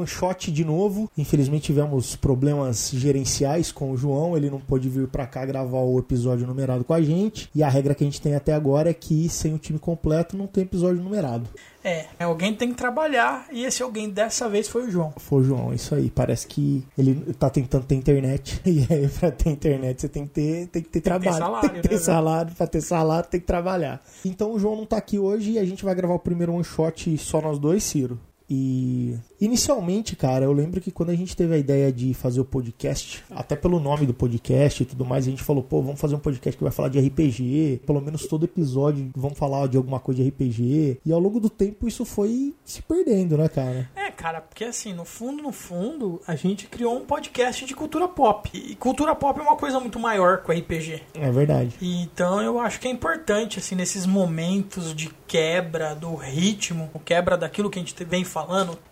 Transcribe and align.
One 0.00 0.06
shot 0.06 0.50
de 0.50 0.64
novo. 0.64 1.10
Infelizmente 1.16 1.64
tivemos 1.64 2.16
problemas 2.16 2.90
gerenciais 2.90 3.70
com 3.70 3.90
o 3.92 3.96
João, 3.96 4.36
ele 4.36 4.48
não 4.50 4.58
pôde 4.58 4.88
vir 4.88 5.06
para 5.08 5.26
cá 5.26 5.44
gravar 5.44 5.80
o 5.80 5.98
episódio 5.98 6.46
numerado 6.46 6.84
com 6.84 6.94
a 6.94 7.02
gente. 7.02 7.50
E 7.54 7.62
a 7.62 7.68
regra 7.68 7.94
que 7.94 8.02
a 8.02 8.06
gente 8.06 8.20
tem 8.20 8.34
até 8.34 8.52
agora 8.54 8.90
é 8.90 8.94
que 8.94 9.28
sem 9.28 9.54
o 9.54 9.58
time 9.58 9.78
completo 9.78 10.36
não 10.36 10.46
tem 10.46 10.62
episódio 10.64 11.02
numerado. 11.02 11.48
É, 11.82 12.06
alguém 12.18 12.54
tem 12.54 12.68
que 12.70 12.74
trabalhar 12.74 13.46
e 13.50 13.64
esse 13.64 13.82
alguém 13.82 14.10
dessa 14.10 14.48
vez 14.50 14.68
foi 14.68 14.86
o 14.86 14.90
João. 14.90 15.14
Foi 15.16 15.40
o 15.40 15.44
João, 15.44 15.72
isso 15.72 15.94
aí. 15.94 16.10
Parece 16.10 16.46
que 16.46 16.86
ele 16.96 17.14
tá 17.38 17.48
tentando 17.48 17.84
ter 17.84 17.94
internet. 17.94 18.60
E 18.70 18.86
aí, 18.92 19.08
pra 19.08 19.30
ter 19.30 19.50
internet, 19.50 20.00
você 20.00 20.08
tem 20.08 20.26
que 20.26 20.32
ter, 20.32 20.66
tem 20.66 20.66
que 20.66 20.68
ter 20.68 20.80
Tem 20.80 20.82
que 20.82 20.88
ter 20.90 21.00
trabalho. 21.00 21.38
salário, 21.38 21.70
tem 21.70 21.80
que 21.82 21.88
ter 21.88 21.94
né, 21.94 22.00
salário. 22.00 22.54
Pra 22.54 22.66
ter 22.66 22.80
salário, 22.80 23.28
tem 23.30 23.40
que 23.40 23.46
trabalhar. 23.46 24.02
Então 24.24 24.52
o 24.52 24.58
João 24.58 24.76
não 24.76 24.86
tá 24.86 24.96
aqui 24.96 25.18
hoje 25.18 25.52
e 25.52 25.58
a 25.58 25.64
gente 25.64 25.84
vai 25.84 25.94
gravar 25.94 26.14
o 26.14 26.18
primeiro 26.18 26.52
one 26.54 26.64
shot 26.64 27.16
só 27.18 27.40
nós 27.40 27.58
dois, 27.58 27.82
Ciro. 27.82 28.18
E 28.50 29.16
inicialmente, 29.40 30.16
cara, 30.16 30.44
eu 30.44 30.52
lembro 30.52 30.80
que 30.80 30.90
quando 30.90 31.10
a 31.10 31.14
gente 31.14 31.36
teve 31.36 31.54
a 31.54 31.58
ideia 31.58 31.92
de 31.92 32.12
fazer 32.12 32.40
o 32.40 32.44
podcast, 32.44 33.24
até 33.30 33.54
pelo 33.54 33.78
nome 33.78 34.06
do 34.06 34.12
podcast 34.12 34.82
e 34.82 34.86
tudo 34.86 35.04
mais, 35.04 35.26
a 35.26 35.30
gente 35.30 35.42
falou, 35.42 35.62
pô, 35.62 35.80
vamos 35.80 36.00
fazer 36.00 36.16
um 36.16 36.18
podcast 36.18 36.56
que 36.56 36.64
vai 36.64 36.72
falar 36.72 36.88
de 36.88 36.98
RPG, 36.98 37.82
pelo 37.86 38.00
menos 38.00 38.26
todo 38.26 38.44
episódio 38.44 39.10
vamos 39.14 39.38
falar 39.38 39.68
de 39.68 39.76
alguma 39.76 40.00
coisa 40.00 40.22
de 40.22 40.28
RPG. 40.28 41.00
E 41.04 41.12
ao 41.12 41.20
longo 41.20 41.38
do 41.38 41.48
tempo 41.48 41.86
isso 41.86 42.04
foi 42.04 42.54
se 42.64 42.82
perdendo, 42.82 43.38
né, 43.38 43.48
cara? 43.48 43.88
É, 43.94 44.10
cara, 44.10 44.40
porque 44.40 44.64
assim, 44.64 44.92
no 44.92 45.04
fundo, 45.04 45.42
no 45.42 45.52
fundo, 45.52 46.20
a 46.26 46.34
gente 46.34 46.66
criou 46.66 46.96
um 46.96 47.04
podcast 47.04 47.64
de 47.64 47.74
cultura 47.74 48.08
pop. 48.08 48.50
E 48.52 48.74
cultura 48.74 49.14
pop 49.14 49.38
é 49.38 49.42
uma 49.42 49.56
coisa 49.56 49.78
muito 49.78 49.98
maior 49.98 50.42
que 50.42 50.50
o 50.50 50.54
RPG. 50.54 51.02
É 51.14 51.30
verdade. 51.30 51.76
E 51.80 52.00
Então 52.02 52.40
eu 52.42 52.58
acho 52.58 52.80
que 52.80 52.88
é 52.88 52.90
importante, 52.90 53.58
assim, 53.58 53.74
nesses 53.74 54.06
momentos 54.06 54.94
de 54.94 55.10
quebra 55.26 55.94
do 55.94 56.14
ritmo, 56.14 56.90
o 56.92 56.98
quebra 56.98 57.36
daquilo 57.36 57.70
que 57.70 57.78
a 57.78 57.82
gente 57.82 57.94
vem 58.04 58.24
falando, 58.24 58.39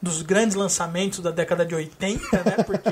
dos 0.00 0.22
grandes 0.22 0.56
lançamentos 0.56 1.20
da 1.20 1.30
década 1.30 1.64
de 1.64 1.74
80, 1.74 2.20
né? 2.44 2.64
Porque 2.64 2.90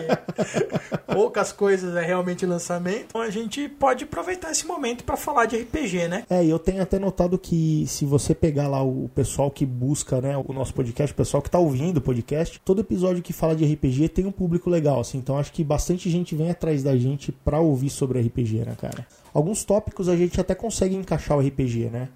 poucas 1.12 1.52
coisas 1.52 1.96
é 1.96 2.04
realmente 2.04 2.44
lançamento. 2.44 3.06
Então 3.08 3.20
a 3.20 3.30
gente 3.30 3.68
pode 3.68 4.04
aproveitar 4.04 4.50
esse 4.50 4.66
momento 4.66 5.04
para 5.04 5.16
falar 5.16 5.46
de 5.46 5.56
RPG, 5.56 6.08
né? 6.08 6.24
É, 6.28 6.44
e 6.44 6.50
eu 6.50 6.58
tenho 6.58 6.82
até 6.82 6.98
notado 6.98 7.38
que 7.38 7.84
se 7.86 8.04
você 8.04 8.34
pegar 8.34 8.68
lá 8.68 8.82
o 8.82 9.10
pessoal 9.14 9.50
que 9.50 9.64
busca, 9.64 10.20
né, 10.20 10.36
o 10.36 10.52
nosso 10.52 10.74
podcast, 10.74 11.12
o 11.12 11.16
pessoal 11.16 11.42
que 11.42 11.50
tá 11.50 11.58
ouvindo 11.58 11.98
o 11.98 12.02
podcast, 12.02 12.60
todo 12.64 12.80
episódio 12.80 13.22
que 13.22 13.32
fala 13.32 13.56
de 13.56 13.64
RPG 13.64 14.08
tem 14.10 14.26
um 14.26 14.32
público 14.32 14.68
legal, 14.68 15.00
assim. 15.00 15.18
Então 15.18 15.38
acho 15.38 15.52
que 15.52 15.64
bastante 15.64 16.10
gente 16.10 16.34
vem 16.34 16.50
atrás 16.50 16.82
da 16.82 16.96
gente 16.96 17.32
pra 17.32 17.60
ouvir 17.60 17.90
sobre 17.90 18.20
RPG, 18.20 18.64
né, 18.64 18.76
cara? 18.78 19.06
Alguns 19.32 19.64
tópicos 19.64 20.08
a 20.08 20.16
gente 20.16 20.40
até 20.40 20.54
consegue 20.54 20.94
encaixar 20.94 21.36
o 21.36 21.40
RPG, 21.40 21.90
né? 21.90 22.08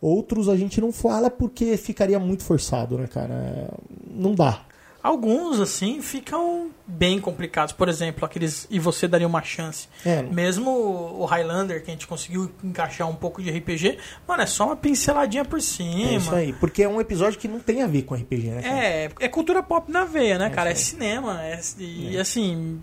Outros 0.00 0.48
a 0.48 0.56
gente 0.56 0.80
não 0.80 0.92
fala 0.92 1.30
porque 1.30 1.76
ficaria 1.76 2.18
muito 2.18 2.42
forçado, 2.44 2.98
né, 2.98 3.06
cara? 3.06 3.70
Não 4.10 4.34
dá. 4.34 4.62
Alguns, 5.04 5.60
assim, 5.60 6.00
ficam 6.00 6.70
bem 6.86 7.20
complicados. 7.20 7.74
Por 7.74 7.90
exemplo, 7.90 8.24
aqueles 8.24 8.66
E 8.70 8.78
Você 8.78 9.06
Daria 9.06 9.26
Uma 9.26 9.42
Chance. 9.42 9.86
É, 10.02 10.22
Mesmo 10.22 10.70
o 10.70 11.26
Highlander, 11.26 11.84
que 11.84 11.90
a 11.90 11.92
gente 11.92 12.06
conseguiu 12.06 12.50
encaixar 12.64 13.06
um 13.06 13.14
pouco 13.14 13.42
de 13.42 13.50
RPG, 13.50 13.98
mano, 14.26 14.42
é 14.42 14.46
só 14.46 14.64
uma 14.64 14.76
pinceladinha 14.76 15.44
por 15.44 15.60
cima. 15.60 16.08
é 16.08 16.14
isso 16.16 16.34
aí. 16.34 16.52
Porque 16.54 16.82
é 16.82 16.88
um 16.88 17.02
episódio 17.02 17.38
que 17.38 17.46
não 17.46 17.60
tem 17.60 17.82
a 17.82 17.86
ver 17.86 18.04
com 18.04 18.14
RPG, 18.14 18.48
né? 18.48 18.62
cara? 18.62 18.82
É, 18.82 19.10
é 19.20 19.28
cultura 19.28 19.62
pop 19.62 19.92
na 19.92 20.06
veia, 20.06 20.38
né, 20.38 20.48
cara? 20.48 20.70
É 20.70 20.74
cinema, 20.74 21.44
é, 21.44 21.60
e 21.78 22.16
assim, 22.16 22.80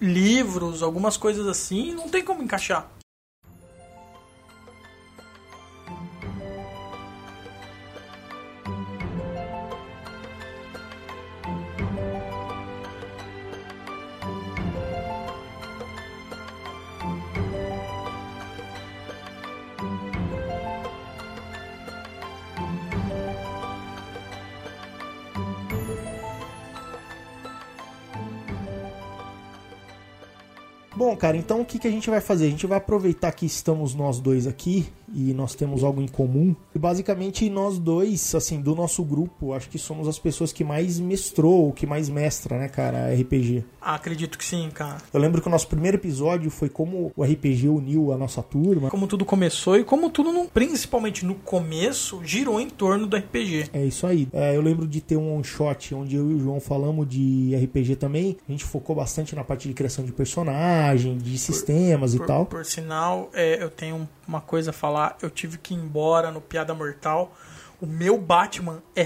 livros, 0.00 0.82
algumas 0.82 1.16
coisas 1.16 1.46
assim, 1.46 1.94
não 1.94 2.08
tem 2.08 2.24
como 2.24 2.42
encaixar. 2.42 2.90
Bom, 31.12 31.16
cara, 31.18 31.36
então 31.36 31.60
o 31.60 31.64
que, 31.64 31.78
que 31.78 31.86
a 31.86 31.90
gente 31.90 32.08
vai 32.08 32.22
fazer? 32.22 32.46
A 32.46 32.48
gente 32.48 32.66
vai 32.66 32.78
aproveitar 32.78 33.30
que 33.32 33.44
estamos 33.44 33.94
nós 33.94 34.18
dois 34.18 34.46
aqui 34.46 34.90
e 35.14 35.32
nós 35.34 35.54
temos 35.54 35.82
algo 35.84 36.00
em 36.00 36.08
comum. 36.08 36.54
E 36.74 36.78
basicamente 36.78 37.48
nós 37.50 37.78
dois, 37.78 38.34
assim, 38.34 38.60
do 38.60 38.74
nosso 38.74 39.02
grupo, 39.04 39.52
acho 39.52 39.68
que 39.68 39.78
somos 39.78 40.08
as 40.08 40.18
pessoas 40.18 40.52
que 40.52 40.64
mais 40.64 40.98
mestrou, 41.00 41.72
que 41.72 41.86
mais 41.86 42.08
mestra, 42.08 42.58
né, 42.58 42.68
cara, 42.68 43.12
RPG. 43.14 43.64
Ah, 43.80 43.94
acredito 43.94 44.38
que 44.38 44.44
sim, 44.44 44.70
cara. 44.72 44.98
Eu 45.12 45.20
lembro 45.20 45.40
que 45.42 45.48
o 45.48 45.50
nosso 45.50 45.68
primeiro 45.68 45.96
episódio 45.96 46.50
foi 46.50 46.68
como 46.68 47.12
o 47.16 47.22
RPG 47.24 47.68
uniu 47.68 48.12
a 48.12 48.16
nossa 48.16 48.42
turma. 48.42 48.90
Como 48.90 49.06
tudo 49.06 49.24
começou 49.24 49.76
e 49.76 49.84
como 49.84 50.08
tudo, 50.10 50.32
no- 50.32 50.46
principalmente 50.46 51.24
no 51.24 51.34
começo, 51.34 52.20
girou 52.24 52.60
em 52.60 52.68
torno 52.70 53.06
do 53.06 53.16
RPG. 53.16 53.70
É 53.72 53.84
isso 53.84 54.06
aí. 54.06 54.28
É, 54.32 54.56
eu 54.56 54.62
lembro 54.62 54.86
de 54.86 55.00
ter 55.00 55.16
um 55.16 55.34
one 55.34 55.44
shot 55.44 55.94
onde 55.94 56.16
eu 56.16 56.30
e 56.30 56.34
o 56.34 56.38
João 56.38 56.60
falamos 56.60 57.08
de 57.08 57.54
RPG 57.56 57.96
também. 57.96 58.36
A 58.48 58.52
gente 58.52 58.64
focou 58.64 58.94
bastante 58.96 59.34
na 59.34 59.42
parte 59.44 59.66
de 59.68 59.74
criação 59.74 60.04
de 60.04 60.12
personagem, 60.12 61.16
de 61.18 61.36
sistemas 61.38 62.14
e 62.14 62.18
Por, 62.18 62.26
tal. 62.26 62.46
por 62.46 62.64
sinal, 62.64 63.30
é, 63.34 63.62
eu 63.62 63.70
tenho 63.70 64.08
uma 64.26 64.40
coisa 64.40 64.70
a 64.70 64.72
falar. 64.72 65.01
Eu 65.22 65.30
tive 65.30 65.58
que 65.58 65.74
ir 65.74 65.78
embora 65.78 66.30
no 66.30 66.40
Piada 66.40 66.74
Mortal. 66.74 67.32
O 67.80 67.86
meu 67.86 68.16
Batman 68.16 68.80
é 68.94 69.04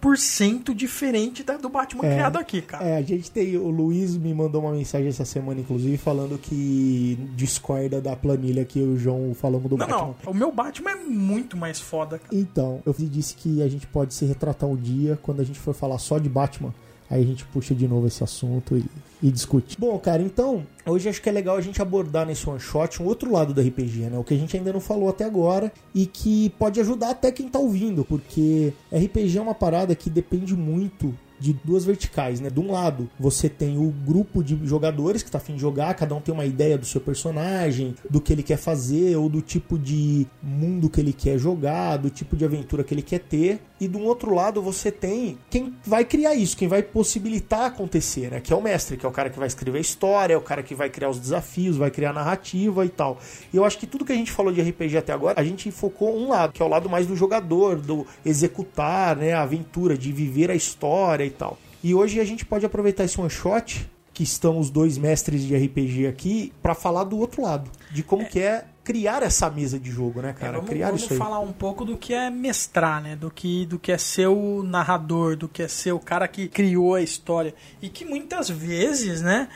100% 0.00 0.74
diferente 0.74 1.42
da 1.44 1.56
do 1.56 1.68
Batman 1.68 2.04
É. 2.04 2.14
criado 2.14 2.36
aqui, 2.36 2.60
cara. 2.60 2.84
É, 2.84 2.96
a 2.96 3.02
gente 3.02 3.30
tem. 3.30 3.56
O 3.56 3.68
Luiz 3.70 4.16
me 4.16 4.34
mandou 4.34 4.62
uma 4.62 4.72
mensagem 4.72 5.08
essa 5.08 5.24
semana, 5.24 5.60
inclusive, 5.60 5.96
falando 5.96 6.36
que 6.38 7.16
discorda 7.36 8.00
da 8.00 8.16
planilha 8.16 8.64
que 8.64 8.80
eu 8.80 8.86
e 8.86 8.94
o 8.94 8.98
João 8.98 9.34
falamos 9.34 9.70
do 9.70 9.76
Não, 9.76 9.86
Batman. 9.86 10.14
não. 10.24 10.32
O 10.32 10.34
meu 10.34 10.50
Batman 10.50 10.90
é 10.90 10.96
muito 10.96 11.56
mais 11.56 11.78
foda, 11.80 12.18
cara. 12.18 12.34
Então, 12.34 12.82
eu 12.84 12.92
disse 12.98 13.36
que 13.36 13.62
a 13.62 13.68
gente 13.68 13.86
pode 13.86 14.14
se 14.14 14.24
retratar 14.24 14.68
um 14.68 14.76
dia 14.76 15.18
quando 15.22 15.40
a 15.40 15.44
gente 15.44 15.58
for 15.60 15.72
falar 15.74 15.98
só 15.98 16.18
de 16.18 16.28
Batman. 16.28 16.74
Aí 17.12 17.20
a 17.22 17.26
gente 17.26 17.44
puxa 17.44 17.74
de 17.74 17.86
novo 17.86 18.06
esse 18.06 18.24
assunto 18.24 18.74
e, 18.74 18.86
e 19.22 19.30
discute. 19.30 19.76
Bom, 19.78 19.98
cara, 19.98 20.22
então, 20.22 20.66
hoje 20.86 21.10
acho 21.10 21.20
que 21.20 21.28
é 21.28 21.32
legal 21.32 21.58
a 21.58 21.60
gente 21.60 21.82
abordar 21.82 22.24
nesse 22.24 22.48
one 22.48 22.58
shot 22.58 23.02
um 23.02 23.04
outro 23.04 23.30
lado 23.30 23.52
do 23.52 23.60
RPG, 23.60 24.08
né? 24.08 24.18
O 24.18 24.24
que 24.24 24.32
a 24.32 24.36
gente 24.36 24.56
ainda 24.56 24.72
não 24.72 24.80
falou 24.80 25.10
até 25.10 25.26
agora 25.26 25.70
e 25.94 26.06
que 26.06 26.48
pode 26.58 26.80
ajudar 26.80 27.10
até 27.10 27.30
quem 27.30 27.50
tá 27.50 27.58
ouvindo, 27.58 28.02
porque 28.02 28.72
RPG 28.90 29.36
é 29.36 29.42
uma 29.42 29.54
parada 29.54 29.94
que 29.94 30.08
depende 30.08 30.56
muito 30.56 31.14
de 31.42 31.52
duas 31.52 31.84
verticais, 31.84 32.40
né? 32.40 32.48
De 32.48 32.60
um 32.60 32.70
lado, 32.70 33.10
você 33.18 33.48
tem 33.48 33.76
o 33.76 33.90
grupo 33.90 34.44
de 34.44 34.58
jogadores 34.64 35.24
que 35.24 35.30
tá 35.30 35.38
afim 35.38 35.56
de 35.56 35.60
jogar, 35.60 35.92
cada 35.94 36.14
um 36.14 36.20
tem 36.20 36.32
uma 36.32 36.46
ideia 36.46 36.78
do 36.78 36.86
seu 36.86 37.00
personagem, 37.00 37.96
do 38.08 38.20
que 38.20 38.32
ele 38.32 38.44
quer 38.44 38.56
fazer, 38.56 39.16
ou 39.16 39.28
do 39.28 39.42
tipo 39.42 39.76
de 39.76 40.24
mundo 40.40 40.88
que 40.88 41.00
ele 41.00 41.12
quer 41.12 41.36
jogar, 41.38 41.96
do 41.96 42.08
tipo 42.08 42.36
de 42.36 42.44
aventura 42.44 42.84
que 42.84 42.94
ele 42.94 43.02
quer 43.02 43.18
ter. 43.18 43.60
E 43.82 43.88
do 43.88 43.98
outro 43.98 44.32
lado, 44.32 44.62
você 44.62 44.92
tem 44.92 45.36
quem 45.50 45.74
vai 45.84 46.04
criar 46.04 46.36
isso, 46.36 46.56
quem 46.56 46.68
vai 46.68 46.84
possibilitar 46.84 47.64
acontecer, 47.64 48.30
né? 48.30 48.40
Que 48.40 48.52
é 48.52 48.56
o 48.56 48.62
mestre, 48.62 48.96
que 48.96 49.04
é 49.04 49.08
o 49.08 49.10
cara 49.10 49.28
que 49.28 49.36
vai 49.36 49.48
escrever 49.48 49.78
a 49.78 49.80
história, 49.80 50.34
é 50.34 50.36
o 50.36 50.40
cara 50.40 50.62
que 50.62 50.72
vai 50.72 50.88
criar 50.88 51.10
os 51.10 51.18
desafios, 51.18 51.76
vai 51.76 51.90
criar 51.90 52.10
a 52.10 52.12
narrativa 52.12 52.86
e 52.86 52.88
tal. 52.88 53.18
E 53.52 53.56
eu 53.56 53.64
acho 53.64 53.76
que 53.76 53.84
tudo 53.84 54.04
que 54.04 54.12
a 54.12 54.14
gente 54.14 54.30
falou 54.30 54.52
de 54.52 54.62
RPG 54.62 54.98
até 54.98 55.12
agora, 55.12 55.40
a 55.40 55.42
gente 55.42 55.68
focou 55.72 56.16
um 56.16 56.28
lado, 56.28 56.52
que 56.52 56.62
é 56.62 56.64
o 56.64 56.68
lado 56.68 56.88
mais 56.88 57.08
do 57.08 57.16
jogador, 57.16 57.74
do 57.74 58.06
executar, 58.24 59.16
né, 59.16 59.32
a 59.32 59.42
aventura, 59.42 59.98
de 59.98 60.12
viver 60.12 60.48
a 60.48 60.54
história 60.54 61.24
e 61.24 61.30
tal. 61.30 61.58
E 61.82 61.92
hoje 61.92 62.20
a 62.20 62.24
gente 62.24 62.44
pode 62.44 62.64
aproveitar 62.64 63.02
esse 63.02 63.20
one 63.20 63.28
shot, 63.28 63.90
que 64.14 64.22
estão 64.22 64.60
os 64.60 64.70
dois 64.70 64.96
mestres 64.96 65.42
de 65.42 65.56
RPG 65.56 66.06
aqui, 66.06 66.52
pra 66.62 66.76
falar 66.76 67.02
do 67.02 67.18
outro 67.18 67.42
lado, 67.42 67.68
de 67.90 68.04
como 68.04 68.24
que 68.26 68.38
é 68.38 68.64
criar 68.84 69.22
essa 69.22 69.48
mesa 69.48 69.78
de 69.78 69.90
jogo, 69.90 70.20
né, 70.22 70.30
É, 70.30 70.32
cara? 70.32 70.52
vamos 70.54 70.68
criar 70.68 70.86
vamos 70.86 71.02
isso 71.02 71.12
aí. 71.12 71.18
falar 71.18 71.38
um 71.40 71.52
pouco 71.52 71.84
do 71.84 71.96
que 71.96 72.12
é 72.12 72.28
mestrar, 72.30 73.00
né? 73.02 73.14
Do 73.16 73.30
que, 73.30 73.64
do 73.66 73.78
que 73.78 73.92
é 73.92 73.98
ser 73.98 74.26
o 74.28 74.62
narrador, 74.62 75.36
do 75.36 75.48
que 75.48 75.62
é 75.62 75.68
ser 75.68 75.92
o 75.92 76.00
cara 76.00 76.26
que 76.26 76.48
criou 76.48 76.94
a 76.96 77.00
história. 77.02 77.54
E 77.80 77.88
que 77.88 78.04
muitas 78.04 78.48
vezes, 78.50 79.22
né? 79.22 79.48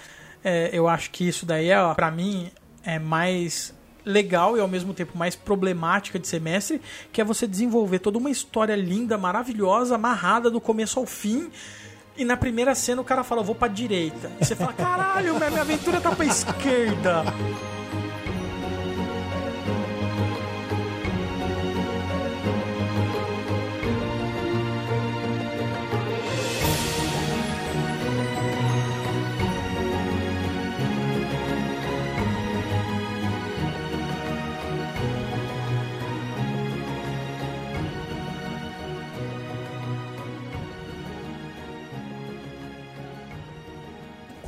é, 0.44 0.70
eu 0.72 0.86
acho 0.86 1.10
que 1.10 1.26
isso 1.26 1.44
daí, 1.44 1.70
é, 1.70 1.94
pra 1.94 2.08
mim, 2.08 2.50
é 2.84 3.00
mais 3.00 3.74
legal 4.04 4.56
e 4.56 4.60
ao 4.60 4.68
mesmo 4.68 4.94
tempo 4.94 5.18
mais 5.18 5.34
problemática 5.34 6.16
de 6.20 6.28
ser 6.28 6.40
mestre, 6.40 6.80
que 7.12 7.20
é 7.20 7.24
você 7.24 7.48
desenvolver 7.48 7.98
toda 7.98 8.16
uma 8.18 8.30
história 8.30 8.76
linda, 8.76 9.18
maravilhosa, 9.18 9.96
amarrada 9.96 10.48
do 10.48 10.60
começo 10.60 11.00
ao 11.00 11.04
fim. 11.06 11.50
E 12.16 12.24
na 12.24 12.36
primeira 12.36 12.76
cena 12.76 13.02
o 13.02 13.04
cara 13.04 13.24
fala, 13.24 13.40
eu 13.40 13.44
vou 13.44 13.56
pra 13.56 13.66
direita. 13.66 14.30
E 14.40 14.44
você 14.44 14.54
fala, 14.54 14.72
caralho, 14.72 15.34
minha 15.36 15.50
minha 15.50 15.62
aventura 15.62 16.00
tá 16.00 16.14
pra 16.14 16.24
esquerda. 16.24 17.24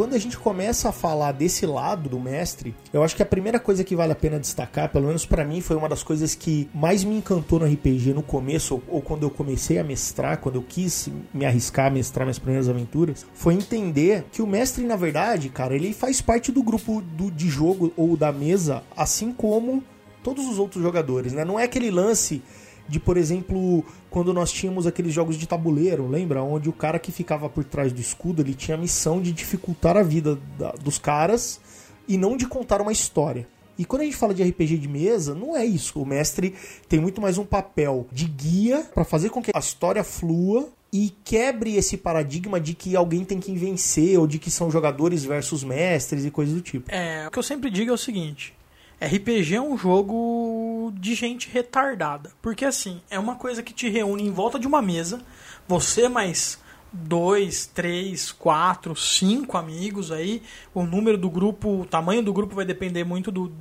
Quando 0.08 0.16
a 0.16 0.20
gente 0.20 0.38
começa 0.38 0.88
a 0.88 0.93
falar 0.93 1.32
desse 1.32 1.66
lado 1.66 2.08
do 2.08 2.19
mestre, 2.19 2.75
eu 2.94 3.02
acho 3.02 3.14
que 3.14 3.22
a 3.22 3.26
primeira 3.26 3.60
coisa 3.60 3.84
que 3.84 3.94
vale 3.94 4.10
a 4.10 4.16
pena 4.16 4.40
destacar, 4.40 4.90
pelo 4.90 5.06
menos 5.06 5.26
para 5.26 5.44
mim, 5.44 5.60
foi 5.60 5.76
uma 5.76 5.87
das 5.87 6.02
coisas 6.02 6.34
que 6.34 6.66
mais 6.72 7.05
me 7.05 7.14
encantou 7.14 7.58
no 7.58 7.66
RPG 7.66 8.14
no 8.14 8.22
começo, 8.22 8.82
ou, 8.88 9.02
quando 9.02 9.25
eu 9.25 9.31
comecei 9.31 9.78
a 9.78 9.84
mestrar, 9.84 10.38
quando 10.38 10.55
eu 10.55 10.64
quis 10.66 11.10
me 11.34 11.44
arriscar 11.44 11.88
a 11.88 11.90
mestrar 11.90 12.25
minhas 12.25 12.38
primeiras 12.38 12.70
aventuras, 12.70 13.26
foi 13.34 13.52
entender 13.52 14.25
que 14.32 14.40
o 14.40 14.46
mestre, 14.46 14.82
na 14.82 14.96
verdade, 14.96 15.50
cara, 15.50 15.76
ele 15.76 15.93
faz 15.93 16.22
parte 16.22 16.50
do 16.50 16.62
grupo 16.62 17.02
do, 17.02 17.31
de 17.31 17.46
jogo 17.50 17.93
ou 17.94 18.16
da 18.16 18.32
mesa, 18.32 18.82
assim 18.96 19.31
como 19.31 19.84
todos 20.25 20.46
os 20.46 20.58
outros 20.58 20.82
jogadores, 20.82 21.34
né? 21.34 21.44
Não 21.44 21.61
é 21.61 21.64
aquele 21.64 21.90
lance 21.90 22.43
de, 22.88 22.99
por 22.99 23.17
exemplo, 23.17 23.85
quando 24.11 24.32
nós 24.32 24.50
tínhamos 24.50 24.87
aqueles 24.87 25.12
jogos 25.12 25.37
de 25.37 25.46
tabuleiro, 25.46 26.08
lembra? 26.08 26.43
Onde 26.43 26.69
o 26.69 26.73
cara 26.73 26.99
que 26.99 27.12
ficava 27.12 27.49
por 27.49 27.64
trás 27.64 27.93
do 27.93 28.00
escudo, 28.00 28.43
ele 28.43 28.55
tinha 28.55 28.76
a 28.76 28.81
missão 28.81 29.20
de 29.20 29.31
dificultar 29.31 29.96
a 29.96 30.02
vida 30.02 30.38
da, 30.58 30.73
dos 30.73 30.99
caras 30.99 31.61
e 32.08 32.17
não 32.17 32.37
de 32.37 32.46
contar 32.46 32.81
uma 32.81 32.93
história. 32.93 33.46
E 33.79 33.85
quando 33.85 34.02
a 34.02 34.05
gente 34.05 34.17
fala 34.17 34.35
de 34.35 34.43
RPG 34.43 34.79
de 34.79 34.88
mesa, 34.88 35.35
não 35.35 35.56
é 35.56 35.64
isso. 35.64 36.00
O 36.00 36.06
mestre 36.06 36.55
tem 36.88 36.99
muito 36.99 37.20
mais 37.20 37.38
um 37.38 37.44
papel 37.44 38.08
de 38.11 38.25
guia 38.25 38.85
para 38.93 39.05
fazer 39.05 39.31
com 39.31 39.40
que 39.40 39.52
a 39.55 39.58
história 39.58 40.02
flua 40.02 40.69
e 40.93 41.14
quebre 41.23 41.76
esse 41.76 41.96
paradigma 41.96 42.58
de 42.58 42.75
que 42.75 42.96
alguém 42.96 43.25
tem 43.25 43.38
que 43.38 43.55
vencer 43.55 44.19
ou 44.19 44.26
de 44.26 44.38
que 44.38 44.50
são 44.50 44.70
jogadores 44.70 45.23
versus 45.23 45.62
mestres 45.62 46.25
e 46.25 46.31
coisas 46.31 46.55
do 46.55 46.61
tipo. 46.61 46.90
É, 46.90 47.29
o 47.29 47.31
que 47.31 47.38
eu 47.38 47.43
sempre 47.43 47.70
digo 47.70 47.90
é 47.90 47.94
o 47.94 47.99
seguinte: 47.99 48.55
RPG 49.00 49.55
é 49.55 49.61
um 49.61 49.79
jogo 49.79 50.93
de 50.95 51.15
gente 51.15 51.49
retardada. 51.49 52.33
Porque 52.43 52.65
assim, 52.65 53.00
é 53.09 53.19
uma 53.19 53.37
coisa 53.37 53.62
que 53.62 53.73
te 53.73 53.89
reúne 53.89 54.25
em 54.25 54.33
volta 54.33 54.59
de 54.59 54.67
uma 54.67 54.83
mesa, 54.83 55.21
você 55.67 56.09
mais 56.09 56.61
dois, 56.93 57.67
três, 57.67 58.33
quatro, 58.33 58.97
cinco 58.97 59.56
amigos 59.56 60.11
aí. 60.11 60.43
O 60.75 60.83
número 60.83 61.17
do 61.17 61.31
grupo, 61.31 61.83
o 61.83 61.87
tamanho 61.87 62.23
do 62.23 62.33
grupo 62.33 62.55
vai 62.55 62.65
depender 62.65 63.05
muito 63.05 63.31
do, 63.31 63.53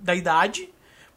da 0.00 0.14
idade. 0.14 0.68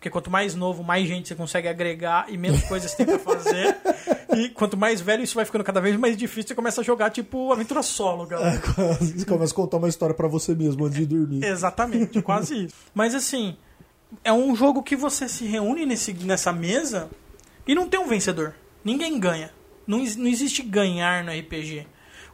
Porque 0.01 0.09
quanto 0.09 0.31
mais 0.31 0.55
novo, 0.55 0.83
mais 0.83 1.07
gente 1.07 1.27
você 1.27 1.35
consegue 1.35 1.67
agregar 1.67 2.25
e 2.27 2.35
menos 2.35 2.63
coisas 2.63 2.89
você 2.89 2.97
tem 2.97 3.05
pra 3.05 3.19
fazer. 3.19 3.77
e 4.35 4.49
quanto 4.49 4.75
mais 4.75 4.99
velho, 4.99 5.23
isso 5.23 5.35
vai 5.35 5.45
ficando 5.45 5.63
cada 5.63 5.79
vez 5.79 5.95
mais 5.95 6.17
difícil. 6.17 6.47
Você 6.47 6.55
começa 6.55 6.81
a 6.81 6.83
jogar, 6.83 7.11
tipo, 7.11 7.53
aventura 7.53 7.83
solo, 7.83 8.25
galera. 8.25 8.59
Você 8.99 9.23
começa 9.27 9.53
a 9.53 9.55
contar 9.55 9.77
uma 9.77 9.87
história 9.87 10.15
para 10.15 10.27
você 10.27 10.55
mesmo 10.55 10.85
antes 10.85 10.97
de 10.97 11.05
dormir. 11.05 11.45
Exatamente, 11.45 12.19
quase 12.23 12.65
isso. 12.65 12.75
Mas 12.95 13.13
assim, 13.13 13.55
é 14.23 14.33
um 14.33 14.55
jogo 14.55 14.81
que 14.81 14.95
você 14.95 15.29
se 15.29 15.45
reúne 15.45 15.85
nesse, 15.85 16.13
nessa 16.13 16.51
mesa 16.51 17.07
e 17.67 17.75
não 17.75 17.87
tem 17.87 17.99
um 17.99 18.07
vencedor. 18.07 18.55
Ninguém 18.83 19.19
ganha. 19.19 19.51
Não, 19.85 19.99
não 19.99 20.27
existe 20.27 20.63
ganhar 20.63 21.23
no 21.23 21.31
RPG. 21.31 21.85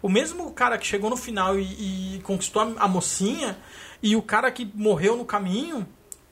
O 0.01 0.07
mesmo 0.07 0.53
cara 0.53 0.77
que 0.77 0.87
chegou 0.87 1.09
no 1.09 1.17
final 1.17 1.59
e, 1.59 2.15
e 2.15 2.21
conquistou 2.21 2.61
a, 2.61 2.85
a 2.85 2.87
mocinha 2.87 3.57
e 4.01 4.15
o 4.15 4.21
cara 4.21 4.49
que 4.53 4.71
morreu 4.73 5.17
no 5.17 5.25
caminho 5.25 5.85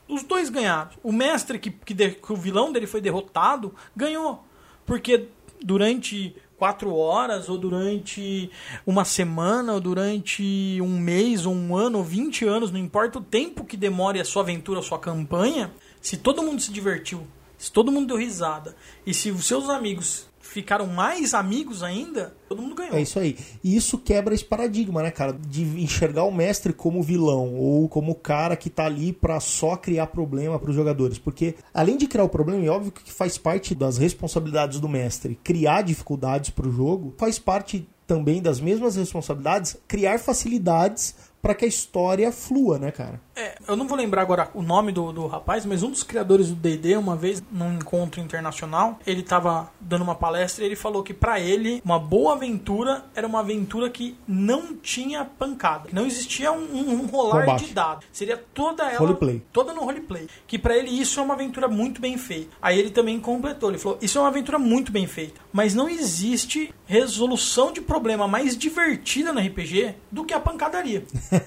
os 0.08 0.22
dois 0.22 0.48
ganharam. 0.48 0.90
O 1.02 1.12
mestre, 1.12 1.58
que, 1.58 1.70
que, 1.70 1.94
de, 1.94 2.10
que, 2.10 2.32
o 2.32 2.36
vilão 2.36 2.72
dele 2.72 2.86
foi 2.86 3.00
derrotado, 3.00 3.74
ganhou. 3.94 4.44
Porque 4.84 5.28
durante 5.62 6.34
quatro 6.56 6.94
horas, 6.94 7.48
ou 7.48 7.58
durante 7.58 8.50
uma 8.86 9.04
semana, 9.04 9.74
ou 9.74 9.80
durante 9.80 10.78
um 10.80 10.98
mês, 10.98 11.44
ou 11.44 11.54
um 11.54 11.76
ano, 11.76 11.98
ou 11.98 12.04
vinte 12.04 12.44
anos, 12.44 12.70
não 12.70 12.78
importa 12.78 13.18
o 13.18 13.22
tempo 13.22 13.64
que 13.64 13.76
demore 13.76 14.20
a 14.20 14.24
sua 14.24 14.42
aventura, 14.42 14.80
a 14.80 14.82
sua 14.82 14.98
campanha, 14.98 15.72
se 16.00 16.16
todo 16.16 16.42
mundo 16.42 16.60
se 16.60 16.72
divertiu, 16.72 17.26
se 17.58 17.70
todo 17.70 17.92
mundo 17.92 18.08
deu 18.08 18.16
risada, 18.16 18.74
e 19.04 19.12
se 19.12 19.30
os 19.30 19.46
seus 19.46 19.68
amigos 19.68 20.28
ficaram 20.56 20.86
mais 20.86 21.34
amigos 21.34 21.82
ainda, 21.82 22.34
todo 22.48 22.62
mundo 22.62 22.74
ganhou. 22.74 22.96
É 22.96 23.02
isso 23.02 23.18
aí. 23.18 23.36
E 23.62 23.76
isso 23.76 23.98
quebra 23.98 24.34
esse 24.34 24.44
paradigma, 24.44 25.02
né, 25.02 25.10
cara? 25.10 25.34
De 25.34 25.62
enxergar 25.82 26.24
o 26.24 26.32
mestre 26.32 26.72
como 26.72 27.02
vilão 27.02 27.54
ou 27.56 27.86
como 27.90 28.12
o 28.12 28.14
cara 28.14 28.56
que 28.56 28.70
tá 28.70 28.86
ali 28.86 29.12
para 29.12 29.38
só 29.38 29.76
criar 29.76 30.06
problema 30.06 30.58
para 30.58 30.70
os 30.70 30.74
jogadores. 30.74 31.18
Porque 31.18 31.56
além 31.74 31.98
de 31.98 32.06
criar 32.06 32.24
o 32.24 32.28
problema, 32.30 32.64
é 32.64 32.70
óbvio 32.70 32.90
que 32.90 33.12
faz 33.12 33.36
parte 33.36 33.74
das 33.74 33.98
responsabilidades 33.98 34.80
do 34.80 34.88
mestre 34.88 35.38
criar 35.44 35.82
dificuldades 35.82 36.48
para 36.48 36.66
o 36.66 36.72
jogo, 36.72 37.14
faz 37.18 37.38
parte 37.38 37.86
também 38.06 38.40
das 38.40 38.58
mesmas 38.58 38.96
responsabilidades 38.96 39.76
criar 39.86 40.18
facilidades 40.18 41.14
para 41.42 41.54
que 41.54 41.66
a 41.66 41.68
história 41.68 42.32
flua, 42.32 42.78
né, 42.78 42.90
cara? 42.90 43.20
É, 43.36 43.54
eu 43.68 43.76
não 43.76 43.86
vou 43.86 43.98
lembrar 43.98 44.22
agora 44.22 44.48
o 44.54 44.62
nome 44.62 44.90
do, 44.90 45.12
do 45.12 45.26
rapaz, 45.26 45.66
mas 45.66 45.82
um 45.82 45.90
dos 45.90 46.02
criadores 46.02 46.48
do 46.48 46.54
D&D, 46.54 46.96
uma 46.96 47.14
vez 47.14 47.42
num 47.52 47.74
encontro 47.74 48.18
internacional, 48.18 48.98
ele 49.06 49.20
estava 49.20 49.70
dando 49.78 50.02
uma 50.02 50.14
palestra 50.14 50.64
e 50.64 50.68
ele 50.68 50.74
falou 50.74 51.02
que 51.02 51.12
para 51.12 51.38
ele 51.38 51.82
uma 51.84 51.98
boa 51.98 52.32
aventura 52.32 53.04
era 53.14 53.26
uma 53.26 53.40
aventura 53.40 53.90
que 53.90 54.16
não 54.26 54.74
tinha 54.74 55.22
pancada, 55.22 55.90
não 55.92 56.06
existia 56.06 56.50
um, 56.50 56.64
um, 56.64 56.92
um 56.92 57.06
rolar 57.06 57.44
Combate. 57.44 57.66
de 57.66 57.74
dados, 57.74 58.06
seria 58.10 58.42
toda 58.54 58.84
ela 58.84 58.98
roleplay. 58.98 59.42
toda 59.52 59.74
no 59.74 59.84
roleplay. 59.84 60.28
Que 60.46 60.58
para 60.58 60.74
ele 60.74 60.88
isso 60.88 61.20
é 61.20 61.22
uma 61.22 61.34
aventura 61.34 61.68
muito 61.68 62.00
bem 62.00 62.16
feita. 62.16 62.56
Aí 62.62 62.78
ele 62.78 62.90
também 62.90 63.20
completou, 63.20 63.68
ele 63.68 63.78
falou: 63.78 63.98
"Isso 64.00 64.16
é 64.16 64.20
uma 64.22 64.28
aventura 64.28 64.58
muito 64.58 64.90
bem 64.90 65.06
feita, 65.06 65.38
mas 65.52 65.74
não 65.74 65.90
existe 65.90 66.74
resolução 66.86 67.70
de 67.70 67.82
problema 67.82 68.26
mais 68.26 68.56
divertida 68.56 69.30
no 69.30 69.40
RPG 69.40 69.94
do 70.10 70.24
que 70.24 70.32
a 70.32 70.40
pancadaria." 70.40 71.04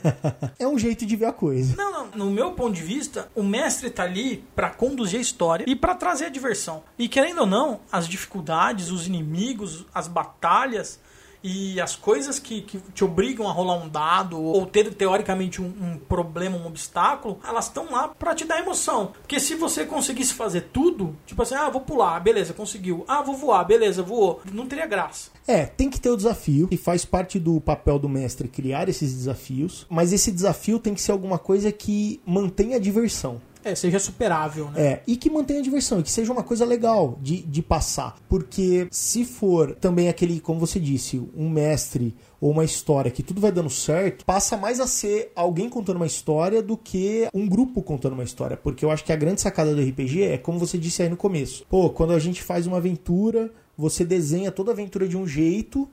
é 0.60 0.68
um 0.68 0.78
jeito 0.78 1.04
de 1.04 1.16
ver 1.16 1.26
a 1.26 1.34
coisa. 1.34 1.79
Não, 1.80 1.92
não. 1.94 2.08
No 2.14 2.30
meu 2.30 2.52
ponto 2.52 2.74
de 2.74 2.84
vista, 2.84 3.32
o 3.34 3.42
mestre 3.42 3.90
tá 3.90 4.04
ali 4.04 4.44
para 4.54 4.70
conduzir 4.70 5.18
a 5.18 5.22
história 5.22 5.64
e 5.66 5.78
para 5.78 5.96
trazer 5.96 6.26
a 6.26 6.30
diversão. 6.30 6.84
E 6.98 7.08
querendo 7.08 7.40
ou 7.40 7.48
não, 7.48 7.80
as 7.90 8.06
dificuldades, 8.06 8.92
os 8.92 9.08
inimigos, 9.08 9.86
as 9.96 10.06
batalhas 10.06 11.00
e 11.44 11.80
as 11.80 11.96
coisas 11.96 12.40
que, 12.40 12.62
que 12.62 12.80
te 12.94 13.04
obrigam 13.04 13.48
a 13.48 13.52
rolar 13.52 13.76
um 13.76 13.88
dado 13.88 14.42
ou 14.42 14.66
ter 14.66 14.94
teoricamente 14.94 15.62
um, 15.62 15.66
um 15.66 15.98
problema, 15.98 16.58
um 16.58 16.68
obstáculo, 16.68 17.40
elas 17.48 17.66
estão 17.66 17.92
lá 17.92 18.08
para 18.08 18.36
te 18.36 18.46
dar 18.46 18.60
emoção. 18.60 19.14
Porque 19.22 19.40
se 19.40 19.56
você 19.56 19.86
conseguisse 19.86 20.34
fazer 20.34 20.70
tudo, 20.74 21.16
tipo 21.26 21.42
assim, 21.42 21.56
ah, 21.56 21.70
vou 21.70 21.82
pular, 21.82 22.20
beleza, 22.20 22.54
conseguiu. 22.54 23.06
Ah, 23.08 23.22
vou 23.22 23.36
voar, 23.36 23.64
beleza, 23.64 24.04
voou. 24.04 24.42
Não 24.52 24.68
teria 24.68 24.86
graça. 24.86 25.32
É, 25.48 25.66
tem 25.66 25.90
que 25.90 26.00
ter 26.00 26.10
o 26.10 26.18
desafio, 26.18 26.68
e 26.70 26.78
faz 26.78 27.06
parte 27.06 27.40
do 27.40 27.60
papel 27.60 27.98
do 27.98 28.08
mestre 28.08 28.48
criar 28.48 28.88
esses 28.88 29.14
desafios, 29.14 29.86
mas 29.90 30.14
esse 30.14 30.32
desafio 30.32 30.78
tem 30.78 30.94
que 30.94 31.02
ser 31.02 31.12
alguma 31.12 31.40
coisa 31.40 31.72
que 31.72 32.22
mantenha 32.26 32.78
a 32.78 32.80
diversão. 32.80 33.42
É, 33.64 33.76
seja 33.76 34.00
superável, 34.00 34.70
né? 34.72 34.82
É, 34.82 35.04
e 35.06 35.18
que 35.18 35.30
mantenha 35.30 35.60
a 35.60 35.64
diversão, 35.64 36.00
e 36.00 36.04
que 36.04 36.12
seja 36.12 36.32
uma 36.32 36.44
coisa 36.44 36.66
legal 36.66 37.18
de, 37.22 37.42
de 37.42 37.62
passar. 37.62 38.16
Porque 38.30 38.88
se 38.90 39.26
for 39.26 39.76
também 39.76 40.08
aquele, 40.08 40.40
como 40.40 40.60
você 40.60 40.80
disse, 40.80 41.22
um 41.36 41.50
mestre 41.50 42.16
ou 42.40 42.52
uma 42.52 42.64
história 42.64 43.12
que 43.12 43.22
tudo 43.22 43.42
vai 43.42 43.52
dando 43.52 43.70
certo, 43.70 44.24
passa 44.24 44.56
mais 44.56 44.80
a 44.80 44.88
ser 44.88 45.32
alguém 45.36 45.70
contando 45.70 45.98
uma 45.98 46.08
história 46.08 46.62
do 46.62 46.78
que 46.78 47.28
um 47.34 47.48
grupo 47.48 47.84
contando 47.84 48.14
uma 48.14 48.24
história. 48.24 48.56
Porque 48.56 48.86
eu 48.86 48.92
acho 48.92 49.04
que 49.04 49.12
a 49.12 49.18
grande 49.18 49.42
sacada 49.42 49.76
do 49.76 49.82
RPG 49.82 50.24
é 50.24 50.38
como 50.38 50.58
você 50.58 50.78
disse 50.78 51.04
aí 51.04 51.10
no 51.10 51.18
começo. 51.18 51.66
Pô, 51.70 51.90
quando 51.90 52.14
a 52.14 52.20
gente 52.20 52.42
faz 52.42 52.66
uma 52.66 52.78
aventura, 52.78 53.52
você 53.78 54.06
desenha 54.06 54.52
toda 54.52 54.72
a 54.72 54.74
aventura 54.74 55.08
de 55.08 55.18
um 55.18 55.28
jeito, 55.28 55.90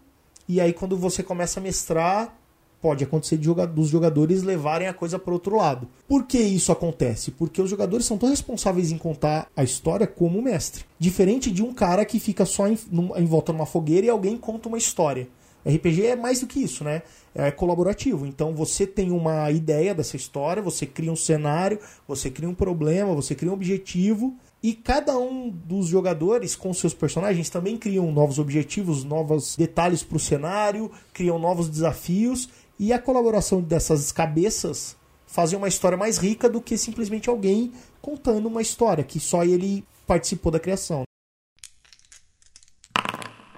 e 0.49 0.61
aí 0.61 0.73
quando 0.73 0.97
você 0.97 1.23
começa 1.23 1.59
a 1.59 1.63
mestrar, 1.63 2.39
pode 2.87 3.03
acontecer 3.03 3.37
de 3.37 3.53
dos 3.75 3.89
jogadores 3.89 4.45
levarem 4.45 4.87
a 4.87 4.95
coisa 4.95 5.19
para 5.19 5.33
outro 5.33 5.57
lado. 5.57 5.89
Por 6.07 6.23
que 6.23 6.39
isso 6.39 6.71
acontece? 6.71 7.33
Porque 7.33 7.61
os 7.61 7.69
jogadores 7.69 8.07
são 8.07 8.17
tão 8.17 8.29
responsáveis 8.29 8.93
em 8.93 8.97
contar 8.97 9.49
a 9.57 9.65
história 9.65 10.07
como 10.07 10.39
o 10.39 10.43
mestre. 10.43 10.85
Diferente 10.97 11.51
de 11.51 11.65
um 11.65 11.75
cara 11.75 12.05
que 12.05 12.21
fica 12.21 12.47
só 12.47 12.69
em, 12.69 12.79
em 13.17 13.25
volta 13.25 13.53
numa 13.53 13.67
fogueira 13.67 14.07
e 14.07 14.09
alguém 14.09 14.37
conta 14.37 14.69
uma 14.69 14.79
história. 14.79 15.27
RPG 15.69 16.07
é 16.07 16.15
mais 16.15 16.39
do 16.39 16.47
que 16.47 16.61
isso, 16.61 16.85
né? 16.85 17.03
É 17.35 17.51
colaborativo. 17.51 18.25
Então 18.25 18.55
você 18.55 18.87
tem 18.87 19.11
uma 19.11 19.51
ideia 19.51 19.93
dessa 19.93 20.15
história, 20.15 20.63
você 20.63 20.87
cria 20.87 21.11
um 21.11 21.17
cenário, 21.17 21.81
você 22.07 22.31
cria 22.31 22.49
um 22.49 22.55
problema, 22.55 23.17
você 23.17 23.35
cria 23.35 23.51
um 23.51 23.55
objetivo. 23.55 24.33
E 24.63 24.75
cada 24.75 25.19
um 25.19 25.51
dos 25.51 25.89
jogadores 25.89 26.57
com 26.57 26.73
seus 26.73 26.95
personagens 26.95 27.51
também 27.51 27.77
criam 27.77 28.11
novos 28.13 28.39
objetivos, 28.39 29.05
novos 29.05 29.57
detalhes 29.57 30.03
para 30.03 30.17
o 30.17 30.21
cenário, 30.21 30.91
criam 31.13 31.39
novos 31.39 31.69
desafios 31.69 32.49
e 32.79 32.93
a 32.93 32.99
colaboração 32.99 33.61
dessas 33.61 34.13
cabeças 34.13 34.97
fazem 35.27 35.59
uma 35.59 35.69
história 35.69 35.99
mais 35.99 36.19
rica 36.19 36.49
do 36.49 36.61
que 36.61 36.79
simplesmente 36.79 37.29
alguém 37.29 37.73
contando 38.01 38.47
uma 38.47 38.63
história 38.63 39.03
que 39.03 39.19
só 39.19 39.45
ele 39.45 39.85
participou 40.07 40.53
da 40.53 40.61
criação. 40.61 41.03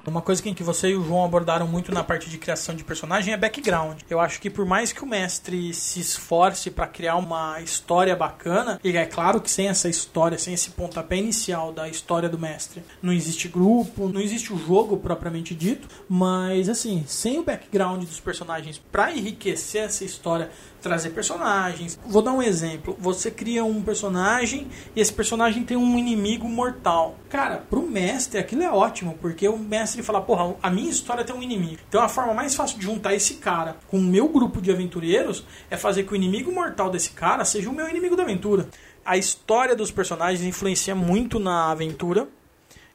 Uma 0.06 0.22
coisa 0.22 0.42
que 0.42 0.62
você 0.62 0.88
e 0.90 0.96
o 0.96 1.04
João 1.04 1.24
abordaram 1.24 1.66
muito 1.66 1.92
na 1.92 2.02
parte 2.02 2.30
de 2.30 2.38
criação 2.38 2.74
de 2.74 2.82
personagem 2.82 3.34
é 3.34 3.36
background. 3.36 3.98
Eu 4.08 4.20
acho 4.20 4.40
que 4.40 4.48
por 4.48 4.64
mais 4.64 4.92
que 4.92 5.02
o 5.02 5.06
mestre 5.06 5.72
se 5.74 6.00
esforce 6.00 6.70
para 6.70 6.86
criar 6.86 7.16
uma 7.16 7.60
história 7.60 8.16
bacana, 8.16 8.80
e 8.82 8.96
é 8.96 9.06
claro 9.06 9.40
que 9.40 9.50
sem 9.50 9.68
essa 9.68 9.88
história, 9.88 10.38
sem 10.38 10.54
esse 10.54 10.70
pontapé 10.70 11.16
inicial 11.16 11.72
da 11.72 11.88
história 11.88 12.28
do 12.28 12.38
mestre, 12.38 12.82
não 13.02 13.12
existe 13.12 13.48
grupo, 13.48 14.08
não 14.08 14.20
existe 14.20 14.52
o 14.52 14.58
jogo 14.58 14.96
propriamente 14.96 15.54
dito, 15.54 15.88
mas 16.08 16.68
assim, 16.68 17.04
sem 17.06 17.38
o 17.38 17.42
background 17.42 18.04
dos 18.04 18.20
personagens 18.20 18.80
para 18.90 19.12
enriquecer 19.12 19.82
essa 19.82 20.04
história, 20.04 20.50
trazer 20.80 21.10
personagens. 21.10 21.98
Vou 22.06 22.22
dar 22.22 22.32
um 22.32 22.42
exemplo. 22.42 22.96
Você 22.98 23.30
cria 23.30 23.64
um 23.64 23.82
personagem 23.82 24.68
e 24.94 25.00
esse 25.00 25.12
personagem 25.12 25.64
tem 25.64 25.76
um 25.76 25.98
inimigo 25.98 26.48
mortal. 26.48 27.16
Cara, 27.28 27.58
pro 27.58 27.82
mestre 27.82 28.38
aquilo 28.38 28.62
é 28.62 28.70
ótimo, 28.70 29.16
porque 29.20 29.48
o 29.48 29.58
mestre 29.58 30.02
falar, 30.02 30.22
porra, 30.22 30.54
a 30.62 30.70
minha 30.70 30.90
história 30.90 31.24
tem 31.24 31.34
um 31.34 31.42
inimigo. 31.42 31.80
Então 31.88 32.02
a 32.02 32.08
forma 32.08 32.34
mais 32.34 32.54
fácil 32.54 32.78
de 32.78 32.84
juntar 32.84 33.14
esse 33.14 33.34
cara 33.34 33.76
com 33.88 33.98
o 33.98 34.02
meu 34.02 34.28
grupo 34.28 34.60
de 34.60 34.70
aventureiros 34.70 35.44
é 35.70 35.76
fazer 35.76 36.04
que 36.04 36.12
o 36.12 36.16
inimigo 36.16 36.52
mortal 36.52 36.90
desse 36.90 37.10
cara 37.10 37.44
seja 37.44 37.68
o 37.68 37.74
meu 37.74 37.88
inimigo 37.88 38.16
da 38.16 38.22
aventura. 38.22 38.68
A 39.04 39.16
história 39.16 39.74
dos 39.74 39.90
personagens 39.90 40.42
influencia 40.42 40.94
muito 40.94 41.38
na 41.38 41.70
aventura 41.70 42.28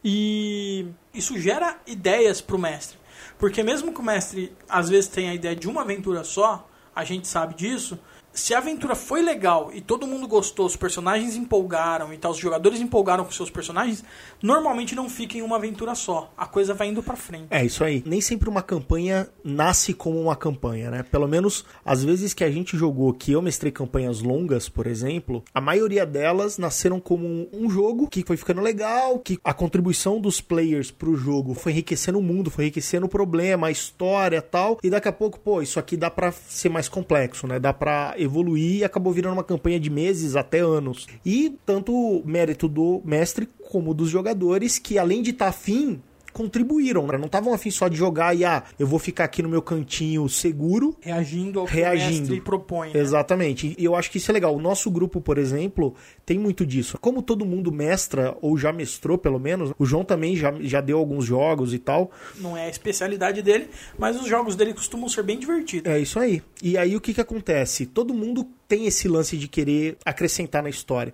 e 0.04 0.86
isso 1.14 1.40
gera 1.40 1.78
ideias 1.88 2.42
pro 2.42 2.60
mestre. 2.60 2.98
Porque 3.38 3.64
mesmo 3.64 3.94
que 3.94 4.00
o 4.00 4.04
mestre 4.04 4.56
às 4.70 4.90
vezes 4.90 5.10
tenha 5.10 5.32
a 5.32 5.36
ideia 5.36 5.56
de 5.56 5.68
uma 5.68 5.82
aventura 5.82 6.24
só, 6.24 6.68
a 6.96 7.04
gente 7.04 7.28
sabe 7.28 7.56
disso, 7.56 7.98
se 8.34 8.54
a 8.54 8.58
aventura 8.58 8.96
foi 8.96 9.22
legal 9.22 9.70
e 9.74 9.80
todo 9.80 10.08
mundo 10.08 10.28
gostou, 10.28 10.66
os 10.66 10.76
personagens 10.76 11.36
empolgaram 11.36 12.12
e 12.12 12.18
tal, 12.18 12.32
os 12.32 12.38
jogadores 12.38 12.82
empolgaram 12.82 13.24
com 13.24 13.32
seus 13.32 13.50
personagens, 13.50 14.04
normalmente 14.42 14.96
não 14.96 15.08
fica 15.08 15.38
em 15.38 15.42
uma 15.42 15.58
aventura 15.58 15.94
só. 15.94 16.32
A 16.36 16.46
coisa 16.46 16.74
vai 16.74 16.88
indo 16.88 17.04
pra 17.04 17.16
frente. 17.16 17.48
É 17.50 17.64
isso 17.64 17.84
aí. 17.84 18.04
Nem 18.06 18.20
sempre 18.20 18.50
uma 18.50 18.62
campanha 18.62 19.28
nasce 19.44 19.94
como 19.94 20.20
uma 20.20 20.36
campanha, 20.36 20.90
né? 20.90 21.04
Pelo 21.04 21.28
menos 21.28 21.64
às 21.86 22.04
vezes 22.04 22.34
que 22.34 22.44
a 22.44 22.50
gente 22.50 22.76
jogou, 22.76 23.14
que 23.14 23.32
eu 23.32 23.42
mestrei 23.42 23.72
campanhas 23.72 24.22
longas, 24.22 24.68
por 24.68 24.88
exemplo, 24.88 25.44
a 25.54 25.62
maioria 25.62 26.06
delas 26.06 26.58
nasceram 26.58 27.00
como 27.00 27.48
um 27.54 27.70
jogo 27.70 28.08
que 28.08 28.24
foi 28.26 28.38
ficando 28.38 28.62
legal, 28.62 29.20
que 29.20 29.38
a 29.44 29.54
contribuição 29.54 30.20
dos 30.20 30.42
players 30.42 30.90
pro 30.90 31.16
jogo 31.16 31.54
foi 31.54 31.72
enriquecendo 31.72 32.18
o 32.18 32.24
mundo, 32.24 32.50
foi 32.50 32.66
enriquecendo 32.66 33.06
o 33.06 33.10
problema, 33.10 33.68
a 33.68 33.72
história 33.72 34.42
tal, 34.42 34.80
e 34.82 34.90
daqui 34.90 35.08
a 35.08 35.14
pouco, 35.14 35.40
pô, 35.40 35.62
isso 35.62 35.80
aqui 35.80 35.96
dá 35.96 36.10
pra 36.10 36.32
ser 36.32 36.70
mais 36.70 36.90
complexo, 36.90 37.46
né? 37.46 37.60
Dá 37.60 37.72
pra 37.74 38.16
evoluir 38.24 38.78
e 38.78 38.84
acabou 38.84 39.14
virando 39.14 39.34
uma 39.34 39.44
campanha 39.44 39.80
de 39.80 39.90
meses 39.90 40.36
até 40.36 40.60
anos. 40.60 41.08
E 41.26 41.58
tanto 41.66 42.22
mérito 42.26 42.68
do 42.68 43.02
mestre 43.06 43.48
como 43.70 43.94
dos 43.94 44.10
jogadores 44.10 44.80
que 44.80 44.98
além 44.98 45.22
de 45.22 45.32
estar 45.32 45.46
tá 45.46 45.50
afim 45.50 46.02
contribuíram, 46.34 47.08
né? 47.08 47.18
Não 47.18 47.28
estavam 47.28 47.54
afim 47.54 47.72
só 47.72 47.88
de 47.88 47.96
jogar 47.96 48.36
e, 48.36 48.44
ah, 48.44 48.64
eu 48.78 48.88
vou 48.88 49.00
ficar 49.00 49.26
aqui 49.26 49.42
no 49.42 49.50
meu 49.50 49.62
cantinho 49.62 50.28
seguro. 50.28 50.98
Reagindo 51.00 51.60
ao 51.60 51.66
reagindo. 51.66 52.34
que 52.34 52.40
o 52.40 52.44
propõe. 52.44 52.92
Né? 52.92 53.00
Exatamente. 53.00 53.76
E 53.78 53.86
eu 53.86 53.96
acho 53.96 54.12
que 54.12 54.18
isso 54.18 54.32
é 54.32 54.34
legal. 54.34 54.56
O 54.56 54.62
nosso 54.62 54.90
grupo, 54.90 55.22
por 55.22 55.38
exemplo, 55.38 55.96
tem 56.26 56.38
muito 56.38 56.66
disso. 56.66 56.98
Como 57.00 57.22
todo 57.22 57.46
mundo 57.46 57.72
mestra, 57.72 58.36
ou 58.42 58.58
já 58.58 58.74
mestrou 58.74 59.18
pelo 59.18 59.40
menos, 59.40 59.72
o 59.78 59.86
João 59.86 60.04
também 60.04 60.36
já, 60.36 60.54
já 60.62 60.82
deu 60.82 60.98
alguns 60.98 61.26
jogos 61.26 61.74
e 61.74 61.80
tal. 61.80 62.12
Não 62.40 62.58
é 62.58 62.66
a 62.66 62.70
especialidade 62.70 63.42
dele, 63.42 63.70
mas 63.98 64.20
os 64.20 64.28
jogos 64.28 64.56
dele 64.56 64.74
costumam 64.74 65.08
ser 65.08 65.24
bem 65.24 65.38
divertidos. 65.38 65.92
É 65.92 66.00
isso 66.00 66.20
aí. 66.20 66.42
E 66.62 66.78
aí 66.78 66.96
o 66.96 67.02
que, 67.02 67.14
que 67.14 67.22
acontece? 67.22 67.86
Todo 67.86 68.14
mundo 68.14 68.48
tem 68.68 68.88
esse 68.88 69.08
lance 69.08 69.38
de 69.38 69.48
querer 69.48 69.98
acrescentar 70.06 70.64
na 70.64 70.70
história. 70.70 71.14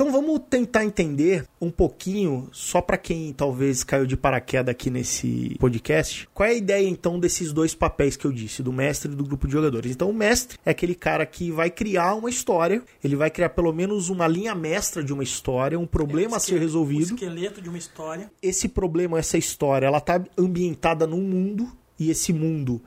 Então 0.00 0.12
vamos 0.12 0.42
tentar 0.48 0.84
entender 0.84 1.44
um 1.60 1.72
pouquinho, 1.72 2.48
só 2.52 2.80
para 2.80 2.96
quem 2.96 3.32
talvez 3.32 3.82
caiu 3.82 4.06
de 4.06 4.16
paraquedas 4.16 4.70
aqui 4.70 4.90
nesse 4.90 5.56
podcast, 5.58 6.28
qual 6.32 6.48
é 6.48 6.52
a 6.52 6.54
ideia 6.54 6.88
então 6.88 7.18
desses 7.18 7.52
dois 7.52 7.74
papéis 7.74 8.16
que 8.16 8.24
eu 8.24 8.30
disse, 8.30 8.62
do 8.62 8.72
mestre 8.72 9.10
e 9.10 9.16
do 9.16 9.24
grupo 9.24 9.48
de 9.48 9.54
jogadores. 9.54 9.90
Então 9.90 10.08
o 10.08 10.14
mestre 10.14 10.56
é 10.64 10.70
aquele 10.70 10.94
cara 10.94 11.26
que 11.26 11.50
vai 11.50 11.68
criar 11.68 12.14
uma 12.14 12.30
história, 12.30 12.80
ele 13.02 13.16
vai 13.16 13.28
criar 13.28 13.48
pelo 13.48 13.72
menos 13.72 14.08
uma 14.08 14.28
linha 14.28 14.54
mestra 14.54 15.02
de 15.02 15.12
uma 15.12 15.24
história, 15.24 15.76
um 15.76 15.84
problema 15.84 16.34
é 16.34 16.36
a 16.36 16.38
ser 16.40 16.60
resolvido. 16.60 17.10
O 17.10 17.14
esqueleto 17.16 17.60
de 17.60 17.68
uma 17.68 17.78
história. 17.78 18.30
Esse 18.40 18.68
problema, 18.68 19.18
essa 19.18 19.36
história, 19.36 19.88
ela 19.88 20.00
tá 20.00 20.24
ambientada 20.38 21.08
num 21.08 21.22
mundo 21.22 21.76
e 21.98 22.08
esse 22.08 22.32
mundo 22.32 22.80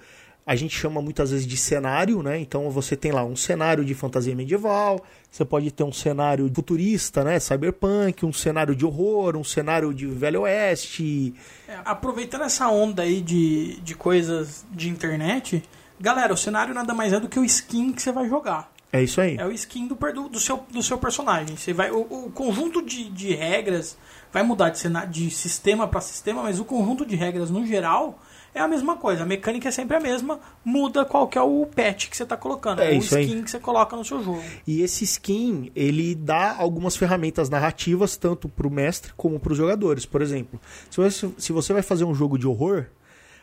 a 0.46 0.56
gente 0.56 0.76
chama 0.76 1.02
muitas 1.02 1.32
vezes 1.32 1.46
de 1.46 1.56
cenário, 1.56 2.22
né? 2.24 2.40
Então 2.40 2.70
você 2.70 2.96
tem 2.96 3.12
lá 3.12 3.24
um 3.24 3.36
cenário 3.36 3.86
de 3.86 3.94
fantasia 3.94 4.36
medieval, 4.36 5.02
você 5.30 5.46
pode 5.46 5.72
ter 5.72 5.84
um 5.84 5.94
cenário 5.94 6.52
futurista, 6.54 7.24
né? 7.24 7.40
Cyberpunk, 7.40 8.26
um 8.26 8.34
cenário 8.34 8.76
de 8.76 8.86
horror, 8.86 9.38
um 9.38 9.44
cenário 9.44 9.94
de 9.94 10.08
Velho 10.08 10.42
Oeste. 10.42 11.34
É, 11.68 11.78
aproveitando 11.86 12.44
essa 12.44 12.68
onda 12.70 13.04
aí 13.04 13.22
de, 13.22 13.80
de 13.82 13.96
coisas 13.96 14.66
de 14.72 14.90
internet, 14.90 15.64
galera, 16.00 16.34
o 16.34 16.38
cenário 16.38 16.74
nada 16.74 16.94
mais 16.94 17.14
é 17.14 17.20
do 17.20 17.30
que 17.30 17.40
o 17.40 17.46
skin 17.46 17.94
que 17.94 18.02
você 18.02 18.12
vai 18.12 18.28
jogar. 18.28 18.72
É 18.94 19.02
isso 19.02 19.22
aí. 19.22 19.38
É 19.38 19.46
o 19.46 19.52
skin 19.52 19.88
do, 19.88 19.96
do, 20.28 20.40
seu, 20.40 20.66
do 20.70 20.84
seu 20.84 20.98
personagem. 20.98 21.56
Você 21.56 21.72
vai, 21.72 21.92
o, 21.92 22.02
o 22.02 22.32
conjunto 22.32 22.82
de, 22.82 23.10
de 23.10 23.34
regras 23.34 23.98
vai 24.34 24.44
mudar 24.44 24.70
de, 24.70 24.82
de 25.08 25.32
sistema 25.32 25.88
para 25.88 26.02
sistema, 26.02 26.44
mas 26.44 26.60
o 26.60 26.66
conjunto 26.66 27.06
de 27.06 27.16
regras 27.16 27.50
no 27.50 27.66
geral 27.66 28.20
é 28.54 28.60
a 28.60 28.68
mesma 28.68 28.98
coisa. 28.98 29.24
A 29.24 29.26
mecânica 29.26 29.70
é 29.70 29.72
sempre 29.72 29.96
a 29.98 30.00
mesma, 30.00 30.40
muda 30.64 31.06
qual 31.06 31.28
que 31.28 31.38
é 31.38 31.42
o 31.42 31.66
patch 31.66 32.10
que 32.10 32.18
você 32.18 32.24
está 32.24 32.36
colocando, 32.38 32.82
é 32.82 32.92
o 32.92 32.98
skin 32.98 33.16
aí. 33.16 33.44
que 33.44 33.52
você 33.52 33.60
coloca 33.60 33.96
no 33.96 34.04
seu 34.04 34.24
jogo. 34.24 34.44
E 34.68 34.82
esse 34.82 35.04
skin, 35.04 35.72
ele 35.76 36.16
dá 36.16 36.56
algumas 36.58 36.96
ferramentas 36.96 37.50
narrativas, 37.50 38.18
tanto 38.18 38.50
para 38.50 38.68
o 38.68 38.72
mestre 38.72 39.14
como 39.16 39.40
para 39.40 39.52
os 39.52 39.58
jogadores. 39.58 40.06
Por 40.06 40.22
exemplo, 40.22 40.60
se 40.90 40.98
você, 40.98 41.30
se 41.38 41.54
você 41.54 41.74
vai 41.74 41.82
fazer 41.82 42.04
um 42.04 42.14
jogo 42.14 42.38
de 42.38 42.48
horror, 42.48 42.86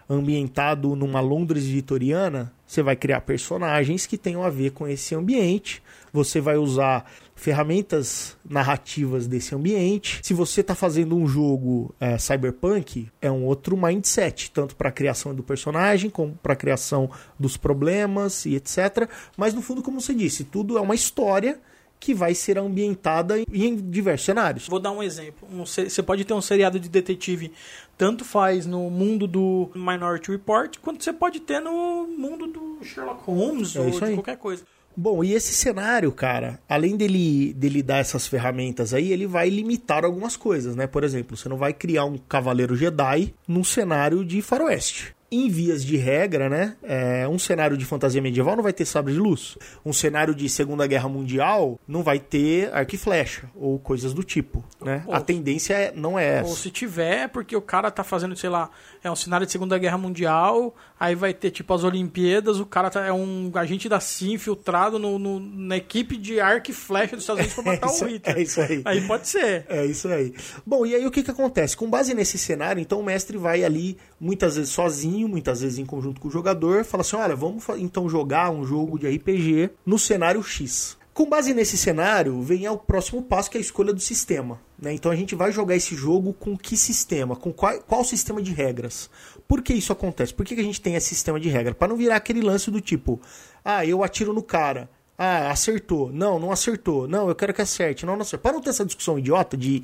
ambientado 0.09 0.97
numa 0.97 1.21
Londres 1.21 1.67
vitoriana, 1.67 2.50
você 2.67 2.83
vai 2.83 2.97
criar 2.97 3.21
personagens 3.21 4.07
que 4.07 4.17
tenham 4.17 4.43
a 4.43 4.49
ver 4.49 4.71
com 4.71 4.88
esse 4.88 5.15
ambiente. 5.15 5.83
Você 6.12 6.41
vai 6.41 6.57
usar 6.57 7.05
ferramentas 7.38 8.37
narrativas 8.45 9.28
desse 9.28 9.54
ambiente. 9.54 10.21
Se 10.25 10.35
você 10.35 10.61
está 10.61 10.75
fazendo 10.75 11.16
um 11.16 11.26
jogo 11.26 11.95
é, 12.00 12.18
cyberpunk, 12.18 13.09
é 13.23 13.30
um 13.30 13.45
outro 13.45 13.76
mindset, 13.76 14.50
tanto 14.50 14.75
para 14.75 14.88
a 14.88 14.92
criação 14.92 15.33
do 15.33 15.42
personagem, 15.42 16.11
como 16.11 16.37
para 16.42 16.54
a 16.54 16.57
criação 16.57 17.09
dos 17.38 17.57
problemas 17.57 18.45
e 18.45 18.57
etc. 18.57 19.09
Mas 19.37 19.54
no 19.54 19.62
fundo, 19.62 19.83
como 19.83 20.00
você 20.00 20.12
disse, 20.12 20.42
tudo 20.42 20.76
é 20.76 20.80
uma 20.80 20.97
história 20.97 21.61
que 22.00 22.12
vai 22.12 22.35
ser 22.35 22.59
ambientada 22.59 23.40
em 23.40 23.76
diversos 23.76 24.26
cenários. 24.26 24.68
Vou 24.68 24.80
dar 24.80 24.90
um 24.90 25.02
exemplo. 25.02 25.49
Você 25.64 26.02
pode 26.02 26.25
ter 26.25 26.35
um 26.35 26.40
seriado 26.40 26.78
de 26.78 26.88
detetive, 26.88 27.52
tanto 27.97 28.25
faz 28.25 28.66
no 28.66 28.90
mundo 28.90 29.26
do 29.26 29.71
Minority 29.75 30.30
Report, 30.30 30.76
quanto 30.78 31.02
você 31.02 31.12
pode 31.12 31.40
ter 31.40 31.61
no 31.61 32.07
mundo 32.07 32.47
do 32.47 32.85
Sherlock 32.85 33.23
Holmes 33.25 33.76
é 33.76 33.80
ou 33.80 33.90
de 33.90 34.14
qualquer 34.14 34.37
coisa. 34.37 34.64
Bom, 35.00 35.23
e 35.23 35.33
esse 35.33 35.55
cenário, 35.55 36.11
cara, 36.11 36.59
além 36.69 36.97
dele, 36.97 37.55
dele 37.55 37.85
dar 37.85 37.99
essas 37.99 38.26
ferramentas 38.26 38.93
aí, 38.93 39.12
ele 39.12 39.28
vai 39.28 39.49
limitar 39.49 40.05
algumas 40.05 40.37
coisas, 40.37 40.75
né? 40.75 40.88
Por 40.88 41.05
exemplo, 41.05 41.37
você 41.37 41.49
não 41.49 41.57
vai 41.57 41.73
criar 41.73 42.05
um 42.05 42.19
cavaleiro 42.19 42.75
Jedi 42.75 43.33
num 43.47 43.62
cenário 43.62 44.25
de 44.25 44.43
faroeste 44.43 45.14
em 45.31 45.49
vias 45.49 45.85
de 45.85 45.97
regra, 45.97 46.49
né? 46.49 46.76
É, 46.83 47.28
um 47.28 47.38
cenário 47.38 47.76
de 47.76 47.85
fantasia 47.85 48.21
medieval 48.21 48.57
não 48.57 48.62
vai 48.62 48.73
ter 48.73 48.85
sabre 48.85 49.12
de 49.12 49.19
luz. 49.19 49.59
Um 49.85 49.93
cenário 49.93 50.35
de 50.35 50.49
Segunda 50.49 50.87
Guerra 50.87 51.09
Mundial 51.09 51.78
não 51.87 52.02
vai 52.02 52.19
ter 52.19 52.75
arco 52.75 52.95
e 52.95 52.99
flecha 52.99 53.50
ou 53.55 53.78
coisas 53.78 54.14
do 54.14 54.23
tipo, 54.23 54.64
né? 54.81 55.05
Ou, 55.07 55.14
a 55.14 55.21
tendência 55.21 55.75
é, 55.75 55.93
não 55.95 56.19
é 56.19 56.38
essa. 56.38 56.49
Ou 56.49 56.57
se 56.57 56.71
tiver, 56.71 57.25
é 57.25 57.28
porque 57.28 57.55
o 57.55 57.62
cara 57.62 57.90
tá 57.90 58.02
fazendo, 58.02 58.35
sei 58.37 58.49
lá, 58.49 58.71
é 59.02 59.11
um 59.11 59.17
cenário 59.17 59.45
de 59.45 59.52
Segunda 59.52 59.76
Guerra 59.76 59.99
Mundial, 59.99 60.75
aí 60.99 61.14
vai 61.14 61.33
ter 61.35 61.50
tipo 61.50 61.73
as 61.73 61.85
Olimpíadas, 61.85 62.61
o 62.61 62.67
cara 62.67 62.90
tá, 62.90 63.05
é 63.05 63.12
um 63.12 63.50
agente 63.55 63.88
da 63.88 64.00
CIA 64.00 64.35
infiltrado 64.35 64.99
no, 64.99 65.19
no 65.19 65.40
na 65.40 65.76
equipe 65.76 66.17
de 66.17 66.40
arco 66.40 66.71
e 66.71 66.75
flecha 66.75 67.17
dos 67.17 67.25
Estados 67.25 67.40
Unidos 67.40 67.55
pra 67.55 67.64
matar 67.73 67.88
é 67.88 67.90
o 67.90 68.09
Hitler. 68.09 68.37
É 68.37 68.43
isso 68.43 68.61
aí. 68.61 68.83
Aí 68.85 69.07
pode 69.07 69.28
ser. 69.28 69.67
É 69.69 69.87
isso 69.87 70.09
aí. 70.09 70.35
Bom, 70.67 70.85
e 70.85 70.95
aí 70.95 71.07
o 71.07 71.11
que 71.11 71.23
que 71.23 71.31
acontece? 71.31 71.76
Com 71.76 71.88
base 71.88 72.14
nesse 72.14 72.38
cenário, 72.38 72.81
então 72.81 73.00
o 73.00 73.05
mestre 73.05 73.37
vai 73.37 73.64
ali 73.64 73.97
muitas 74.21 74.57
vezes 74.57 74.71
sozinho 74.71 74.99
sozinho, 74.99 75.28
muitas 75.28 75.61
vezes 75.61 75.78
em 75.78 75.87
conjunto 75.87 76.21
com 76.21 76.28
o 76.28 76.31
jogador, 76.31 76.85
fala 76.85 77.02
assim: 77.02 77.17
olha, 77.17 77.37
vamos 77.37 77.64
então 77.78 78.09
jogar 78.09 78.50
um 78.50 78.64
jogo 78.64 78.99
de 78.99 79.09
RPG 79.09 79.71
no 79.87 79.99
cenário 79.99 80.43
X. 80.43 80.98
Com 81.18 81.28
base 81.28 81.52
nesse 81.52 81.76
cenário, 81.76 82.40
vem 82.42 82.68
o 82.68 82.78
próximo 82.78 83.20
passo, 83.20 83.50
que 83.50 83.58
é 83.58 83.60
a 83.60 83.60
escolha 83.60 83.92
do 83.92 83.98
sistema. 83.98 84.60
Né? 84.80 84.92
Então 84.92 85.10
a 85.10 85.16
gente 85.16 85.34
vai 85.34 85.50
jogar 85.50 85.75
esse 85.75 85.96
jogo 85.96 86.32
com 86.32 86.56
que 86.56 86.76
sistema? 86.76 87.34
Com 87.34 87.52
qual, 87.52 87.76
qual 87.80 88.04
sistema 88.04 88.40
de 88.40 88.52
regras? 88.52 89.10
Por 89.48 89.60
que 89.60 89.75
isso 89.75 89.92
acontece? 89.92 90.32
Por 90.32 90.46
que, 90.46 90.54
que 90.54 90.60
a 90.60 90.64
gente 90.64 90.80
tem 90.80 90.94
esse 90.94 91.08
sistema 91.08 91.40
de 91.40 91.48
regra? 91.48 91.75
Para 91.75 91.88
não 91.88 91.96
virar 91.96 92.14
aquele 92.14 92.40
lance 92.40 92.70
do 92.70 92.80
tipo, 92.80 93.20
ah, 93.64 93.84
eu 93.84 94.04
atiro 94.04 94.32
no 94.32 94.44
cara. 94.44 94.88
Ah, 95.20 95.50
acertou. 95.50 96.12
Não, 96.12 96.38
não 96.38 96.52
acertou. 96.52 97.08
Não, 97.08 97.28
eu 97.28 97.34
quero 97.34 97.52
que 97.52 97.60
acerte. 97.60 98.06
Não, 98.06 98.14
não 98.14 98.22
acertou. 98.22 98.38
Para 98.38 98.52
não 98.52 98.60
ter 98.60 98.70
essa 98.70 98.84
discussão 98.87 99.18
idiota 99.18 99.56
de 99.56 99.82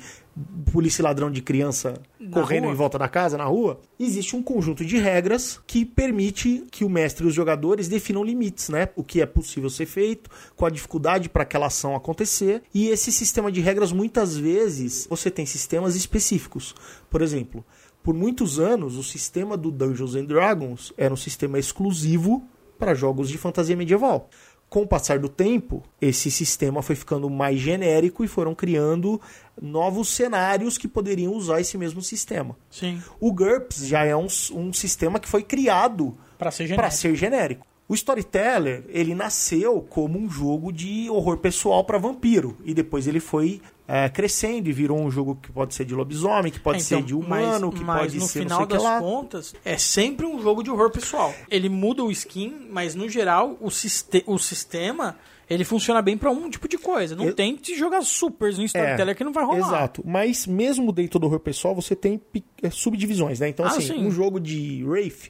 polícia 0.71 1.01
e 1.01 1.03
ladrão 1.03 1.29
de 1.29 1.41
criança 1.41 2.01
na 2.17 2.31
correndo 2.31 2.63
rua. 2.63 2.73
em 2.73 2.75
volta 2.75 2.97
da 2.97 3.09
casa, 3.09 3.37
na 3.37 3.43
rua, 3.43 3.81
existe 3.99 4.33
um 4.33 4.41
conjunto 4.41 4.85
de 4.85 4.97
regras 4.97 5.59
que 5.67 5.83
permite 5.83 6.63
que 6.71 6.85
o 6.85 6.89
mestre 6.89 7.25
e 7.25 7.27
os 7.27 7.35
jogadores 7.35 7.89
definam 7.89 8.23
limites, 8.23 8.69
né? 8.69 8.87
O 8.95 9.03
que 9.03 9.19
é 9.19 9.25
possível 9.25 9.69
ser 9.69 9.85
feito, 9.85 10.29
qual 10.55 10.67
a 10.67 10.71
dificuldade 10.71 11.27
para 11.27 11.43
aquela 11.43 11.65
ação 11.65 11.97
acontecer. 11.97 12.63
E 12.73 12.87
esse 12.87 13.11
sistema 13.11 13.51
de 13.51 13.59
regras, 13.59 13.91
muitas 13.91 14.37
vezes, 14.37 15.05
você 15.09 15.29
tem 15.29 15.45
sistemas 15.45 15.97
específicos. 15.97 16.73
Por 17.09 17.21
exemplo, 17.21 17.65
por 18.01 18.13
muitos 18.13 18.57
anos, 18.57 18.95
o 18.95 19.03
sistema 19.03 19.57
do 19.57 19.69
Dungeons 19.69 20.15
and 20.15 20.25
Dragons 20.25 20.93
era 20.95 21.13
um 21.13 21.17
sistema 21.17 21.59
exclusivo 21.59 22.47
para 22.79 22.93
jogos 22.93 23.27
de 23.29 23.37
fantasia 23.37 23.75
medieval 23.75 24.29
com 24.69 24.81
o 24.81 24.87
passar 24.87 25.19
do 25.19 25.29
tempo, 25.29 25.83
esse 26.01 26.29
sistema 26.29 26.81
foi 26.81 26.95
ficando 26.95 27.29
mais 27.29 27.59
genérico 27.59 28.23
e 28.23 28.27
foram 28.27 28.53
criando 28.53 29.21
novos 29.61 30.09
cenários 30.09 30.77
que 30.77 30.87
poderiam 30.87 31.33
usar 31.33 31.61
esse 31.61 31.77
mesmo 31.77 32.01
sistema. 32.01 32.57
Sim. 32.69 33.01
O 33.19 33.31
GURPS 33.31 33.87
já 33.87 34.03
é 34.03 34.15
um, 34.15 34.27
um 34.53 34.73
sistema 34.73 35.19
que 35.19 35.29
foi 35.29 35.43
criado 35.43 36.17
para 36.37 36.51
ser, 36.51 36.67
ser 36.91 37.15
genérico. 37.15 37.65
O 37.87 37.93
Storyteller, 37.93 38.83
ele 38.89 39.13
nasceu 39.13 39.79
como 39.81 40.17
um 40.17 40.27
jogo 40.27 40.73
de 40.73 41.07
horror 41.09 41.37
pessoal 41.37 41.83
para 41.83 41.99
vampiro. 41.99 42.57
E 42.65 42.73
depois 42.73 43.07
ele 43.07 43.19
foi 43.19 43.61
é, 43.87 44.09
crescendo 44.09 44.67
e 44.69 44.73
virou 44.73 44.99
um 44.99 45.11
jogo 45.11 45.35
que 45.41 45.51
pode 45.51 45.73
ser 45.75 45.85
de 45.85 45.93
lobisomem, 45.93 46.51
que 46.51 46.59
pode 46.59 46.79
É, 46.79 46.81
então, 46.85 46.99
ser 46.99 47.05
de 47.05 47.13
humano, 47.15 47.67
mas, 47.69 47.79
que 47.79 47.85
mas 47.85 47.99
pode 48.01 48.17
no 48.17 48.25
ser 48.25 48.39
não 48.39 48.45
final 48.45 48.65
das 48.65 48.83
lá. 48.83 48.99
contas 48.99 49.55
é 49.63 49.77
sempre 49.77 50.25
um 50.25 50.41
jogo 50.41 50.63
de 50.63 50.71
horror 50.71 50.89
pessoal. 50.89 51.33
Ele 51.49 51.69
muda 51.69 52.03
o 52.03 52.11
skin, 52.11 52.67
mas 52.71 52.95
no 52.95 53.07
geral 53.07 53.57
o, 53.61 53.69
siste 53.69 54.23
o 54.25 54.37
sistema 54.39 55.15
ele 55.47 55.63
funciona 55.63 56.01
bem 56.01 56.17
pra 56.17 56.31
um 56.31 56.49
tipo 56.49 56.67
de 56.67 56.75
coisa. 56.79 57.15
Não 57.15 57.25
Eu- 57.25 57.33
tente 57.35 57.75
jogar 57.75 58.01
supers 58.01 58.57
no 58.57 58.63
Storyteller 58.65 59.15
que 59.15 59.23
não 59.23 59.31
vai 59.31 59.45
rolar. 59.45 59.59
Exato. 59.67 60.01
Mas 60.03 60.47
mesmo 60.47 60.91
dentro 60.91 61.19
do 61.19 61.27
horror 61.27 61.39
pessoal, 61.39 61.75
você 61.75 61.95
tem 61.95 62.19
é, 62.63 62.69
subdivisões, 62.71 63.39
né? 63.39 63.49
Então, 63.49 63.63
Ah, 63.63 63.69
assim, 63.69 63.81
sim. 63.81 63.99
um 64.07 64.09
jogo 64.09 64.39
de 64.39 64.83
Wraith, 64.83 65.29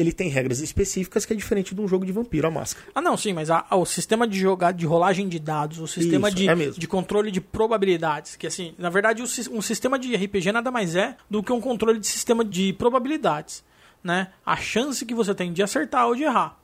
ele 0.00 0.12
tem 0.12 0.28
regras 0.28 0.60
específicas 0.60 1.24
que 1.26 1.32
é 1.32 1.36
diferente 1.36 1.74
de 1.74 1.80
um 1.80 1.86
jogo 1.86 2.04
de 2.06 2.12
vampiro, 2.12 2.46
a 2.46 2.50
máscara. 2.50 2.86
Ah, 2.94 3.00
não, 3.00 3.16
sim, 3.16 3.32
mas 3.32 3.50
a- 3.50 3.64
a- 3.68 3.76
o 3.76 3.84
sistema 3.84 4.26
de 4.26 4.38
jogar 4.38 4.72
de 4.72 4.86
rolagem 4.86 5.28
de 5.28 5.38
dados, 5.38 5.78
o 5.78 5.86
sistema 5.86 6.28
Isso, 6.28 6.36
de, 6.36 6.48
é 6.48 6.54
de 6.54 6.86
controle 6.88 7.30
de 7.30 7.40
probabilidades, 7.40 8.36
que 8.36 8.46
assim, 8.46 8.74
na 8.78 8.88
verdade, 8.90 9.22
o 9.22 9.24
um 9.52 9.62
sistema 9.62 9.98
de 9.98 10.14
RPG 10.14 10.52
nada 10.52 10.70
mais 10.70 10.96
é 10.96 11.16
do 11.28 11.42
que 11.42 11.52
um 11.52 11.60
controle 11.60 11.98
de 11.98 12.06
sistema 12.06 12.44
de 12.44 12.72
probabilidades, 12.72 13.62
né? 14.02 14.28
A 14.44 14.56
chance 14.56 15.04
que 15.04 15.14
você 15.14 15.34
tem 15.34 15.52
de 15.52 15.62
acertar 15.62 16.06
ou 16.06 16.14
de 16.16 16.22
errar. 16.22 16.58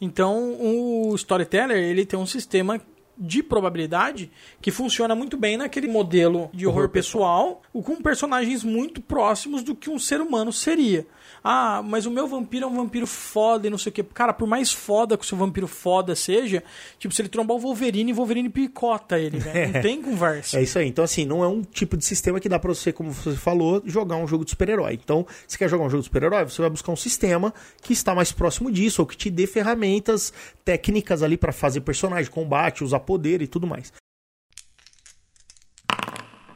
Então, 0.00 0.56
o 0.60 1.14
Storyteller, 1.14 1.76
ele 1.76 2.06
tem 2.06 2.18
um 2.18 2.26
sistema 2.26 2.80
de 3.18 3.42
probabilidade 3.42 4.30
que 4.62 4.70
funciona 4.70 5.14
muito 5.14 5.36
bem 5.36 5.58
naquele 5.58 5.86
modelo 5.86 6.48
de 6.54 6.66
horror, 6.66 6.78
Horror 6.84 6.88
pessoal, 6.90 7.62
o- 7.70 7.82
com 7.82 7.96
personagens 7.96 8.64
muito 8.64 9.02
próximos 9.02 9.62
do 9.62 9.74
que 9.74 9.90
um 9.90 9.98
ser 9.98 10.22
humano 10.22 10.50
seria. 10.50 11.06
Ah, 11.42 11.82
mas 11.82 12.06
o 12.06 12.10
meu 12.10 12.26
vampiro 12.26 12.66
é 12.66 12.68
um 12.68 12.74
vampiro 12.74 13.06
foda 13.06 13.66
e 13.66 13.70
não 13.70 13.78
sei 13.78 13.90
o 13.90 13.92
que. 13.92 14.02
Cara, 14.02 14.32
por 14.32 14.46
mais 14.46 14.72
foda 14.72 15.16
que 15.16 15.24
o 15.24 15.26
seu 15.26 15.38
vampiro 15.38 15.66
foda 15.66 16.14
seja, 16.14 16.62
tipo, 16.98 17.14
se 17.14 17.22
ele 17.22 17.28
trombar 17.28 17.56
o 17.56 17.60
Wolverine, 17.60 18.12
o 18.12 18.16
Wolverine 18.16 18.48
picota 18.48 19.18
ele, 19.18 19.38
velho. 19.38 19.72
Não 19.72 19.80
tem 19.80 20.00
conversa. 20.02 20.58
É 20.60 20.62
isso 20.62 20.78
aí. 20.78 20.88
Então, 20.88 21.04
assim, 21.04 21.24
não 21.24 21.42
é 21.42 21.48
um 21.48 21.62
tipo 21.62 21.96
de 21.96 22.04
sistema 22.04 22.38
que 22.38 22.48
dá 22.48 22.58
pra 22.58 22.74
você, 22.74 22.92
como 22.92 23.12
você 23.12 23.36
falou, 23.36 23.82
jogar 23.86 24.16
um 24.16 24.26
jogo 24.26 24.44
de 24.44 24.50
super-herói. 24.50 24.98
Então, 25.02 25.26
se 25.46 25.56
quer 25.56 25.68
jogar 25.68 25.84
um 25.84 25.90
jogo 25.90 26.02
de 26.02 26.06
super-herói, 26.06 26.44
você 26.44 26.60
vai 26.60 26.70
buscar 26.70 26.92
um 26.92 26.96
sistema 26.96 27.54
que 27.80 27.92
está 27.92 28.14
mais 28.14 28.32
próximo 28.32 28.70
disso, 28.70 29.00
ou 29.00 29.06
que 29.06 29.16
te 29.16 29.30
dê 29.30 29.46
ferramentas 29.46 30.32
técnicas 30.64 31.22
ali 31.22 31.36
pra 31.36 31.52
fazer 31.52 31.80
personagem, 31.80 32.30
combate, 32.30 32.84
usar 32.84 33.00
poder 33.00 33.40
e 33.40 33.46
tudo 33.46 33.66
mais. 33.66 33.92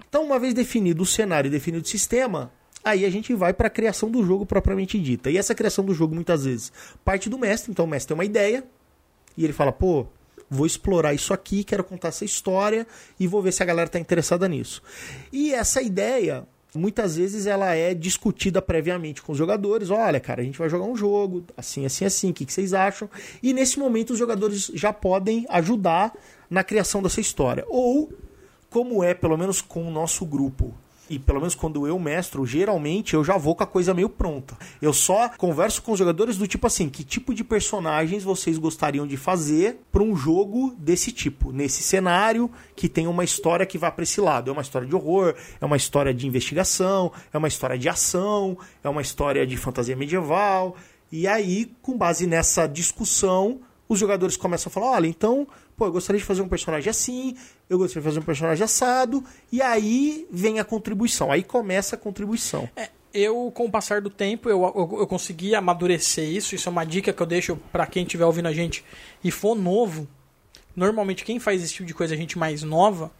Então, 0.08 0.24
uma 0.24 0.38
vez 0.38 0.54
definido 0.54 1.02
o 1.02 1.06
cenário 1.06 1.48
e 1.48 1.50
definido 1.50 1.82
o 1.82 1.88
sistema, 1.88 2.52
aí 2.84 3.04
a 3.04 3.10
gente 3.10 3.34
vai 3.34 3.54
para 3.54 3.68
a 3.68 3.70
criação 3.70 4.10
do 4.10 4.24
jogo 4.24 4.44
propriamente 4.44 4.98
dita. 5.00 5.30
E 5.30 5.38
essa 5.38 5.54
criação 5.54 5.84
do 5.84 5.94
jogo, 5.94 6.14
muitas 6.14 6.44
vezes, 6.44 6.72
parte 7.04 7.30
do 7.30 7.38
mestre. 7.38 7.72
Então, 7.72 7.84
o 7.84 7.88
mestre 7.88 8.08
tem 8.08 8.16
uma 8.16 8.24
ideia 8.24 8.64
e 9.36 9.44
ele 9.44 9.52
fala: 9.52 9.72
pô, 9.72 10.06
vou 10.50 10.66
explorar 10.66 11.14
isso 11.14 11.32
aqui, 11.32 11.64
quero 11.64 11.82
contar 11.82 12.08
essa 12.08 12.24
história 12.24 12.86
e 13.18 13.26
vou 13.26 13.40
ver 13.40 13.52
se 13.52 13.62
a 13.62 13.66
galera 13.66 13.86
está 13.86 13.98
interessada 13.98 14.48
nisso. 14.48 14.82
E 15.32 15.54
essa 15.54 15.80
ideia. 15.80 16.46
Muitas 16.76 17.16
vezes 17.16 17.46
ela 17.46 17.72
é 17.72 17.94
discutida 17.94 18.60
previamente 18.60 19.22
com 19.22 19.30
os 19.30 19.38
jogadores. 19.38 19.90
Olha, 19.90 20.18
cara, 20.18 20.42
a 20.42 20.44
gente 20.44 20.58
vai 20.58 20.68
jogar 20.68 20.84
um 20.86 20.96
jogo, 20.96 21.44
assim, 21.56 21.86
assim, 21.86 22.04
assim, 22.04 22.30
o 22.30 22.34
que, 22.34 22.44
que 22.44 22.52
vocês 22.52 22.74
acham? 22.74 23.08
E 23.40 23.52
nesse 23.52 23.78
momento 23.78 24.12
os 24.12 24.18
jogadores 24.18 24.72
já 24.74 24.92
podem 24.92 25.46
ajudar 25.50 26.12
na 26.50 26.64
criação 26.64 27.00
dessa 27.00 27.20
história. 27.20 27.64
Ou 27.68 28.12
como 28.70 29.04
é, 29.04 29.14
pelo 29.14 29.36
menos 29.36 29.62
com 29.62 29.86
o 29.86 29.90
nosso 29.92 30.26
grupo. 30.26 30.74
E 31.08 31.18
pelo 31.18 31.40
menos 31.40 31.54
quando 31.54 31.86
eu 31.86 31.98
mestro, 31.98 32.46
geralmente 32.46 33.14
eu 33.14 33.22
já 33.22 33.36
vou 33.36 33.54
com 33.54 33.62
a 33.62 33.66
coisa 33.66 33.92
meio 33.92 34.08
pronta. 34.08 34.56
Eu 34.80 34.92
só 34.92 35.28
converso 35.36 35.82
com 35.82 35.92
os 35.92 35.98
jogadores 35.98 36.36
do 36.36 36.46
tipo 36.46 36.66
assim: 36.66 36.88
que 36.88 37.04
tipo 37.04 37.34
de 37.34 37.44
personagens 37.44 38.24
vocês 38.24 38.56
gostariam 38.56 39.06
de 39.06 39.16
fazer 39.16 39.78
para 39.92 40.02
um 40.02 40.16
jogo 40.16 40.74
desse 40.78 41.12
tipo, 41.12 41.52
nesse 41.52 41.82
cenário 41.82 42.50
que 42.74 42.88
tem 42.88 43.06
uma 43.06 43.24
história 43.24 43.66
que 43.66 43.76
vai 43.76 43.92
para 43.92 44.02
esse 44.02 44.20
lado. 44.20 44.50
É 44.50 44.52
uma 44.52 44.62
história 44.62 44.88
de 44.88 44.94
horror, 44.94 45.34
é 45.60 45.64
uma 45.64 45.76
história 45.76 46.14
de 46.14 46.26
investigação, 46.26 47.12
é 47.32 47.38
uma 47.38 47.48
história 47.48 47.78
de 47.78 47.88
ação, 47.88 48.56
é 48.82 48.88
uma 48.88 49.02
história 49.02 49.46
de 49.46 49.56
fantasia 49.56 49.96
medieval. 49.96 50.76
E 51.12 51.28
aí, 51.28 51.70
com 51.82 51.96
base 51.96 52.26
nessa 52.26 52.66
discussão, 52.66 53.60
os 53.88 53.98
jogadores 53.98 54.36
começam 54.36 54.70
a 54.70 54.72
falar: 54.72 54.90
olha, 54.90 55.06
então, 55.06 55.46
pô, 55.76 55.86
eu 55.86 55.92
gostaria 55.92 56.18
de 56.18 56.24
fazer 56.26 56.42
um 56.42 56.48
personagem 56.48 56.90
assim, 56.90 57.36
eu 57.68 57.78
gostaria 57.78 58.02
de 58.02 58.08
fazer 58.08 58.20
um 58.20 58.24
personagem 58.24 58.64
assado, 58.64 59.24
e 59.50 59.60
aí 59.62 60.26
vem 60.30 60.58
a 60.58 60.64
contribuição, 60.64 61.30
aí 61.30 61.42
começa 61.42 61.96
a 61.96 61.98
contribuição. 61.98 62.68
É, 62.76 62.90
eu, 63.14 63.52
com 63.54 63.66
o 63.66 63.70
passar 63.70 64.00
do 64.00 64.10
tempo, 64.10 64.48
eu, 64.50 64.60
eu, 64.62 64.98
eu 65.00 65.06
consegui 65.06 65.54
amadurecer 65.54 66.28
isso. 66.28 66.56
Isso 66.56 66.68
é 66.68 66.72
uma 66.72 66.84
dica 66.84 67.12
que 67.12 67.22
eu 67.22 67.26
deixo 67.26 67.56
pra 67.70 67.86
quem 67.86 68.02
estiver 68.02 68.26
ouvindo 68.26 68.48
a 68.48 68.52
gente 68.52 68.84
e 69.22 69.30
for 69.30 69.54
novo. 69.54 70.08
Normalmente, 70.74 71.24
quem 71.24 71.38
faz 71.38 71.62
esse 71.62 71.72
tipo 71.72 71.86
de 71.86 71.94
coisa, 71.94 72.12
a 72.12 72.16
gente 72.16 72.36
mais 72.36 72.64
nova, 72.64 73.12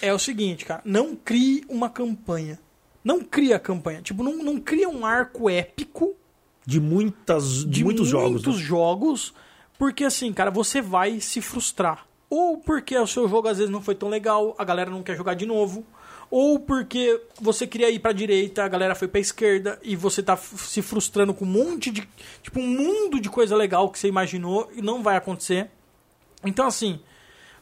é 0.00 0.14
o 0.14 0.18
seguinte, 0.18 0.64
cara. 0.64 0.80
Não 0.82 1.14
crie 1.14 1.62
uma 1.68 1.90
campanha. 1.90 2.58
Não 3.04 3.20
cria 3.22 3.58
campanha. 3.58 4.00
Tipo, 4.00 4.22
não, 4.22 4.38
não 4.38 4.58
cria 4.58 4.88
um 4.88 5.04
arco 5.04 5.50
épico 5.50 6.14
De 6.64 6.80
muitas, 6.80 7.58
de, 7.58 7.66
de 7.66 7.84
muitos, 7.84 8.08
jogos. 8.08 8.30
muitos 8.30 8.56
né? 8.56 8.62
jogos, 8.62 9.34
porque 9.78 10.04
assim, 10.04 10.32
cara, 10.32 10.50
você 10.50 10.80
vai 10.80 11.20
se 11.20 11.40
frustrar. 11.40 12.06
Ou 12.30 12.58
porque 12.58 12.96
o 12.96 13.06
seu 13.06 13.28
jogo 13.28 13.48
às 13.48 13.58
vezes 13.58 13.72
não 13.72 13.82
foi 13.82 13.94
tão 13.94 14.08
legal, 14.08 14.54
a 14.58 14.64
galera 14.64 14.90
não 14.90 15.02
quer 15.02 15.16
jogar 15.16 15.34
de 15.34 15.46
novo. 15.46 15.84
Ou 16.30 16.58
porque 16.58 17.20
você 17.40 17.66
queria 17.66 17.90
ir 17.90 18.00
pra 18.00 18.12
direita, 18.12 18.64
a 18.64 18.68
galera 18.68 18.94
foi 18.94 19.06
pra 19.06 19.20
esquerda 19.20 19.78
e 19.82 19.94
você 19.94 20.22
tá 20.22 20.36
se 20.36 20.82
frustrando 20.82 21.34
com 21.34 21.44
um 21.44 21.48
monte 21.48 21.90
de. 21.90 22.08
Tipo, 22.42 22.60
um 22.60 22.66
mundo 22.66 23.20
de 23.20 23.28
coisa 23.28 23.54
legal 23.54 23.90
que 23.90 23.98
você 23.98 24.08
imaginou 24.08 24.70
e 24.74 24.82
não 24.82 25.02
vai 25.02 25.16
acontecer. 25.16 25.70
Então, 26.44 26.66
assim, 26.66 27.00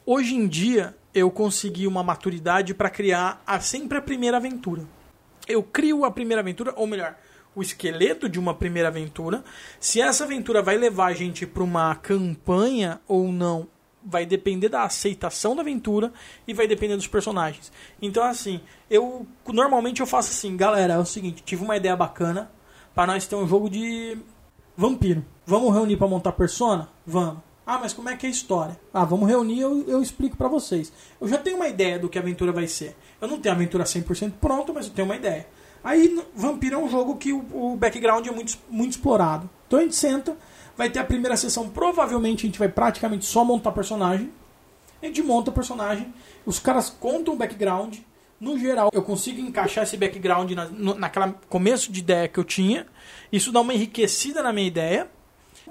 hoje 0.06 0.34
em 0.34 0.46
dia 0.48 0.94
eu 1.14 1.30
consegui 1.30 1.86
uma 1.86 2.02
maturidade 2.02 2.72
pra 2.72 2.88
criar 2.88 3.42
a, 3.46 3.60
sempre 3.60 3.98
a 3.98 4.02
primeira 4.02 4.38
aventura. 4.38 4.84
Eu 5.46 5.62
crio 5.62 6.04
a 6.04 6.10
primeira 6.10 6.40
aventura, 6.40 6.72
ou 6.76 6.86
melhor, 6.86 7.16
o 7.54 7.62
esqueleto 7.62 8.28
de 8.28 8.38
uma 8.38 8.54
primeira 8.54 8.88
aventura. 8.88 9.44
Se 9.78 10.00
essa 10.00 10.24
aventura 10.24 10.62
vai 10.62 10.76
levar 10.76 11.06
a 11.06 11.12
gente 11.12 11.46
pra 11.46 11.62
uma 11.62 11.94
campanha 11.94 13.00
ou 13.06 13.30
não, 13.30 13.68
vai 14.04 14.26
depender 14.26 14.68
da 14.68 14.82
aceitação 14.82 15.54
da 15.54 15.62
aventura 15.62 16.12
e 16.46 16.52
vai 16.52 16.66
depender 16.66 16.96
dos 16.96 17.06
personagens. 17.06 17.70
Então, 18.00 18.24
assim, 18.24 18.60
eu 18.90 19.26
normalmente 19.46 20.00
eu 20.00 20.06
faço 20.06 20.30
assim, 20.30 20.56
galera, 20.56 20.94
é 20.94 20.98
o 20.98 21.04
seguinte, 21.04 21.42
tive 21.42 21.62
uma 21.62 21.76
ideia 21.76 21.94
bacana 21.94 22.50
pra 22.94 23.06
nós 23.06 23.26
ter 23.26 23.36
um 23.36 23.46
jogo 23.46 23.70
de 23.70 24.18
vampiro. 24.76 25.24
Vamos 25.46 25.72
reunir 25.72 25.96
pra 25.96 26.06
montar 26.06 26.32
persona? 26.32 26.88
Vamos. 27.06 27.38
Ah, 27.64 27.78
mas 27.78 27.92
como 27.92 28.08
é 28.08 28.16
que 28.16 28.26
é 28.26 28.28
a 28.28 28.32
história? 28.32 28.78
Ah, 28.92 29.04
vamos 29.04 29.28
reunir 29.28 29.60
eu, 29.60 29.84
eu 29.88 30.02
explico 30.02 30.36
pra 30.36 30.48
vocês. 30.48 30.92
Eu 31.20 31.28
já 31.28 31.38
tenho 31.38 31.56
uma 31.56 31.68
ideia 31.68 31.98
do 31.98 32.08
que 32.08 32.18
a 32.18 32.20
aventura 32.20 32.50
vai 32.50 32.66
ser. 32.66 32.96
Eu 33.20 33.28
não 33.28 33.38
tenho 33.38 33.54
a 33.54 33.56
aventura 33.56 33.84
100% 33.84 34.32
pronta, 34.40 34.72
mas 34.72 34.86
eu 34.86 34.92
tenho 34.92 35.06
uma 35.06 35.14
ideia. 35.16 35.46
Aí, 35.84 36.22
Vampiro 36.34 36.76
é 36.76 36.78
um 36.78 36.88
jogo 36.88 37.16
que 37.16 37.32
o, 37.32 37.44
o 37.52 37.76
background 37.76 38.26
é 38.26 38.30
muito, 38.30 38.56
muito 38.70 38.92
explorado. 38.92 39.48
Então 39.66 39.78
a 39.78 39.82
gente 39.82 39.96
senta, 39.96 40.36
vai 40.76 40.90
ter 40.90 40.98
a 40.98 41.04
primeira 41.04 41.36
sessão, 41.36 41.68
provavelmente 41.68 42.44
a 42.44 42.46
gente 42.46 42.58
vai 42.58 42.68
praticamente 42.68 43.24
só 43.24 43.44
montar 43.44 43.72
personagem. 43.72 44.30
A 45.02 45.06
gente 45.06 45.22
monta 45.22 45.50
personagem, 45.50 46.12
os 46.46 46.58
caras 46.58 46.88
contam 46.88 47.34
o 47.34 47.36
background. 47.36 47.98
No 48.40 48.58
geral, 48.58 48.90
eu 48.92 49.02
consigo 49.02 49.40
encaixar 49.40 49.84
esse 49.84 49.96
background 49.96 50.50
na, 50.52 50.68
naquela 50.94 51.32
começo 51.48 51.92
de 51.92 52.00
ideia 52.00 52.28
que 52.28 52.38
eu 52.38 52.44
tinha. 52.44 52.86
Isso 53.32 53.52
dá 53.52 53.60
uma 53.60 53.74
enriquecida 53.74 54.42
na 54.42 54.52
minha 54.52 54.66
ideia. 54.66 55.08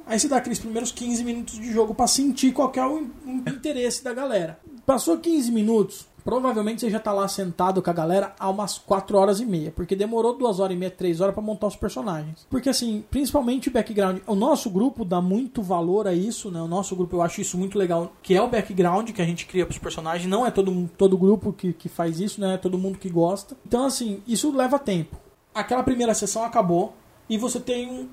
Aí 0.05 0.19
você 0.19 0.27
dá 0.27 0.37
aqueles 0.37 0.59
primeiros 0.59 0.91
15 0.91 1.23
minutos 1.23 1.55
de 1.55 1.71
jogo 1.71 1.93
pra 1.93 2.07
sentir 2.07 2.53
qual 2.53 2.71
é 2.75 2.85
o 2.85 3.07
interesse 3.47 4.03
da 4.03 4.13
galera. 4.13 4.59
Passou 4.85 5.17
15 5.17 5.51
minutos, 5.51 6.07
provavelmente 6.23 6.81
você 6.81 6.89
já 6.89 6.99
tá 6.99 7.11
lá 7.11 7.27
sentado 7.27 7.81
com 7.81 7.89
a 7.89 7.93
galera 7.93 8.33
há 8.39 8.49
umas 8.49 8.77
4 8.77 9.17
horas 9.17 9.39
e 9.39 9.45
meia, 9.45 9.71
porque 9.71 9.95
demorou 9.95 10.37
2 10.37 10.59
horas 10.59 10.75
e 10.75 10.79
meia, 10.79 10.91
3 10.91 11.21
horas 11.21 11.33
pra 11.33 11.43
montar 11.43 11.67
os 11.67 11.75
personagens. 11.75 12.45
Porque 12.49 12.69
assim, 12.69 13.03
principalmente 13.09 13.69
o 13.69 13.71
background, 13.71 14.19
o 14.25 14.35
nosso 14.35 14.69
grupo 14.69 15.03
dá 15.03 15.21
muito 15.21 15.61
valor 15.61 16.07
a 16.07 16.13
isso, 16.13 16.51
né? 16.51 16.61
O 16.61 16.67
nosso 16.67 16.95
grupo 16.95 17.15
eu 17.15 17.21
acho 17.21 17.41
isso 17.41 17.57
muito 17.57 17.77
legal, 17.77 18.13
que 18.21 18.35
é 18.35 18.41
o 18.41 18.47
background 18.47 19.09
que 19.11 19.21
a 19.21 19.25
gente 19.25 19.45
cria 19.45 19.65
pros 19.65 19.77
personagens, 19.77 20.29
não 20.29 20.45
é 20.45 20.51
todo 20.51 20.89
todo 20.97 21.17
grupo 21.17 21.53
que, 21.53 21.73
que 21.73 21.89
faz 21.89 22.19
isso, 22.19 22.39
né? 22.39 22.55
É 22.55 22.57
todo 22.57 22.77
mundo 22.77 22.97
que 22.97 23.09
gosta. 23.09 23.55
Então 23.65 23.85
assim, 23.85 24.21
isso 24.27 24.55
leva 24.55 24.79
tempo. 24.79 25.17
Aquela 25.53 25.83
primeira 25.83 26.13
sessão 26.13 26.43
acabou 26.43 26.93
e 27.29 27.37
você 27.37 27.59
tem 27.59 27.89
um, 27.89 28.07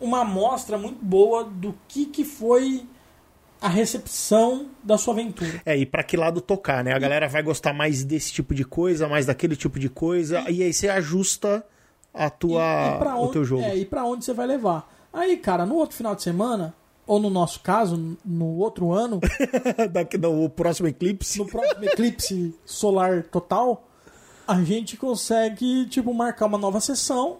uma 0.00 0.20
amostra 0.20 0.76
muito 0.76 1.04
boa 1.04 1.44
do 1.44 1.74
que, 1.86 2.06
que 2.06 2.24
foi 2.24 2.86
a 3.62 3.68
recepção 3.68 4.66
da 4.82 4.98
sua 4.98 5.14
aventura. 5.14 5.62
É, 5.64 5.76
e 5.76 5.86
pra 5.86 6.02
que 6.02 6.16
lado 6.16 6.40
tocar, 6.40 6.82
né? 6.82 6.92
A 6.92 6.98
galera 6.98 7.28
vai 7.28 7.42
gostar 7.42 7.72
mais 7.72 8.04
desse 8.04 8.32
tipo 8.32 8.54
de 8.54 8.64
coisa, 8.64 9.08
mais 9.08 9.26
daquele 9.26 9.54
tipo 9.54 9.78
de 9.78 9.88
coisa, 9.88 10.40
e, 10.50 10.62
aí 10.62 10.72
você 10.72 10.88
ajusta 10.88 11.64
a 12.12 12.28
tua, 12.28 12.96
pra 12.98 13.16
o 13.16 13.28
teu 13.28 13.44
jogo. 13.44 13.62
É, 13.62 13.76
e 13.76 13.84
pra 13.84 14.04
onde 14.04 14.24
você 14.24 14.34
vai 14.34 14.46
levar. 14.46 14.92
Aí, 15.12 15.36
cara, 15.36 15.64
no 15.64 15.76
outro 15.76 15.96
final 15.96 16.14
de 16.14 16.22
semana, 16.22 16.74
ou 17.06 17.20
no 17.20 17.30
nosso 17.30 17.60
caso, 17.60 18.16
no 18.24 18.56
outro 18.58 18.92
ano, 18.92 19.20
Daqui 19.92 20.18
no 20.18 20.48
próximo 20.50 20.88
eclipse. 20.88 21.38
no 21.38 21.46
próximo 21.46 21.84
eclipse 21.84 22.54
solar 22.64 23.22
total, 23.24 23.86
a 24.46 24.60
gente 24.62 24.96
consegue, 24.96 25.86
tipo, 25.86 26.12
marcar 26.12 26.46
uma 26.46 26.58
nova 26.58 26.80
sessão, 26.80 27.38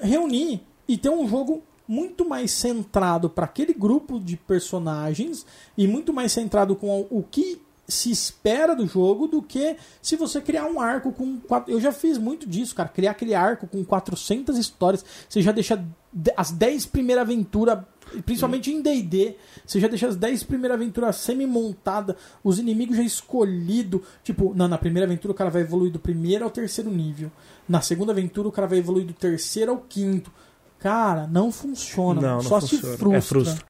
reunir 0.00 0.62
e 0.88 0.96
ter 0.96 1.10
um 1.10 1.28
jogo 1.28 1.62
muito 1.86 2.26
mais 2.28 2.50
centrado 2.50 3.28
para 3.28 3.44
aquele 3.44 3.74
grupo 3.74 4.18
de 4.18 4.36
personagens 4.36 5.46
e 5.76 5.86
muito 5.86 6.12
mais 6.12 6.32
centrado 6.32 6.74
com 6.74 7.06
o 7.10 7.22
que 7.22 7.60
se 7.86 8.10
espera 8.10 8.74
do 8.74 8.86
jogo 8.86 9.26
do 9.26 9.42
que 9.42 9.76
se 10.00 10.16
você 10.16 10.40
criar 10.40 10.66
um 10.66 10.80
arco 10.80 11.12
com. 11.12 11.38
Quatro... 11.40 11.72
Eu 11.72 11.80
já 11.80 11.92
fiz 11.92 12.18
muito 12.18 12.48
disso, 12.48 12.74
cara. 12.74 12.88
Criar 12.88 13.10
aquele 13.10 13.34
arco 13.34 13.66
com 13.66 13.84
400 13.84 14.56
histórias. 14.56 15.04
Você 15.28 15.42
já 15.42 15.52
deixa 15.52 15.84
as 16.36 16.50
10 16.50 16.86
primeiras 16.86 17.22
aventuras, 17.22 17.80
principalmente 18.24 18.70
em 18.70 18.80
DD, 18.80 19.34
você 19.66 19.80
já 19.80 19.88
deixa 19.88 20.06
as 20.06 20.16
10 20.16 20.44
primeiras 20.44 20.76
aventuras 20.76 21.16
semi-montadas, 21.16 22.14
os 22.42 22.58
inimigos 22.58 22.96
já 22.96 23.02
escolhidos. 23.02 24.00
Tipo, 24.22 24.54
não, 24.54 24.68
na 24.68 24.78
primeira 24.78 25.06
aventura 25.06 25.32
o 25.32 25.34
cara 25.34 25.50
vai 25.50 25.62
evoluir 25.62 25.92
do 25.92 25.98
primeiro 25.98 26.44
ao 26.44 26.50
terceiro 26.50 26.90
nível. 26.90 27.30
Na 27.68 27.80
segunda 27.80 28.12
aventura 28.12 28.48
o 28.48 28.52
cara 28.52 28.66
vai 28.66 28.78
evoluir 28.78 29.06
do 29.06 29.12
terceiro 29.12 29.72
ao 29.72 29.78
quinto. 29.78 30.32
Cara, 30.84 31.26
não 31.26 31.50
funciona. 31.50 32.20
Não, 32.20 32.34
não 32.34 32.42
só 32.42 32.60
funciona. 32.60 32.82
se 32.82 32.98
frustra. 32.98 33.16
É 33.16 33.20
frustra. 33.22 33.66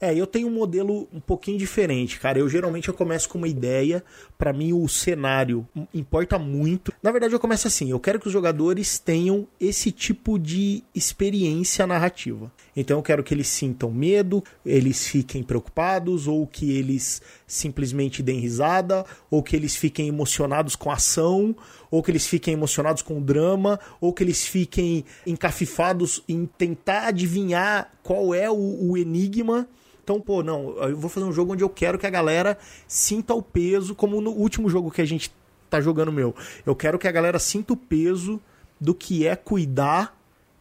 É, 0.00 0.14
eu 0.14 0.26
tenho 0.26 0.48
um 0.48 0.50
modelo 0.50 1.06
um 1.12 1.20
pouquinho 1.20 1.58
diferente, 1.58 2.18
cara. 2.18 2.38
Eu 2.38 2.48
geralmente 2.48 2.88
eu 2.88 2.94
começo 2.94 3.28
com 3.28 3.36
uma 3.36 3.48
ideia. 3.48 4.02
Para 4.38 4.52
mim 4.52 4.72
o 4.72 4.86
cenário 4.88 5.66
importa 5.94 6.38
muito. 6.38 6.92
Na 7.02 7.10
verdade 7.10 7.34
eu 7.34 7.40
começo 7.40 7.66
assim, 7.66 7.90
eu 7.90 7.98
quero 7.98 8.20
que 8.20 8.26
os 8.26 8.32
jogadores 8.32 8.98
tenham 8.98 9.46
esse 9.58 9.90
tipo 9.90 10.38
de 10.38 10.82
experiência 10.94 11.86
narrativa. 11.86 12.52
Então 12.76 12.98
eu 12.98 13.02
quero 13.02 13.22
que 13.24 13.32
eles 13.32 13.48
sintam 13.48 13.90
medo, 13.90 14.44
eles 14.64 15.06
fiquem 15.06 15.42
preocupados 15.42 16.26
ou 16.26 16.46
que 16.46 16.76
eles 16.76 17.22
simplesmente 17.46 18.22
deem 18.22 18.40
risada, 18.40 19.04
ou 19.30 19.42
que 19.42 19.56
eles 19.56 19.76
fiquem 19.76 20.08
emocionados 20.08 20.76
com 20.76 20.90
a 20.90 20.94
ação, 20.94 21.56
ou 21.90 22.02
que 22.02 22.10
eles 22.10 22.26
fiquem 22.26 22.54
emocionados 22.54 23.02
com 23.02 23.18
o 23.18 23.20
drama, 23.20 23.78
ou 24.00 24.12
que 24.12 24.22
eles 24.22 24.46
fiquem 24.46 25.04
encafifados 25.26 26.22
em 26.28 26.46
tentar 26.46 27.06
adivinhar 27.06 27.92
qual 28.02 28.34
é 28.34 28.50
o, 28.50 28.90
o 28.90 28.96
enigma 28.96 29.68
então, 30.06 30.20
pô, 30.20 30.40
não, 30.40 30.76
eu 30.84 30.96
vou 30.96 31.10
fazer 31.10 31.26
um 31.26 31.32
jogo 31.32 31.54
onde 31.54 31.64
eu 31.64 31.68
quero 31.68 31.98
que 31.98 32.06
a 32.06 32.10
galera 32.10 32.56
sinta 32.86 33.34
o 33.34 33.42
peso, 33.42 33.92
como 33.92 34.20
no 34.20 34.30
último 34.30 34.70
jogo 34.70 34.88
que 34.88 35.02
a 35.02 35.04
gente 35.04 35.34
tá 35.68 35.80
jogando 35.80 36.12
meu. 36.12 36.32
Eu 36.64 36.76
quero 36.76 36.96
que 36.96 37.08
a 37.08 37.10
galera 37.10 37.40
sinta 37.40 37.72
o 37.72 37.76
peso 37.76 38.40
do 38.80 38.94
que 38.94 39.26
é 39.26 39.34
cuidar 39.34 40.16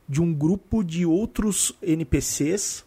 de 0.10 0.20
um 0.20 0.34
grupo 0.34 0.84
de 0.84 1.06
outros 1.06 1.74
NPCs 1.80 2.84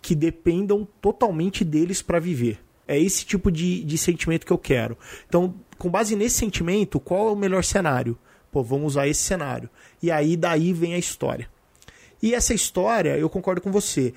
que 0.00 0.14
dependam 0.14 0.88
totalmente 1.02 1.66
deles 1.66 2.00
para 2.00 2.18
viver. 2.18 2.60
É 2.88 2.98
esse 2.98 3.26
tipo 3.26 3.52
de, 3.52 3.84
de 3.84 3.98
sentimento 3.98 4.46
que 4.46 4.52
eu 4.54 4.58
quero. 4.58 4.96
Então, 5.28 5.54
com 5.76 5.90
base 5.90 6.16
nesse 6.16 6.36
sentimento, 6.36 6.98
qual 6.98 7.28
é 7.28 7.32
o 7.32 7.36
melhor 7.36 7.62
cenário? 7.62 8.16
Pô, 8.50 8.62
vamos 8.62 8.94
usar 8.94 9.06
esse 9.06 9.20
cenário. 9.20 9.68
E 10.02 10.10
aí, 10.10 10.34
daí 10.34 10.72
vem 10.72 10.94
a 10.94 10.98
história. 10.98 11.46
E 12.22 12.34
essa 12.34 12.54
história, 12.54 13.18
eu 13.18 13.28
concordo 13.28 13.60
com 13.60 13.70
você 13.70 14.14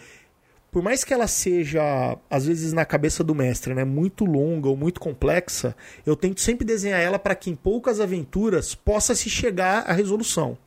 por 0.73 0.81
mais 0.81 1.03
que 1.03 1.13
ela 1.13 1.27
seja, 1.27 2.17
às 2.27 2.47
vezes 2.47 2.73
na 2.73 2.83
cabeça 2.83 3.23
do 3.23 3.35
mestre, 3.35 3.75
né, 3.75 3.83
muito 3.83 4.25
longa 4.25 4.67
ou 4.67 4.75
muito 4.75 4.99
complexa, 4.99 5.75
eu 6.03 6.15
tento 6.15 6.41
sempre 6.41 6.65
desenhar 6.65 6.99
ela 6.99 7.19
para 7.19 7.35
que 7.35 7.51
em 7.51 7.55
poucas 7.55 7.99
aventuras 7.99 8.73
possa 8.73 9.13
se 9.13 9.29
chegar 9.29 9.83
à 9.87 9.93
resolução. 9.93 10.57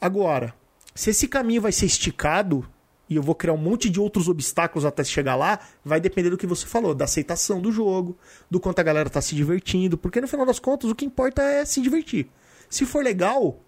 Agora, 0.00 0.54
se 0.94 1.10
esse 1.10 1.28
caminho 1.28 1.60
vai 1.60 1.72
ser 1.72 1.84
esticado 1.84 2.66
e 3.06 3.16
eu 3.16 3.22
vou 3.22 3.34
criar 3.34 3.52
um 3.52 3.58
monte 3.58 3.90
de 3.90 4.00
outros 4.00 4.30
obstáculos 4.30 4.86
até 4.86 5.04
chegar 5.04 5.36
lá, 5.36 5.60
vai 5.84 6.00
depender 6.00 6.30
do 6.30 6.38
que 6.38 6.46
você 6.46 6.66
falou, 6.66 6.94
da 6.94 7.04
aceitação 7.04 7.60
do 7.60 7.70
jogo, 7.70 8.16
do 8.50 8.58
quanto 8.58 8.78
a 8.78 8.82
galera 8.82 9.10
tá 9.10 9.20
se 9.20 9.34
divertindo, 9.34 9.98
porque 9.98 10.22
no 10.22 10.28
final 10.28 10.46
das 10.46 10.58
contas 10.58 10.90
o 10.90 10.94
que 10.94 11.04
importa 11.04 11.42
é 11.42 11.66
se 11.66 11.82
divertir. 11.82 12.30
Se 12.70 12.86
for 12.86 13.04
legal, 13.04 13.60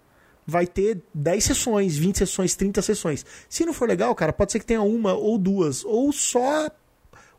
vai 0.51 0.67
ter 0.67 1.01
10 1.15 1.45
sessões, 1.45 1.97
20 1.97 2.19
sessões, 2.19 2.55
30 2.55 2.83
sessões. 2.83 3.25
Se 3.49 3.65
não 3.65 3.73
for 3.73 3.89
legal, 3.89 4.15
cara, 4.15 4.33
pode 4.33 4.53
ser 4.53 4.59
que 4.59 4.67
tenha 4.67 4.83
uma 4.83 5.15
ou 5.15 5.39
duas, 5.39 5.85
ou 5.85 6.13
só 6.13 6.69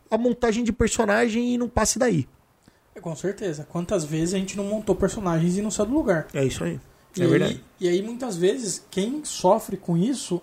a 0.10 0.18
montagem 0.18 0.64
de 0.64 0.72
personagem 0.72 1.54
e 1.54 1.58
não 1.58 1.70
passe 1.70 2.00
daí. 2.00 2.28
É, 2.96 3.00
com 3.00 3.16
certeza. 3.16 3.68
Quantas 3.70 4.04
vezes 4.04 4.34
a 4.34 4.38
gente 4.38 4.58
não 4.58 4.66
montou 4.66 4.96
personagens 4.96 5.58
e 5.58 5.62
não 5.62 5.70
saiu 5.70 5.88
do 5.88 5.94
lugar? 5.94 6.28
É 6.34 6.44
isso 6.44 6.64
aí. 6.64 6.80
É 7.18 7.24
e 7.24 7.28
verdade. 7.28 7.54
Aí, 7.54 7.88
e 7.88 7.90
aí, 7.90 8.02
muitas 8.02 8.38
vezes, 8.38 8.86
quem 8.90 9.24
sofre 9.26 9.78
com 9.78 9.98
isso 9.98 10.42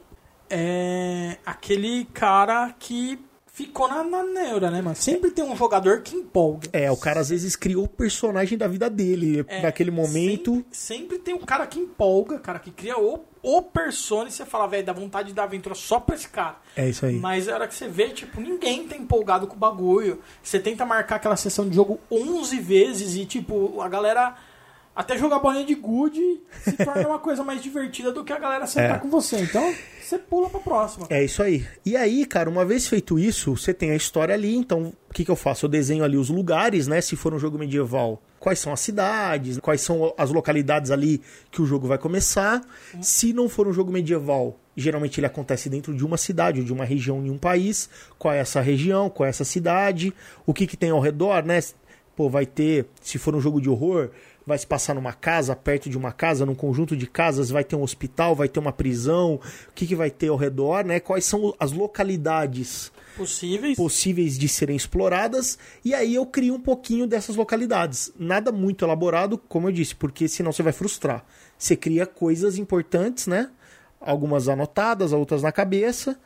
é 0.50 1.38
aquele 1.44 2.07
cara 2.07 2.74
que 2.78 3.18
ficou 3.59 3.88
na, 3.88 4.05
na 4.05 4.23
neura, 4.23 4.71
né, 4.71 4.81
mano? 4.81 4.94
Sempre 4.94 5.33
tem 5.33 5.44
um 5.44 5.57
jogador 5.57 6.03
que 6.03 6.14
empolga. 6.14 6.68
É, 6.73 6.88
o 6.92 6.97
cara 6.97 7.18
às 7.18 7.29
vezes 7.29 7.57
criou 7.57 7.85
o 7.85 7.88
personagem 7.88 8.57
da 8.57 8.68
vida 8.68 8.88
dele 8.88 9.44
é, 9.49 9.62
naquele 9.62 9.90
momento. 9.90 10.55
Sempre, 10.55 10.68
sempre, 10.71 11.18
tem 11.18 11.35
um 11.35 11.40
cara 11.40 11.66
que 11.66 11.81
empolga, 11.81 12.38
cara 12.38 12.61
que 12.61 12.71
cria 12.71 12.97
o, 12.97 13.25
o 13.42 13.62
persona 13.62 14.29
e 14.29 14.33
você 14.33 14.47
fala, 14.47 14.68
velho, 14.68 14.87
dá 14.87 14.92
vontade 14.92 15.29
de 15.29 15.35
dar 15.35 15.42
aventura 15.42 15.75
só 15.75 15.99
pra 15.99 16.14
esse 16.14 16.29
cara. 16.29 16.57
É 16.77 16.88
isso 16.88 17.05
aí. 17.05 17.16
Mas 17.16 17.49
a 17.49 17.55
hora 17.55 17.66
que 17.66 17.75
você 17.75 17.88
vê, 17.88 18.11
tipo, 18.11 18.40
ninguém 18.40 18.87
tá 18.87 18.97
empolgado 18.97 19.49
com 19.49 19.57
o 19.57 19.59
bagulho. 19.59 20.21
Você 20.40 20.61
tenta 20.61 20.87
marcar 20.87 21.16
aquela 21.16 21.37
sessão 21.37 21.68
de 21.68 21.75
jogo 21.75 21.99
11 22.09 22.61
vezes 22.61 23.16
e, 23.16 23.27
tipo, 23.27 23.81
a 23.83 23.88
galera 23.88 24.37
até 24.98 25.16
jogar 25.16 25.38
bolinha 25.38 25.64
de 25.64 25.76
gude 25.76 26.40
se 26.64 26.72
torna 26.84 27.06
uma 27.06 27.20
coisa 27.20 27.44
mais 27.44 27.62
divertida 27.62 28.11
do 28.11 28.24
que 28.24 28.32
a 28.32 28.38
galera 28.38 28.66
sentar 28.66 28.96
é. 28.96 28.98
com 28.98 29.08
você. 29.08 29.37
Então, 29.38 29.72
você 30.02 30.18
pula 30.18 30.50
pra 30.50 30.58
próxima. 30.58 31.06
É 31.08 31.22
isso 31.22 31.40
aí. 31.40 31.64
E 31.87 31.96
aí, 31.96 32.26
cara, 32.26 32.50
uma 32.50 32.64
vez 32.64 32.88
feito 32.88 33.16
isso, 33.16 33.56
você 33.56 33.72
tem 33.72 33.92
a 33.92 33.94
história 33.94 34.34
ali, 34.34 34.56
então 34.56 34.92
o 35.08 35.14
que, 35.14 35.24
que 35.24 35.30
eu 35.30 35.37
faço? 35.37 35.66
Eu 35.66 35.70
desenho 35.70 36.02
ali 36.02 36.16
os 36.16 36.30
lugares, 36.30 36.88
né? 36.88 37.00
Se 37.00 37.14
for 37.14 37.32
um 37.32 37.38
jogo 37.38 37.56
medieval, 37.56 38.20
quais 38.40 38.58
são 38.58 38.72
as 38.72 38.80
cidades, 38.80 39.61
quais 39.61 39.82
são 39.82 40.12
as 40.18 40.32
localidades 40.32 40.90
ali 40.90 41.22
que 41.52 41.62
o 41.62 41.66
jogo 41.66 41.87
vai 41.87 41.98
começar. 41.98 42.61
Hum. 42.92 43.00
Se 43.00 43.32
não 43.32 43.48
for 43.48 43.68
um 43.68 43.72
jogo 43.72 43.92
medieval, 43.92 44.58
geralmente 44.76 45.20
ele 45.20 45.28
acontece 45.28 45.70
dentro 45.70 45.94
de 45.94 46.04
uma 46.04 46.16
cidade 46.16 46.58
ou 46.58 46.66
de 46.66 46.72
uma 46.72 46.84
região 46.84 47.24
em 47.24 47.30
um 47.30 47.38
país. 47.38 47.88
Qual 48.18 48.34
é 48.34 48.38
essa 48.38 48.61
região, 48.61 49.08
qual 49.08 49.28
é 49.28 49.30
essa 49.30 49.44
cidade, 49.44 50.12
o 50.44 50.52
que, 50.52 50.66
que 50.66 50.76
tem 50.76 50.90
ao 50.90 50.98
redor, 50.98 51.44
né? 51.44 51.61
Pô, 52.16 52.28
vai 52.28 52.44
ter, 52.44 52.87
se 53.00 53.16
for 53.16 53.32
um 53.37 53.40
jogo 53.40 53.61
de 53.61 53.70
horror, 53.70 54.11
vai 54.48 54.58
se 54.58 54.66
passar 54.66 54.94
numa 54.94 55.12
casa, 55.12 55.54
perto 55.54 55.90
de 55.90 55.96
uma 55.96 56.11
casa, 56.11 56.46
num 56.46 56.54
conjunto 56.54 56.96
de 56.96 57.06
casas, 57.06 57.50
vai 57.50 57.62
ter 57.62 57.76
um 57.76 57.82
hospital, 57.82 58.34
vai 58.34 58.48
ter 58.48 58.58
uma 58.58 58.72
prisão, 58.72 59.34
o 59.68 59.72
que, 59.74 59.87
que 59.87 59.94
vai 59.94 60.11
ter 60.11 60.28
ao 60.28 60.37
redor, 60.37 60.84
né? 60.84 60.98
Quais 60.98 61.26
são 61.26 61.54
as 61.61 61.70
localidades 61.70 62.90
possíveis 63.16 63.76
possíveis 63.76 64.38
de 64.38 64.48
serem 64.48 64.76
exploradas, 64.76 65.58
e 65.84 65.92
aí 65.92 66.14
eu 66.14 66.24
crio 66.24 66.54
um 66.54 66.61
pouquinho 66.61 67.06
dessas 67.06 67.37
localidades. 67.37 68.12
Nada 68.18 68.50
muito 68.50 68.84
elaborado, 68.84 69.37
como 69.37 69.68
eu 69.68 69.72
disse, 69.72 69.94
porque 69.94 70.26
senão 70.28 70.50
você 70.50 70.62
vai 70.62 70.72
frustrar. 70.72 71.24
Você 71.58 71.76
cria 71.76 72.06
coisas 72.06 72.56
importantes, 72.56 73.26
né? 73.26 73.50
Algumas 74.00 74.48
anotadas, 74.48 75.12
outras 75.12 75.42
na 75.42 75.52
cabeça, 75.52 76.18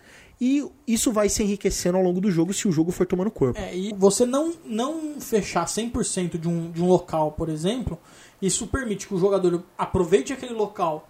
e 0.44 0.68
isso 0.88 1.12
vai 1.12 1.28
se 1.28 1.40
enriquecendo 1.40 1.96
ao 1.96 2.02
longo 2.02 2.20
do 2.20 2.28
jogo 2.28 2.52
se 2.52 2.66
o 2.66 2.72
jogo 2.72 2.90
for 2.90 3.06
tomando 3.06 3.30
corpo. 3.30 3.60
É, 3.60 3.76
e 3.76 3.92
você 3.94 4.26
não, 4.26 4.52
não 4.64 5.20
fechar 5.20 5.66
100% 5.66 6.36
de 6.36 6.48
um, 6.48 6.68
de 6.68 6.82
um 6.82 6.86
local, 6.88 7.30
por 7.30 7.48
exemplo, 7.48 7.96
isso 8.42 8.66
permite 8.66 9.06
que 9.06 9.14
o 9.14 9.18
jogador 9.18 9.62
aproveite 9.78 10.32
aquele 10.32 10.52
local 10.52 11.08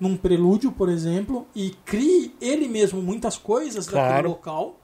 num 0.00 0.16
prelúdio, 0.16 0.72
por 0.72 0.88
exemplo, 0.88 1.46
e 1.54 1.70
crie 1.84 2.34
ele 2.40 2.66
mesmo 2.66 3.02
muitas 3.02 3.36
coisas 3.36 3.86
claro. 3.86 4.08
daquele 4.08 4.28
local. 4.28 4.76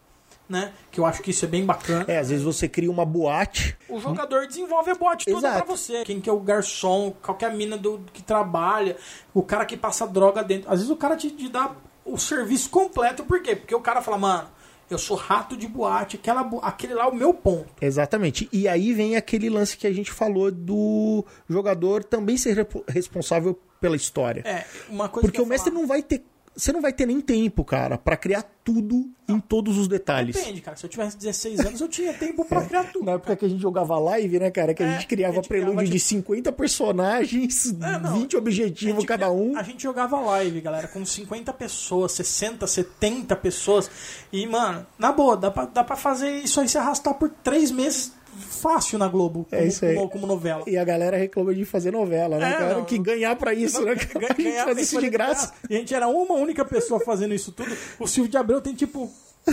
Né? 0.49 0.73
Que 0.93 1.01
eu 1.01 1.07
acho 1.07 1.23
que 1.23 1.33
isso 1.33 1.45
é 1.45 1.49
bem 1.49 1.67
bacana. 1.67 2.05
É, 2.07 2.19
às 2.19 2.29
vezes 2.29 2.45
você 2.45 2.69
cria 2.69 2.89
uma 2.89 3.05
boate. 3.05 3.77
O 3.89 3.99
jogador 3.99 4.47
desenvolve 4.47 4.93
a 4.93 4.95
boate 4.95 5.25
toda 5.25 5.39
Exato. 5.39 5.65
pra 5.65 5.75
você. 5.75 6.05
Quem 6.05 6.21
que 6.21 6.31
é 6.31 6.33
o 6.33 6.39
garçom, 6.39 7.13
qual 7.21 7.37
que 7.37 7.45
é 7.45 7.49
a 7.49 7.51
mina 7.51 7.77
do, 7.77 8.01
que 8.13 8.23
trabalha, 8.23 8.97
o 9.35 9.43
cara 9.43 9.65
que 9.65 9.77
passa 9.77 10.07
droga 10.07 10.45
dentro. 10.45 10.71
Às 10.71 10.79
vezes 10.79 10.91
o 10.91 10.97
cara 10.97 11.17
te, 11.17 11.31
te 11.31 11.49
dá 11.49 11.75
o 12.05 12.17
serviço 12.17 12.71
completo. 12.71 13.25
Por 13.25 13.43
quê? 13.43 13.57
Porque 13.57 13.75
o 13.75 13.81
cara 13.81 14.01
fala, 14.01 14.19
mano, 14.19 14.49
eu 14.89 14.99
sou 14.99 15.17
rato 15.17 15.57
de 15.57 15.67
boate, 15.67 16.17
aquela, 16.17 16.49
aquele 16.63 16.95
lá 16.95 17.05
é 17.05 17.09
o 17.09 17.15
meu 17.15 17.35
ponto. 17.35 17.67
Exatamente. 17.81 18.49
E 18.53 18.69
aí 18.69 18.93
vem 18.93 19.17
aquele 19.17 19.51
lance 19.51 19.77
que 19.77 19.87
a 19.87 19.93
gente 19.93 20.13
falou 20.13 20.51
do 20.51 21.25
jogador 21.49 22.05
também 22.05 22.37
ser 22.37 22.67
responsável 22.89 23.59
pela 23.81 23.97
história. 23.97 24.43
É, 24.47 24.65
uma 24.89 25.09
coisa 25.09 25.27
Porque 25.27 25.41
o 25.41 25.47
mestre 25.47 25.71
falar... 25.71 25.81
não 25.81 25.89
vai 25.89 26.03
ter 26.03 26.25
você 26.57 26.73
não 26.73 26.81
vai 26.81 26.93
ter 26.93 27.05
nem 27.05 27.21
tempo, 27.21 27.63
cara, 27.63 27.99
para 27.99 28.17
criar 28.17 28.43
tudo 28.65 29.09
não. 29.29 29.37
em 29.37 29.41
todos 29.41 29.77
os 29.77 29.87
detalhes. 29.87 30.35
Depende, 30.35 30.63
cara. 30.63 30.77
Se 30.77 30.87
eu 30.87 30.91
tivesse 30.91 31.17
16 31.19 31.61
anos, 31.61 31.81
eu 31.81 31.89
tinha 31.89 32.15
tempo 32.15 32.45
para 32.47 32.65
criar 32.65 32.85
tudo. 32.85 33.05
Na 33.05 33.13
época 33.13 33.27
cara. 33.27 33.37
que 33.37 33.45
a 33.45 33.49
gente 33.49 33.61
jogava 33.61 33.99
live, 33.99 34.39
né, 34.39 34.51
cara, 34.51 34.73
que 34.73 34.83
a 34.83 34.87
é, 34.87 34.93
gente 34.95 35.07
criava 35.07 35.35
a 35.35 35.37
gente 35.37 35.49
prelúdio 35.49 35.77
criava 35.77 35.93
de 35.93 36.01
50 36.01 36.53
personagens, 36.53 37.75
é, 37.81 37.99
não, 37.99 38.15
20 38.15 38.37
objetivos 38.39 39.05
cada 39.05 39.31
um. 39.31 39.57
A 39.57 39.63
gente 39.63 39.83
jogava 39.83 40.19
live, 40.19 40.61
galera, 40.63 40.89
com 40.89 41.05
50 41.05 41.53
pessoas, 41.53 42.13
60, 42.13 42.67
70 42.67 43.37
pessoas. 43.37 43.91
E, 44.33 44.47
mano, 44.47 44.87
na 44.99 45.13
boa, 45.13 45.37
dá 45.37 45.51
pra, 45.51 45.67
dá 45.67 45.85
pra 45.85 45.97
fazer 45.97 46.31
isso 46.39 46.59
aí 46.59 46.69
se 46.69 46.79
arrastar 46.79 47.15
por 47.15 47.29
3 47.29 47.71
meses 47.71 48.16
fácil 48.37 48.99
na 48.99 49.09
Globo. 49.09 49.47
É 49.51 49.57
como, 49.57 49.63
é 49.63 49.67
isso 49.67 49.85
aí. 49.85 49.95
Como, 49.95 50.11
como, 50.11 50.27
novela. 50.27 50.65
E 50.67 50.77
a 50.77 50.85
galera 50.85 51.17
reclama 51.17 51.55
de 51.55 51.65
fazer 51.65 51.91
novela, 51.91 52.39
né? 52.39 52.51
É, 52.51 52.57
cara? 52.57 52.85
Que 52.85 52.99
ganhar 52.99 53.35
pra 53.37 53.55
isso, 53.55 53.83
né? 53.83 53.95
Ganhar, 54.37 54.65
fazer 54.67 54.81
isso 54.81 55.01
de 55.01 55.11
graça. 55.11 55.53
E 55.69 55.75
a 55.75 55.79
gente 55.79 55.95
era 55.95 56.07
uma 56.07 56.35
única 56.35 56.65
pessoa 56.65 57.01
fazendo 57.01 57.35
isso 57.35 57.53
tudo. 57.53 57.77
O 57.99 58.07
Silvio 58.07 58.31
de 58.31 58.37
Abreu 58.37 58.61
tem 58.61 58.75
tipo 58.75 59.11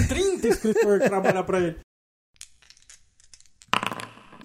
30 0.08 0.48
escritores 0.48 1.04
que 1.04 1.10
trabalham 1.10 1.44
pra 1.44 1.60
ele. 1.60 1.78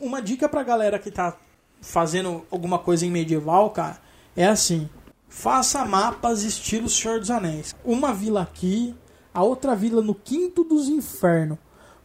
Uma 0.01 0.23
dica 0.23 0.49
pra 0.49 0.63
galera 0.63 0.99
que 0.99 1.11
tá 1.11 1.37
fazendo 1.81 2.45
alguma 2.51 2.79
coisa 2.79 3.05
em 3.05 3.11
medieval, 3.11 3.71
cara, 3.71 3.99
é 4.37 4.47
assim. 4.47 4.89
Faça 5.29 5.85
mapas 5.85 6.43
estilo 6.43 6.89
Senhor 6.89 7.21
dos 7.21 7.31
Anéis. 7.31 7.77
Uma 7.85 8.15
vila 8.15 8.43
aqui, 8.43 8.95
a 9.35 9.43
outra 9.43 9.75
vila 9.75 10.01
no 10.01 10.15
quinto 10.15 10.65
dos 10.65 10.89
infernos. 10.89 11.59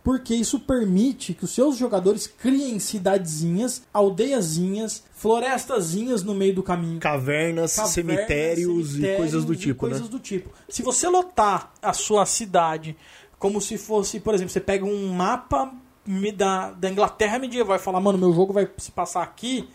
Porque 0.03 0.35
isso 0.35 0.59
permite 0.59 1.33
que 1.33 1.45
os 1.45 1.51
seus 1.55 1.77
jogadores 1.77 2.27
criem 2.27 2.77
cidadezinhas, 2.77 3.83
aldeiazinhas, 3.93 5.03
florestazinhas 5.13 6.23
no 6.23 6.33
meio 6.35 6.55
do 6.55 6.61
caminho. 6.63 6.99
Cavernas, 6.99 7.75
Cavernas, 7.75 7.93
cemitérios, 7.93 8.89
e 8.89 8.91
cemitérios 8.93 9.17
coisas 9.17 9.45
do 9.45 9.53
e 9.53 9.57
tipo, 9.57 9.79
coisas 9.79 10.01
né? 10.01 10.07
do 10.09 10.19
tipo. 10.19 10.49
Se 10.67 10.83
você 10.83 11.07
lotar 11.07 11.71
a 11.81 11.93
sua 11.93 12.25
cidade 12.25 12.97
como 13.39 13.61
se 13.61 13.77
fosse, 13.77 14.19
por 14.19 14.33
exemplo, 14.33 14.51
você 14.51 14.59
pega 14.59 14.85
um 14.85 15.13
mapa 15.13 15.73
da, 16.35 16.71
da 16.71 16.89
Inglaterra 16.89 17.39
medieval 17.39 17.75
e 17.75 17.79
fala, 17.79 17.99
mano, 17.99 18.17
meu 18.17 18.33
jogo 18.33 18.51
vai 18.53 18.69
se 18.77 18.91
passar 18.91 19.23
aqui, 19.23 19.69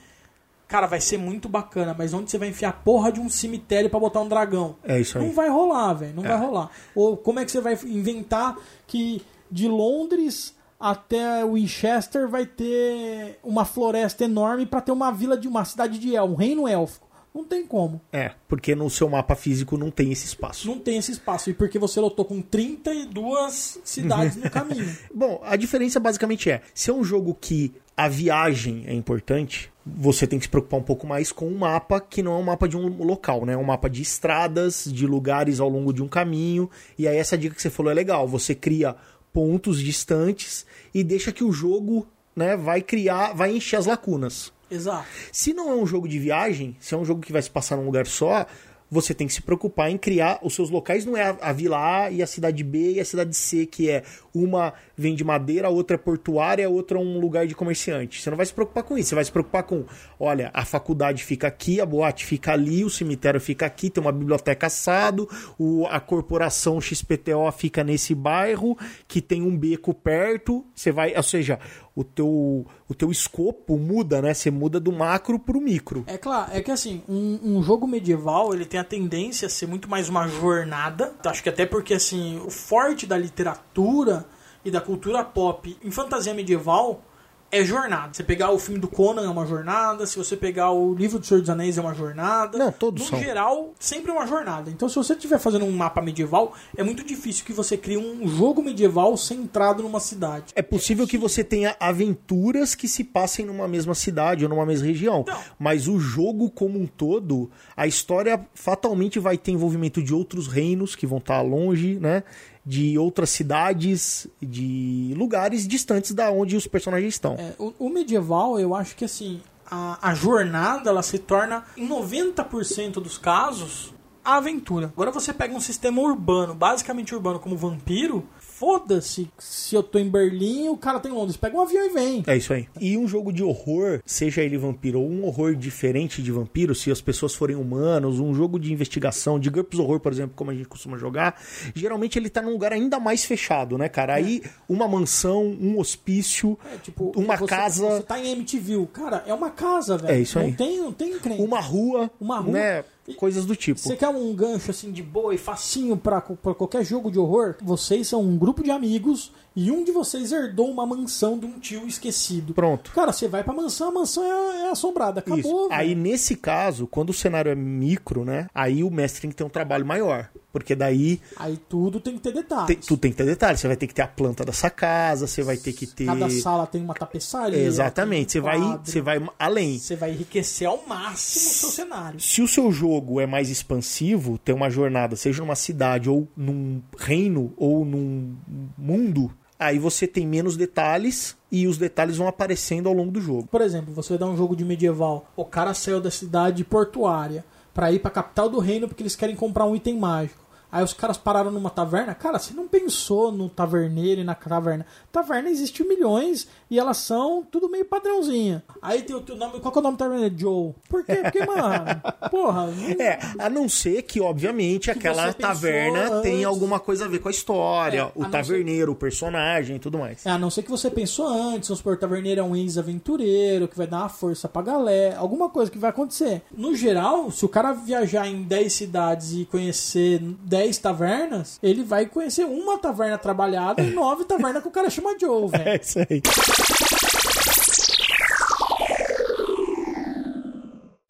cara, 0.67 0.87
vai 0.87 1.01
ser 1.01 1.17
muito 1.19 1.49
bacana, 1.49 1.95
mas 1.97 2.13
onde 2.13 2.31
você 2.31 2.37
vai 2.39 2.49
enfiar 2.49 2.69
a 2.71 2.73
porra 2.73 3.11
de 3.11 3.21
um 3.21 3.29
cemitério 3.31 3.89
pra 3.89 3.99
botar 3.99 4.21
um 4.21 4.29
dragão? 4.29 4.77
É 4.85 5.01
isso 5.01 5.19
aí. 5.19 5.25
Não 5.27 5.33
vai 5.33 5.49
rolar, 5.49 5.95
velho, 5.95 6.15
não 6.15 6.25
É. 6.25 6.29
vai 6.29 6.39
rolar. 6.39 6.71
Ou 6.95 7.17
como 7.17 7.41
é 7.41 7.45
que 7.45 7.51
você 7.51 7.61
vai 7.61 7.79
inventar 7.85 8.57
que 8.87 9.23
de 9.51 9.69
Londres 9.69 10.57
até 10.79 11.45
Winchester 11.45 12.29
vai 12.29 12.47
ter 12.47 13.39
uma 13.43 13.65
floresta 13.65 14.25
enorme 14.25 14.65
pra 14.65 14.81
ter 14.81 14.93
uma 14.93 15.11
vila 15.11 15.37
de 15.37 15.49
uma 15.49 15.65
cidade 15.65 15.99
de 15.99 16.15
elfo, 16.15 16.33
um 16.33 16.37
reino 16.37 16.69
élfico? 16.69 17.09
Não 17.35 17.45
tem 17.45 17.65
como. 17.65 18.01
É, 18.13 18.33
porque 18.49 18.75
no 18.75 18.89
seu 18.89 19.09
mapa 19.09 19.37
físico 19.37 19.77
não 19.77 19.91
tem 19.91 20.11
esse 20.11 20.27
espaço. 20.27 20.67
Não 20.67 20.79
tem 20.79 20.99
esse 20.99 21.13
espaço. 21.13 21.51
E 21.51 21.55
porque 21.55 21.79
você 21.79 22.01
lotou 22.01 22.25
com 22.25 22.41
32 22.41 23.81
cidades 23.85 24.37
no 24.37 24.49
caminho. 24.51 24.97
Bom, 25.15 25.41
a 25.45 25.55
diferença 25.55 26.01
basicamente 26.01 26.51
é: 26.51 26.63
se 26.75 26.91
é 26.91 26.93
um 26.93 27.05
jogo 27.05 27.37
que 27.39 27.73
a 27.97 28.09
viagem 28.09 28.85
é 28.87 28.95
importante, 28.95 29.71
você 29.85 30.27
tem 30.27 30.39
que 30.39 30.47
se 30.47 30.49
preocupar 30.49 30.81
um 30.81 30.83
pouco 30.83 31.07
mais 31.07 31.31
com 31.31 31.47
um 31.47 31.59
mapa 31.59 32.01
que 32.01 32.23
não 32.23 32.33
é 32.33 32.37
um 32.37 32.43
mapa 32.43 32.69
de 32.69 32.77
um 32.77 33.05
local, 33.05 33.45
né? 33.45 33.53
É 33.53 33.57
um 33.57 33.65
mapa 33.65 33.89
de 33.89 34.03
estradas, 34.03 34.85
de 34.85 35.07
lugares 35.07 35.61
ao 35.61 35.69
longo 35.69 35.93
de 35.93 36.03
um 36.03 36.09
caminho. 36.09 36.69
E 36.99 37.07
aí 37.07 37.17
essa 37.17 37.39
dica 37.39 37.55
que 37.55 37.63
você 37.63 37.71
falou 37.71 37.93
é 37.93 37.95
legal. 37.95 38.27
Você 38.27 38.55
cria 38.55 38.97
pontos 39.33 39.81
distantes 39.81 40.67
e 40.95 41.05
deixa 41.05 41.33
que 41.33 41.45
o 41.45 41.53
jogo, 41.53 42.07
né, 42.35 42.57
vai 42.57 42.83
criar, 42.83 43.35
vai 43.35 43.57
encher 43.57 43.77
as 43.77 43.87
lacunas. 43.87 44.53
Exato. 44.71 45.07
Se 45.33 45.53
não 45.53 45.71
é 45.71 45.75
um 45.75 45.87
jogo 45.87 46.09
de 46.09 46.19
viagem, 46.19 46.77
se 46.81 46.95
é 46.95 46.99
um 46.99 47.05
jogo 47.05 47.23
que 47.23 47.33
vai 47.33 47.41
se 47.41 47.51
passar 47.51 47.77
num 47.77 47.87
lugar 47.87 48.07
só, 48.07 48.47
você 48.91 49.15
tem 49.15 49.27
que 49.27 49.33
se 49.33 49.43
preocupar 49.43 49.91
em 49.91 49.99
criar 49.99 50.39
os 50.43 50.55
seus 50.55 50.71
locais. 50.71 51.05
Não 51.05 51.17
é 51.17 51.23
a, 51.23 51.39
a 51.41 51.53
vila 51.53 52.05
A 52.05 52.11
e 52.11 52.23
a 52.23 52.27
cidade 52.27 52.63
B 52.65 52.93
e 52.93 53.01
a 53.01 53.05
cidade 53.05 53.37
C, 53.37 53.67
que 53.67 53.91
é 53.91 54.03
uma 54.35 54.75
vem 54.99 55.15
de 55.15 55.23
madeira, 55.23 55.69
a 55.69 55.71
outra 55.71 55.95
é 55.95 55.99
portuária, 55.99 56.67
a 56.67 56.69
outra 56.69 56.99
é 56.99 57.01
um 57.01 57.21
lugar 57.21 57.47
de 57.47 57.55
comerciante. 57.55 58.21
Você 58.21 58.29
não 58.29 58.37
vai 58.37 58.45
se 58.45 58.53
preocupar 58.53 58.83
com 58.83 58.99
isso. 58.99 59.11
Você 59.11 59.15
vai 59.15 59.25
se 59.25 59.31
preocupar 59.31 59.63
com, 59.63 59.85
olha, 60.19 60.51
a 60.53 60.65
faculdade 60.65 61.25
fica 61.25 61.47
aqui, 61.47 61.81
a 61.81 61.87
boate 61.87 62.27
fica 62.27 62.53
ali, 62.53 62.85
o 62.85 62.91
cemitério 62.91 63.41
fica 63.41 63.65
aqui, 63.65 63.89
tem 63.89 64.03
uma 64.03 64.11
biblioteca 64.11 64.67
assado, 64.67 65.29
o, 65.57 65.87
a 65.87 66.01
corporação 66.01 66.81
XPTO 66.81 67.51
fica 67.53 67.85
nesse 67.85 68.13
bairro, 68.15 68.77
que 69.07 69.21
tem 69.21 69.41
um 69.43 69.57
beco 69.57 69.95
perto. 69.95 70.67
Você 70.75 70.91
vai, 70.91 71.15
ou 71.15 71.23
seja, 71.23 71.61
o 71.95 72.03
teu, 72.03 72.67
o 72.89 72.95
teu 72.95 73.11
escopo 73.11 73.77
muda, 73.79 74.21
né? 74.21 74.35
Você 74.35 74.51
muda 74.51 74.81
do 74.81 74.91
macro 74.91 75.39
pro 75.39 75.61
micro. 75.61 76.05
É 76.07 76.19
claro, 76.19 76.51
é 76.53 76.61
que 76.61 76.71
assim, 76.71 77.03
um, 77.09 77.39
um 77.43 77.63
jogo 77.63 77.87
medieval 77.87 78.53
ele 78.53 78.65
tem 78.65 78.79
a 78.81 78.85
tendência 78.85 79.47
a 79.47 79.49
ser 79.49 79.67
muito 79.67 79.89
mais 79.89 80.09
uma 80.09 80.27
jornada. 80.27 81.15
Acho 81.25 81.43
que 81.43 81.49
até 81.49 81.67
porque 81.67 81.95
assim, 81.95 82.41
o 82.45 82.51
forte 82.51 83.07
da 83.07 83.17
literatura 83.17 84.27
e 84.69 84.71
da 84.71 84.81
cultura 84.81 85.25
pop 85.25 85.77
em 85.83 85.91
fantasia 85.91 86.35
medieval 86.35 87.03
é 87.51 87.65
jornada. 87.65 88.13
Você 88.13 88.23
pegar 88.23 88.51
o 88.51 88.59
filme 88.59 88.79
do 88.79 88.89
Conan 88.89 89.25
é 89.25 89.29
uma 89.29 89.47
jornada, 89.47 90.07
se 90.07 90.17
você 90.17 90.37
pegar 90.37 90.71
o 90.71 90.95
livro 90.95 91.19
do 91.19 91.27
Senhor 91.27 91.41
dos 91.41 91.51
Anéis 91.51 91.79
é 91.79 91.81
uma 91.81 91.95
jornada. 91.95 92.59
Não, 92.59 92.71
todos 92.71 93.03
no 93.03 93.09
são. 93.09 93.19
geral, 93.19 93.73
sempre 93.79 94.11
é 94.11 94.15
uma 94.15 94.27
jornada. 94.27 94.71
Então, 94.71 94.89
se 94.89 94.97
você 94.97 95.15
estiver 95.15 95.39
fazendo 95.39 95.65
um 95.65 95.73
mapa 95.73 96.03
medieval, 96.03 96.53
é 96.77 96.83
muito 96.83 97.03
difícil 97.03 97.45
que 97.45 97.53
você 97.53 97.77
crie 97.77 97.97
um 97.97 98.29
jogo 98.29 98.63
medieval 98.63 99.17
centrado 99.17 99.83
numa 99.83 100.01
cidade. 100.01 100.53
É 100.55 100.63
possível 100.63 101.07
que 101.07 101.17
você 101.17 101.43
tenha 101.43 101.75
aventuras 101.81 102.75
que 102.75 102.87
se 102.87 103.03
passem 103.03 103.47
numa 103.47 103.67
mesma 103.67 103.95
cidade 103.95 104.45
ou 104.45 104.51
numa 104.51 104.67
mesma 104.67 104.87
região. 104.87 105.25
Não. 105.27 105.41
Mas 105.59 105.89
o 105.89 105.99
jogo 105.99 106.51
como 106.51 106.79
um 106.79 106.87
todo, 106.87 107.51
a 107.77 107.87
história 107.87 108.47
fatalmente 108.55 109.19
vai 109.19 109.39
ter 109.39 109.53
envolvimento 109.53 110.03
de 110.03 110.13
outros 110.13 110.47
reinos 110.47 110.95
que 110.95 111.07
vão 111.07 111.19
estar 111.19 111.41
longe, 111.41 111.99
né? 111.99 112.23
De 112.69 112.99
outras 112.99 113.31
cidades, 113.31 114.27
de 114.43 115.15
lugares 115.17 115.67
distantes 115.67 116.13
da 116.13 116.31
onde 116.31 116.55
os 116.55 116.67
personagens 116.67 117.15
estão. 117.15 117.35
É, 117.39 117.55
o, 117.59 117.73
o 117.79 117.89
medieval, 117.89 118.61
eu 118.61 118.75
acho 118.75 118.95
que 118.95 119.07
assim, 119.07 119.41
a, 119.71 120.11
a 120.11 120.15
jornada 120.15 120.91
ela 120.91 121.03
se 121.03 121.19
torna, 121.19 121.65
em 121.77 121.89
90% 121.89 122.95
dos 122.95 123.17
casos, 123.17 123.95
a 124.25 124.37
aventura. 124.37 124.93
Agora 124.95 125.11
você 125.11 125.33
pega 125.33 125.55
um 125.55 125.61
sistema 125.61 126.03
urbano, 126.03 126.55
basicamente 126.55 127.15
urbano, 127.15 127.39
como 127.39 127.57
vampiro, 127.57 128.29
foda-se 128.59 129.29
se 129.39 129.75
eu 129.77 129.83
tô 129.83 129.99
em 129.99 130.09
Berlim 130.09 130.69
o 130.69 130.77
cara 130.77 130.99
tem 130.99 131.13
Londres. 131.13 131.37
Pega 131.37 131.57
um 131.57 131.61
avião 131.61 131.87
e 131.87 131.91
vem. 131.91 132.25
É 132.27 132.37
isso 132.37 132.53
aí. 132.53 132.67
E 132.81 132.97
um 132.99 133.07
jogo 133.07 133.33
de 133.33 133.43
horror, 133.45 134.01
seja 134.05 134.43
ele 134.43 134.59
vampiro 134.59 135.01
ou 135.01 135.09
um 135.09 135.25
horror 135.25 135.55
diferente 135.55 136.21
de 136.23 136.33
vampiro, 136.33 136.75
se 136.75 136.91
as 136.91 137.01
pessoas 137.01 137.35
forem 137.35 137.55
humanos, 137.57 138.19
um 138.19 138.35
jogo 138.35 138.59
de 138.59 138.73
investigação, 138.73 139.39
de 139.39 139.49
GURPS 139.49 139.79
Horror, 139.79 140.01
por 140.01 140.13
exemplo, 140.13 140.33
como 140.35 140.51
a 140.51 140.55
gente 140.55 140.67
costuma 140.69 140.97
jogar, 140.99 141.41
geralmente 141.75 142.19
ele 142.19 142.29
tá 142.29 142.43
num 142.43 142.51
lugar 142.51 142.73
ainda 142.73 142.99
mais 142.99 143.25
fechado, 143.25 143.79
né, 143.79 143.89
cara? 143.89 144.15
Aí 144.15 144.43
uma 144.69 144.89
mansão, 144.89 145.45
um 145.45 145.79
hospício, 145.79 146.59
É, 146.75 146.79
tipo, 146.79 147.13
uma 147.17 147.37
você, 147.37 147.47
casa, 147.47 147.89
Você 147.89 148.03
tá 148.03 148.19
em 148.19 148.33
MTV, 148.33 148.87
cara, 148.93 149.23
é 149.27 149.33
uma 149.33 149.51
casa, 149.51 149.97
velho. 149.97 150.13
É 150.15 150.21
isso 150.21 150.39
aí. 150.39 150.49
Não 150.49 150.55
tem, 150.57 150.77
não 150.79 150.93
tem 150.93 151.19
crente. 151.19 151.43
uma 151.43 151.61
rua, 151.61 152.11
Uma 152.21 152.41
rua. 152.41 152.53
né? 152.53 152.85
Coisas 153.17 153.47
do 153.47 153.57
tipo. 153.57 153.81
Você 153.81 153.97
quer 153.97 154.09
um 154.09 154.35
gancho 154.35 154.71
assim 154.71 154.93
de 154.93 155.03
boa 155.03 155.35
e 155.35 155.39
facinho 155.39 155.97
pra 155.97 156.21
qualquer 156.21 156.85
jogo 156.85 157.11
de 157.11 157.19
horror? 157.19 157.55
Vocês 157.63 158.07
são 158.07 158.21
um 158.21 158.37
grupo 158.37 158.48
de 158.55 158.71
amigos 158.71 159.33
e 159.61 159.73
um 159.73 159.83
de 159.83 159.91
vocês 159.91 160.31
herdou 160.31 160.71
uma 160.71 160.87
mansão 160.87 161.37
de 161.37 161.45
um 161.45 161.59
tio 161.59 161.85
esquecido. 161.85 162.55
Pronto. 162.55 162.93
Cara, 162.93 163.13
você 163.13 163.27
vai 163.27 163.43
pra 163.43 163.53
mansão, 163.53 163.89
a 163.89 163.91
mansão 163.91 164.23
é, 164.23 164.67
é 164.67 164.71
assombrada. 164.71 165.19
Acabou, 165.19 165.41
Isso. 165.41 165.69
Aí 165.73 165.97
nesse 165.97 166.37
caso, 166.37 166.87
quando 166.87 167.11
o 167.11 167.13
cenário 167.13 167.51
é 167.51 167.57
micro, 167.57 168.25
né? 168.25 168.47
Aí 168.55 168.85
o 168.85 168.91
mestre 168.91 169.23
tem 169.23 169.31
que 169.31 169.35
ter 169.35 169.43
um 169.43 169.49
trabalho 169.49 169.85
maior. 169.85 170.31
Porque 170.53 170.77
daí 170.77 171.21
Aí 171.37 171.57
tudo 171.69 171.99
tem 171.99 172.15
que 172.15 172.21
ter 172.21 172.33
detalhes. 172.33 172.67
tem, 172.69 172.77
tu 172.77 172.97
tem 172.97 173.11
que 173.11 173.17
ter 173.17 173.27
detalhes. 173.27 173.61
Você 173.61 173.67
vai 173.67 173.77
ter 173.77 173.87
que 173.89 173.95
ter 173.95 174.03
a 174.03 174.07
planta 174.07 174.45
dessa 174.45 174.71
casa, 174.71 175.27
você 175.27 175.43
vai 175.43 175.57
ter 175.57 175.73
que 175.73 175.89
ter. 175.89 176.07
Cada 176.07 176.31
sala 176.31 176.65
tem 176.65 176.81
uma 176.81 176.95
tapeçaria. 176.95 177.59
Exatamente, 177.59 178.33
você 178.33 178.41
um 178.41 178.43
vai, 178.45 178.59
quadro. 178.61 178.91
você 178.91 179.01
vai 179.01 179.29
além. 179.39 179.79
Você 179.79 179.97
vai 179.97 180.13
enriquecer 180.13 180.69
ao 180.69 180.85
máximo 180.87 181.51
o 181.51 181.55
seu 181.55 181.69
cenário. 181.71 182.21
Se 182.21 182.41
o 182.41 182.47
seu 182.49 182.71
jogo 182.71 183.21
é 183.21 183.27
mais 183.27 183.51
expansivo, 183.51 184.39
tem 184.39 184.55
uma 184.55 184.71
jornada, 184.71 185.17
seja 185.17 185.43
numa 185.43 185.57
cidade 185.57 186.09
ou 186.09 186.29
num 186.37 186.81
reino 186.97 187.53
ou 187.57 187.85
num 187.85 188.37
mundo, 188.77 189.33
aí 189.59 189.79
você 189.79 190.07
tem 190.07 190.27
menos 190.27 190.57
detalhes 190.57 191.37
e 191.51 191.67
os 191.67 191.79
detalhes 191.79 192.17
vão 192.17 192.29
aparecendo 192.29 192.89
ao 192.89 192.95
longo 192.95 193.11
do 193.11 193.21
jogo. 193.21 193.49
Por 193.51 193.61
exemplo, 193.61 193.93
você 193.93 194.17
dar 194.17 194.27
um 194.27 194.37
jogo 194.37 194.55
de 194.55 194.65
medieval. 194.65 195.31
O 195.37 195.45
cara 195.45 195.75
saiu 195.75 196.01
da 196.01 196.11
cidade 196.11 196.65
portuária 196.65 197.45
pra 197.75 197.91
ir 197.91 197.99
pra 197.99 198.11
capital 198.11 198.49
do 198.49 198.59
reino 198.59 198.87
porque 198.87 199.03
eles 199.03 199.17
querem 199.17 199.37
comprar 199.37 199.67
um 199.67 199.75
item 199.75 199.99
mágico. 199.99 200.48
Aí 200.71 200.85
os 200.85 200.93
caras 200.93 201.17
pararam 201.17 201.51
numa 201.51 201.71
taverna. 201.71 202.15
Cara, 202.15 202.39
você 202.39 202.53
não 202.53 202.69
pensou 202.69 203.33
no 203.33 203.49
taverneiro 203.49 204.21
e 204.21 204.25
na 204.25 204.35
taverna. 204.35 204.85
Taverna 205.11 205.49
existe 205.49 205.83
milhões 205.83 206.47
e 206.71 206.79
elas 206.79 206.99
são 206.99 207.43
tudo 207.51 207.69
meio 207.71 207.85
padrãozinha. 207.85 208.63
Aí 208.83 209.03
tem 209.03 209.17
o 209.17 209.21
teu 209.21 209.37
nome. 209.37 209.61
Qual 209.61 209.73
que 209.73 209.79
é 209.79 209.81
o 209.81 209.83
nome 209.83 209.97
da 209.97 210.05
taverna? 210.05 210.33
Joe. 210.37 210.75
Por 210.89 211.05
quê? 211.05 211.17
Porque, 211.23 211.45
mano, 211.47 211.85
porra. 212.31 212.67
não- 212.67 212.91
É, 213.05 213.19
a 213.39 213.49
não 213.49 213.69
ser 213.69 214.03
que, 214.03 214.21
obviamente, 214.21 214.91
aquela 214.91 215.27
você 215.29 215.33
pensou 215.35 215.49
taverna 215.55 216.21
tem 216.21 216.35
antes. 216.35 216.45
alguma 216.47 216.79
coisa 216.79 217.07
a 217.07 217.09
ver 217.09 217.19
com 217.21 217.29
a 217.29 217.31
história, 217.31 217.99
É, 217.99 218.03
a 218.03 218.11
o 218.15 218.23
não 218.23 218.31
taverneiro, 218.31 218.93
o 218.93 218.97
personagem 218.97 219.77
e 219.77 219.79
tudo 219.79 219.99
mais. 219.99 220.25
É, 220.27 220.31
a 220.31 220.39
não 220.39 220.51
ser 220.51 220.63
que 220.63 220.71
você 220.71 220.91
pensou 220.91 221.27
antes, 221.27 221.69
vamos 221.69 221.79
supor, 221.79 221.95
o 221.95 221.99
taverneiro 221.99 222.41
é 222.41 222.45
um 222.45 222.55
ex-aventureiro 222.55 223.69
que 223.69 223.77
vai 223.77 223.87
dar 223.87 224.01
uma 224.01 224.09
força 224.09 224.49
pra 224.49 224.63
galera, 224.63 225.17
alguma 225.19 225.49
coisa 225.49 225.71
que 225.71 225.79
vai 225.79 225.91
acontecer. 225.91 226.43
No 226.53 226.75
geral, 226.75 227.31
se 227.31 227.45
o 227.45 227.49
cara 227.49 227.73
viajar 227.73 228.27
em 228.27 228.43
10 228.43 228.73
cidades 228.73 229.33
e 229.33 229.45
conhecer 229.45 230.19
10 230.21 230.58
tavernas, 230.79 231.59
ele 231.63 231.83
vai 231.83 232.07
conhecer 232.07 232.45
uma 232.45 232.79
taverna 232.79 233.17
trabalhada 233.19 233.83
e 233.83 233.91
9 233.91 234.25
tavernas 234.25 234.63
que 234.63 234.69
o 234.69 234.73
cara 234.73 234.91
chama 234.91 235.17
Joe, 235.19 235.49
velho. 235.51 235.69
É 235.69 235.77
isso 235.77 235.99
aí. 235.99 236.23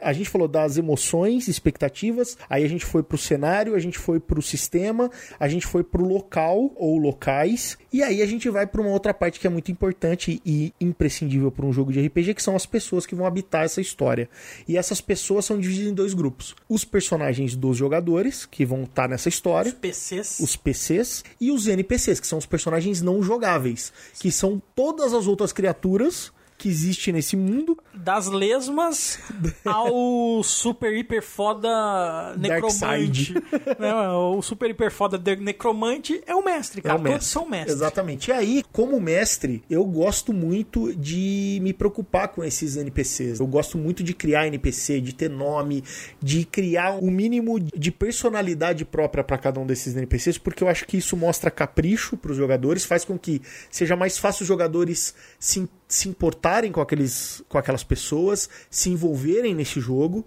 A 0.09 0.13
gente 0.15 0.31
falou 0.31 0.49
das 0.49 0.79
emoções, 0.79 1.49
expectativas, 1.49 2.39
aí 2.49 2.65
a 2.65 2.69
gente 2.69 2.87
foi 2.87 3.03
pro 3.03 3.19
cenário, 3.19 3.75
a 3.75 3.79
gente 3.79 3.99
foi 3.99 4.19
pro 4.19 4.41
sistema, 4.41 5.11
a 5.39 5.47
gente 5.49 5.67
foi 5.67 5.85
pro 5.85 6.03
local 6.03 6.73
ou 6.77 6.97
locais, 6.97 7.77
e 7.93 8.03
aí 8.03 8.23
a 8.23 8.27
gente 8.27 8.49
vai 8.49 8.67
para 8.67 8.81
uma 8.81 8.91
outra 8.91 9.13
parte 9.13 9.39
que 9.39 9.47
é 9.47 9.51
muito 9.51 9.71
importante 9.71 10.41
e 10.47 10.73
imprescindível 10.81 11.53
para 11.53 11.67
um 11.67 11.75
jogo 11.75 11.93
de 11.93 12.01
RPG, 12.01 12.33
que 12.33 12.43
são 12.43 12.57
as 12.57 12.65
pessoas 12.65 13.05
que 13.05 13.15
vão 13.15 13.27
habitar 13.27 13.65
essa 13.65 13.83
história. 13.83 14.31
E 14.67 14.79
essas 14.79 14.99
pessoas 15.03 15.45
são 15.45 15.61
divididas 15.61 15.91
em 15.91 15.95
dois 15.95 16.15
grupos: 16.15 16.57
os 16.67 16.87
personagens 16.87 17.55
dos 17.55 17.77
jogadores, 17.77 18.47
que 18.47 18.65
vão 18.65 18.85
estar 18.85 19.11
nessa 19.11 19.29
história, 19.29 19.75
PCs. 19.75 20.41
os 20.41 20.57
PCs 20.57 21.23
e 21.39 21.51
os 21.51 21.69
NPCs, 21.69 22.19
que 22.19 22.27
são 22.27 22.39
os 22.39 22.47
personagens 22.47 23.03
não 23.03 23.23
jogáveis, 23.23 23.93
que 24.19 24.33
são 24.33 24.63
todas 24.75 25.13
as 25.13 25.27
outras 25.27 25.53
criaturas 25.53 26.33
que 26.59 26.69
existe 26.69 27.13
nesse 27.13 27.37
mundo. 27.37 27.79
Das 27.95 28.27
lesmas 28.27 29.19
ao 29.65 30.43
super 30.43 30.93
hiper 30.93 31.23
foda 31.23 32.35
necromante. 32.37 33.33
né? 33.79 33.95
O 34.11 34.43
super 34.43 34.69
hiper 34.69 34.91
foda 34.91 35.19
necromante 35.37 36.21
é 36.27 36.35
o 36.35 36.45
mestre, 36.45 36.83
cara. 36.83 36.97
É 36.97 36.99
o 36.99 37.03
mestre. 37.03 37.19
Todos 37.19 37.29
são 37.29 37.49
mestres. 37.49 37.77
Exatamente. 37.77 38.31
E 38.31 38.33
aí, 38.33 38.65
como 38.73 39.01
mestre, 39.01 39.63
eu 39.71 39.85
gosto 39.85 40.33
muito 40.33 40.95
de 40.95 41.61
me 41.63 41.73
preocupar 41.73 42.29
com 42.29 42.43
esses 42.43 42.77
NPCs. 42.77 43.39
Eu 43.39 43.47
gosto 43.47 43.79
muito 43.79 44.03
de 44.03 44.13
criar 44.13 44.49
NPC, 44.49 45.01
de 45.01 45.15
ter 45.15 45.31
nome, 45.31 45.85
de 46.21 46.45
criar 46.45 46.99
o 46.99 47.11
mínimo 47.11 47.61
de 47.61 47.93
personalidade 47.93 48.85
própria 48.85 49.23
para 49.23 49.39
cada 49.39 49.61
um 49.61 49.67
desses 49.67 49.97
NPCs, 49.97 50.39
porque 50.39 50.65
eu 50.65 50.69
acho 50.69 50.85
que 50.87 50.97
isso 50.97 51.17
mostra 51.17 51.51
capricho 51.51 52.17
para 52.17 52.33
os 52.33 52.37
jogadores, 52.37 52.85
faz 52.85 53.05
com 53.05 53.17
que 53.17 53.41
seja 53.71 53.95
mais 53.95 54.19
fácil 54.19 54.43
os 54.43 54.49
jogadores 54.49 55.15
se, 55.39 55.69
se 55.89 56.09
importarem 56.09 56.71
com, 56.71 56.81
aqueles, 56.81 57.43
com 57.49 57.57
aquelas 57.57 57.83
pessoas, 57.83 58.49
se 58.71 58.91
envolverem 58.91 59.55
nesse 59.55 59.81
jogo. 59.81 60.25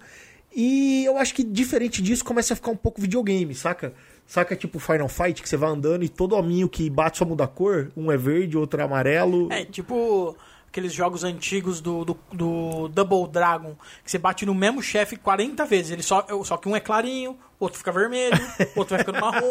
E 0.53 1.05
eu 1.05 1.17
acho 1.17 1.33
que 1.33 1.43
diferente 1.43 2.01
disso 2.01 2.25
começa 2.25 2.53
a 2.53 2.55
ficar 2.55 2.71
um 2.71 2.75
pouco 2.75 2.99
videogame, 2.99 3.53
saca? 3.55 3.93
Saca 4.25 4.55
tipo 4.55 4.79
Final 4.79 5.07
Fight, 5.07 5.41
que 5.41 5.47
você 5.47 5.55
vai 5.55 5.69
andando 5.69 6.03
e 6.03 6.09
todo 6.09 6.35
hominho 6.35 6.67
que 6.67 6.89
bate 6.89 7.19
só 7.19 7.25
muda 7.25 7.43
a 7.43 7.47
cor. 7.47 7.91
Um 7.95 8.11
é 8.11 8.17
verde, 8.17 8.57
outro 8.57 8.81
é 8.81 8.83
amarelo. 8.83 9.51
É, 9.51 9.63
tipo 9.63 10.35
aqueles 10.71 10.93
jogos 10.93 11.25
antigos 11.25 11.81
do, 11.81 12.05
do, 12.05 12.17
do 12.31 12.87
Double 12.87 13.29
Dragon, 13.29 13.75
que 14.05 14.09
você 14.09 14.17
bate 14.17 14.45
no 14.45 14.55
mesmo 14.55 14.81
chefe 14.81 15.17
40 15.17 15.65
vezes. 15.65 15.91
Ele 15.91 16.01
só, 16.01 16.25
só 16.45 16.55
que 16.55 16.69
um 16.69 16.75
é 16.75 16.79
clarinho, 16.79 17.37
outro 17.59 17.77
fica 17.77 17.91
vermelho, 17.91 18.39
outro 18.73 18.95
vai 18.95 18.99
ficando 18.99 19.19
marrom. 19.19 19.49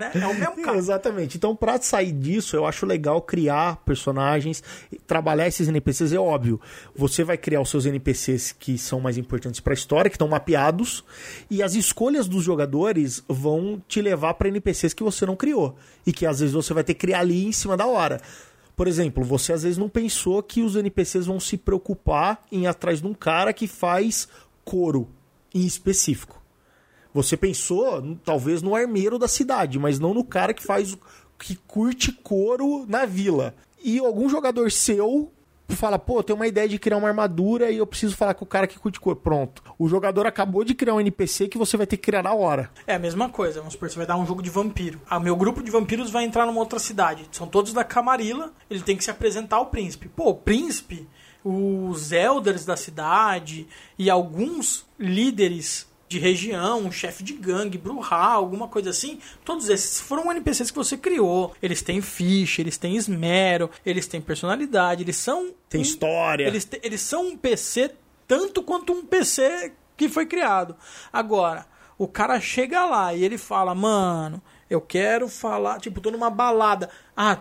Né? 0.00 0.12
É 0.14 0.26
o 0.26 0.34
mesmo 0.34 0.62
cara. 0.62 0.78
Exatamente. 0.78 1.36
Então, 1.36 1.54
pra 1.54 1.78
sair 1.78 2.10
disso, 2.10 2.56
eu 2.56 2.64
acho 2.64 2.86
legal 2.86 3.20
criar 3.20 3.76
personagens, 3.84 4.62
trabalhar 5.06 5.46
esses 5.46 5.68
NPCs. 5.68 6.14
É 6.14 6.18
óbvio, 6.18 6.58
você 6.94 7.22
vai 7.22 7.36
criar 7.36 7.60
os 7.60 7.68
seus 7.68 7.84
NPCs 7.84 8.52
que 8.52 8.78
são 8.78 8.98
mais 8.98 9.18
importantes 9.18 9.60
pra 9.60 9.74
história, 9.74 10.08
que 10.08 10.16
estão 10.16 10.26
mapeados, 10.26 11.04
e 11.50 11.62
as 11.62 11.74
escolhas 11.74 12.26
dos 12.26 12.42
jogadores 12.42 13.22
vão 13.28 13.82
te 13.86 14.00
levar 14.00 14.32
pra 14.34 14.48
NPCs 14.48 14.94
que 14.94 15.02
você 15.02 15.26
não 15.26 15.36
criou 15.36 15.76
e 16.06 16.14
que 16.14 16.24
às 16.24 16.40
vezes 16.40 16.54
você 16.54 16.72
vai 16.72 16.82
ter 16.82 16.94
que 16.94 17.00
criar 17.00 17.20
ali 17.20 17.46
em 17.46 17.52
cima 17.52 17.76
da 17.76 17.86
hora. 17.86 18.22
Por 18.76 18.86
exemplo, 18.86 19.24
você 19.24 19.54
às 19.54 19.62
vezes 19.62 19.78
não 19.78 19.88
pensou 19.88 20.42
que 20.42 20.60
os 20.60 20.76
NPCs 20.76 21.24
vão 21.24 21.40
se 21.40 21.56
preocupar 21.56 22.42
em 22.52 22.64
ir 22.64 22.66
atrás 22.66 23.00
de 23.00 23.06
um 23.06 23.14
cara 23.14 23.52
que 23.52 23.66
faz 23.66 24.28
couro 24.64 25.08
em 25.54 25.64
específico. 25.64 26.42
Você 27.14 27.34
pensou, 27.34 28.18
talvez, 28.22 28.60
no 28.60 28.74
armeiro 28.74 29.18
da 29.18 29.26
cidade, 29.26 29.78
mas 29.78 29.98
não 29.98 30.12
no 30.12 30.22
cara 30.22 30.52
que 30.52 30.62
faz. 30.62 30.94
que 31.38 31.56
curte 31.56 32.12
couro 32.12 32.84
na 32.86 33.06
vila. 33.06 33.54
E 33.82 33.98
algum 33.98 34.28
jogador 34.28 34.70
seu 34.70 35.32
fala, 35.74 35.98
pô, 35.98 36.22
tem 36.22 36.34
uma 36.34 36.46
ideia 36.46 36.68
de 36.68 36.78
criar 36.78 36.96
uma 36.96 37.08
armadura 37.08 37.70
e 37.70 37.78
eu 37.78 37.86
preciso 37.86 38.16
falar 38.16 38.34
com 38.34 38.44
o 38.44 38.48
cara 38.48 38.66
que 38.66 38.78
curte 38.78 39.00
couro. 39.00 39.18
Pronto. 39.18 39.62
O 39.78 39.88
jogador 39.88 40.26
acabou 40.26 40.62
de 40.64 40.74
criar 40.74 40.94
um 40.94 41.00
NPC 41.00 41.48
que 41.48 41.58
você 41.58 41.76
vai 41.76 41.86
ter 41.86 41.96
que 41.96 42.04
criar 42.04 42.22
na 42.22 42.32
hora. 42.32 42.70
É 42.86 42.94
a 42.94 42.98
mesma 42.98 43.28
coisa, 43.28 43.58
vamos 43.58 43.74
supor, 43.74 43.90
você 43.90 43.96
vai 43.96 44.06
dar 44.06 44.16
um 44.16 44.26
jogo 44.26 44.42
de 44.42 44.50
vampiro. 44.50 45.00
Ah, 45.08 45.18
meu 45.18 45.34
grupo 45.34 45.62
de 45.62 45.70
vampiros 45.70 46.10
vai 46.10 46.24
entrar 46.24 46.46
numa 46.46 46.60
outra 46.60 46.78
cidade. 46.78 47.28
São 47.32 47.46
todos 47.46 47.72
da 47.72 47.82
Camarilla, 47.82 48.52
ele 48.70 48.82
tem 48.82 48.96
que 48.96 49.04
se 49.04 49.10
apresentar 49.10 49.56
ao 49.56 49.66
príncipe. 49.66 50.08
Pô, 50.08 50.30
o 50.30 50.34
príncipe, 50.34 51.08
os 51.44 52.12
elders 52.12 52.64
da 52.64 52.76
cidade 52.76 53.66
e 53.98 54.10
alguns 54.10 54.86
líderes 54.98 55.85
de 56.08 56.18
região, 56.18 56.80
um 56.80 56.92
chefe 56.92 57.22
de 57.24 57.32
gangue, 57.32 57.76
Bruhá, 57.78 58.24
alguma 58.32 58.68
coisa 58.68 58.90
assim, 58.90 59.18
todos 59.44 59.68
esses 59.68 60.00
foram 60.00 60.30
NPCs 60.30 60.70
que 60.70 60.76
você 60.76 60.96
criou. 60.96 61.54
Eles 61.62 61.82
têm 61.82 62.00
ficha, 62.00 62.60
eles 62.62 62.78
têm 62.78 62.96
esmero, 62.96 63.70
eles 63.84 64.06
têm 64.06 64.20
personalidade, 64.20 65.02
eles 65.02 65.16
são. 65.16 65.52
Tem 65.68 65.80
um- 65.80 65.82
história. 65.82 66.46
Eles, 66.46 66.64
te- 66.64 66.80
eles 66.82 67.00
são 67.00 67.26
um 67.28 67.36
PC 67.36 67.92
tanto 68.28 68.62
quanto 68.62 68.92
um 68.92 69.04
PC 69.04 69.72
que 69.96 70.08
foi 70.08 70.26
criado. 70.26 70.76
Agora, 71.12 71.66
o 71.98 72.06
cara 72.06 72.38
chega 72.40 72.84
lá 72.84 73.14
e 73.14 73.24
ele 73.24 73.38
fala, 73.38 73.74
mano, 73.74 74.40
eu 74.68 74.80
quero 74.80 75.28
falar, 75.28 75.80
tipo, 75.80 76.00
tô 76.00 76.10
numa 76.10 76.28
balada. 76.30 76.90
Ah, 77.16 77.40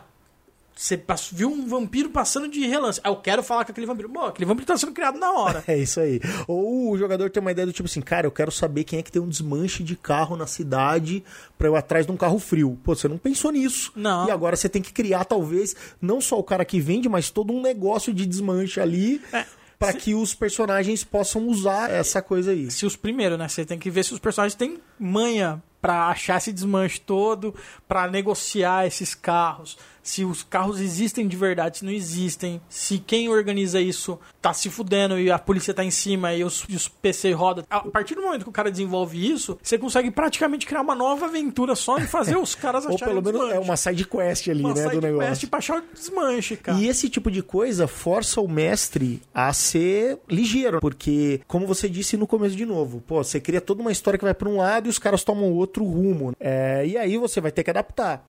você 0.76 1.02
viu 1.32 1.50
um 1.50 1.68
vampiro 1.68 2.10
passando 2.10 2.48
de 2.50 2.66
relance. 2.68 3.00
Ah, 3.04 3.10
eu 3.10 3.16
quero 3.16 3.42
falar 3.42 3.64
com 3.64 3.72
aquele 3.72 3.88
vampiro. 3.88 4.10
Bom, 4.10 4.26
aquele 4.26 4.46
vampiro 4.46 4.68
tá 4.68 4.78
sendo 4.78 4.92
criado 4.92 5.18
na 5.18 5.32
hora. 5.32 5.64
É 5.68 5.78
isso 5.78 6.00
aí. 6.00 6.20
Ou 6.48 6.92
o 6.92 6.98
jogador 6.98 7.30
tem 7.30 7.40
uma 7.42 7.52
ideia 7.52 7.66
do 7.66 7.72
tipo 7.74 7.88
assim, 7.88 8.02
cara, 8.02 8.28
eu 8.28 8.32
quero 8.32 8.52
saber 8.52 8.84
quem 8.84 9.00
é 9.00 9.02
que 9.02 9.12
tem 9.12 9.22
um 9.22 9.30
desmanche 9.30 9.84
de 9.84 9.96
carro 9.96 10.36
na 10.36 10.46
cidade 10.46 11.24
pra 11.58 11.68
eu 11.68 11.76
ir 11.76 11.78
atrás 11.78 12.06
de 12.06 12.12
um 12.12 12.18
carro 12.18 12.38
frio. 12.40 12.78
Pô, 12.84 12.94
você 12.96 13.08
não 13.08 13.18
pensou 13.18 13.52
nisso. 13.52 13.92
Não. 13.96 14.28
E 14.28 14.32
agora 14.32 14.56
você 14.56 14.68
tem 14.68 14.82
que 14.82 14.92
criar, 14.92 15.24
talvez, 15.26 15.76
não 16.02 16.20
só 16.20 16.38
o 16.38 16.44
cara 16.44 16.66
que 16.66 16.80
vende, 16.80 17.08
mas 17.08 17.30
todo 17.30 17.54
um 17.54 17.62
negócio 17.62 18.14
de 18.14 18.26
desmanche 18.26 18.80
ali 18.82 19.22
É, 19.32 19.46
pra 19.80 19.92
se- 19.94 19.98
que 20.00 20.14
os 20.14 20.36
personagens 20.36 21.04
possam 21.04 21.48
usar 21.48 21.90
essa 21.90 22.22
coisa 22.22 22.52
aí. 22.52 22.70
Se 22.70 22.86
os 22.86 22.96
primeiros, 22.96 23.38
né? 23.40 23.48
Você 23.48 23.64
tem 23.66 23.80
que 23.80 23.90
ver 23.90 24.04
se 24.04 24.14
os 24.14 24.20
personagens 24.20 24.56
têm 24.56 24.78
manha 25.00 25.62
pra 25.86 26.08
achar 26.08 26.38
esse 26.38 26.52
desmanche 26.52 27.00
todo, 27.00 27.54
pra 27.88 28.08
negociar 28.10 28.88
esses 28.88 29.14
carros, 29.14 29.78
se 30.02 30.24
os 30.24 30.44
carros 30.44 30.80
existem 30.80 31.28
de 31.28 31.36
verdade, 31.36 31.80
se 31.80 31.86
não 31.86 31.92
existem, 31.92 32.62
se 32.70 33.00
quem 33.00 33.28
organiza 33.28 33.82
isso 33.82 34.20
tá 34.40 34.54
se 34.54 34.70
fudendo 34.70 35.20
e 35.20 35.32
a 35.32 35.40
polícia 35.40 35.74
tá 35.74 35.84
em 35.84 35.90
cima 35.90 36.32
e 36.34 36.44
os, 36.44 36.64
e 36.70 36.76
os 36.76 36.88
PC 36.88 37.32
rodam. 37.34 37.66
A 37.68 37.80
partir 37.82 38.14
do 38.14 38.22
momento 38.22 38.44
que 38.44 38.50
o 38.50 38.52
cara 38.52 38.70
desenvolve 38.70 39.32
isso, 39.32 39.58
você 39.64 39.80
consegue 39.80 40.12
praticamente 40.12 40.68
criar 40.68 40.82
uma 40.82 40.94
nova 40.94 41.26
aventura 41.26 41.76
só 41.76 41.98
em 41.98 42.06
fazer 42.06 42.38
os 42.38 42.54
caras 42.54 42.86
Ou 42.86 42.94
acharem 42.94 43.16
pelo 43.16 43.28
o 43.28 43.40
menos 43.40 43.56
é 43.56 43.60
uma 43.60 43.76
side 43.76 44.06
quest 44.06 44.48
ali, 44.48 44.60
Uma 44.64 44.76
né, 44.76 44.84
do 44.84 44.90
side 44.92 45.02
negócio. 45.02 45.28
quest 45.30 45.48
pra 45.48 45.58
achar 45.58 45.80
o 45.80 45.84
desmanche, 45.92 46.56
cara. 46.56 46.78
E 46.78 46.88
esse 46.88 47.10
tipo 47.10 47.32
de 47.32 47.42
coisa 47.42 47.88
força 47.88 48.40
o 48.40 48.48
mestre 48.48 49.24
a 49.34 49.52
ser 49.54 50.20
ligeiro, 50.30 50.80
porque, 50.80 51.42
como 51.48 51.66
você 51.66 51.90
disse 51.90 52.16
no 52.16 52.28
começo 52.28 52.56
de 52.56 52.66
novo, 52.66 53.02
pô, 53.02 53.24
você 53.24 53.40
cria 53.40 53.60
toda 53.60 53.82
uma 53.82 53.92
história 53.92 54.20
que 54.20 54.26
vai 54.26 54.36
pra 54.36 54.48
um 54.48 54.58
lado 54.58 54.86
e 54.86 54.90
os 54.90 55.00
caras 55.00 55.24
tomam 55.24 55.52
outro 55.52 55.75
rumo. 55.84 56.34
É, 56.40 56.86
e 56.86 56.98
aí 56.98 57.18
você 57.18 57.42
vai 57.42 57.52
ter 57.52 57.64
que 57.64 57.70
adaptar. 57.70 58.24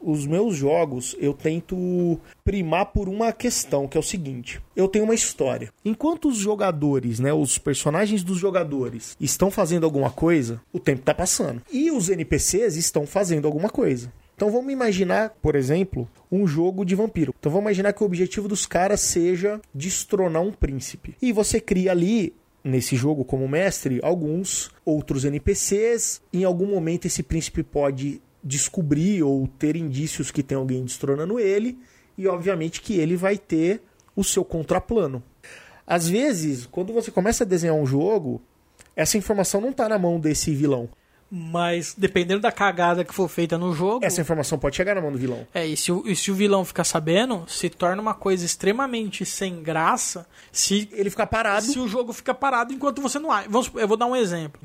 Os 0.00 0.26
meus 0.26 0.54
jogos 0.54 1.16
eu 1.18 1.32
tento 1.32 2.20
primar 2.44 2.86
por 2.86 3.08
uma 3.08 3.32
questão, 3.32 3.88
que 3.88 3.96
é 3.96 4.00
o 4.00 4.02
seguinte: 4.02 4.60
eu 4.76 4.86
tenho 4.86 5.04
uma 5.04 5.14
história. 5.14 5.72
Enquanto 5.82 6.28
os 6.28 6.36
jogadores, 6.36 7.18
né, 7.18 7.32
os 7.32 7.56
personagens 7.56 8.22
dos 8.22 8.36
jogadores 8.36 9.16
estão 9.18 9.50
fazendo 9.50 9.84
alguma 9.84 10.10
coisa, 10.10 10.60
o 10.70 10.78
tempo 10.78 11.02
tá 11.02 11.14
passando. 11.14 11.62
E 11.72 11.90
os 11.90 12.10
NPCs 12.10 12.76
estão 12.76 13.06
fazendo 13.06 13.46
alguma 13.46 13.70
coisa. 13.70 14.12
Então 14.36 14.50
vamos 14.50 14.72
imaginar, 14.72 15.30
por 15.40 15.54
exemplo, 15.54 16.08
um 16.30 16.46
jogo 16.46 16.84
de 16.84 16.94
vampiro. 16.94 17.34
Então 17.38 17.50
vamos 17.50 17.66
imaginar 17.66 17.92
que 17.92 18.02
o 18.02 18.06
objetivo 18.06 18.48
dos 18.48 18.66
caras 18.66 19.00
seja 19.00 19.60
destronar 19.72 20.42
um 20.42 20.52
príncipe. 20.52 21.16
E 21.22 21.32
você 21.32 21.60
cria 21.60 21.92
ali 21.92 22.34
nesse 22.64 22.96
jogo 22.96 23.24
como 23.24 23.46
mestre 23.46 24.00
alguns 24.02 24.70
outros 24.84 25.24
NPCs. 25.24 26.22
Em 26.32 26.42
algum 26.44 26.66
momento 26.66 27.04
esse 27.04 27.22
príncipe 27.22 27.62
pode 27.62 28.22
descobrir 28.42 29.22
ou 29.22 29.46
ter 29.46 29.76
indícios 29.76 30.30
que 30.30 30.42
tem 30.42 30.56
alguém 30.56 30.82
destronando 30.82 31.38
ele 31.38 31.78
e 32.16 32.26
obviamente 32.26 32.80
que 32.80 32.98
ele 32.98 33.16
vai 33.16 33.36
ter 33.36 33.82
o 34.16 34.24
seu 34.24 34.44
contraplano. 34.44 35.22
Às 35.86 36.08
vezes, 36.08 36.66
quando 36.66 36.92
você 36.92 37.10
começa 37.10 37.44
a 37.44 37.46
desenhar 37.46 37.76
um 37.76 37.84
jogo, 37.84 38.40
essa 38.96 39.18
informação 39.18 39.60
não 39.60 39.70
está 39.70 39.88
na 39.88 39.98
mão 39.98 40.18
desse 40.18 40.54
vilão. 40.54 40.88
Mas 41.36 41.96
dependendo 41.98 42.40
da 42.40 42.52
cagada 42.52 43.04
que 43.04 43.12
for 43.12 43.28
feita 43.28 43.58
no 43.58 43.72
jogo. 43.74 44.04
Essa 44.04 44.20
informação 44.20 44.56
pode 44.56 44.76
chegar 44.76 44.94
na 44.94 45.00
mão 45.00 45.10
do 45.10 45.18
vilão. 45.18 45.44
É, 45.52 45.66
e 45.66 45.76
se, 45.76 45.90
o, 45.90 46.04
e 46.06 46.14
se 46.14 46.30
o 46.30 46.34
vilão 46.34 46.64
ficar 46.64 46.84
sabendo, 46.84 47.44
se 47.48 47.68
torna 47.68 48.00
uma 48.00 48.14
coisa 48.14 48.46
extremamente 48.46 49.26
sem 49.26 49.60
graça 49.60 50.28
se, 50.52 50.88
Ele 50.92 51.10
fica 51.10 51.26
parado. 51.26 51.66
se 51.66 51.80
o 51.80 51.88
jogo 51.88 52.12
fica 52.12 52.32
parado 52.32 52.72
enquanto 52.72 53.02
você 53.02 53.18
não. 53.18 53.30
Vamos, 53.48 53.68
eu 53.74 53.88
vou 53.88 53.96
dar 53.96 54.06
um 54.06 54.14
exemplo. 54.14 54.60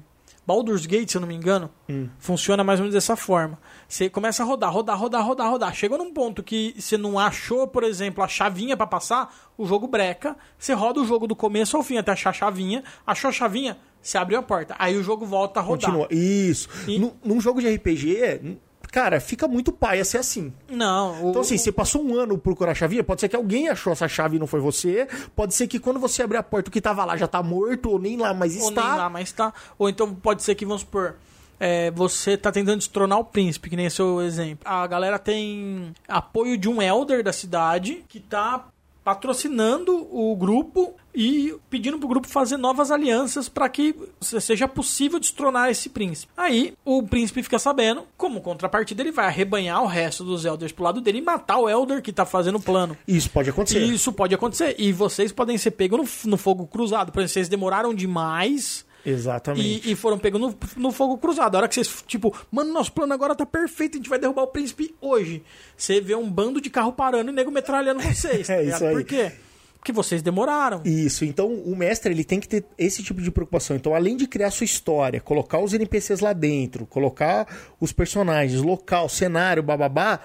Baldur's 0.45 0.87
Gate, 0.87 1.11
se 1.11 1.17
eu 1.17 1.21
não 1.21 1.27
me 1.27 1.35
engano, 1.35 1.69
funciona 2.17 2.63
mais 2.63 2.79
ou 2.79 2.83
menos 2.83 2.95
dessa 2.95 3.15
forma. 3.15 3.59
Você 3.87 4.09
começa 4.09 4.41
a 4.41 4.45
rodar, 4.45 4.71
rodar, 4.73 4.97
rodar, 4.97 5.23
rodar, 5.23 5.49
rodar. 5.49 5.75
Chega 5.75 5.95
num 5.95 6.11
ponto 6.11 6.41
que 6.41 6.73
você 6.75 6.97
não 6.97 7.19
achou, 7.19 7.67
por 7.67 7.83
exemplo, 7.83 8.23
a 8.23 8.27
chavinha 8.27 8.75
pra 8.75 8.87
passar, 8.87 9.31
o 9.55 9.65
jogo 9.67 9.87
breca. 9.87 10.35
Você 10.57 10.73
roda 10.73 10.99
o 10.99 11.05
jogo 11.05 11.27
do 11.27 11.35
começo 11.35 11.77
ao 11.77 11.83
fim 11.83 11.97
até 11.97 12.13
achar 12.13 12.31
a 12.31 12.33
chavinha. 12.33 12.83
Achou 13.05 13.29
a 13.29 13.31
chavinha, 13.31 13.77
você 14.01 14.17
abriu 14.17 14.39
a 14.39 14.41
porta. 14.43 14.75
Aí 14.79 14.95
o 14.97 15.03
jogo 15.03 15.25
volta 15.25 15.59
a 15.59 15.63
rodar. 15.63 15.91
Continua. 15.91 16.07
Isso. 16.11 16.67
E- 16.87 16.97
Num, 16.99 17.11
num 17.23 17.41
jogo 17.41 17.59
de 17.61 17.67
RPG, 17.73 18.57
cara, 18.91 19.19
fica 19.19 19.47
muito 19.47 19.71
paia 19.71 20.03
ser 20.03 20.17
assim. 20.17 20.51
Não, 20.69 21.25
o, 21.25 21.29
Então, 21.29 21.41
assim, 21.41 21.57
você 21.57 21.71
passou 21.71 22.03
um 22.03 22.15
ano 22.15 22.37
procurar 22.37 22.71
a 22.71 22.75
chavinha, 22.75 23.03
pode 23.03 23.21
ser 23.21 23.29
que 23.29 23.35
alguém 23.35 23.69
achou 23.69 23.93
essa 23.93 24.07
chave 24.07 24.37
e 24.37 24.39
não 24.39 24.47
foi 24.47 24.59
você. 24.59 25.07
Pode 25.35 25.53
ser 25.53 25.67
que 25.67 25.79
quando 25.79 25.99
você 25.99 26.23
abrir 26.23 26.37
a 26.37 26.43
porta, 26.43 26.69
o 26.69 26.71
que 26.71 26.81
tava 26.81 27.05
lá 27.05 27.15
já 27.15 27.27
tá 27.27 27.43
morto, 27.43 27.91
ou 27.91 27.99
nem 27.99 28.17
lá 28.17 28.33
mais 28.33 28.59
Ou 28.61 28.69
está. 28.69 28.81
nem 28.89 28.97
lá, 28.97 29.09
mas 29.09 29.31
tá. 29.31 29.53
Ou 29.77 29.89
então 29.89 30.13
pode 30.15 30.41
ser 30.43 30.55
que, 30.55 30.65
vamos 30.65 30.81
supor, 30.81 31.15
é, 31.59 31.91
você 31.91 32.37
tá 32.37 32.51
tentando 32.51 32.77
destronar 32.77 33.19
o 33.19 33.25
príncipe, 33.25 33.69
que 33.69 33.75
nem 33.75 33.85
esse 33.85 33.99
é 34.01 34.03
o 34.03 34.21
exemplo. 34.21 34.59
A 34.65 34.87
galera 34.87 35.19
tem 35.19 35.93
apoio 36.07 36.57
de 36.57 36.67
um 36.69 36.81
elder 36.81 37.21
da 37.23 37.33
cidade 37.33 38.03
que 38.07 38.19
tá 38.19 38.65
patrocinando 39.09 40.07
o 40.15 40.35
grupo 40.35 40.93
e 41.15 41.55
pedindo 41.67 41.97
pro 41.97 42.07
grupo 42.07 42.27
fazer 42.27 42.57
novas 42.57 42.91
alianças 42.91 43.49
para 43.49 43.67
que 43.67 43.95
seja 44.21 44.67
possível 44.67 45.19
destronar 45.19 45.71
esse 45.71 45.89
príncipe. 45.89 46.31
Aí 46.37 46.75
o 46.85 47.01
príncipe 47.01 47.41
fica 47.41 47.57
sabendo, 47.57 48.03
como 48.15 48.39
contrapartida 48.39 49.01
ele 49.01 49.11
vai 49.11 49.25
arrebanhar 49.25 49.81
o 49.81 49.87
resto 49.87 50.23
dos 50.23 50.45
elders 50.45 50.71
pro 50.71 50.83
lado 50.83 51.01
dele 51.01 51.17
e 51.17 51.21
matar 51.23 51.57
o 51.57 51.67
elder 51.67 52.03
que 52.03 52.13
tá 52.13 52.23
fazendo 52.23 52.59
o 52.59 52.61
plano. 52.61 52.95
Isso 53.07 53.31
pode 53.31 53.49
acontecer. 53.49 53.79
Isso 53.83 54.13
pode 54.13 54.35
acontecer. 54.35 54.75
E 54.77 54.93
vocês 54.93 55.31
podem 55.31 55.57
ser 55.57 55.71
pegos 55.71 56.23
no, 56.23 56.29
no 56.29 56.37
fogo 56.37 56.67
cruzado. 56.67 57.11
Por 57.11 57.21
exemplo, 57.21 57.33
vocês 57.33 57.49
demoraram 57.49 57.95
demais 57.95 58.85
Exatamente. 59.09 59.87
e, 59.87 59.91
e 59.91 59.95
foram 59.95 60.17
pegos 60.17 60.39
no, 60.39 60.55
no 60.77 60.91
fogo 60.91 61.17
cruzado. 61.17 61.55
A 61.55 61.59
hora 61.59 61.67
que 61.67 61.75
vocês, 61.75 62.03
tipo, 62.07 62.35
mano, 62.51 62.71
nosso 62.71 62.91
plano 62.91 63.13
agora 63.13 63.35
tá 63.35 63.45
perfeito, 63.45 63.95
a 63.95 63.97
gente 63.97 64.09
vai 64.09 64.19
derrubar 64.19 64.43
o 64.43 64.47
príncipe 64.47 64.95
hoje. 65.01 65.43
Você 65.75 65.99
vê 66.01 66.15
um 66.15 66.29
bando 66.29 66.61
de 66.61 66.69
carro 66.69 66.93
parando 66.93 67.31
e 67.31 67.33
nego 67.33 67.51
metralhando 67.51 68.01
vocês. 68.01 68.47
tá 68.47 68.55
É 68.55 68.63
isso 68.63 68.85
aí. 68.85 68.93
Por 68.93 69.03
quê? 69.03 69.31
Porque 69.79 69.93
vocês 69.93 70.21
demoraram. 70.21 70.81
Isso, 70.83 71.23
então 71.23 71.47
o 71.47 71.73
mestre 71.75 72.11
ele 72.13 72.25
tem 72.25 72.39
que 72.39 72.49
ter 72.49 72.65
esse 72.77 73.01
tipo 73.01 73.21
de 73.21 73.31
preocupação. 73.31 73.77
Então, 73.77 73.95
além 73.95 74.17
de 74.17 74.27
criar 74.27 74.51
sua 74.51 74.65
história, 74.65 75.21
colocar 75.21 75.59
os 75.59 75.73
NPCs 75.73 76.19
lá 76.19 76.33
dentro, 76.33 76.85
colocar 76.85 77.47
os 77.79 77.93
personagens, 77.93 78.61
local, 78.61 79.07
cenário, 79.07 79.63
bababá, 79.63 80.19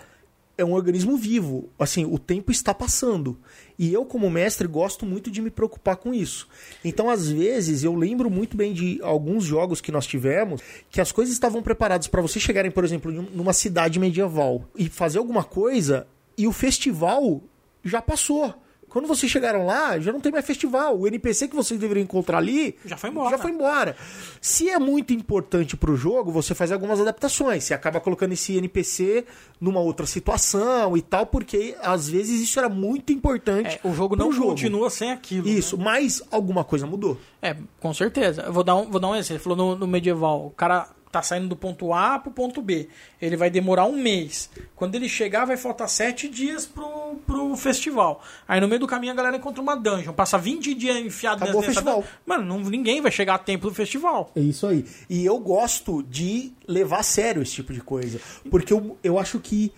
é 0.56 0.64
um 0.64 0.72
organismo 0.72 1.16
vivo. 1.16 1.68
Assim, 1.78 2.04
o 2.04 2.18
tempo 2.18 2.50
está 2.52 2.72
passando. 2.72 3.36
E 3.78 3.92
eu, 3.92 4.04
como 4.04 4.30
mestre, 4.30 4.68
gosto 4.68 5.04
muito 5.04 5.30
de 5.30 5.42
me 5.42 5.50
preocupar 5.50 5.96
com 5.96 6.14
isso. 6.14 6.46
Então, 6.84 7.10
às 7.10 7.28
vezes, 7.28 7.82
eu 7.82 7.94
lembro 7.94 8.30
muito 8.30 8.56
bem 8.56 8.72
de 8.72 9.00
alguns 9.02 9.44
jogos 9.44 9.80
que 9.80 9.90
nós 9.90 10.06
tivemos 10.06 10.60
que 10.90 11.00
as 11.00 11.10
coisas 11.10 11.34
estavam 11.34 11.62
preparadas 11.62 12.06
para 12.06 12.22
vocês 12.22 12.42
chegarem, 12.44 12.70
por 12.70 12.84
exemplo, 12.84 13.10
em 13.12 13.18
um- 13.18 13.28
numa 13.34 13.52
cidade 13.52 13.98
medieval 13.98 14.64
e 14.76 14.88
fazer 14.88 15.18
alguma 15.18 15.42
coisa 15.42 16.06
e 16.38 16.46
o 16.46 16.52
festival 16.52 17.42
já 17.84 18.00
passou. 18.00 18.54
Quando 18.94 19.08
vocês 19.08 19.30
chegaram 19.30 19.66
lá, 19.66 19.98
já 19.98 20.12
não 20.12 20.20
tem 20.20 20.30
mais 20.30 20.46
festival. 20.46 20.96
O 20.96 21.08
NPC 21.08 21.48
que 21.48 21.56
vocês 21.56 21.80
deveriam 21.80 22.04
encontrar 22.04 22.38
ali 22.38 22.76
Já 22.84 22.96
foi 22.96 23.10
embora. 23.10 23.30
Já 23.30 23.38
foi 23.38 23.50
embora. 23.50 23.96
Se 24.40 24.70
é 24.70 24.78
muito 24.78 25.12
importante 25.12 25.76
pro 25.76 25.96
jogo, 25.96 26.30
você 26.30 26.54
faz 26.54 26.70
algumas 26.70 27.00
adaptações. 27.00 27.64
Você 27.64 27.74
acaba 27.74 27.98
colocando 27.98 28.34
esse 28.34 28.56
NPC 28.56 29.24
numa 29.60 29.80
outra 29.80 30.06
situação 30.06 30.96
e 30.96 31.02
tal, 31.02 31.26
porque 31.26 31.74
às 31.82 32.08
vezes 32.08 32.40
isso 32.40 32.56
era 32.56 32.68
muito 32.68 33.12
importante. 33.12 33.80
É, 33.82 33.88
o 33.88 33.92
jogo 33.92 34.14
não 34.14 34.32
continua 34.32 34.88
sem 34.90 35.10
aquilo. 35.10 35.48
Isso, 35.48 35.76
né? 35.76 35.82
mas 35.82 36.22
alguma 36.30 36.62
coisa 36.62 36.86
mudou. 36.86 37.18
É, 37.42 37.56
com 37.80 37.92
certeza. 37.92 38.42
Eu 38.42 38.52
vou 38.52 38.62
dar 38.62 38.76
um, 38.76 38.88
vou 38.88 39.00
dar 39.00 39.08
um 39.08 39.16
exemplo. 39.16 39.42
Você 39.42 39.48
falou 39.48 39.56
no, 39.56 39.76
no 39.76 39.88
medieval. 39.88 40.46
O 40.46 40.50
cara 40.50 40.88
tá 41.14 41.22
saindo 41.22 41.48
do 41.48 41.56
ponto 41.56 41.92
A 41.92 42.18
pro 42.18 42.30
ponto 42.30 42.60
B. 42.60 42.88
Ele 43.20 43.36
vai 43.36 43.50
demorar 43.50 43.86
um 43.86 43.96
mês. 43.96 44.50
Quando 44.74 44.94
ele 44.94 45.08
chegar, 45.08 45.44
vai 45.44 45.56
faltar 45.56 45.88
sete 45.88 46.28
dias 46.28 46.66
pro, 46.66 47.16
pro 47.26 47.56
festival. 47.56 48.22
Aí 48.46 48.60
no 48.60 48.68
meio 48.68 48.80
do 48.80 48.86
caminho 48.86 49.12
a 49.12 49.16
galera 49.16 49.36
encontra 49.36 49.62
uma 49.62 49.76
dungeon. 49.76 50.12
Passa 50.12 50.36
20 50.36 50.74
dias 50.74 50.96
enfiado 50.96 51.44
Acabou 51.44 51.60
nessa 51.60 51.72
festival. 51.72 52.04
Mano, 52.26 52.44
não, 52.44 52.58
ninguém 52.60 53.00
vai 53.00 53.12
chegar 53.12 53.34
a 53.34 53.38
tempo 53.38 53.68
do 53.68 53.74
festival. 53.74 54.30
É 54.34 54.40
isso 54.40 54.66
aí. 54.66 54.84
E 55.08 55.24
eu 55.24 55.38
gosto 55.38 56.02
de 56.02 56.52
levar 56.66 57.00
a 57.00 57.02
sério 57.02 57.42
esse 57.42 57.52
tipo 57.52 57.72
de 57.72 57.80
coisa. 57.80 58.20
Porque 58.50 58.72
eu, 58.72 58.98
eu 59.02 59.18
acho 59.18 59.38
que 59.40 59.72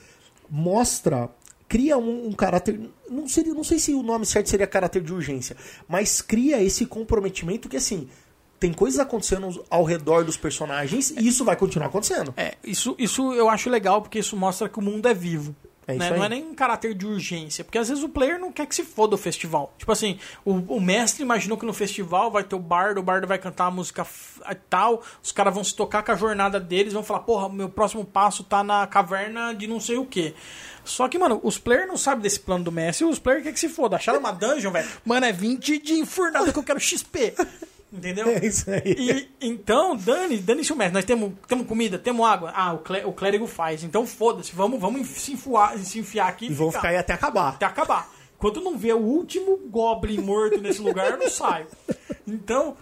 mostra. 0.51 1.29
Cria 1.69 1.99
um, 1.99 2.29
um 2.29 2.33
caráter. 2.33 2.81
Não, 3.11 3.27
seria, 3.29 3.53
não 3.53 3.65
sei 3.65 3.79
se 3.79 3.93
o 3.93 4.03
nome 4.03 4.25
certo 4.25 4.49
seria 4.49 4.67
caráter 4.67 5.03
de 5.03 5.13
urgência. 5.13 5.57
Mas 5.89 6.21
cria 6.21 6.63
esse 6.63 6.87
comprometimento 6.87 7.69
que, 7.69 7.77
assim. 7.77 8.09
Tem 8.59 8.73
coisas 8.73 8.99
acontecendo 8.99 9.65
ao 9.69 9.85
redor 9.85 10.25
dos 10.25 10.37
personagens 10.37 11.11
e 11.11 11.29
isso 11.29 11.45
vai 11.45 11.57
continuar 11.57 11.89
acontecendo. 11.89 12.33
É, 12.37 12.55
isso, 12.65 12.95
isso 12.99 13.33
eu 13.35 13.49
acho 13.49 13.69
legal 13.69 14.01
porque 14.01 14.19
isso 14.19 14.37
mostra 14.37 14.69
que 14.69 14.79
o 14.79 14.83
mundo 14.83 15.07
é 15.07 15.15
vivo. 15.15 15.55
É 15.89 15.95
né? 15.95 16.11
Não 16.11 16.25
é 16.25 16.29
nem 16.29 16.45
um 16.45 16.55
caráter 16.55 16.95
de 16.95 17.07
urgência, 17.07 17.63
porque 17.63 17.79
às 17.79 17.89
vezes 17.89 18.03
o 18.03 18.09
player 18.09 18.41
não 18.41 18.51
quer 18.51 18.67
que 18.67 18.75
se 18.75 18.83
foda 18.83 19.15
o 19.15 19.19
festival. 19.19 19.73
Tipo 19.79 19.93
assim, 19.93 20.19
o, 20.45 20.55
o 20.55 20.81
mestre 20.81 21.23
imaginou 21.23 21.57
que 21.57 21.65
no 21.65 21.73
festival 21.73 22.29
vai 22.29 22.43
ter 22.43 22.57
o 22.57 22.59
bardo, 22.59 22.99
o 22.99 23.03
bardo 23.05 23.27
vai 23.27 23.39
cantar 23.39 23.67
a 23.67 23.71
música 23.71 24.05
tal, 24.69 25.03
os 25.23 25.31
caras 25.31 25.55
vão 25.55 25.63
se 25.63 25.75
tocar 25.77 26.03
com 26.03 26.11
a 26.11 26.17
jornada 26.17 26.59
deles, 26.59 26.93
vão 26.93 27.05
falar, 27.05 27.21
porra, 27.21 27.49
meu 27.49 27.69
próximo 27.69 28.05
passo 28.05 28.43
tá 28.43 28.65
na 28.65 28.85
caverna 28.89 29.55
de 29.55 29.69
não 29.69 29.79
sei 29.79 29.97
o 29.97 30.05
que. 30.05 30.35
Só 30.85 31.09
que, 31.09 31.19
mano, 31.19 31.41
os 31.43 31.57
players 31.57 31.87
não 31.87 31.97
sabem 31.97 32.23
desse 32.23 32.41
plano 32.41 32.65
do 32.65 32.73
mestre, 32.73 33.05
os 33.05 33.21
players 33.21 33.45
querem 33.45 33.55
que 33.55 33.61
se 33.61 33.69
foda. 33.69 33.95
Acharam 33.95 34.19
uma 34.19 34.33
dungeon, 34.33 34.73
velho? 34.73 34.89
Mano, 35.05 35.27
é 35.27 35.33
20 35.33 35.79
de 35.79 35.95
enfurnada 35.95 36.53
que 36.53 36.59
eu 36.59 36.65
quero 36.65 36.81
XP. 36.81 37.35
Entendeu? 37.97 38.27
É 38.37 38.45
isso 38.47 38.71
aí. 38.71 38.83
E, 38.87 39.29
então, 39.41 39.97
dane, 39.97 40.39
dane-se 40.39 40.73
o 40.73 40.77
mestre. 40.77 40.95
Nós 40.95 41.05
temos, 41.05 41.33
temos 41.49 41.67
comida, 41.67 41.99
temos 41.99 42.27
água. 42.27 42.53
Ah, 42.55 42.75
o, 42.75 42.79
clé, 42.79 43.07
o 43.07 43.13
clérigo 43.13 43.47
faz. 43.47 43.83
Então 43.83 44.07
foda-se, 44.07 44.55
vamos, 44.55 44.81
vamos 44.81 45.07
se, 45.09 45.33
enfuar, 45.33 45.77
se 45.79 45.99
enfiar 45.99 46.29
aqui 46.29 46.47
E 46.47 46.53
vão 46.55 46.71
ficar 46.71 46.89
aí 46.89 46.97
até 46.97 47.13
acabar. 47.13 47.49
até 47.51 47.65
acabar. 47.65 48.11
Enquanto 48.37 48.61
não 48.61 48.77
vê 48.77 48.93
o 48.93 48.99
último 48.99 49.57
goblin 49.71 50.19
morto 50.19 50.61
nesse 50.61 50.83
lugar, 50.83 51.11
eu 51.11 51.19
não 51.19 51.31
saio. 51.31 51.67
Então, 52.29 52.77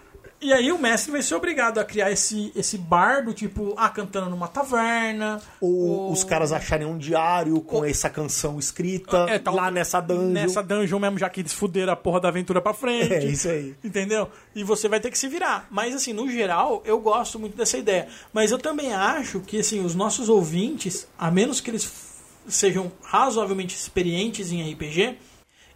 e 0.44 0.52
aí 0.52 0.70
o 0.70 0.78
mestre 0.78 1.10
vai 1.10 1.22
ser 1.22 1.34
obrigado 1.34 1.78
a 1.78 1.84
criar 1.84 2.10
esse, 2.10 2.52
esse 2.54 2.76
bardo, 2.78 3.32
tipo, 3.32 3.74
ah, 3.76 3.88
cantando 3.88 4.28
numa 4.30 4.46
taverna. 4.46 5.40
Ou 5.60 6.12
os 6.12 6.22
caras 6.22 6.52
acharem 6.52 6.86
um 6.86 6.98
diário 6.98 7.60
com 7.62 7.84
essa 7.84 8.10
canção 8.10 8.58
escrita 8.58 9.26
É, 9.28 9.38
tal- 9.38 9.54
lá 9.54 9.70
nessa 9.70 10.00
dungeon. 10.00 10.30
Nessa 10.32 10.62
dungeon 10.62 10.98
mesmo, 10.98 11.18
já 11.18 11.28
que 11.30 11.40
eles 11.40 11.52
fuderam 11.52 11.92
a 11.92 11.96
porra 11.96 12.20
da 12.20 12.28
aventura 12.28 12.60
pra 12.60 12.74
frente. 12.74 13.12
É 13.12 13.24
isso 13.24 13.48
aí. 13.48 13.74
Entendeu? 13.82 14.28
E 14.54 14.62
você 14.62 14.88
vai 14.88 15.00
ter 15.00 15.10
que 15.10 15.18
se 15.18 15.28
virar. 15.28 15.66
Mas, 15.70 15.94
assim, 15.94 16.12
no 16.12 16.28
geral, 16.30 16.82
eu 16.84 17.00
gosto 17.00 17.38
muito 17.38 17.56
dessa 17.56 17.78
ideia. 17.78 18.08
Mas 18.32 18.50
eu 18.50 18.58
também 18.58 18.92
acho 18.92 19.40
que, 19.40 19.58
assim, 19.60 19.84
os 19.84 19.94
nossos 19.94 20.28
ouvintes, 20.28 21.06
a 21.18 21.30
menos 21.30 21.60
que 21.60 21.70
eles 21.70 21.90
sejam 22.46 22.92
razoavelmente 23.02 23.74
experientes 23.74 24.52
em 24.52 24.70
RPG, 24.72 25.16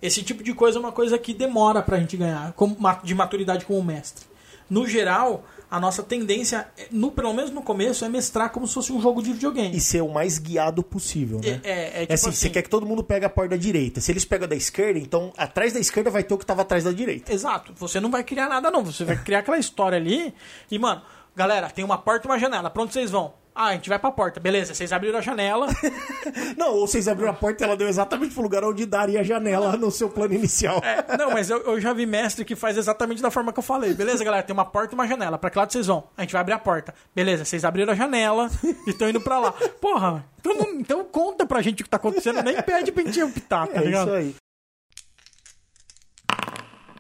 esse 0.00 0.22
tipo 0.22 0.44
de 0.44 0.52
coisa 0.54 0.78
é 0.78 0.80
uma 0.80 0.92
coisa 0.92 1.18
que 1.18 1.34
demora 1.34 1.82
pra 1.82 1.98
gente 1.98 2.16
ganhar, 2.16 2.54
de 3.02 3.14
maturidade 3.14 3.64
como 3.64 3.82
mestre. 3.82 4.27
No 4.70 4.86
geral, 4.86 5.44
a 5.70 5.80
nossa 5.80 6.02
tendência, 6.02 6.68
é, 6.76 6.86
no, 6.90 7.10
pelo 7.10 7.32
menos 7.32 7.50
no 7.50 7.62
começo, 7.62 8.04
é 8.04 8.08
mestrar 8.08 8.50
como 8.50 8.66
se 8.66 8.74
fosse 8.74 8.92
um 8.92 9.00
jogo 9.00 9.22
de 9.22 9.32
videogame. 9.32 9.76
E 9.76 9.80
ser 9.80 10.02
o 10.02 10.08
mais 10.08 10.38
guiado 10.38 10.82
possível, 10.82 11.40
né? 11.42 11.60
É, 11.64 11.70
é, 11.70 11.86
é 11.86 12.00
tipo 12.00 12.12
assim, 12.14 12.28
assim- 12.28 12.32
você 12.38 12.50
quer 12.50 12.62
que 12.62 12.68
todo 12.70 12.84
mundo 12.86 13.02
pegue 13.02 13.24
a 13.24 13.30
porta 13.30 13.50
da 13.50 13.56
direita. 13.56 14.00
Se 14.00 14.12
eles 14.12 14.24
pegam 14.24 14.46
da 14.48 14.54
esquerda, 14.56 14.98
então 14.98 15.32
atrás 15.36 15.72
da 15.72 15.80
esquerda 15.80 16.10
vai 16.10 16.22
ter 16.22 16.34
o 16.34 16.38
que 16.38 16.44
tava 16.46 16.62
atrás 16.62 16.84
da 16.84 16.92
direita. 16.92 17.32
Exato. 17.32 17.72
Você 17.76 17.98
não 18.00 18.10
vai 18.10 18.22
criar 18.24 18.48
nada, 18.48 18.70
não. 18.70 18.84
Você 18.84 19.04
vai 19.04 19.16
criar 19.16 19.38
aquela 19.40 19.58
história 19.58 19.96
ali. 19.96 20.34
E, 20.70 20.78
mano, 20.78 21.00
galera, 21.34 21.70
tem 21.70 21.84
uma 21.84 21.96
porta 21.98 22.26
e 22.26 22.30
uma 22.30 22.38
janela. 22.38 22.68
Pra 22.70 22.82
onde 22.82 22.92
vocês 22.92 23.10
vão? 23.10 23.32
Ah, 23.60 23.70
a 23.70 23.72
gente 23.72 23.88
vai 23.88 23.98
pra 23.98 24.12
porta. 24.12 24.38
Beleza, 24.38 24.72
vocês 24.72 24.92
abriram 24.92 25.18
a 25.18 25.20
janela. 25.20 25.66
Não, 26.56 26.74
ou 26.74 26.86
vocês 26.86 27.08
abriram 27.08 27.32
a 27.32 27.34
porta 27.34 27.62
e 27.62 27.66
ela 27.66 27.76
deu 27.76 27.88
exatamente 27.88 28.32
pro 28.32 28.42
lugar 28.42 28.62
onde 28.62 28.86
daria 28.86 29.18
a 29.18 29.22
janela 29.24 29.76
no 29.76 29.90
seu 29.90 30.08
plano 30.08 30.32
inicial. 30.34 30.80
É, 30.84 31.16
não, 31.16 31.32
mas 31.32 31.50
eu, 31.50 31.58
eu 31.62 31.80
já 31.80 31.92
vi 31.92 32.06
mestre 32.06 32.44
que 32.44 32.54
faz 32.54 32.76
exatamente 32.76 33.20
da 33.20 33.30
forma 33.32 33.52
que 33.52 33.58
eu 33.58 33.62
falei. 33.62 33.94
Beleza, 33.94 34.22
galera? 34.22 34.44
Tem 34.44 34.54
uma 34.54 34.64
porta 34.64 34.94
e 34.94 34.96
uma 34.96 35.08
janela. 35.08 35.36
Pra 35.38 35.50
que 35.50 35.58
lado 35.58 35.72
vocês 35.72 35.86
vão? 35.88 36.04
A 36.16 36.20
gente 36.22 36.32
vai 36.32 36.40
abrir 36.40 36.52
a 36.52 36.58
porta. 36.58 36.94
Beleza, 37.14 37.44
vocês 37.44 37.64
abriram 37.64 37.92
a 37.92 37.96
janela 37.96 38.48
e 38.86 38.90
estão 38.90 39.08
indo 39.08 39.20
pra 39.20 39.40
lá. 39.40 39.52
Porra, 39.80 40.24
então, 40.38 40.54
não- 40.54 40.70
então 40.80 41.04
conta 41.04 41.44
pra 41.44 41.60
gente 41.60 41.80
o 41.80 41.84
que 41.84 41.90
tá 41.90 41.96
acontecendo. 41.96 42.40
Nem 42.44 42.62
pede 42.62 42.92
pra 42.92 43.02
gente 43.02 43.20
optar, 43.22 43.66
tá 43.66 43.80
É 43.80 43.84
ligado? 43.84 44.06
isso 44.08 44.16
aí. 44.16 44.34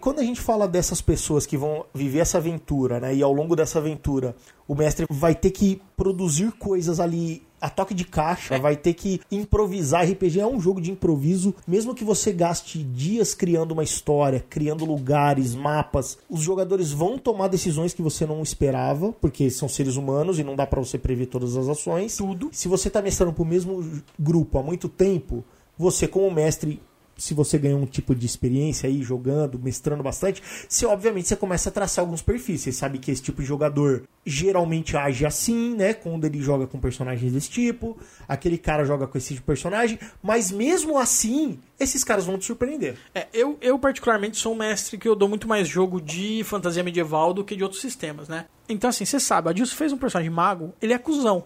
Quando 0.00 0.20
a 0.20 0.24
gente 0.24 0.40
fala 0.40 0.66
dessas 0.68 1.00
pessoas 1.00 1.46
que 1.46 1.56
vão 1.56 1.84
viver 1.94 2.20
essa 2.20 2.38
aventura, 2.38 3.00
né? 3.00 3.14
E 3.14 3.22
ao 3.22 3.32
longo 3.32 3.54
dessa 3.56 3.78
aventura, 3.78 4.34
o 4.66 4.74
mestre 4.74 5.06
vai 5.10 5.34
ter 5.34 5.50
que 5.50 5.80
produzir 5.96 6.52
coisas 6.52 7.00
ali 7.00 7.42
a 7.60 7.68
toque 7.68 7.92
de 7.92 8.04
caixa, 8.04 8.54
É. 8.54 8.58
vai 8.60 8.76
ter 8.76 8.94
que 8.94 9.20
improvisar. 9.32 10.04
RPG 10.08 10.38
é 10.38 10.46
um 10.46 10.60
jogo 10.60 10.80
de 10.80 10.92
improviso, 10.92 11.52
mesmo 11.66 11.92
que 11.92 12.04
você 12.04 12.32
gaste 12.32 12.80
dias 12.82 13.34
criando 13.34 13.72
uma 13.72 13.82
história, 13.82 14.44
criando 14.48 14.84
lugares, 14.84 15.56
mapas, 15.56 16.16
os 16.30 16.40
jogadores 16.40 16.92
vão 16.92 17.18
tomar 17.18 17.48
decisões 17.48 17.92
que 17.92 18.00
você 18.00 18.24
não 18.24 18.42
esperava, 18.42 19.12
porque 19.20 19.50
são 19.50 19.68
seres 19.68 19.96
humanos 19.96 20.38
e 20.38 20.44
não 20.44 20.54
dá 20.54 20.66
pra 20.66 20.80
você 20.80 20.96
prever 20.98 21.26
todas 21.26 21.56
as 21.56 21.68
ações. 21.68 22.16
Tudo. 22.16 22.48
Se 22.52 22.68
você 22.68 22.88
tá 22.88 23.02
mestrando 23.02 23.32
pro 23.32 23.44
mesmo 23.44 23.84
grupo 24.16 24.58
há 24.58 24.62
muito 24.62 24.88
tempo, 24.88 25.42
você 25.76 26.06
como 26.06 26.30
mestre 26.30 26.80
se 27.18 27.34
você 27.34 27.58
ganhou 27.58 27.80
um 27.80 27.86
tipo 27.86 28.14
de 28.14 28.24
experiência 28.24 28.88
aí 28.88 29.02
jogando, 29.02 29.58
mestrando 29.58 30.02
bastante, 30.02 30.42
você 30.68 30.86
obviamente 30.86 31.28
você 31.28 31.36
começa 31.36 31.68
a 31.68 31.72
traçar 31.72 32.04
alguns 32.04 32.22
perfis. 32.22 32.62
Você 32.62 32.72
sabe 32.72 32.98
que 32.98 33.10
esse 33.10 33.22
tipo 33.22 33.42
de 33.42 33.48
jogador 33.48 34.04
geralmente 34.24 34.96
age 34.96 35.26
assim, 35.26 35.74
né? 35.74 35.92
Quando 35.92 36.24
ele 36.24 36.40
joga 36.40 36.66
com 36.66 36.78
personagens 36.78 37.32
desse 37.32 37.50
tipo, 37.50 37.98
aquele 38.26 38.56
cara 38.56 38.84
joga 38.84 39.06
com 39.06 39.18
esse 39.18 39.28
tipo 39.28 39.40
de 39.40 39.46
personagem, 39.46 39.98
mas 40.22 40.50
mesmo 40.50 40.98
assim, 40.98 41.58
esses 41.78 42.04
caras 42.04 42.24
vão 42.24 42.38
te 42.38 42.44
surpreender. 42.44 42.96
É, 43.14 43.26
eu, 43.32 43.58
eu 43.60 43.78
particularmente 43.78 44.36
sou 44.36 44.52
um 44.52 44.56
mestre 44.56 44.96
que 44.96 45.08
eu 45.08 45.16
dou 45.16 45.28
muito 45.28 45.48
mais 45.48 45.66
jogo 45.66 46.00
de 46.00 46.42
fantasia 46.44 46.84
medieval 46.84 47.34
do 47.34 47.44
que 47.44 47.56
de 47.56 47.62
outros 47.62 47.80
sistemas, 47.80 48.28
né? 48.28 48.46
Então, 48.68 48.90
assim, 48.90 49.04
você 49.04 49.18
sabe, 49.18 49.48
a 49.48 49.52
Dilson 49.52 49.74
fez 49.74 49.92
um 49.92 49.96
personagem 49.96 50.30
mago, 50.30 50.74
ele 50.80 50.92
é 50.92 50.98
cuzão. 50.98 51.44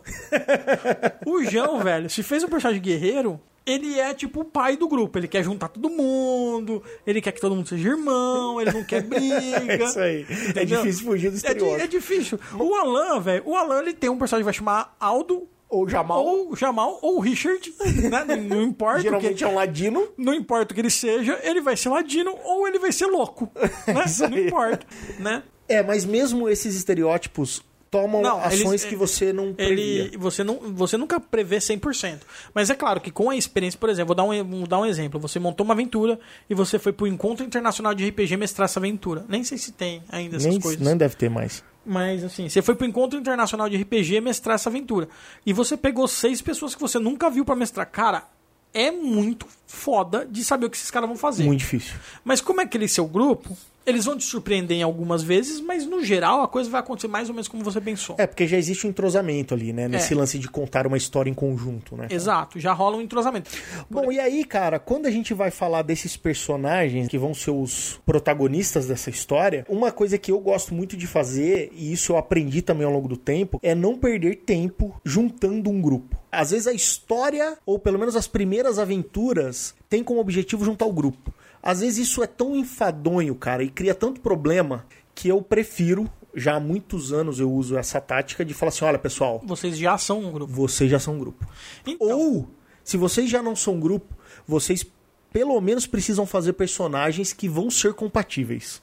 o 1.25 1.45
João, 1.45 1.81
velho, 1.81 2.11
se 2.11 2.23
fez 2.23 2.43
um 2.43 2.49
personagem 2.49 2.83
guerreiro, 2.83 3.41
ele 3.65 3.99
é 3.99 4.13
tipo 4.15 4.41
o 4.41 4.45
pai 4.45 4.77
do 4.77 4.89
grupo. 4.89 5.19
Ele 5.19 5.29
quer 5.29 5.43
juntar 5.43 5.69
todo 5.69 5.89
mundo, 5.89 6.83
ele 7.07 7.21
quer 7.21 7.33
que 7.33 7.41
todo 7.41 7.55
mundo 7.55 7.69
seja 7.69 7.89
irmão, 7.91 8.61
ele 8.61 8.73
não 8.73 8.85
quer 8.85 9.03
briga. 9.07 9.85
É 9.85 9.85
isso 9.85 10.01
aí. 10.01 10.27
É 10.29 10.51
Entendeu? 10.51 10.83
difícil 10.83 11.05
fugir 11.07 11.29
do 11.31 11.35
É, 11.35 11.37
estereótipo. 11.37 11.81
é 11.83 11.87
difícil. 11.87 12.41
O 12.59 12.75
Alan, 12.75 13.21
velho, 13.21 13.43
o 13.47 13.57
Alan 13.57 13.81
ele 13.81 13.93
tem 13.95 14.11
um 14.11 14.19
personagem 14.19 14.43
que 14.43 14.47
vai 14.47 14.55
chamar 14.55 14.97
Aldo 15.01 15.49
Ou 15.69 15.89
Jamal. 15.89 16.25
Ou 16.25 16.55
Jamal, 16.57 16.99
ou 17.01 17.17
o 17.17 17.21
Richard, 17.21 17.73
né? 18.11 18.25
Não, 18.27 18.37
não 18.37 18.63
importa. 18.63 18.99
o 18.99 19.03
que- 19.03 19.09
Geralmente 19.09 19.45
é 19.45 19.49
um 19.49 19.55
ladino. 19.55 20.09
não 20.19 20.35
importa 20.35 20.73
o 20.73 20.75
que 20.75 20.81
ele 20.83 20.91
seja, 20.91 21.39
ele 21.43 21.61
vai 21.63 21.77
ser 21.77 21.89
ladino 21.89 22.37
ou 22.45 22.69
ele 22.69 22.79
vai 22.79 22.93
ser 22.93 23.07
louco. 23.07 23.51
Né? 23.87 24.05
Isso 24.05 24.29
não 24.29 24.37
aí. 24.37 24.47
importa. 24.49 24.87
Né? 25.19 25.43
É, 25.69 25.83
mas 25.83 26.05
mesmo 26.05 26.49
esses 26.49 26.75
estereótipos 26.77 27.63
tomam 27.93 28.22
Não, 28.22 28.40
ações 28.40 28.62
eles- 28.64 28.84
que 28.86 28.97
você 28.97 29.32
não 29.34 29.53
previa. 29.53 30.05
Ele, 30.05 30.16
você, 30.16 30.43
não, 30.43 30.55
você 30.74 30.97
nunca 30.97 31.20
prevê 31.20 31.59
100%. 31.61 32.20
Mas 32.55 32.70
é 32.70 32.74
claro 32.74 33.01
que 33.01 33.11
com 33.11 33.28
a 33.30 33.36
experiência, 33.36 33.78
por 33.78 33.90
exemplo, 33.90 34.09
vou 34.09 34.16
dar 34.16 34.24
um, 34.24 34.45
vou 34.61 34.66
dar 34.66 34.80
um 34.80 34.86
exemplo. 34.86 35.20
Você 35.20 35.38
montou 35.38 35.62
uma 35.64 35.74
aventura 35.74 36.18
e 36.49 36.55
você 36.55 36.78
foi 36.78 36.90
pro 36.93 37.07
Encontro 37.07 37.45
Internacional 37.45 37.95
de 37.95 38.09
RPG 38.09 38.36
mestrar 38.38 38.64
essa 38.64 38.80
aventura. 38.80 39.24
Nem 39.28 39.45
sei 39.45 39.59
se 39.59 39.70
tem 39.72 40.03
ainda 40.09 40.36
essas 40.36 40.49
Nem, 40.51 40.59
coisas. 40.59 40.80
não 40.80 40.97
deve 40.97 41.14
ter 41.16 41.28
mais. 41.28 41.62
Mas 41.84 42.24
assim, 42.24 42.49
você 42.49 42.62
foi 42.62 42.74
pro 42.74 42.86
Encontro 42.86 43.18
Internacional 43.18 43.68
de 43.68 43.76
RPG 43.76 44.20
mestrar 44.22 44.55
essa 44.55 44.70
aventura. 44.70 45.09
E 45.45 45.53
você 45.53 45.76
pegou 45.76 46.09
seis 46.09 46.40
pessoas 46.40 46.74
que 46.74 46.80
você 46.80 46.99
nunca 46.99 47.28
viu 47.28 47.45
pra 47.45 47.55
mestrar. 47.55 47.84
Cara, 47.90 48.24
é 48.72 48.90
muito 48.90 49.47
foda 49.66 50.24
de 50.24 50.43
saber 50.43 50.64
o 50.66 50.70
que 50.70 50.78
esses 50.78 50.90
caras 50.90 51.07
vão 51.09 51.18
fazer. 51.18 51.45
Muito 51.45 51.59
difícil. 51.59 51.95
Mas 52.24 52.40
como 52.40 52.61
é 52.62 52.64
aquele 52.64 52.88
seu 52.88 53.05
grupo, 53.07 53.55
eles 53.87 54.05
vão 54.05 54.16
te 54.16 54.24
surpreender 54.24 54.76
em 54.78 54.83
algumas 54.83 55.22
vezes, 55.22 55.61
mas 55.61 55.87
no 55.87 56.05
geral 56.05 56.43
a 56.43 56.49
coisa 56.49 56.70
vai 56.70 56.80
acontecer 56.80 57.09
mais 57.09 57.28
ou 57.28 57.35
menos 57.35 57.49
como 57.49 57.62
você 57.64 57.80
pensou. 57.80 58.16
É, 58.18 58.26
porque 58.26 58.47
já 58.47 58.57
existe 58.57 58.87
um 58.87 58.91
entrosamento 58.91 59.55
ali, 59.55 59.72
né? 59.72 59.89
Nesse 59.89 60.12
É. 60.12 60.16
lance 60.16 60.39
de 60.39 60.49
contar 60.49 60.87
uma 60.87 60.97
história 60.97 61.30
em 61.30 61.35
conjunto, 61.35 61.97
né? 61.97 62.07
Exato, 62.11 62.59
já 62.61 62.72
rola 62.72 62.97
um 62.97 63.01
entrosamento. 63.01 63.51
Bom, 63.91 64.11
e 64.12 64.18
aí, 64.20 64.45
cara, 64.45 64.78
quando 64.78 65.07
a 65.07 65.11
gente 65.11 65.35
vai 65.35 65.51
falar 65.51 65.83
desses 65.83 66.16
personagens 66.16 67.09
que 67.09 67.18
vão 67.18 67.35
ser 67.35 67.51
os 67.51 68.01
protagonistas 68.07 68.87
dessa 68.87 69.11
história, 69.11 69.64
uma 69.68 69.91
coisa 69.93 70.16
que 70.18 70.30
eu 70.30 70.39
gosto 70.41 70.74
muito 70.74 70.97
de 70.97 71.07
fazer, 71.07 71.70
e 71.74 71.93
isso 71.93 72.12
eu 72.12 72.16
aprendi 72.16 72.62
também 72.62 72.87
ao 72.87 72.93
longo 72.93 73.09
do 73.09 73.16
tempo, 73.16 73.59
é 73.62 73.74
não 73.74 73.97
perder 73.97 74.37
tempo 74.37 74.95
juntando 75.05 75.70
um 75.70 75.80
grupo. 75.80 76.16
Às 76.30 76.51
vezes 76.51 76.66
a 76.66 76.72
história, 76.72 77.59
ou 77.66 77.78
pelo 77.78 77.99
menos 77.99 78.16
as 78.16 78.26
primeiras 78.26 78.78
aventuras, 78.78 79.74
tem 79.89 80.03
como 80.03 80.20
objetivo 80.20 80.64
juntar 80.64 80.87
o 80.87 80.93
grupo. 80.93 81.33
Às 81.63 81.81
vezes 81.81 82.09
isso 82.09 82.23
é 82.23 82.27
tão 82.27 82.57
enfadonho, 82.57 83.35
cara, 83.35 83.63
e 83.63 83.69
cria 83.71 83.95
tanto 83.95 84.21
problema 84.21 84.85
que 85.15 85.29
eu 85.29 85.41
prefiro, 85.41 86.11
já 86.35 86.57
há 86.57 86.61
muitos 86.61 87.13
anos 87.13 87.39
eu 87.39 87.53
uso 87.53 87.77
essa 87.77 88.01
tática 88.01 88.45
de 88.45 88.53
falar 88.55 88.71
assim: 88.71 88.85
olha, 88.85 88.99
pessoal, 88.99 89.41
Vocês 89.45 89.77
já 89.79 89.97
são 89.99 90.21
um 90.25 90.33
grupo. 90.33 90.53
vocês 90.53 90.91
já 90.91 90.99
são 90.99 91.15
um 91.15 91.19
grupo. 91.19 91.47
Então, 91.87 92.09
Ou, 92.19 92.49
se 92.83 92.97
vocês 92.97 93.31
já 93.31 93.43
não 93.43 93.55
são 93.55 93.75
um 93.75 93.81
grupo, 93.81 94.15
vocês 94.47 94.85
pelo 95.33 95.59
menos 95.61 95.87
precisam 95.87 96.27
fazer 96.27 96.53
personagens 96.55 97.33
que 97.33 97.49
vão 97.49 97.71
ser 97.71 97.95
compatíveis. 97.95 98.83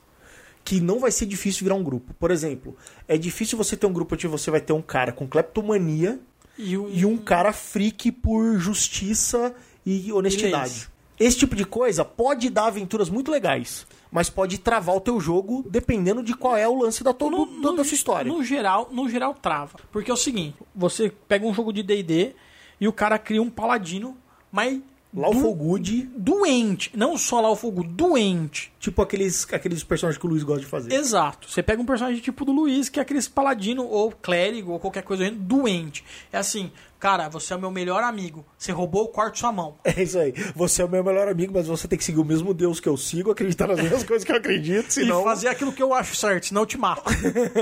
Que 0.63 0.79
não 0.79 0.99
vai 0.99 1.11
ser 1.11 1.25
difícil 1.25 1.63
virar 1.63 1.75
um 1.75 1.83
grupo. 1.83 2.13
Por 2.19 2.31
exemplo, 2.31 2.75
é 3.07 3.17
difícil 3.17 3.57
você 3.57 3.75
ter 3.77 3.85
um 3.87 3.93
grupo 3.93 4.15
onde 4.15 4.27
você 4.27 4.49
vai 4.51 4.61
ter 4.61 4.73
um 4.73 4.81
cara 4.81 5.11
com 5.11 5.27
kleptomania 5.27 6.19
e, 6.57 6.77
o- 6.77 6.89
e 6.89 7.05
um 7.05 7.17
cara 7.17 7.51
freak 7.53 8.11
por 8.11 8.57
justiça 8.59 9.53
e 9.85 10.11
honestidade. 10.11 10.89
Esse 11.19 11.37
tipo 11.37 11.55
de 11.55 11.65
coisa 11.65 12.05
pode 12.05 12.49
dar 12.49 12.67
aventuras 12.67 13.09
muito 13.09 13.29
legais, 13.29 13.85
mas 14.09 14.29
pode 14.29 14.57
travar 14.57 14.95
o 14.95 15.01
teu 15.01 15.19
jogo 15.19 15.65
dependendo 15.69 16.23
de 16.23 16.33
qual 16.33 16.55
é 16.55 16.67
o 16.67 16.81
lance 16.81 17.03
da, 17.03 17.13
todo, 17.13 17.45
da, 17.61 17.71
da 17.71 17.83
sua 17.83 17.95
história. 17.95 18.31
No 18.31 18.43
geral, 18.43 18.89
no 18.91 19.09
geral 19.09 19.33
trava. 19.33 19.79
Porque 19.91 20.09
é 20.09 20.13
o 20.13 20.17
seguinte, 20.17 20.55
você 20.73 21.11
pega 21.27 21.45
um 21.45 21.53
jogo 21.53 21.73
de 21.73 21.83
D&D 21.83 22.33
e 22.79 22.87
o 22.87 22.93
cara 22.93 23.19
cria 23.19 23.41
um 23.41 23.49
paladino, 23.49 24.17
mas 24.49 24.79
Lawful 25.13 25.55
Good, 25.55 26.07
doente, 26.15 26.91
não 26.95 27.17
só 27.17 27.41
Lawful 27.41 27.71
Good, 27.71 27.89
doente. 27.89 28.71
tipo 28.79 29.01
aqueles, 29.01 29.45
aqueles 29.51 29.83
personagens 29.83 30.19
que 30.19 30.25
o 30.25 30.29
Luiz 30.29 30.43
gosta 30.43 30.61
de 30.61 30.67
fazer. 30.67 30.93
Exato. 30.93 31.49
Você 31.49 31.63
pega 31.63 31.81
um 31.81 31.85
personagem 31.85 32.21
tipo 32.21 32.45
do 32.45 32.51
Luiz, 32.51 32.89
que 32.89 32.99
é 32.99 33.01
aquele 33.01 33.21
paladino 33.23 33.85
ou 33.85 34.11
clérigo 34.11 34.71
ou 34.71 34.79
qualquer 34.79 35.01
coisa 35.01 35.29
doente. 35.31 36.05
É 36.31 36.37
assim, 36.37 36.71
cara, 36.99 37.29
você 37.29 37.53
é 37.53 37.55
o 37.55 37.59
meu 37.59 37.71
melhor 37.71 38.03
amigo. 38.03 38.45
Você 38.57 38.71
roubou 38.71 39.05
o 39.05 39.07
quarto 39.07 39.33
de 39.33 39.39
sua 39.39 39.51
mão. 39.51 39.77
É 39.83 40.03
isso 40.03 40.19
aí. 40.19 40.33
Você 40.55 40.81
é 40.81 40.85
o 40.85 40.89
meu 40.89 41.03
melhor 41.03 41.27
amigo, 41.27 41.53
mas 41.53 41.67
você 41.67 41.87
tem 41.87 41.97
que 41.97 42.03
seguir 42.03 42.19
o 42.19 42.25
mesmo 42.25 42.53
Deus 42.53 42.79
que 42.79 42.89
eu 42.89 42.97
sigo, 42.97 43.31
acreditar 43.31 43.67
nas 43.67 43.81
mesmas 43.81 44.03
coisas 44.05 44.25
que 44.25 44.31
eu 44.31 44.35
acredito, 44.35 44.91
senão. 44.91 45.21
E 45.21 45.23
fazer 45.23 45.47
aquilo 45.47 45.71
que 45.71 45.81
eu 45.81 45.93
acho 45.93 46.15
certo, 46.15 46.47
senão 46.47 46.63
eu 46.63 46.65
te 46.65 46.77
mato. 46.77 47.09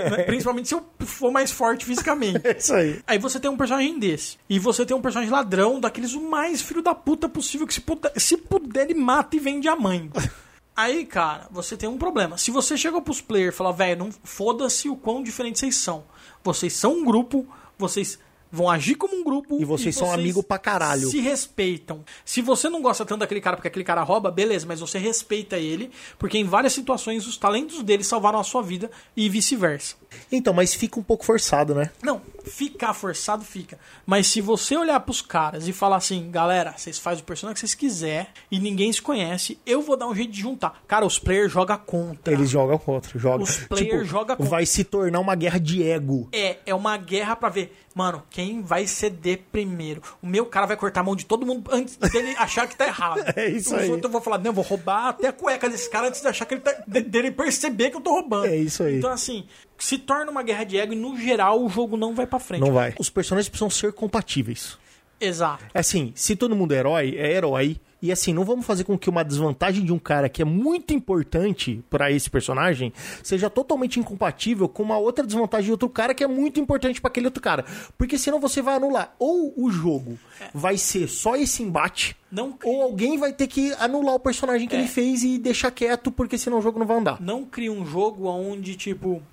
Né? 0.08 0.24
Principalmente 0.24 0.70
se 0.70 0.76
eu 0.76 0.84
for 1.00 1.32
mais 1.32 1.52
forte 1.52 1.86
fisicamente. 1.86 2.42
É 2.44 2.58
isso 2.58 2.74
aí. 2.74 3.02
Aí 3.06 3.18
você 3.18 3.40
tem 3.40 3.50
um 3.50 3.58
personagem 3.58 4.00
desse. 4.00 4.38
E 4.50 4.58
você 4.58 4.86
tem 4.86 4.96
um 4.96 5.02
personagem 5.02 5.32
ladrão, 5.32 5.80
daqueles 5.80 6.14
o 6.14 6.22
mais 6.22 6.62
filho 6.62 6.82
da 6.82 6.96
puta 6.96 7.28
possível, 7.28 7.68
que 7.68 7.74
se 7.74 7.82
puder, 7.82 8.12
se 8.18 8.38
puder 8.38 8.90
ele 8.90 8.94
mata 8.94 9.36
e 9.36 9.40
vende 9.40 9.68
a 9.68 9.76
mãe. 9.76 10.10
Aí, 10.76 11.06
cara, 11.06 11.48
você 11.50 11.76
tem 11.76 11.90
um 11.90 11.98
problema. 11.98 12.38
Se 12.38 12.52
você 12.52 12.78
chega 12.78 13.02
pros 13.02 13.20
players 13.20 13.54
e 13.54 13.58
fala, 13.58 13.74
velho, 13.74 13.98
não 14.06 14.12
foda-se 14.24 14.88
o 14.88 14.96
quão 14.96 15.24
diferentes 15.24 15.60
vocês 15.60 15.76
são. 15.76 16.04
Vocês 16.44 16.74
são 16.74 17.00
um 17.00 17.04
grupo, 17.04 17.48
vocês 17.80 18.20
vão 18.52 18.70
agir 18.70 18.96
como 18.96 19.16
um 19.16 19.24
grupo. 19.24 19.60
E 19.60 19.66
vocês 19.66 19.96
são 19.96 20.12
amigo 20.12 20.42
pra 20.42 20.58
caralho. 20.58 21.10
Se 21.10 21.20
respeitam. 21.20 22.04
Se 22.26 22.42
você 22.42 22.70
não 22.70 22.82
gosta 22.82 23.06
tanto 23.06 23.20
daquele 23.20 23.42
cara 23.42 23.56
porque 23.56 23.68
aquele 23.68 23.86
cara 23.86 24.04
rouba, 24.04 24.32
beleza, 24.32 24.66
mas 24.66 24.80
você 24.80 24.98
respeita 24.98 25.58
ele, 25.58 25.92
porque 26.18 26.38
em 26.38 26.44
várias 26.44 26.74
situações 26.74 27.28
os 27.28 27.38
talentos 27.38 27.84
dele 27.84 28.04
salvaram 28.04 28.40
a 28.40 28.44
sua 28.44 28.62
vida 28.62 28.90
e 29.16 29.30
vice-versa. 29.30 29.96
Então, 30.32 30.54
mas 30.54 30.74
fica 30.74 31.00
um 31.00 31.04
pouco 31.04 31.26
forçado, 31.26 31.76
né? 31.76 31.92
Não, 32.02 32.22
ficar 32.48 32.94
forçado 32.94 33.44
fica. 33.44 33.78
Mas 34.06 34.28
se 34.28 34.42
você 34.42 34.76
olhar 34.76 35.00
pros 35.02 35.22
caras 35.22 35.68
e 35.68 35.74
falar 35.74 35.98
assim, 35.98 36.30
galera, 36.32 36.74
vocês 36.76 36.98
fazem 36.98 37.22
o 37.24 37.26
personagem 37.26 37.54
que 37.56 37.60
vocês 37.60 37.76
quiser 37.76 38.32
e 38.50 38.60
ninguém 38.60 38.92
se 38.92 39.02
conhece, 39.02 39.60
eu 39.66 39.82
vou 39.82 39.96
dar 39.98 40.08
um 40.08 40.16
jeito 40.16 40.32
de 40.32 40.40
juntar. 40.42 40.82
Cara, 40.88 41.06
os 41.06 41.20
players 41.20 41.52
jogam 41.52 41.78
contra. 41.78 42.34
Eles 42.34 42.50
jogam 42.50 42.78
contra, 42.78 43.18
jogam. 43.20 43.44
Os 43.44 43.58
players 43.58 44.08
jogam 44.08 44.36
contra. 44.36 44.50
Vai 44.50 44.66
se 44.66 44.84
tornar 44.84 45.20
uma 45.20 45.36
guerra 45.36 45.60
de 45.60 45.84
ego. 45.84 46.30
É, 46.32 46.58
é 46.66 46.74
uma 46.74 46.98
guerra 46.98 47.36
pra 47.36 47.50
ver, 47.50 47.76
mano, 47.94 48.24
quem 48.30 48.62
vai 48.62 48.88
ceder 48.88 49.42
primeiro. 49.52 50.02
O 50.22 50.28
meu 50.28 50.46
cara 50.46 50.66
vai 50.66 50.78
cortar 50.78 51.02
a 51.02 51.04
mão 51.04 51.16
de 51.16 51.26
todo 51.26 51.46
mundo 51.46 51.70
antes 51.72 51.98
dele 51.98 52.34
achar 52.40 52.68
que 52.68 52.76
tá 52.76 52.88
errado. 52.88 53.22
É 53.36 53.48
isso 53.50 53.76
Os 53.76 53.82
aí. 53.82 53.90
outros 53.90 54.06
eu 54.06 54.12
vou 54.12 54.22
falar, 54.22 54.38
não, 54.38 54.46
eu 54.48 54.54
vou 54.54 54.64
roubar 54.64 55.10
até 55.10 55.28
a 55.28 55.34
cueca 55.34 55.70
desse 55.70 55.90
cara 55.90 56.08
antes 56.08 56.22
de 56.22 56.28
achar 56.28 56.46
que 56.46 56.54
ele 56.56 56.62
tá. 56.62 56.74
de- 56.88 57.02
dele 57.02 57.32
perceber 57.32 57.90
que 57.90 57.98
eu 57.98 58.02
tô 58.02 58.12
roubando. 58.12 58.46
É 58.48 58.56
isso 58.56 58.84
aí. 58.84 58.98
Então, 58.98 59.10
assim, 59.12 59.46
se 59.78 59.98
torna 59.98 60.32
uma 60.32 60.44
guerra 60.44 60.64
de 60.64 60.78
ego 60.78 60.94
e 60.94 60.96
no 60.96 61.18
geral 61.18 61.64
o 61.64 61.70
jogo 61.70 61.96
não 61.98 62.14
vai 62.16 62.26
pra 62.28 62.40
frente. 62.40 62.62
Não 62.62 62.72
vai. 62.74 62.94
Os 63.00 63.10
personagens 63.10 63.50
precisam 63.50 63.70
ser 63.70 63.94
compatíveis. 63.94 64.78
Exato. 65.20 65.66
Assim, 65.74 66.12
se 66.16 66.36
todo 66.36 66.56
mundo 66.56 66.74
é 66.74 66.78
herói, 66.78 67.16
é 67.18 67.32
herói. 67.34 67.80
E 68.00 68.12
assim, 68.12 68.32
não 68.32 68.44
vamos 68.44 68.64
fazer 68.64 68.84
com 68.84 68.96
que 68.96 69.10
uma 69.10 69.24
desvantagem 69.24 69.84
de 69.84 69.92
um 69.92 69.98
cara 69.98 70.30
que 70.30 70.44
é 70.44 70.46
muito 70.46 70.94
importante 70.94 71.84
pra 71.90 72.12
esse 72.12 72.30
personagem 72.30 72.94
seja 73.24 73.50
totalmente 73.50 74.00
incompatível 74.00 74.70
com 74.70 74.84
uma 74.84 75.00
outra 75.00 75.26
desvantagem 75.26 75.66
de 75.66 75.72
outro 75.72 75.90
cara 75.90 76.14
que 76.14 76.24
é 76.24 76.28
muito 76.28 76.60
importante 76.60 77.02
pra 77.02 77.10
aquele 77.10 77.26
outro 77.26 77.42
cara. 77.42 77.66
Porque 77.98 78.20
senão 78.20 78.40
você 78.40 78.62
vai 78.62 78.76
anular. 78.76 79.16
Ou 79.18 79.52
o 79.58 79.72
jogo 79.72 80.20
vai 80.54 80.78
ser 80.78 81.08
só 81.08 81.36
esse 81.36 81.64
embate, 81.64 82.16
Não 82.32 82.56
ou 82.64 82.84
alguém 82.84 83.18
vai 83.18 83.34
ter 83.34 83.48
que 83.48 83.74
anular 83.80 84.14
o 84.14 84.20
personagem 84.20 84.68
que 84.68 84.76
É. 84.76 84.80
ele 84.80 84.88
fez 84.88 85.24
e 85.24 85.40
deixar 85.40 85.72
quieto, 85.72 86.12
porque 86.12 86.38
senão 86.38 86.60
o 86.60 86.62
jogo 86.62 86.78
não 86.78 86.86
vai 86.86 86.98
andar. 86.98 87.20
não 87.20 87.44
cria 87.46 87.72
um 87.72 87.84
jogo 87.84 88.28
onde, 88.30 88.76
tipo, 88.76 89.24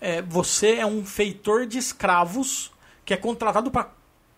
é, 0.00 0.22
você 0.22 0.76
é 0.76 0.86
um 0.86 1.04
feitor 1.04 1.66
de 1.66 1.78
escravos 1.78 2.70
que 3.04 3.12
é 3.14 3.16
contratado 3.16 3.70
pra 3.70 3.90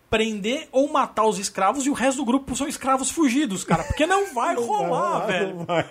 prender 0.09 0.67
ou 0.71 0.91
matar 0.91 1.25
os 1.25 1.39
escravos 1.39 1.85
e 1.85 1.89
o 1.89 1.93
resto 1.93 2.17
do 2.17 2.25
grupo 2.25 2.55
são 2.55 2.67
escravos 2.67 3.09
fugidos, 3.09 3.63
cara. 3.63 3.83
Porque 3.83 4.05
não 4.05 4.33
vai 4.33 4.53
rolar, 4.55 5.25
velho. 5.25 5.55
Não 5.55 5.65
vai. 5.65 5.87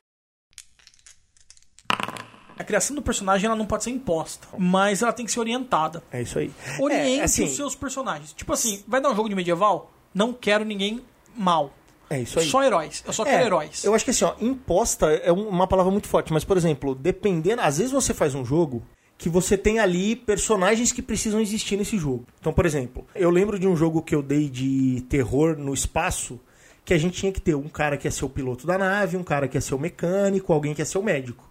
A 2.58 2.64
criação 2.64 2.94
do 2.94 3.02
personagem 3.02 3.46
ela 3.46 3.56
não 3.56 3.66
pode 3.66 3.82
ser 3.84 3.90
imposta, 3.90 4.46
mas 4.56 5.02
ela 5.02 5.12
tem 5.12 5.24
que 5.26 5.32
ser 5.32 5.40
orientada. 5.40 6.02
É 6.12 6.22
isso 6.22 6.38
aí. 6.38 6.52
Oriente 6.78 7.20
é, 7.20 7.24
assim, 7.24 7.44
os 7.44 7.56
seus 7.56 7.74
personagens. 7.74 8.32
Tipo 8.32 8.52
assim, 8.52 8.84
vai 8.86 9.00
dar 9.00 9.10
um 9.10 9.16
jogo 9.16 9.28
de 9.28 9.34
medieval? 9.34 9.90
Não 10.14 10.32
quero 10.32 10.64
ninguém 10.64 11.02
mal. 11.36 11.72
É 12.10 12.20
isso 12.20 12.38
aí. 12.38 12.46
Só 12.46 12.62
heróis. 12.62 13.02
Eu 13.06 13.12
só 13.12 13.22
É, 13.24 13.30
quero 13.30 13.46
heróis. 13.46 13.82
Eu 13.82 13.94
acho 13.94 14.04
que 14.04 14.10
assim, 14.10 14.24
ó, 14.24 14.34
imposta 14.38 15.06
é 15.10 15.32
um- 15.32 15.48
uma 15.48 15.66
palavra 15.66 15.90
muito 15.90 16.06
forte, 16.06 16.32
mas, 16.32 16.44
por 16.44 16.56
exemplo, 16.56 16.94
dependendo. 16.94 17.62
Às 17.62 17.78
vezes 17.78 17.90
você 17.92 18.12
faz 18.12 18.34
um 18.34 18.44
jogo 18.44 18.82
que 19.22 19.28
você 19.28 19.56
tem 19.56 19.78
ali 19.78 20.16
personagens 20.16 20.90
que 20.90 21.00
precisam 21.00 21.40
existir 21.40 21.76
nesse 21.76 21.96
jogo. 21.96 22.26
Então, 22.40 22.52
por 22.52 22.66
exemplo, 22.66 23.06
eu 23.14 23.30
lembro 23.30 23.56
de 23.56 23.68
um 23.68 23.76
jogo 23.76 24.02
que 24.02 24.16
eu 24.16 24.20
dei 24.20 24.50
de 24.50 25.04
terror 25.08 25.56
no 25.56 25.72
espaço, 25.72 26.40
que 26.84 26.92
a 26.92 26.98
gente 26.98 27.20
tinha 27.20 27.30
que 27.30 27.40
ter 27.40 27.54
um 27.54 27.68
cara 27.68 27.96
que 27.96 28.08
ia 28.08 28.10
ser 28.10 28.24
o 28.24 28.28
piloto 28.28 28.66
da 28.66 28.76
nave, 28.76 29.16
um 29.16 29.22
cara 29.22 29.46
que 29.46 29.56
ia 29.56 29.60
ser 29.60 29.76
o 29.76 29.78
mecânico, 29.78 30.52
alguém 30.52 30.74
que 30.74 30.82
ia 30.82 30.84
ser 30.84 30.98
o 30.98 31.04
médico. 31.04 31.48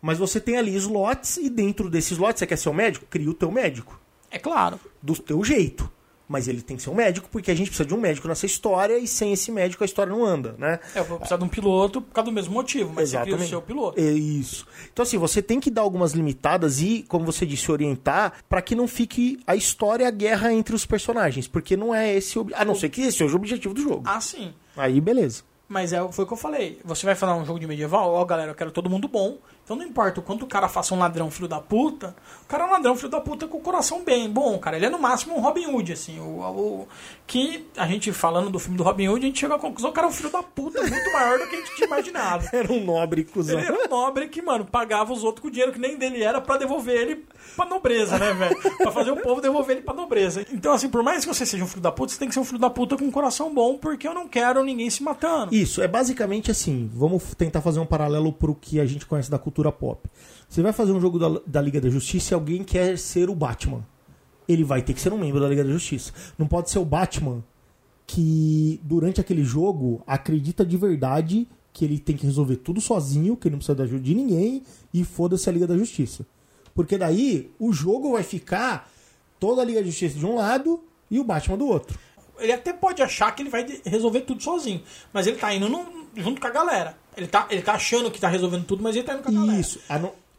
Mas 0.00 0.16
você 0.16 0.40
tem 0.40 0.56
ali 0.58 0.76
slots 0.76 1.38
e 1.38 1.50
dentro 1.50 1.90
desses 1.90 2.12
slots, 2.12 2.38
você 2.38 2.46
quer 2.46 2.56
ser 2.56 2.68
o 2.68 2.72
médico? 2.72 3.04
Cria 3.10 3.28
o 3.28 3.34
teu 3.34 3.50
médico. 3.50 4.00
É 4.30 4.38
claro. 4.38 4.78
Do 5.02 5.16
teu 5.16 5.42
jeito. 5.42 5.90
Mas 6.28 6.46
ele 6.46 6.60
tem 6.60 6.76
que 6.76 6.82
ser 6.82 6.90
um 6.90 6.94
médico, 6.94 7.28
porque 7.30 7.50
a 7.50 7.54
gente 7.54 7.68
precisa 7.68 7.88
de 7.88 7.94
um 7.94 8.00
médico 8.00 8.28
nessa 8.28 8.44
história 8.44 8.98
e 8.98 9.06
sem 9.06 9.32
esse 9.32 9.50
médico 9.50 9.82
a 9.82 9.86
história 9.86 10.12
não 10.12 10.24
anda, 10.24 10.54
né? 10.58 10.78
É, 10.94 10.98
eu 10.98 11.04
vou 11.04 11.18
precisar 11.18 11.38
de 11.38 11.44
um 11.44 11.48
piloto 11.48 12.02
por 12.02 12.12
causa 12.12 12.30
do 12.30 12.34
mesmo 12.34 12.52
motivo, 12.52 12.92
mas 12.94 13.10
você 13.10 13.16
cria 13.16 13.24
o 13.24 13.36
Exatamente. 13.36 13.50
seu 13.50 13.62
piloto. 13.62 13.98
É 13.98 14.12
isso. 14.12 14.66
Então, 14.92 15.02
assim, 15.02 15.16
você 15.16 15.40
tem 15.40 15.58
que 15.58 15.70
dar 15.70 15.82
algumas 15.82 16.12
limitadas 16.12 16.80
e, 16.80 17.04
como 17.08 17.24
você 17.24 17.46
disse, 17.46 17.72
orientar 17.72 18.34
para 18.48 18.60
que 18.60 18.74
não 18.74 18.86
fique 18.86 19.40
a 19.46 19.56
história, 19.56 20.06
a 20.06 20.10
guerra 20.10 20.52
entre 20.52 20.74
os 20.74 20.84
personagens. 20.84 21.48
Porque 21.48 21.76
não 21.76 21.94
é 21.94 22.14
esse 22.14 22.38
o. 22.38 22.46
A 22.54 22.64
não 22.64 22.74
ser 22.74 22.90
que 22.90 23.00
esse 23.00 23.18
seja 23.18 23.32
o 23.32 23.36
objetivo 23.36 23.72
do 23.72 23.80
jogo. 23.80 24.02
Ah, 24.04 24.20
sim. 24.20 24.52
Aí, 24.76 25.00
beleza. 25.00 25.42
Mas 25.68 25.92
é, 25.92 26.12
foi 26.12 26.24
o 26.24 26.26
que 26.26 26.32
eu 26.32 26.38
falei. 26.38 26.80
Você 26.84 27.04
vai 27.04 27.14
falar 27.14 27.36
um 27.36 27.44
jogo 27.44 27.60
de 27.60 27.66
medieval? 27.66 28.12
Ó, 28.12 28.24
galera, 28.24 28.50
eu 28.50 28.54
quero 28.54 28.70
todo 28.70 28.88
mundo 28.88 29.06
bom. 29.06 29.36
Então 29.68 29.76
não 29.76 29.84
importa 29.84 30.18
o 30.18 30.22
quanto 30.22 30.44
o 30.44 30.46
cara 30.46 30.66
faça 30.66 30.94
um 30.94 30.98
ladrão 30.98 31.30
filho 31.30 31.46
da 31.46 31.60
puta, 31.60 32.16
o 32.42 32.46
cara 32.48 32.64
é 32.64 32.66
um 32.66 32.70
ladrão 32.70 32.96
filho 32.96 33.10
da 33.10 33.20
puta 33.20 33.46
com 33.46 33.58
o 33.58 33.60
coração 33.60 34.02
bem 34.02 34.26
bom, 34.30 34.58
cara. 34.58 34.76
Ele 34.78 34.86
é 34.86 34.88
no 34.88 34.98
máximo 34.98 35.36
um 35.36 35.40
Robin 35.42 35.66
Hood, 35.66 35.92
assim. 35.92 36.18
O, 36.18 36.40
o- 36.40 36.88
que 37.26 37.68
a 37.76 37.86
gente, 37.86 38.10
falando 38.10 38.48
do 38.48 38.58
filme 38.58 38.78
do 38.78 38.82
Robin 38.82 39.08
Hood, 39.08 39.22
a 39.26 39.28
gente 39.28 39.40
chegou 39.40 39.54
à 39.56 39.58
conclusão 39.58 39.90
que 39.90 39.92
o 39.92 39.94
cara 39.94 40.06
é 40.06 40.10
um 40.10 40.12
filho 40.14 40.30
da 40.30 40.42
puta 40.42 40.80
muito 40.80 41.12
maior 41.12 41.38
do 41.38 41.46
que 41.46 41.56
a 41.56 41.58
gente 41.58 41.74
tinha 41.76 41.86
imaginado. 41.86 42.48
Era 42.50 42.72
um 42.72 42.82
nobre 42.82 43.24
cuzão. 43.24 43.58
Ele 43.58 43.66
era 43.68 43.76
um 43.76 43.88
nobre 43.90 44.28
que, 44.28 44.40
mano, 44.40 44.64
pagava 44.64 45.12
os 45.12 45.22
outros 45.22 45.42
com 45.42 45.50
dinheiro 45.50 45.70
que 45.70 45.78
nem 45.78 45.98
dele 45.98 46.22
era 46.22 46.40
pra 46.40 46.56
devolver 46.56 46.96
ele 46.98 47.26
pra 47.54 47.66
nobreza, 47.66 48.18
né, 48.18 48.32
velho? 48.32 48.56
Pra 48.78 48.90
fazer 48.90 49.10
o 49.10 49.16
povo 49.16 49.42
devolver 49.42 49.76
ele 49.76 49.84
pra 49.84 49.92
nobreza. 49.92 50.46
Então, 50.50 50.72
assim, 50.72 50.88
por 50.88 51.02
mais 51.02 51.26
que 51.26 51.34
você 51.34 51.44
seja 51.44 51.62
um 51.62 51.66
filho 51.68 51.82
da 51.82 51.92
puta, 51.92 52.14
você 52.14 52.18
tem 52.18 52.28
que 52.28 52.32
ser 52.32 52.40
um 52.40 52.44
filho 52.44 52.58
da 52.58 52.70
puta 52.70 52.96
com 52.96 53.04
um 53.04 53.10
coração 53.10 53.52
bom, 53.52 53.76
porque 53.76 54.08
eu 54.08 54.14
não 54.14 54.26
quero 54.26 54.64
ninguém 54.64 54.88
se 54.88 55.02
matando. 55.02 55.54
Isso, 55.54 55.82
é 55.82 55.88
basicamente 55.88 56.50
assim. 56.50 56.90
Vamos 56.94 57.34
tentar 57.36 57.60
fazer 57.60 57.80
um 57.80 57.86
paralelo 57.86 58.32
pro 58.32 58.54
que 58.54 58.80
a 58.80 58.86
gente 58.86 59.04
conhece 59.04 59.30
da 59.30 59.38
cultura 59.38 59.57
pop. 59.72 60.08
Você 60.48 60.62
vai 60.62 60.72
fazer 60.72 60.92
um 60.92 61.00
jogo 61.00 61.18
da, 61.18 61.40
da 61.46 61.60
Liga 61.60 61.80
da 61.80 61.88
Justiça 61.90 62.32
e 62.32 62.34
alguém 62.34 62.62
quer 62.64 62.96
ser 62.98 63.28
o 63.28 63.34
Batman. 63.34 63.84
Ele 64.48 64.64
vai 64.64 64.80
ter 64.82 64.94
que 64.94 65.00
ser 65.00 65.12
um 65.12 65.18
membro 65.18 65.40
da 65.40 65.48
Liga 65.48 65.62
da 65.64 65.70
Justiça. 65.70 66.12
Não 66.38 66.46
pode 66.46 66.70
ser 66.70 66.78
o 66.78 66.84
Batman 66.84 67.44
que, 68.06 68.80
durante 68.82 69.20
aquele 69.20 69.44
jogo, 69.44 70.02
acredita 70.06 70.64
de 70.64 70.76
verdade 70.76 71.46
que 71.72 71.84
ele 71.84 71.98
tem 71.98 72.16
que 72.16 72.26
resolver 72.26 72.56
tudo 72.56 72.80
sozinho, 72.80 73.36
que 73.36 73.46
ele 73.48 73.52
não 73.52 73.58
precisa 73.58 73.74
da 73.76 73.84
ajuda 73.84 74.00
de 74.02 74.14
ninguém 74.14 74.62
e 74.92 75.04
foda-se 75.04 75.48
a 75.48 75.52
Liga 75.52 75.66
da 75.66 75.76
Justiça. 75.76 76.26
Porque 76.74 76.96
daí 76.96 77.50
o 77.58 77.72
jogo 77.72 78.12
vai 78.12 78.22
ficar 78.22 78.90
toda 79.38 79.62
a 79.62 79.64
Liga 79.64 79.80
da 79.80 79.86
Justiça 79.86 80.18
de 80.18 80.24
um 80.26 80.36
lado 80.36 80.82
e 81.10 81.20
o 81.20 81.24
Batman 81.24 81.58
do 81.58 81.66
outro. 81.66 81.98
Ele 82.38 82.52
até 82.52 82.72
pode 82.72 83.02
achar 83.02 83.32
que 83.34 83.42
ele 83.42 83.50
vai 83.50 83.66
resolver 83.84 84.20
tudo 84.22 84.42
sozinho, 84.42 84.80
mas 85.12 85.26
ele 85.26 85.36
tá 85.36 85.52
indo 85.52 85.68
num- 85.68 86.06
junto 86.16 86.40
com 86.40 86.46
a 86.46 86.50
galera. 86.50 86.96
Ele 87.18 87.26
tá, 87.26 87.46
ele 87.50 87.60
tá 87.62 87.72
achando 87.74 88.10
que 88.10 88.18
tá 88.20 88.28
resolvendo 88.28 88.64
tudo, 88.64 88.82
mas 88.82 88.94
ele 88.96 89.04
tá 89.04 89.12
indo 89.14 89.22
com 89.24 89.28
a 89.28 89.32
galera. 89.32 89.58
Isso. 89.60 89.80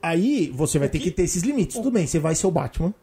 Aí 0.02 0.50
você 0.56 0.80
vai 0.80 0.88
ter 0.90 0.98
que 1.00 1.12
ter 1.12 1.24
esses 1.24 1.44
limites. 1.44 1.76
Tudo 1.76 1.92
bem, 1.92 2.08
você 2.08 2.18
vai 2.20 2.34
ser 2.34 2.48
o 2.48 2.52
Batman. 2.52 2.94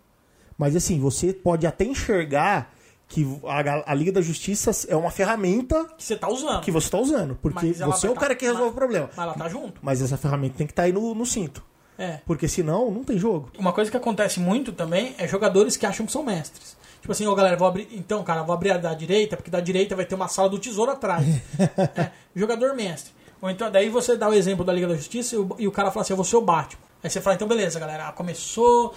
Mas 0.57 0.75
assim, 0.75 0.99
você 0.99 1.33
pode 1.33 1.67
até 1.67 1.85
enxergar 1.85 2.73
que 3.07 3.25
a, 3.45 3.93
a 3.93 3.95
Liga 3.95 4.11
da 4.11 4.23
Justiça 4.23 4.71
é 4.89 4.97
uma 4.97 5.11
ferramenta 5.11 5.85
Que 5.97 6.03
você 6.03 6.17
tá 6.17 6.29
usando. 6.29 6.63
que 6.63 6.73
você 6.73 6.87
está 6.87 6.99
usando. 6.99 7.37
Porque 7.41 7.75
você 7.75 8.07
é 8.07 8.11
o 8.11 8.15
cara 8.15 8.29
tá- 8.29 8.35
que 8.37 8.45
resolve 8.47 8.65
mas- 8.65 8.73
o 8.73 8.75
problema. 8.75 9.11
Mas 9.15 9.25
ela 9.27 9.35
tá 9.35 9.49
junto. 9.49 9.79
Mas 9.83 10.01
essa 10.03 10.17
ferramenta 10.17 10.55
tem 10.57 10.67
que 10.67 10.73
estar 10.73 10.85
aí 10.85 10.93
no, 10.93 11.15
no 11.15 11.27
cinto. 11.27 11.63
É. 11.99 12.21
Porque 12.27 12.49
senão 12.49 12.91
não 12.91 13.05
tem 13.05 13.19
jogo. 13.19 13.51
Uma 13.59 13.73
coisa 13.73 13.91
que 13.91 13.97
acontece 13.97 14.41
muito 14.41 14.73
também 14.73 15.15
é 15.19 15.29
jogadores 15.29 15.77
que 15.77 15.85
acham 15.87 16.05
que 16.07 16.13
são 16.13 16.23
mestres. 16.23 16.77
Tipo 17.01 17.13
assim, 17.13 17.27
ô 17.27 17.35
galera, 17.35 17.57
vou 17.57 17.69
abrir. 17.69 17.89
Então, 17.93 18.25
cara, 18.25 18.43
vou 18.43 18.55
abrir 18.55 18.71
a 18.73 18.79
da 18.79 18.93
direita, 18.95 19.37
porque 19.37 19.51
da 19.51 19.61
direita 19.61 19.95
vai 19.95 20.05
ter 20.05 20.15
uma 20.15 20.29
sala 20.29 20.49
do 20.49 20.59
tesouro 20.59 20.91
atrás. 20.91 21.25
É, 21.95 22.11
jogador 22.35 22.75
mestre. 22.75 23.13
Ou 23.47 23.51
então, 23.51 23.71
daí 23.71 23.89
você 23.89 24.17
dá 24.17 24.29
o 24.29 24.35
exemplo 24.35 24.65
da 24.65 24.73
Liga 24.73 24.89
da 24.89 24.97
Justiça 24.97 25.37
e 25.37 25.39
o, 25.39 25.57
e 25.57 25.69
o 25.69 25.73
cara 25.73 25.93
fala 25.93 26.03
assim, 26.03 26.13
eu 26.13 26.17
vou 26.17 26.25
ser 26.25 26.37
o 26.37 26.41
Batman. 26.41 26.83
Aí 27.01 27.09
você 27.09 27.21
fala, 27.21 27.37
então 27.37 27.47
beleza, 27.47 27.79
galera, 27.79 28.11
começou. 28.11 28.93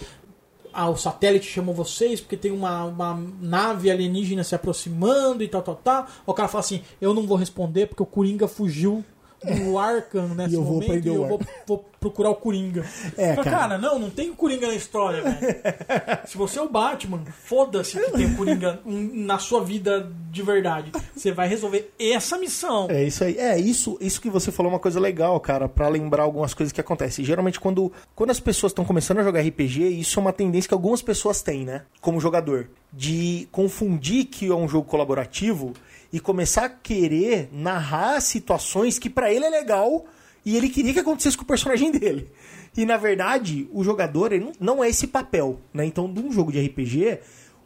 Ah, 0.73 0.89
o 0.89 0.97
satélite 0.97 1.45
chamou 1.45 1.73
vocês 1.73 2.19
porque 2.19 2.35
tem 2.35 2.51
uma, 2.51 2.85
uma 2.85 3.23
nave 3.39 3.91
alienígena 3.91 4.43
se 4.43 4.55
aproximando 4.55 5.43
e 5.43 5.47
tal, 5.47 5.61
tal, 5.61 5.75
tal. 5.75 6.07
O 6.25 6.33
cara 6.33 6.49
fala 6.49 6.61
assim, 6.61 6.81
eu 6.99 7.13
não 7.13 7.27
vou 7.27 7.37
responder 7.37 7.85
porque 7.85 8.01
o 8.01 8.07
Coringa 8.07 8.47
fugiu 8.47 9.05
do 9.43 9.77
Arkham 9.77 10.29
nesse 10.29 10.51
E 10.51 10.55
eu 10.55 10.63
vou 10.63 10.81
momento 10.81 11.05
e 11.05 11.09
o 11.09 11.15
eu 11.15 11.27
vou, 11.27 11.41
vou 11.65 11.85
procurar 11.99 12.29
o 12.29 12.35
Coringa. 12.35 12.85
É, 13.17 13.35
Fala, 13.35 13.43
cara. 13.43 13.57
cara, 13.57 13.77
não, 13.77 13.99
não 13.99 14.09
tem 14.09 14.33
Coringa 14.33 14.67
na 14.67 14.73
história, 14.73 15.21
velho. 15.21 15.61
Se 16.25 16.37
você 16.37 16.59
é 16.59 16.61
o 16.61 16.69
Batman, 16.69 17.23
foda-se 17.43 17.99
que 17.99 18.11
tem 18.11 18.25
o 18.25 18.37
Coringa 18.37 18.79
na 18.85 19.37
sua 19.37 19.63
vida 19.63 20.09
de 20.31 20.41
verdade. 20.41 20.91
Você 21.15 21.31
vai 21.31 21.47
resolver 21.47 21.91
essa 21.99 22.37
missão. 22.37 22.87
É 22.89 23.03
isso 23.03 23.23
aí. 23.23 23.37
É, 23.37 23.59
isso, 23.59 23.97
isso 23.99 24.21
que 24.21 24.29
você 24.29 24.51
falou 24.51 24.71
é 24.71 24.75
uma 24.75 24.79
coisa 24.79 24.99
legal, 24.99 25.39
cara, 25.39 25.67
pra 25.67 25.87
lembrar 25.87 26.23
algumas 26.23 26.53
coisas 26.53 26.71
que 26.71 26.81
acontecem. 26.81 27.25
Geralmente, 27.25 27.59
quando, 27.59 27.91
quando 28.15 28.29
as 28.29 28.39
pessoas 28.39 28.71
estão 28.71 28.85
começando 28.85 29.19
a 29.19 29.23
jogar 29.23 29.41
RPG, 29.41 29.87
isso 29.87 30.19
é 30.19 30.21
uma 30.21 30.33
tendência 30.33 30.67
que 30.67 30.73
algumas 30.73 31.01
pessoas 31.01 31.41
têm, 31.41 31.65
né? 31.65 31.83
Como 32.01 32.19
jogador. 32.19 32.69
De 32.91 33.47
confundir 33.51 34.25
que 34.25 34.47
é 34.47 34.55
um 34.55 34.67
jogo 34.67 34.87
colaborativo 34.87 35.73
e 36.11 36.19
começar 36.19 36.65
a 36.65 36.69
querer 36.69 37.49
narrar 37.51 38.19
situações 38.21 38.97
que 38.97 39.09
pra 39.09 39.31
ele 39.31 39.45
é 39.45 39.49
legal 39.49 40.05
e 40.45 40.55
ele 40.57 40.69
queria 40.69 40.93
que 40.93 40.99
acontecesse 40.99 41.37
com 41.37 41.43
o 41.43 41.47
personagem 41.47 41.91
dele. 41.91 42.31
E 42.75 42.85
na 42.85 42.97
verdade, 42.97 43.69
o 43.71 43.83
jogador 43.83 44.31
ele 44.31 44.45
não, 44.45 44.53
não 44.59 44.83
é 44.83 44.89
esse 44.89 45.07
papel, 45.07 45.59
né? 45.73 45.85
Então, 45.85 46.07
num 46.07 46.31
jogo 46.31 46.51
de 46.51 46.65
RPG, 46.65 47.19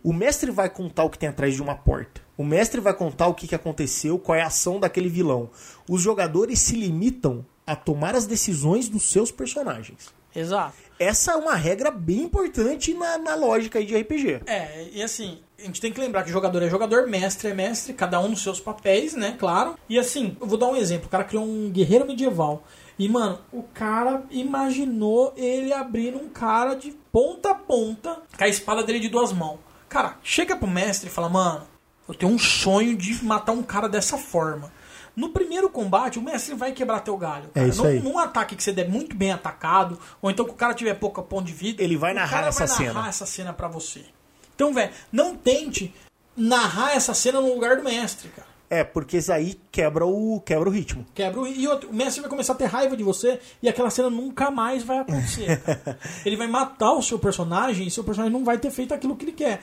o 0.03 0.11
mestre 0.11 0.51
vai 0.51 0.69
contar 0.69 1.03
o 1.03 1.09
que 1.09 1.17
tem 1.17 1.29
atrás 1.29 1.55
de 1.55 1.61
uma 1.61 1.75
porta. 1.75 2.21
O 2.37 2.43
mestre 2.43 2.81
vai 2.81 2.93
contar 2.93 3.27
o 3.27 3.33
que, 3.33 3.47
que 3.47 3.55
aconteceu, 3.55 4.17
qual 4.17 4.37
é 4.37 4.41
a 4.41 4.47
ação 4.47 4.79
daquele 4.79 5.07
vilão. 5.07 5.49
Os 5.87 6.01
jogadores 6.01 6.59
se 6.59 6.75
limitam 6.75 7.45
a 7.65 7.75
tomar 7.75 8.15
as 8.15 8.25
decisões 8.25 8.89
dos 8.89 9.03
seus 9.03 9.31
personagens. 9.31 10.13
Exato. 10.35 10.73
Essa 10.99 11.33
é 11.33 11.35
uma 11.35 11.55
regra 11.55 11.91
bem 11.91 12.21
importante 12.23 12.93
na, 12.93 13.17
na 13.17 13.35
lógica 13.35 13.79
aí 13.79 13.85
de 13.85 13.95
RPG. 13.95 14.41
É, 14.45 14.87
e 14.91 15.01
assim, 15.01 15.39
a 15.59 15.63
gente 15.63 15.81
tem 15.81 15.91
que 15.91 15.99
lembrar 15.99 16.23
que 16.23 16.31
jogador 16.31 16.61
é 16.61 16.69
jogador, 16.69 17.07
mestre 17.07 17.49
é 17.49 17.53
mestre, 17.53 17.93
cada 17.93 18.19
um 18.19 18.29
nos 18.29 18.41
seus 18.41 18.59
papéis, 18.59 19.13
né? 19.13 19.35
Claro. 19.39 19.77
E 19.87 19.97
assim, 19.97 20.37
eu 20.39 20.47
vou 20.47 20.57
dar 20.57 20.67
um 20.67 20.75
exemplo. 20.75 21.07
O 21.07 21.09
cara 21.09 21.23
criou 21.23 21.43
um 21.43 21.69
guerreiro 21.69 22.05
medieval. 22.05 22.63
E, 22.97 23.09
mano, 23.09 23.39
o 23.51 23.63
cara 23.63 24.23
imaginou 24.29 25.33
ele 25.35 25.73
abrindo 25.73 26.17
um 26.17 26.29
cara 26.29 26.75
de 26.75 26.91
ponta 27.11 27.51
a 27.51 27.55
ponta 27.55 28.21
com 28.37 28.43
a 28.43 28.47
espada 28.47 28.83
dele 28.83 28.99
de 28.99 29.09
duas 29.09 29.33
mãos. 29.33 29.59
Cara, 29.89 30.17
chega 30.23 30.55
pro 30.55 30.67
mestre 30.67 31.07
e 31.07 31.11
fala, 31.11 31.29
mano, 31.29 31.63
eu 32.07 32.13
tenho 32.13 32.31
um 32.31 32.39
sonho 32.39 32.95
de 32.95 33.23
matar 33.23 33.53
um 33.53 33.63
cara 33.63 33.87
dessa 33.87 34.17
forma. 34.17 34.71
No 35.15 35.29
primeiro 35.29 35.69
combate, 35.69 36.17
o 36.17 36.21
mestre 36.21 36.55
vai 36.55 36.71
quebrar 36.71 36.99
teu 37.01 37.15
galho. 37.17 37.45
É 37.53 37.59
cara. 37.59 37.67
isso 37.67 37.83
num, 37.83 37.89
aí. 37.89 37.99
num 38.01 38.17
ataque 38.17 38.55
que 38.55 38.63
você 38.63 38.71
der 38.71 38.89
muito 38.89 39.15
bem 39.15 39.31
atacado, 39.31 39.99
ou 40.21 40.31
então 40.31 40.45
que 40.45 40.51
o 40.51 40.55
cara 40.55 40.73
tiver 40.73 40.95
pouca 40.95 41.21
ponto 41.21 41.45
de 41.45 41.53
vida, 41.53 41.83
Ele 41.83 41.95
vai 41.95 42.11
o 42.11 42.15
narrar 42.15 42.29
cara 42.29 42.47
essa 42.47 42.65
vai 42.65 42.77
narrar 42.77 42.93
cena. 42.93 43.09
essa 43.09 43.25
cena 43.25 43.53
pra 43.53 43.67
você. 43.67 44.05
Então, 44.55 44.73
velho, 44.73 44.91
não 45.11 45.35
tente 45.35 45.93
narrar 46.35 46.95
essa 46.95 47.13
cena 47.13 47.39
no 47.39 47.53
lugar 47.53 47.77
do 47.77 47.83
mestre, 47.83 48.29
cara. 48.29 48.53
É, 48.69 48.83
porque 48.83 49.17
isso 49.17 49.31
aí 49.31 49.59
quebra 49.71 50.03
o, 50.03 50.41
quebra 50.43 50.67
o 50.67 50.71
ritmo. 50.71 51.05
Quebra 51.13 51.41
o... 51.41 51.47
E 51.47 51.67
outro, 51.67 51.91
o 51.91 51.93
mestre 51.93 52.21
vai 52.21 52.29
começar 52.29 52.53
a 52.53 52.55
ter 52.55 52.65
raiva 52.65 52.97
de 52.97 53.03
você 53.03 53.39
e 53.61 53.69
aquela 53.69 53.91
cena 53.91 54.09
nunca 54.09 54.49
mais 54.49 54.81
vai 54.81 54.97
acontecer. 54.97 55.61
ele 56.25 56.35
vai 56.35 56.47
matar 56.47 56.93
o 56.93 57.01
seu 57.03 57.19
personagem 57.19 57.85
e 57.85 57.91
seu 57.91 58.03
personagem 58.03 58.33
não 58.35 58.43
vai 58.43 58.57
ter 58.57 58.71
feito 58.71 58.91
aquilo 58.91 59.15
que 59.15 59.25
ele 59.25 59.31
quer. 59.31 59.61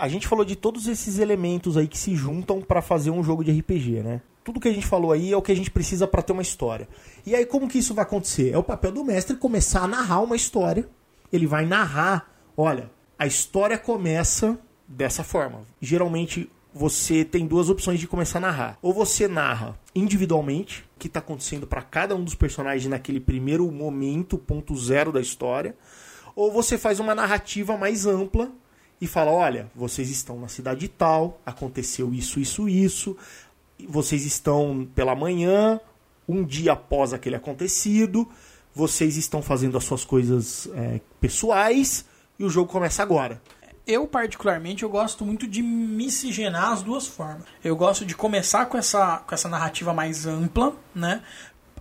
A 0.00 0.08
gente 0.08 0.26
falou 0.26 0.46
de 0.46 0.56
todos 0.56 0.86
esses 0.86 1.18
elementos 1.18 1.76
aí 1.76 1.86
que 1.86 1.98
se 1.98 2.16
juntam 2.16 2.62
pra 2.62 2.80
fazer 2.80 3.10
um 3.10 3.22
jogo 3.22 3.44
de 3.44 3.52
RPG, 3.52 4.02
né? 4.02 4.22
Tudo 4.42 4.58
que 4.58 4.66
a 4.66 4.72
gente 4.72 4.86
falou 4.86 5.12
aí 5.12 5.30
é 5.30 5.36
o 5.36 5.42
que 5.42 5.52
a 5.52 5.54
gente 5.54 5.70
precisa 5.70 6.06
pra 6.06 6.22
ter 6.22 6.32
uma 6.32 6.40
história. 6.40 6.88
E 7.26 7.34
aí 7.34 7.44
como 7.44 7.68
que 7.68 7.76
isso 7.76 7.92
vai 7.92 8.02
acontecer? 8.02 8.50
É 8.50 8.56
o 8.56 8.62
papel 8.62 8.92
do 8.92 9.04
mestre 9.04 9.36
começar 9.36 9.82
a 9.82 9.86
narrar 9.86 10.22
uma 10.22 10.34
história. 10.34 10.88
Ele 11.30 11.46
vai 11.46 11.66
narrar, 11.66 12.32
olha, 12.56 12.90
a 13.18 13.26
história 13.26 13.76
começa 13.76 14.58
dessa 14.88 15.22
forma. 15.22 15.60
Geralmente 15.82 16.50
você 16.72 17.22
tem 17.22 17.46
duas 17.46 17.68
opções 17.68 18.00
de 18.00 18.08
começar 18.08 18.38
a 18.38 18.40
narrar. 18.40 18.78
Ou 18.80 18.94
você 18.94 19.28
narra 19.28 19.78
individualmente 19.94 20.82
o 20.96 20.98
que 20.98 21.08
está 21.08 21.20
acontecendo 21.20 21.66
para 21.66 21.82
cada 21.82 22.16
um 22.16 22.24
dos 22.24 22.34
personagens 22.34 22.88
naquele 22.88 23.20
primeiro 23.20 23.70
momento, 23.70 24.38
ponto 24.38 24.74
zero 24.78 25.12
da 25.12 25.20
história, 25.20 25.76
ou 26.34 26.50
você 26.50 26.78
faz 26.78 27.00
uma 27.00 27.14
narrativa 27.14 27.76
mais 27.76 28.06
ampla 28.06 28.50
e 29.00 29.06
fala: 29.06 29.30
olha, 29.30 29.70
vocês 29.74 30.10
estão 30.10 30.38
na 30.38 30.48
cidade 30.48 30.86
tal, 30.88 31.40
aconteceu 31.44 32.12
isso, 32.12 32.38
isso, 32.38 32.68
isso, 32.68 33.16
vocês 33.88 34.24
estão 34.24 34.86
pela 34.94 35.14
manhã, 35.14 35.80
um 36.28 36.44
dia 36.44 36.72
após 36.72 37.12
aquele 37.12 37.36
acontecido, 37.36 38.28
vocês 38.74 39.16
estão 39.16 39.42
fazendo 39.42 39.76
as 39.76 39.84
suas 39.84 40.04
coisas 40.04 40.68
é, 40.74 41.00
pessoais 41.20 42.04
e 42.38 42.44
o 42.44 42.50
jogo 42.50 42.70
começa 42.70 43.02
agora. 43.02 43.40
Eu, 43.86 44.06
particularmente, 44.06 44.82
eu 44.82 44.88
gosto 44.88 45.24
muito 45.24 45.48
de 45.48 45.62
miscigenar 45.62 46.72
as 46.72 46.82
duas 46.82 47.06
formas. 47.06 47.44
Eu 47.64 47.74
gosto 47.74 48.04
de 48.04 48.14
começar 48.14 48.66
com 48.66 48.78
essa, 48.78 49.18
com 49.18 49.34
essa 49.34 49.48
narrativa 49.48 49.92
mais 49.92 50.26
ampla, 50.26 50.76
né? 50.94 51.22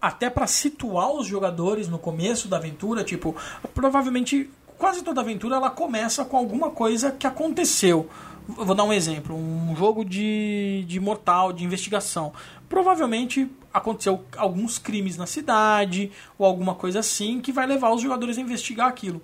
Até 0.01 0.29
para 0.29 0.47
situar 0.47 1.11
os 1.11 1.27
jogadores 1.27 1.87
no 1.87 1.99
começo 1.99 2.47
da 2.47 2.57
aventura. 2.57 3.03
Tipo, 3.03 3.35
provavelmente 3.75 4.49
quase 4.79 5.03
toda 5.03 5.21
aventura 5.21 5.57
ela 5.57 5.69
começa 5.69 6.25
com 6.25 6.37
alguma 6.37 6.71
coisa 6.71 7.11
que 7.11 7.27
aconteceu. 7.27 8.09
Eu 8.57 8.65
Vou 8.65 8.73
dar 8.73 8.85
um 8.85 8.93
exemplo: 8.93 9.35
um 9.35 9.75
jogo 9.75 10.03
de, 10.03 10.83
de 10.87 10.99
mortal, 10.99 11.53
de 11.53 11.63
investigação. 11.63 12.33
Provavelmente 12.67 13.51
aconteceu 13.71 14.23
alguns 14.37 14.79
crimes 14.79 15.17
na 15.17 15.27
cidade 15.27 16.11
ou 16.37 16.45
alguma 16.45 16.73
coisa 16.73 16.99
assim 16.99 17.39
que 17.39 17.51
vai 17.51 17.67
levar 17.67 17.91
os 17.91 18.01
jogadores 18.01 18.37
a 18.37 18.41
investigar 18.41 18.87
aquilo. 18.87 19.21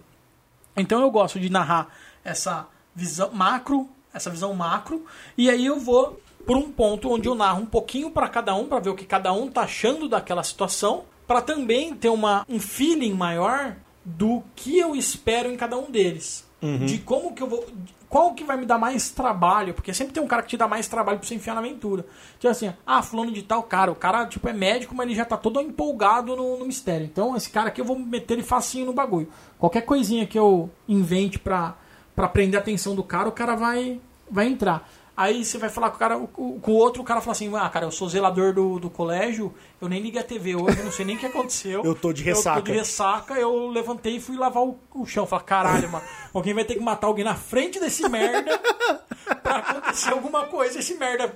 Então 0.78 1.02
eu 1.02 1.10
gosto 1.10 1.40
de 1.40 1.50
narrar 1.50 1.88
essa 2.24 2.68
visão 2.94 3.32
macro, 3.32 3.90
essa 4.14 4.30
visão 4.30 4.54
macro, 4.54 5.06
e 5.38 5.50
aí 5.50 5.66
eu 5.66 5.80
vou 5.80 6.20
por 6.46 6.58
um 6.58 6.72
ponto 6.72 7.10
onde 7.10 7.28
eu 7.28 7.34
narro 7.34 7.64
um 7.64 7.66
pouquinho 7.66 8.12
para 8.12 8.28
cada 8.28 8.54
um, 8.54 8.68
para 8.68 8.80
ver 8.80 8.90
o 8.90 8.96
que 8.96 9.06
cada 9.06 9.34
um 9.34 9.50
tá 9.50 9.62
achando 9.62 10.08
daquela 10.08 10.44
situação, 10.44 11.06
para 11.26 11.42
também 11.42 11.96
ter 11.96 12.10
uma, 12.10 12.46
um 12.48 12.60
feeling 12.60 13.14
maior 13.14 13.76
do 14.06 14.44
que 14.56 14.78
eu 14.78 14.96
espero 14.96 15.52
em 15.52 15.58
cada 15.58 15.78
um 15.78 15.90
deles. 15.90 16.46
de 16.86 17.00
como 17.00 17.34
que 17.34 17.44
eu 17.44 17.48
vou. 17.48 17.66
Qual 18.08 18.34
que 18.34 18.44
vai 18.44 18.56
me 18.56 18.66
dar 18.66 18.78
mais 18.78 19.10
trabalho? 19.10 19.74
Porque 19.74 19.94
sempre 19.94 20.14
tem 20.14 20.24
um 20.24 20.28
cara 20.28 20.42
que 20.42 20.50
te 20.50 20.58
dá 20.58 20.68
mais 20.68 20.88
trabalho 20.88 21.18
pra 21.20 21.28
você 21.28 21.36
enfiar 21.36 21.54
na 21.54 21.60
aventura. 21.60 22.06
Tipo 22.40 22.48
assim, 22.48 22.72
ah, 22.86 23.02
fulano 23.02 23.32
de 23.32 23.42
tal 23.42 23.64
cara. 23.64 23.92
O 23.92 23.96
cara, 23.96 24.26
tipo, 24.26 24.48
é 24.48 24.54
médico, 24.54 24.96
mas 24.96 25.08
ele 25.08 25.16
já 25.16 25.26
tá 25.26 25.36
todo 25.36 25.60
empolgado 25.60 26.36
no, 26.36 26.58
no 26.58 26.66
mistério. 26.66 27.06
Então, 27.06 27.36
esse 27.36 27.50
cara 27.50 27.68
aqui 27.68 27.82
eu 27.82 27.86
vou 27.86 28.00
meter 28.00 28.36
ele 28.36 28.44
facinho 28.44 28.86
no 28.86 28.94
bagulho. 28.94 29.28
Qualquer 29.60 29.82
coisinha 29.82 30.26
que 30.26 30.40
eu 30.40 30.70
invente 30.88 31.38
pra, 31.38 31.76
pra 32.16 32.28
prender 32.28 32.58
a 32.58 32.62
atenção 32.62 32.96
do 32.96 33.04
cara, 33.04 33.28
o 33.28 33.34
cara 33.34 33.56
vai, 33.56 34.00
vai 34.30 34.48
entrar. 34.48 34.88
Aí 35.18 35.46
você 35.46 35.58
vai 35.58 35.70
falar 35.70 35.90
com 35.92 35.96
o 35.96 36.00
cara, 36.00 36.18
com 36.18 36.72
o 36.72 36.76
outro, 36.76 37.02
o 37.02 37.06
cara 37.06 37.22
fala 37.22 37.32
assim, 37.32 37.50
ah, 37.56 37.70
cara, 37.70 37.86
eu 37.86 37.92
sou 37.92 38.10
zelador 38.10 38.54
do, 38.54 38.80
do 38.80 38.90
colégio, 38.90 39.54
eu 39.80 39.88
nem 39.88 40.02
liguei 40.02 40.20
a 40.20 40.24
TV 40.24 40.56
hoje, 40.56 40.80
eu 40.80 40.84
não 40.86 40.92
sei 40.92 41.06
nem 41.06 41.16
o 41.16 41.20
que 41.20 41.26
aconteceu. 41.26 41.84
Eu 41.86 41.96
tô 41.96 42.12
de 42.12 42.22
Eu 42.22 42.36
ressaca. 42.36 42.62
tô 42.62 42.72
de 42.72 42.78
ressaca, 42.78 43.34
eu 43.36 43.68
levantei 43.70 44.18
e 44.18 44.20
fui 44.20 44.36
lavar 44.36 44.64
o, 44.64 44.78
o 44.94 45.06
chão. 45.06 45.26
Falei, 45.26 45.46
caralho, 45.46 45.90
mano, 45.90 46.04
alguém 46.34 46.54
vai 46.54 46.66
ter 46.66 46.76
que 46.76 46.82
matar 46.82 47.08
alguém 47.08 47.24
na 47.24 47.36
frente 47.36 47.80
desse 47.80 48.08
merda 48.10 48.60
pra 49.42 49.58
acontecer 49.58 50.10
alguma 50.10 50.46
coisa, 50.48 50.80
esse 50.80 50.96
merda 50.96 51.34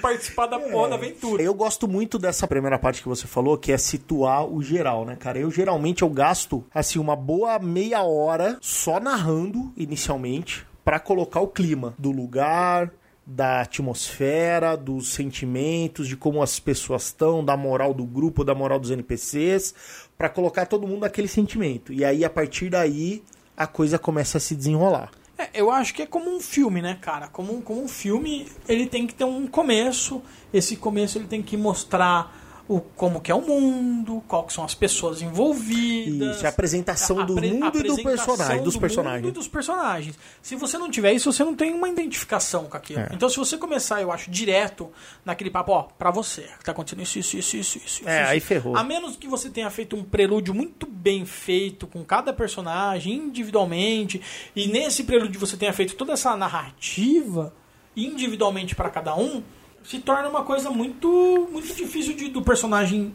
participar 0.00 0.46
da 0.46 0.58
porra 0.58 0.90
da 0.90 0.94
aventura. 0.94 1.42
Eu 1.42 1.54
gosto 1.54 1.88
muito 1.88 2.18
dessa 2.18 2.46
primeira 2.46 2.78
parte 2.78 3.02
que 3.02 3.08
você 3.08 3.26
falou, 3.26 3.58
que 3.58 3.72
é 3.72 3.78
situar 3.78 4.46
o 4.46 4.62
geral, 4.62 5.04
né, 5.04 5.16
cara? 5.16 5.38
Eu 5.38 5.50
geralmente 5.50 6.02
eu 6.02 6.08
gasto 6.08 6.64
assim 6.74 6.98
uma 6.98 7.16
boa 7.16 7.58
meia 7.58 8.02
hora 8.02 8.58
só 8.60 9.00
narrando 9.00 9.72
inicialmente 9.76 10.66
pra 10.84 10.98
colocar 10.98 11.40
o 11.40 11.48
clima 11.48 11.94
do 11.98 12.10
lugar, 12.10 12.90
da 13.24 13.60
atmosfera, 13.60 14.76
dos 14.76 15.12
sentimentos, 15.12 16.08
de 16.08 16.16
como 16.16 16.42
as 16.42 16.58
pessoas 16.58 17.06
estão, 17.06 17.44
da 17.44 17.56
moral 17.56 17.94
do 17.94 18.04
grupo, 18.04 18.44
da 18.44 18.54
moral 18.54 18.78
dos 18.78 18.90
NPCs, 18.90 19.74
pra 20.18 20.28
colocar 20.28 20.66
todo 20.66 20.86
mundo 20.86 21.00
naquele 21.00 21.28
sentimento. 21.28 21.92
E 21.92 22.04
aí 22.04 22.24
a 22.24 22.30
partir 22.30 22.68
daí 22.68 23.22
a 23.56 23.66
coisa 23.66 23.98
começa 23.98 24.38
a 24.38 24.40
se 24.40 24.56
desenrolar. 24.56 25.10
É, 25.38 25.48
eu 25.54 25.70
acho 25.70 25.94
que 25.94 26.02
é 26.02 26.06
como 26.06 26.30
um 26.30 26.40
filme, 26.40 26.82
né, 26.82 26.98
cara? 27.00 27.28
Como, 27.28 27.62
como 27.62 27.82
um 27.82 27.88
filme, 27.88 28.46
ele 28.68 28.86
tem 28.86 29.06
que 29.06 29.14
ter 29.14 29.24
um 29.24 29.46
começo. 29.46 30.22
Esse 30.52 30.76
começo 30.76 31.18
ele 31.18 31.26
tem 31.26 31.42
que 31.42 31.56
mostrar 31.56 32.41
o, 32.76 32.80
como 32.80 33.20
que 33.20 33.30
é 33.30 33.34
o 33.34 33.40
mundo, 33.42 34.22
qual 34.26 34.44
que 34.44 34.52
são 34.52 34.64
as 34.64 34.74
pessoas 34.74 35.20
envolvidas. 35.22 36.36
Isso, 36.36 36.46
a 36.46 36.48
apresentação 36.48 37.24
do 37.26 37.34
apre- 37.34 37.52
mundo 37.52 37.78
e 37.78 37.82
do 37.82 38.02
personagem, 38.02 38.62
dos 38.62 38.74
do 38.74 38.80
personagens. 38.80 39.28
e 39.28 39.30
dos 39.30 39.48
personagens. 39.48 40.18
Se 40.40 40.56
você 40.56 40.78
não 40.78 40.90
tiver 40.90 41.12
isso, 41.12 41.32
você 41.32 41.44
não 41.44 41.54
tem 41.54 41.72
uma 41.72 41.88
identificação 41.88 42.64
com 42.64 42.76
aquilo. 42.76 43.00
É. 43.00 43.08
Então, 43.12 43.28
se 43.28 43.36
você 43.36 43.56
começar, 43.56 44.00
eu 44.00 44.10
acho, 44.10 44.30
direto 44.30 44.90
naquele 45.24 45.50
papo, 45.50 45.72
ó, 45.72 45.82
pra 45.82 46.10
você, 46.10 46.48
tá 46.64 46.72
acontecendo 46.72 47.02
isso, 47.02 47.18
isso, 47.18 47.36
isso, 47.36 47.56
isso, 47.56 47.78
isso. 47.78 48.08
É, 48.08 48.22
isso. 48.22 48.30
aí 48.32 48.40
ferrou. 48.40 48.76
A 48.76 48.82
menos 48.84 49.16
que 49.16 49.28
você 49.28 49.50
tenha 49.50 49.70
feito 49.70 49.96
um 49.96 50.02
prelúdio 50.04 50.54
muito 50.54 50.86
bem 50.86 51.24
feito 51.24 51.86
com 51.86 52.04
cada 52.04 52.32
personagem 52.32 53.14
individualmente, 53.14 54.20
e 54.54 54.66
nesse 54.68 55.04
prelúdio 55.04 55.38
você 55.38 55.56
tenha 55.56 55.72
feito 55.72 55.94
toda 55.94 56.12
essa 56.12 56.36
narrativa 56.36 57.52
individualmente 57.96 58.74
pra 58.74 58.88
cada 58.90 59.14
um, 59.14 59.42
se 59.84 59.98
torna 59.98 60.28
uma 60.28 60.44
coisa 60.44 60.70
muito 60.70 61.48
muito 61.50 61.74
difícil 61.74 62.14
de, 62.14 62.28
do 62.28 62.42
personagem 62.42 63.14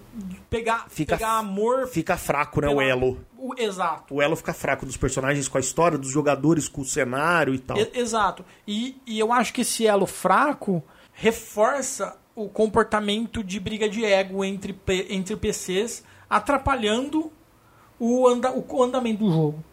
pegar, 0.49 0.85
Fica- 0.89 1.17
pegar 1.17 1.37
amor. 1.37 1.87
Fica 1.87 2.17
fraco, 2.17 2.61
né, 2.61 2.67
o 2.67 2.71
pela- 2.77 2.83
elo. 2.83 3.17
o- 3.37 3.53
exato. 3.57 4.13
O 4.15 4.21
elo 4.21 4.35
fica 4.35 4.53
fraco 4.53 4.85
dos 4.85 4.97
personagens 4.97 5.47
com 5.47 5.57
a 5.57 5.61
história, 5.61 5.97
dos 5.97 6.09
jogadores 6.11 6.67
com 6.67 6.81
o 6.81 6.85
cenário 6.85 7.53
e 7.53 7.59
tal. 7.59 7.77
E- 7.77 7.91
exato. 7.93 8.43
E, 8.67 8.95
e 9.05 9.17
eu 9.19 9.31
acho 9.31 9.53
que 9.53 9.61
esse 9.61 9.85
elo 9.87 10.05
fraco 10.05 10.83
reforça 11.13 12.15
o 12.35 12.47
comportamento 12.47 13.43
de 13.43 13.59
briga 13.59 13.89
de 13.89 14.05
ego 14.05 14.45
entre, 14.45 14.79
entre 15.09 15.35
PCs, 15.35 16.03
atrapalhando 16.29 17.31
o, 17.99 18.27
anda, 18.27 18.51
o 18.51 18.83
andamento 18.83 19.23
do 19.25 19.31
jogo. 19.31 19.63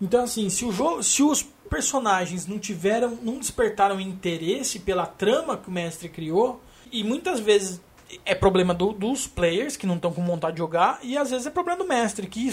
Então, 0.00 0.24
assim, 0.24 0.48
se, 0.50 0.64
o 0.64 0.72
jogo, 0.72 1.02
se 1.02 1.22
os 1.22 1.46
personagens 1.70 2.46
não 2.46 2.58
tiveram, 2.58 3.16
não 3.22 3.38
despertaram 3.38 4.00
interesse 4.00 4.80
pela 4.80 5.06
trama 5.06 5.56
que 5.56 5.68
o 5.68 5.72
mestre 5.72 6.08
criou, 6.08 6.60
e 6.92 7.02
muitas 7.04 7.38
vezes 7.40 7.80
é 8.26 8.34
problema 8.34 8.74
do- 8.74 8.92
dos 8.92 9.26
players 9.28 9.76
que 9.76 9.86
não 9.86 9.94
estão 9.94 10.12
com 10.12 10.24
vontade 10.26 10.54
de 10.54 10.58
jogar, 10.58 10.98
e 11.02 11.16
às 11.16 11.30
vezes 11.30 11.46
é 11.46 11.50
problema 11.50 11.78
do 11.78 11.88
mestre 11.88 12.26
que, 12.26 12.52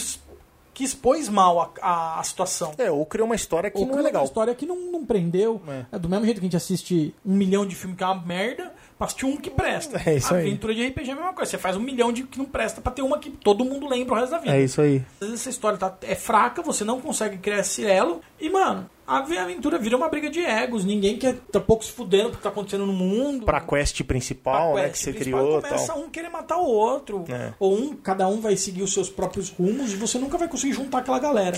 que 0.74 0.84
expôs 0.84 1.28
mal 1.28 1.60
a, 1.60 1.72
a, 1.82 2.20
a 2.20 2.24
situação. 2.24 2.72
É, 2.78 2.92
ou 2.92 3.04
criou 3.08 3.26
uma 3.26 3.36
história 3.36 3.72
que 3.72 3.80
Ou 3.80 3.88
não 3.88 3.98
é 3.98 4.02
legal. 4.04 4.22
uma 4.22 4.28
história 4.28 4.54
que 4.54 4.66
não, 4.68 4.76
não 4.92 5.04
prendeu. 5.04 5.60
É. 5.68 5.86
É 5.94 6.00
do 6.00 6.08
mesmo 6.08 6.24
jeito 6.26 6.40
que 6.40 6.46
a 6.46 6.50
gente 6.50 6.56
assiste 6.56 7.16
um 7.26 7.34
milhão 7.36 7.66
de 7.66 7.76
filmes 7.76 7.98
que 7.98 8.04
é 8.04 8.08
uma 8.08 8.22
merda, 8.24 8.72
pra 9.00 9.06
assistir 9.06 9.26
um 9.26 9.36
que 9.38 9.50
presta. 9.50 10.00
É 10.06 10.16
isso 10.16 10.32
a 10.34 10.38
aí. 10.38 10.48
aventura 10.48 10.76
de 10.76 10.88
RPG 10.88 11.10
é 11.10 11.14
a 11.14 11.16
mesma 11.16 11.34
coisa. 11.34 11.50
Você 11.50 11.58
faz 11.58 11.76
um 11.76 11.80
milhão 11.80 12.14
de 12.14 12.24
que 12.24 12.38
não 12.38 12.46
presta 12.46 12.80
pra 12.82 12.92
ter 12.92 13.02
uma 13.02 13.18
que 13.18 13.32
todo 13.32 13.66
mundo 13.66 13.88
lembra 13.88 14.14
o 14.14 14.18
resto 14.18 14.32
da 14.32 14.38
vida. 14.38 14.56
É 14.56 14.62
isso 14.62 14.80
aí. 14.80 15.04
Às 15.20 15.28
vezes 15.28 15.42
essa 15.42 15.50
história 15.50 15.78
tá, 15.80 15.96
é 16.04 16.14
fraca, 16.16 16.62
você 16.62 16.84
não 16.84 17.02
consegue 17.02 17.38
criar 17.40 17.60
esse 17.60 17.84
elo. 17.86 18.22
E, 18.40 18.48
mano, 18.50 18.88
a 19.08 19.20
aventura 19.20 19.80
vira 19.80 19.96
uma 19.96 20.10
briga 20.10 20.30
de 20.30 20.42
egos. 20.42 20.84
Ninguém 20.84 21.18
quer 21.18 21.36
tá 21.52 21.60
pouco 21.62 21.84
se 21.86 21.92
fudendo 21.92 22.30
porque 22.32 22.44
tá 22.44 22.50
acontecendo 22.50 22.86
no 22.86 22.92
mundo. 22.94 23.46
Pra 23.46 23.62
quest 23.62 24.04
principal, 24.04 24.74
Pra 24.74 24.82
né, 24.82 24.90
quest 24.90 24.98
que 24.98 25.04
você 25.06 25.14
principal, 25.14 25.42
criou 25.44 25.62
começa 25.62 25.94
tal. 25.94 26.02
um 26.02 26.10
querer 26.10 26.30
matar 26.30 26.58
o 26.58 26.66
outro. 26.66 27.24
É. 27.30 27.54
Ou 27.58 27.78
um, 27.78 27.96
cada 27.96 28.28
um 28.28 28.42
vai 28.42 28.58
seguir 28.58 28.84
os 28.84 28.94
seus 28.94 29.10
próprios 29.10 29.50
rumos 29.50 29.94
e 29.94 29.96
você 29.96 30.18
nunca 30.18 30.38
vai 30.38 30.48
conseguir 30.50 30.74
juntar 30.74 31.00
aquela 31.00 31.20
galera. 31.20 31.58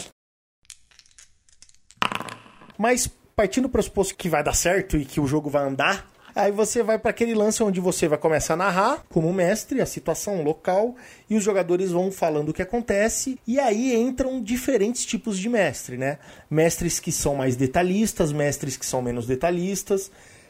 Mas 2.78 3.10
partindo 3.36 3.64
do 3.64 3.70
pressuposto 3.70 4.16
que 4.16 4.30
vai 4.30 4.44
dar 4.44 4.54
certo 4.54 4.98
e 4.98 5.06
que 5.06 5.20
o 5.20 5.26
jogo 5.26 5.50
vai 5.50 5.66
andar, 5.66 6.06
aí 6.40 6.52
você 6.52 6.82
vai 6.82 6.98
pra 6.98 7.12
aquele 7.12 7.34
lance 7.34 7.62
onde 7.62 7.80
você 7.82 8.08
vai 8.08 8.18
começar 8.18 8.54
a 8.54 8.58
narrar 8.58 9.04
como 9.10 9.32
mestre 9.34 9.82
a 9.82 9.86
situação 9.86 10.42
local 10.42 10.96
e 11.30 11.36
os 11.36 11.44
jogadores 11.44 11.92
vão 11.92 12.12
falando 12.12 12.50
o 12.50 12.54
que 12.54 12.62
acontece 12.62 13.38
e 13.46 13.60
aí 13.60 13.94
entram 13.94 14.42
diferentes 14.42 15.06
tipos 15.06 15.38
de 15.38 15.50
mestre, 15.50 15.98
né? 15.98 16.18
Mestres 16.50 17.00
que 17.00 17.12
são 17.12 17.36
mais 17.36 17.56
detalhistas, 17.56 18.32
mestres 18.32 18.78
que 18.78 18.86
são 18.86 19.02
menos 19.02 19.28
detalhistas, 19.28 20.10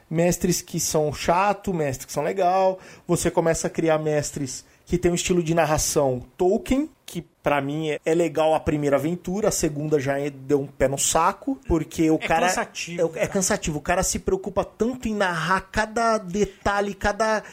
mestres 0.10 0.62
que 0.62 0.80
são 0.80 1.12
chato, 1.12 1.74
mestres 1.74 2.06
que 2.06 2.14
são 2.14 2.24
legal. 2.24 2.80
Você 3.08 3.32
começa 3.32 3.68
a 3.68 3.70
criar 3.70 3.98
mestres 3.98 4.64
que 4.90 4.98
tem 4.98 5.12
um 5.12 5.16
estilo 5.16 5.44
de 5.44 5.54
narração 5.54 6.20
Tolkien, 6.36 6.90
que 7.06 7.22
pra 7.44 7.62
mim 7.62 7.92
é- 7.92 8.00
é 8.04 8.16
legal 8.16 8.56
a 8.56 8.60
primeira 8.60 8.96
aventura, 8.96 9.50
a 9.50 9.52
segunda 9.52 10.00
já 10.00 10.20
é- 10.20 10.32
deu 10.32 10.60
um 10.62 10.66
pé 10.66 10.88
no 10.88 10.98
saco, 10.98 11.60
porque 11.68 12.10
o 12.10 12.16
É 12.16 12.28
cara 12.28 12.48
cansativo, 12.48 13.02
é, 13.02 13.06
é 13.06 13.08
cara. 13.14 13.28
cansativo. 13.28 13.78
O 13.78 13.82
cara 13.82 14.02
se 14.02 14.18
preocupa 14.18 14.64
tanto 14.66 15.08
em 15.08 15.14
narrar 15.14 15.62
cada 15.72 16.18
detalhe, 16.18 16.96
cada 16.96 17.44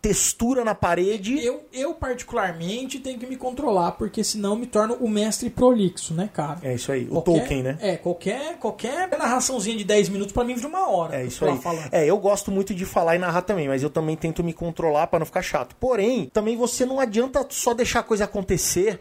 textura 0.00 0.64
na 0.64 0.74
parede. 0.74 1.44
Eu, 1.44 1.66
eu, 1.72 1.94
particularmente, 1.94 2.98
tenho 3.00 3.18
que 3.18 3.26
me 3.26 3.36
controlar, 3.36 3.92
porque 3.92 4.22
senão 4.22 4.54
me 4.56 4.66
torno 4.66 4.94
o 4.94 5.08
mestre 5.08 5.50
prolixo, 5.50 6.14
né, 6.14 6.28
cara? 6.32 6.60
É 6.62 6.74
isso 6.74 6.92
aí, 6.92 7.04
o 7.04 7.20
Qualquer- 7.20 7.32
Tolkien, 7.38 7.62
né? 7.62 7.78
É, 7.80 7.96
qualquer, 7.96 8.58
qualquer 8.58 9.08
narraçãozinha 9.18 9.76
de 9.76 9.84
10 9.84 10.08
minutos 10.08 10.32
pra 10.32 10.44
mim 10.44 10.54
vira 10.54 10.68
uma 10.68 10.88
hora. 10.88 11.16
É 11.20 11.24
isso 11.24 11.44
aí. 11.44 11.58
falando. 11.58 11.88
É, 11.92 12.06
eu 12.06 12.16
gosto 12.18 12.50
muito 12.50 12.74
de 12.74 12.84
falar 12.84 13.16
e 13.16 13.18
narrar 13.18 13.42
também, 13.42 13.66
mas 13.68 13.82
eu 13.82 13.90
também 13.90 14.16
tento 14.16 14.42
me 14.44 14.52
controlar 14.52 15.06
pra 15.08 15.18
não 15.18 15.26
ficar 15.26 15.42
chato. 15.42 15.74
Porém, 15.76 16.26
também 16.32 16.56
você 16.56 16.84
não 16.86 17.00
adianta 17.00 17.44
só 17.50 17.74
deixar 17.74 18.00
a 18.00 18.04
coisa 18.04 18.24
acontecer 18.24 19.00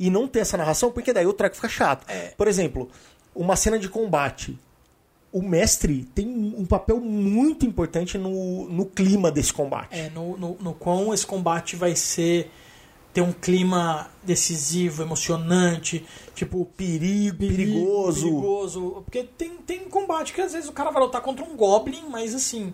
e 0.00 0.10
não 0.10 0.26
ter 0.28 0.40
essa 0.40 0.56
narração, 0.56 0.90
porque 0.90 1.12
daí 1.12 1.26
o 1.26 1.32
treco 1.32 1.56
fica 1.56 1.68
chato. 1.68 2.04
É. 2.08 2.32
Por 2.36 2.48
exemplo, 2.48 2.88
uma 3.34 3.56
cena 3.56 3.78
de 3.78 3.88
combate. 3.88 4.58
O 5.30 5.42
mestre 5.42 6.08
tem 6.14 6.26
um 6.26 6.64
papel 6.64 6.98
muito 7.00 7.66
importante 7.66 8.16
no, 8.16 8.68
no 8.68 8.86
clima 8.86 9.30
desse 9.30 9.52
combate. 9.52 9.98
É, 9.98 10.10
no, 10.10 10.36
no, 10.38 10.56
no 10.60 10.74
quão 10.74 11.12
esse 11.12 11.26
combate 11.26 11.76
vai 11.76 11.94
ser. 11.94 12.50
ter 13.12 13.20
um 13.20 13.32
clima 13.32 14.08
decisivo, 14.22 15.02
emocionante, 15.02 16.04
tipo, 16.34 16.64
Perigo, 16.76 17.36
perigo, 17.36 17.56
perigoso. 17.56 18.22
perigoso. 18.22 19.02
Porque 19.04 19.22
tem, 19.24 19.56
tem 19.58 19.80
combate 19.80 20.32
que 20.32 20.40
às 20.40 20.52
vezes 20.52 20.68
o 20.68 20.72
cara 20.72 20.90
vai 20.90 21.02
lutar 21.02 21.20
contra 21.20 21.44
um 21.44 21.56
Goblin, 21.56 22.04
mas 22.08 22.34
assim. 22.34 22.72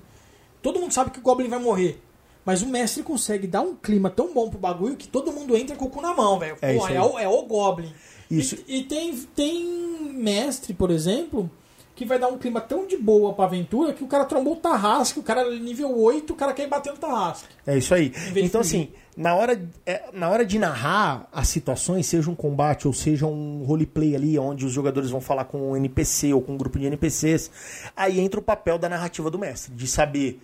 Todo 0.62 0.78
mundo 0.80 0.94
sabe 0.94 1.11
que 1.11 1.18
o 1.18 1.22
Goblin 1.22 1.48
vai 1.48 1.59
morrer. 1.59 2.00
Mas 2.44 2.62
o 2.62 2.66
mestre 2.66 3.02
consegue 3.02 3.46
dar 3.46 3.62
um 3.62 3.74
clima 3.74 4.11
tão 4.11 4.32
bom 4.32 4.48
pro 4.50 4.59
bagulho 4.59 4.96
que 4.96 5.09
todo 5.09 5.32
mundo 5.32 5.57
entra 5.57 5.74
com 5.76 5.86
o 5.86 5.90
cu 5.90 6.00
na 6.02 6.14
mão, 6.14 6.38
velho. 6.38 6.57
É 6.61 6.74
Pô, 6.76 6.88
é, 6.88 7.02
o, 7.02 7.18
é 7.18 7.28
o 7.28 7.42
Goblin. 7.42 7.92
Isso. 8.30 8.57
E, 8.68 8.78
e 8.80 8.82
tem, 8.84 9.14
tem 9.34 9.64
mestre, 10.12 10.74
por 10.74 10.90
exemplo, 10.90 11.50
que 11.95 12.05
vai 12.05 12.18
dar 12.18 12.28
um 12.28 12.38
clima 12.38 12.61
tão 12.61 12.86
de 12.86 12.97
boa 12.97 13.32
pra 13.32 13.45
aventura 13.45 13.92
que 13.92 14.03
o 14.03 14.07
cara 14.07 14.24
trombou 14.24 14.55
o 14.55 14.57
Tarrasque, 14.57 15.18
o 15.18 15.22
cara 15.22 15.42
é 15.42 15.59
nível 15.59 15.97
8, 15.97 16.32
o 16.32 16.36
cara 16.36 16.53
quer 16.53 16.64
ir 16.64 16.68
bater 16.68 16.92
no 16.92 16.99
Tarrasque. 16.99 17.49
É 17.66 17.78
isso 17.78 17.95
aí. 17.95 18.12
Então, 18.34 18.61
assim, 18.61 18.88
na 19.16 19.34
hora, 19.34 19.62
é, 19.86 20.05
na 20.12 20.28
hora 20.28 20.45
de 20.45 20.59
narrar 20.59 21.28
as 21.32 21.49
situações, 21.49 22.07
seja 22.07 22.28
um 22.28 22.34
combate 22.34 22.88
ou 22.88 22.92
seja 22.92 23.26
um 23.26 23.62
roleplay 23.64 24.16
ali, 24.16 24.38
onde 24.38 24.66
os 24.66 24.72
jogadores 24.72 25.11
vão 25.11 25.20
falar 25.20 25.45
com 25.45 25.70
um 25.70 25.76
NPC 25.76 26.32
ou 26.32 26.42
com 26.42 26.55
um 26.55 26.57
grupo 26.57 26.78
de 26.78 26.86
NPCs, 26.86 27.51
aí 27.97 28.18
entra 28.18 28.40
o 28.40 28.42
papel 28.42 28.76
da 28.76 28.88
narrativa 28.88 29.30
do 29.30 29.38
mestre, 29.38 29.72
de 29.72 29.86
saber 29.86 30.40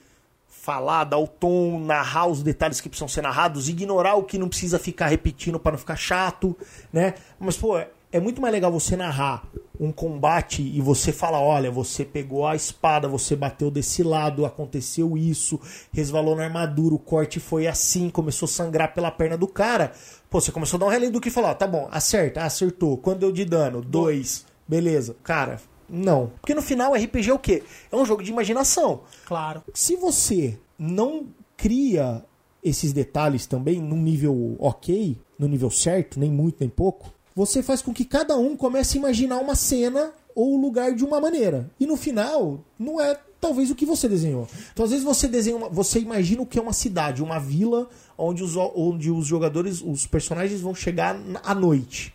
falar, 0.47 1.05
dar 1.05 1.19
o 1.19 1.27
tom, 1.27 1.81
narrar 1.81 2.27
os 2.27 2.43
detalhes 2.43 2.81
que 2.81 2.89
precisam 2.89 3.09
ser 3.09 3.23
narrados, 3.23 3.69
ignorar 3.69 4.15
o 4.15 4.23
que 4.23 4.39
não 4.39 4.49
precisa 4.49 4.79
ficar 4.79 5.09
repetindo 5.09 5.59
para 5.59 5.73
não 5.73 5.79
ficar 5.79 5.97
chato, 5.97 6.57
né? 6.93 7.15
Mas, 7.41 7.57
pô, 7.57 7.77
é 8.13 8.21
muito 8.21 8.41
mais 8.41 8.53
legal 8.53 8.71
você 8.71 8.95
narrar 8.95 9.43
um 9.81 9.91
combate 9.91 10.61
e 10.61 10.79
você 10.79 11.11
falar, 11.11 11.41
olha, 11.41 11.71
você 11.71 12.05
pegou 12.05 12.47
a 12.47 12.55
espada, 12.55 13.09
você 13.09 13.35
bateu 13.35 13.71
desse 13.71 14.03
lado, 14.03 14.45
aconteceu 14.45 15.17
isso, 15.17 15.59
resvalou 15.91 16.37
na 16.37 16.45
armadura, 16.45 16.95
o 16.95 16.99
corte 16.99 17.41
foi 17.41 17.67
assim, 17.67 18.11
começou 18.11 18.45
a 18.45 18.51
sangrar 18.51 18.93
pela 18.93 19.11
perna 19.11 19.39
do 19.39 19.49
cara. 19.49 19.93
Pô, 20.29 20.39
você 20.39 20.53
começou 20.53 20.77
a 20.77 20.81
dar 20.81 20.87
um 20.87 20.91
relé 20.91 21.09
do 21.09 21.19
que 21.21 21.31
falar, 21.31 21.55
tá 21.55 21.67
bom, 21.67 21.89
acerta, 21.91 22.43
acertou, 22.43 22.99
quando 22.99 23.21
deu 23.21 23.33
de 23.33 23.47
dano? 23.47 23.81
Dois, 23.81 24.45
beleza. 24.69 25.17
Cara, 25.23 25.59
Não. 25.89 26.31
Porque 26.41 26.55
no 26.55 26.63
final, 26.63 26.95
RPG 26.95 27.31
é 27.31 27.35
o 27.35 27.39
quê? 27.39 27.65
É 27.91 27.97
um 27.97 28.05
jogo 28.05 28.23
de 28.23 28.31
imaginação. 28.31 29.01
Claro. 29.27 29.63
Se 29.75 29.97
você 29.97 30.59
não 30.79 31.27
cria 31.57 32.23
esses 32.63 32.93
detalhes 32.93 33.47
também 33.47 33.81
num 33.81 33.97
nível 33.97 34.57
ok, 34.59 35.19
no 35.39 35.49
nível 35.49 35.71
certo, 35.71 36.21
nem 36.21 36.31
muito 36.31 36.59
nem 36.61 36.69
pouco, 36.69 37.13
você 37.41 37.63
faz 37.63 37.81
com 37.81 37.91
que 37.91 38.05
cada 38.05 38.37
um 38.37 38.55
comece 38.55 38.99
a 38.99 39.01
imaginar 39.01 39.39
uma 39.39 39.55
cena 39.55 40.13
ou 40.35 40.59
o 40.59 40.61
lugar 40.61 40.95
de 40.95 41.03
uma 41.03 41.19
maneira. 41.19 41.71
E 41.81 41.87
no 41.87 41.97
final, 41.97 42.63
não 42.79 43.01
é 43.01 43.19
talvez 43.41 43.71
o 43.71 43.75
que 43.75 43.87
você 43.87 44.07
desenhou. 44.07 44.47
Então, 44.71 44.85
às 44.85 44.91
vezes 44.91 45.03
você 45.03 45.27
desenha, 45.27 45.57
uma, 45.57 45.71
você 45.71 45.99
imagina 46.01 46.43
o 46.43 46.47
que 46.47 46.59
é 46.59 46.63
uma 46.63 46.75
cidade, 46.75 47.23
uma 47.23 47.39
vila 47.39 47.89
onde 48.19 48.45
os, 48.45 48.57
onde 48.57 49.11
os 49.11 49.27
jogadores, 49.27 49.81
os 49.81 50.07
personagens 50.07 50.61
vão 50.61 50.75
chegar 50.75 51.19
à 51.43 51.55
noite. 51.55 52.13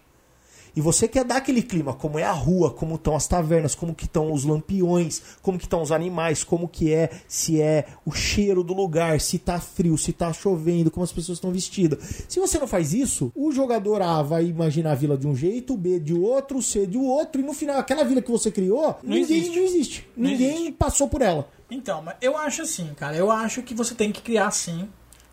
E 0.76 0.82
você 0.82 1.08
quer 1.08 1.24
dar 1.24 1.38
aquele 1.38 1.62
clima, 1.62 1.94
como 1.94 2.20
é 2.20 2.24
a 2.24 2.32
rua, 2.32 2.70
como 2.72 2.96
estão 2.96 3.16
as 3.16 3.26
tavernas, 3.28 3.74
como 3.74 3.96
que 3.96 4.06
estão 4.06 4.32
os 4.34 4.44
lampiões, 4.44 5.22
como 5.42 5.58
que 5.58 5.64
estão 5.66 5.82
os 5.82 5.92
animais, 5.92 6.44
como 6.44 6.68
que 6.68 6.92
é, 6.94 7.10
se 7.28 7.62
é 7.62 7.86
o 8.06 8.12
cheiro 8.12 8.64
do 8.64 8.74
lugar, 8.74 9.22
se 9.22 9.40
tá 9.40 9.60
frio, 9.60 9.98
se 9.98 10.12
tá 10.12 10.34
chovendo, 10.34 10.92
como 10.92 11.04
as 11.04 11.12
pessoas 11.12 11.38
estão 11.38 11.52
vestidas. 11.52 12.26
Se 12.28 12.40
você 12.40 12.60
não 12.60 12.68
faz 12.68 12.94
isso, 12.94 13.32
o 13.34 13.52
jogador 13.52 14.02
A 14.02 14.22
vai 14.22 14.46
imaginar 14.46 14.92
a 14.92 14.96
vila 14.96 15.18
de 15.18 15.26
um 15.28 15.36
jeito, 15.36 15.78
B 15.78 16.00
de 16.00 16.14
outro, 16.14 16.62
C 16.62 16.86
de 16.86 16.98
outro, 16.98 17.40
e 17.42 17.44
no 17.44 17.54
final 17.54 17.78
aquela 17.78 18.04
vila 18.04 18.22
que 18.22 18.32
você 18.32 18.52
criou, 18.52 18.98
Não 19.02 19.16
ninguém 19.16 19.38
existe. 19.38 19.56
não 19.58 19.64
existe. 19.66 20.08
Não 20.18 20.30
ninguém 20.30 20.54
existe. 20.56 20.72
passou 20.74 21.08
por 21.08 21.22
ela. 21.22 21.48
Então, 21.72 22.02
mas 22.02 22.16
eu 22.22 22.38
acho 22.38 22.62
assim, 22.62 22.90
cara. 22.96 23.16
Eu 23.16 23.32
acho 23.32 23.64
que 23.64 23.74
você 23.74 23.96
tem 23.96 24.12
que 24.12 24.22
criar 24.22 24.52
sim. 24.52 24.88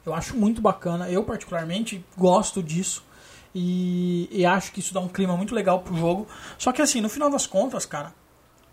Eu 0.06 0.14
acho 0.14 0.36
muito 0.36 0.60
bacana. 0.62 1.10
Eu, 1.10 1.22
particularmente, 1.24 2.04
gosto 2.16 2.62
disso. 2.62 3.04
E, 3.54 4.28
e 4.30 4.44
acho 4.46 4.72
que 4.72 4.80
isso 4.80 4.94
dá 4.94 5.00
um 5.00 5.08
clima 5.08 5.36
muito 5.36 5.54
legal 5.54 5.80
pro 5.80 5.96
jogo. 5.96 6.26
Só 6.58 6.72
que, 6.72 6.80
assim, 6.82 7.00
no 7.00 7.08
final 7.08 7.30
das 7.30 7.46
contas, 7.46 7.84
cara, 7.84 8.14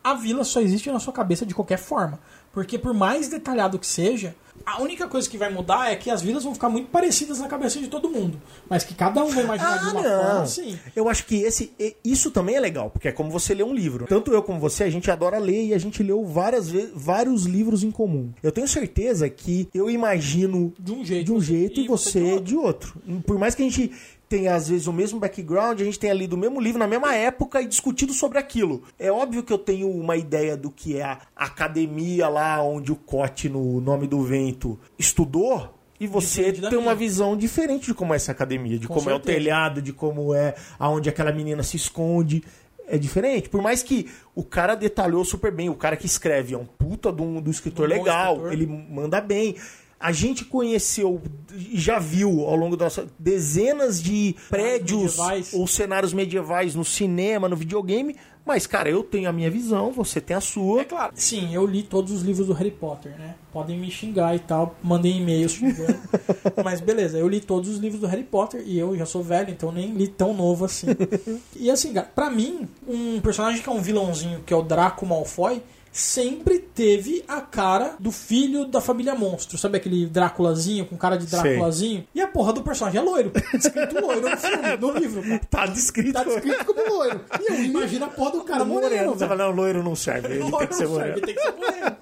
a 0.04 0.14
vila 0.14 0.44
só 0.44 0.62
existe 0.62 0.90
na 0.92 1.00
sua 1.00 1.14
cabeça 1.14 1.46
de 1.46 1.54
qualquer 1.54 1.78
forma. 1.78 2.20
Porque, 2.52 2.80
por 2.80 2.94
mais 2.94 3.28
detalhado 3.28 3.78
que 3.78 3.86
seja, 3.86 4.36
a 4.66 4.82
única 4.82 5.08
coisa 5.08 5.30
que 5.30 5.38
vai 5.38 5.52
mudar 5.54 5.92
é 5.92 5.96
que 5.96 6.10
as 6.10 6.22
vilas 6.22 6.44
vão 6.44 6.54
ficar 6.54 6.68
muito 6.68 6.90
parecidas 6.90 7.38
na 7.40 7.48
cabeça 7.48 7.80
de 7.80 7.88
todo 7.88 8.10
mundo. 8.10 8.42
Mas 8.68 8.84
que 8.84 8.96
cada 8.96 9.24
um 9.24 9.30
vai 9.30 9.44
imaginar 9.44 9.78
de 9.78 9.90
uma 9.92 10.02
forma, 10.04 10.46
sim. 10.48 10.80
Eu 10.96 11.08
acho 11.08 11.26
que 11.28 11.36
esse, 11.44 11.72
e- 11.80 11.96
isso 12.04 12.32
também 12.32 12.56
é 12.56 12.60
legal, 12.60 12.90
porque 12.90 13.08
é 13.08 13.12
como 13.12 13.30
você 13.30 13.54
lê 13.54 13.62
um 13.64 13.74
livro. 13.74 14.08
Tanto 14.08 14.34
eu 14.34 14.42
como 14.42 14.60
você, 14.60 14.84
a 14.86 14.90
gente 14.90 15.12
adora 15.12 15.38
ler 15.38 15.68
e 15.68 15.74
a 15.76 15.78
gente 15.78 16.02
leu 16.02 16.26
várias 16.26 16.70
vários 16.96 17.46
livros 17.46 17.84
em 17.84 17.92
comum. 17.92 18.34
Eu 18.42 18.52
tenho 18.52 18.68
certeza 18.68 19.30
que 19.30 19.70
eu 19.74 19.88
imagino 19.90 20.74
De 20.80 20.92
um 20.92 21.06
jeito. 21.06 21.26
de 21.28 21.32
um 21.34 21.40
jeito 21.42 21.80
e 21.82 21.88
você 21.88 22.38
de 22.40 22.50
de 22.50 22.56
outro. 22.58 22.96
Por 23.28 23.38
mais 23.38 23.54
que 23.54 23.62
a 23.62 23.66
gente 23.66 23.92
tenha 24.30 24.54
às 24.56 24.70
vezes 24.70 24.86
o 24.88 24.94
mesmo 24.94 25.20
background, 25.20 25.82
a 25.82 25.84
gente 25.84 25.98
tenha 26.00 26.14
lido 26.14 26.34
o 26.34 26.38
mesmo 26.38 26.62
livro 26.62 26.78
na 26.80 26.88
mesma 26.88 27.16
época 27.16 27.62
e 27.62 27.66
discutido 27.68 28.14
sobre 28.14 28.38
aquilo. 28.38 28.84
É 29.00 29.12
óbvio 29.12 29.42
que 29.44 29.52
eu 29.52 29.58
tenho 29.58 29.90
uma 29.90 30.16
ideia 30.16 30.56
do 30.56 30.70
que 30.70 30.98
é 30.98 31.04
a 31.04 31.18
academia 31.36 32.28
lá 32.30 32.62
onde 32.64 32.92
o 32.92 32.96
Cote 32.96 33.50
no 33.50 33.82
Nome 33.82 34.08
do 34.08 34.22
Vento 34.22 34.80
estudou. 34.98 35.76
E 36.00 36.08
você 36.08 36.54
tem 36.54 36.78
uma 36.80 36.96
visão 36.96 37.36
diferente 37.36 37.88
de 37.88 37.94
como 37.94 38.14
é 38.14 38.16
essa 38.16 38.32
academia, 38.32 38.80
de 38.80 38.88
Com 38.88 38.94
como 38.94 39.10
é 39.10 39.14
o 39.14 39.18
certeza. 39.18 39.38
telhado, 39.38 39.82
de 39.82 39.92
como 39.92 40.34
é 40.34 40.56
aonde 40.78 41.10
aquela 41.10 41.32
menina 41.34 41.62
se 41.62 41.76
esconde. 41.76 42.42
É 42.88 42.98
diferente. 42.98 43.50
Por 43.50 43.62
mais 43.62 43.84
que 43.84 44.10
o 44.34 44.42
cara 44.44 44.74
detalhou 44.76 45.24
super 45.26 45.52
bem, 45.52 45.70
o 45.70 45.76
cara 45.76 45.96
que 45.98 46.06
escreve 46.06 46.56
é 46.56 46.58
um 46.58 46.66
puta 46.66 47.12
do, 47.12 47.40
do 47.42 47.52
escritor 47.52 47.86
Um 47.86 47.90
legal, 47.90 48.34
escritor. 48.36 48.54
ele 48.54 48.66
manda 48.66 49.20
bem. 49.22 49.56
A 50.00 50.12
gente 50.12 50.46
conheceu 50.46 51.22
e 51.54 51.78
já 51.78 52.00
viu 52.00 52.46
ao 52.46 52.56
longo 52.56 52.78
da 52.78 52.86
nossa 52.86 53.08
dezenas 53.20 54.02
de 54.02 54.36
prédios 54.50 55.18
medievais. 55.18 55.54
ou 55.54 55.68
cenários 55.68 56.14
medievais 56.14 56.74
no 56.74 56.86
cinema, 56.86 57.50
no 57.50 57.56
videogame, 57.56 58.16
mas 58.46 58.66
cara, 58.66 58.90
eu 58.90 59.04
tenho 59.04 59.30
a 59.30 59.34
minha 59.34 59.52
visão, 59.52 59.92
você 59.92 60.22
tem 60.22 60.36
a 60.36 60.42
sua. 60.42 60.82
É 60.82 60.86
claro. 60.86 61.12
Sim, 61.16 61.54
eu 61.54 61.66
li 61.66 61.84
todos 61.84 62.12
os 62.12 62.22
livros 62.22 62.48
do 62.48 62.54
Harry 62.54 62.72
Potter, 62.72 63.12
né? 63.20 63.36
Podem 63.52 63.78
me 63.78 63.92
xingar 63.92 64.36
e 64.36 64.40
tal, 64.40 64.76
mandem 64.82 65.18
e-mails 65.18 65.52
xingando. 65.52 66.00
Mas 66.64 66.80
beleza, 66.80 67.18
eu 67.18 67.28
li 67.28 67.42
todos 67.42 67.70
os 67.70 67.78
livros 67.78 68.00
do 68.00 68.08
Harry 68.08 68.24
Potter 68.24 68.64
e 68.66 68.80
eu 68.80 68.98
já 68.98 69.06
sou 69.06 69.22
velho, 69.22 69.52
então 69.52 69.72
nem 69.72 69.92
li 69.92 70.08
tão 70.08 70.34
novo 70.34 70.66
assim. 70.66 70.88
e 71.56 71.70
assim, 71.70 71.94
cara, 71.94 72.10
pra 72.16 72.30
mim, 72.30 72.68
um 72.88 73.20
personagem 73.22 73.62
que 73.62 73.70
é 73.70 73.72
um 73.72 73.82
vilãozinho, 73.82 74.42
que 74.46 74.54
é 74.54 74.58
o 74.58 74.64
Draco 74.64 75.06
Malfoy, 75.06 75.62
sempre 76.00 76.60
teve 76.60 77.24
a 77.28 77.42
cara 77.42 77.96
do 78.00 78.12
filho 78.12 78.66
da 78.66 78.80
família 78.82 79.14
Monstro. 79.16 79.58
Sabe 79.58 79.78
aquele 79.78 80.06
Dráculazinho 80.08 80.86
com 80.86 80.98
cara 80.98 81.18
de. 81.18 81.26
Dráculazinho? 81.28 82.08
E 82.16 82.22
a 82.22 82.28
porra 82.28 82.54
do 82.54 82.62
personagem 82.64 83.00
é 83.00 83.04
loiro. 83.04 83.32
Escrito 83.54 84.00
loiro 84.00 84.30
no 84.30 84.38
filme, 84.38 84.78
no 84.80 84.92
livro. 84.98 85.22
cara. 85.22 85.40
Tá 85.50 85.66
descrito. 85.68 86.14
Tá 86.14 86.24
descrito 86.24 86.66
como 86.66 86.94
loiro. 86.94 87.22
E 87.42 87.52
eu 87.52 87.64
imagino 87.66 88.06
a 88.06 88.10
porra 88.10 88.32
do 88.32 88.44
cara 88.44 88.66
moreno, 88.66 89.12
Você 89.14 89.20
velho. 89.20 89.30
fala, 89.30 89.46
não, 89.46 89.52
loiro 89.52 89.84
não 89.84 89.96
serve, 89.96 90.28
ele 90.28 90.40
tem 90.42 90.50
Loiro 90.52 90.68
que 90.68 90.76
ser 90.76 90.88
não 90.88 90.96
serve, 90.96 91.10
moreno. 91.12 91.26
tem 91.26 91.36
que 91.36 91.42
ser 91.42 91.52
moreno. 91.56 91.98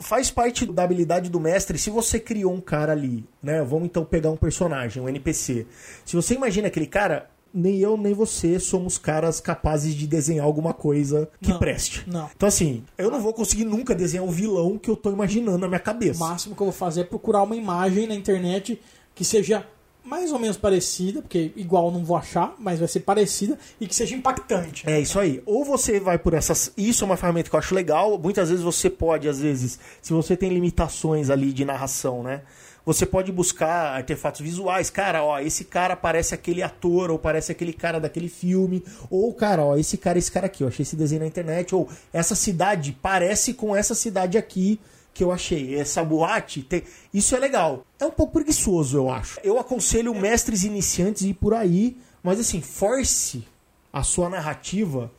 faz 0.00 0.30
parte 0.30 0.66
da 0.66 0.82
habilidade 0.82 1.30
do 1.30 1.38
mestre 1.38 1.78
se 1.78 1.88
você 1.90 2.18
criou 2.18 2.52
um 2.52 2.60
cara 2.60 2.92
ali, 2.92 3.24
né? 3.42 3.62
Vamos 3.62 3.84
então 3.86 4.04
pegar 4.04 4.30
um 4.30 4.36
personagem, 4.36 5.00
um 5.02 5.08
NPC. 5.08 5.66
Se 6.04 6.16
você 6.16 6.34
imagina 6.34 6.66
aquele 6.68 6.86
cara, 6.86 7.30
nem 7.52 7.78
eu 7.78 7.96
nem 7.96 8.12
você 8.14 8.58
somos 8.60 8.96
caras 8.98 9.40
capazes 9.40 9.94
de 9.94 10.06
desenhar 10.06 10.44
alguma 10.46 10.72
coisa 10.72 11.28
que 11.40 11.50
Não, 11.50 11.58
preste. 11.58 12.04
não. 12.06 12.30
Então 12.36 12.48
assim, 12.48 12.84
eu 12.96 13.10
não 13.10 13.20
vou 13.20 13.32
conseguir 13.32 13.64
nunca 13.64 13.94
desenhar 13.94 14.24
o 14.26 14.30
vilão 14.30 14.78
que 14.78 14.90
eu 14.90 14.96
tô 14.96 15.10
imaginando 15.10 15.58
na 15.58 15.68
minha 15.68 15.80
O 15.80 15.82
cabeça. 15.82 16.20
máximo 16.24 16.54
que 16.54 16.60
eu 16.62 16.66
vou 16.66 16.72
fazer 16.74 17.00
é 17.02 17.04
procurar 17.04 17.42
uma 17.42 17.56
imagem 17.56 18.06
na 18.06 18.14
internet 18.14 18.80
que 19.14 19.24
seja 19.24 19.66
mais 20.02 20.32
ou 20.32 20.38
menos 20.38 20.56
parecida, 20.56 21.20
porque 21.20 21.52
igual 21.54 21.86
eu 21.86 21.92
não 21.92 22.02
vou 22.04 22.16
achar, 22.16 22.54
mas 22.58 22.78
vai 22.78 22.88
ser 22.88 23.00
parecida 23.00 23.58
e 23.80 23.86
que 23.86 23.94
seja 23.94 24.16
impactante. 24.16 24.82
É 24.88 24.98
isso 24.98 25.20
aí. 25.20 25.42
Ou 25.44 25.62
você 25.64 26.00
vai 26.00 26.18
por 26.18 26.32
essas. 26.32 26.72
Isso 26.76 27.04
é 27.04 27.06
uma 27.06 27.18
ferramenta 27.18 27.50
que 27.50 27.54
eu 27.54 27.58
acho 27.58 27.74
legal. 27.74 28.18
Muitas 28.18 28.48
vezes 28.48 28.64
você 28.64 28.88
pode, 28.88 29.28
às 29.28 29.40
vezes, 29.40 29.78
se 30.00 30.12
você 30.12 30.36
tem 30.36 30.48
limitações 30.48 31.28
ali 31.28 31.52
de 31.52 31.64
narração, 31.66 32.22
né? 32.22 32.40
Você 32.84 33.04
pode 33.04 33.30
buscar 33.30 33.94
artefatos 33.96 34.40
visuais. 34.40 34.90
Cara, 34.90 35.22
ó, 35.22 35.38
esse 35.38 35.64
cara 35.64 35.94
parece 35.94 36.34
aquele 36.34 36.62
ator, 36.62 37.10
ou 37.10 37.18
parece 37.18 37.52
aquele 37.52 37.72
cara 37.72 38.00
daquele 38.00 38.28
filme. 38.28 38.82
Ou, 39.10 39.32
cara, 39.34 39.62
ó, 39.64 39.76
esse 39.76 39.96
cara, 39.98 40.18
esse 40.18 40.32
cara 40.32 40.46
aqui. 40.46 40.62
Eu 40.64 40.68
achei 40.68 40.82
esse 40.82 40.96
desenho 40.96 41.20
na 41.20 41.26
internet. 41.26 41.74
Ou 41.74 41.88
essa 42.12 42.34
cidade 42.34 42.96
parece 43.00 43.54
com 43.54 43.76
essa 43.76 43.94
cidade 43.94 44.38
aqui 44.38 44.80
que 45.12 45.22
eu 45.22 45.30
achei. 45.30 45.74
Essa 45.78 46.02
boate 46.02 46.62
tem. 46.62 46.82
Isso 47.12 47.34
é 47.36 47.38
legal. 47.38 47.84
É 47.98 48.06
um 48.06 48.10
pouco 48.10 48.32
preguiçoso, 48.32 48.96
eu 48.96 49.10
acho. 49.10 49.38
Eu 49.44 49.58
aconselho 49.58 50.14
mestres 50.14 50.64
iniciantes 50.64 51.24
a 51.24 51.28
ir 51.28 51.34
por 51.34 51.52
aí, 51.54 51.96
mas 52.22 52.40
assim, 52.40 52.60
force 52.62 53.44
a 53.92 54.02
sua 54.02 54.28
narrativa 54.28 55.10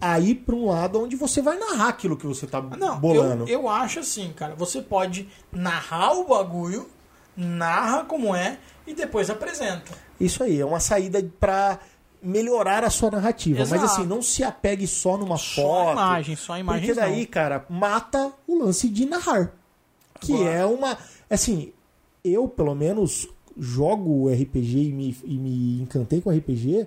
a 0.00 0.18
ir 0.18 0.36
para 0.36 0.54
um 0.54 0.66
lado 0.70 0.98
onde 1.02 1.14
você 1.14 1.42
vai 1.42 1.58
narrar 1.58 1.88
aquilo 1.88 2.16
que 2.16 2.26
você 2.26 2.46
tá 2.46 2.62
Não, 2.62 2.98
bolando. 2.98 3.44
eu, 3.44 3.60
eu 3.62 3.68
acho 3.68 4.00
assim, 4.00 4.32
cara. 4.34 4.54
Você 4.54 4.80
pode 4.80 5.28
narrar 5.52 6.12
o 6.14 6.26
bagulho, 6.26 6.88
narra 7.36 8.04
como 8.04 8.34
é 8.34 8.58
e 8.86 8.94
depois 8.94 9.30
apresenta. 9.30 9.92
Isso 10.18 10.42
aí, 10.42 10.60
é 10.60 10.64
uma 10.64 10.80
saída 10.80 11.22
para 11.38 11.78
melhorar 12.22 12.84
a 12.84 12.90
sua 12.90 13.10
narrativa. 13.10 13.60
Mas 13.60 13.72
Exato. 13.72 13.84
assim, 13.86 14.06
não 14.06 14.20
se 14.20 14.44
apegue 14.44 14.86
só 14.86 15.16
numa 15.16 15.38
Só 15.38 15.62
foto. 15.62 15.88
a 15.88 15.92
imagem, 15.92 16.36
só 16.36 16.52
a 16.54 16.60
imagem. 16.60 16.86
Porque 16.86 17.00
daí, 17.00 17.26
cara, 17.26 17.64
mata 17.70 18.32
o 18.46 18.58
lance 18.62 18.88
de 18.88 19.06
narrar. 19.06 19.52
Que 20.20 20.34
Agora- 20.34 20.50
é 20.50 20.66
uma. 20.66 20.98
Assim, 21.30 21.72
eu, 22.22 22.46
pelo 22.46 22.74
menos, 22.74 23.26
jogo 23.56 24.28
RPG 24.30 24.88
e 24.88 24.92
me, 24.92 25.16
e 25.24 25.38
me 25.38 25.80
encantei 25.82 26.20
com 26.20 26.30
RPG 26.30 26.86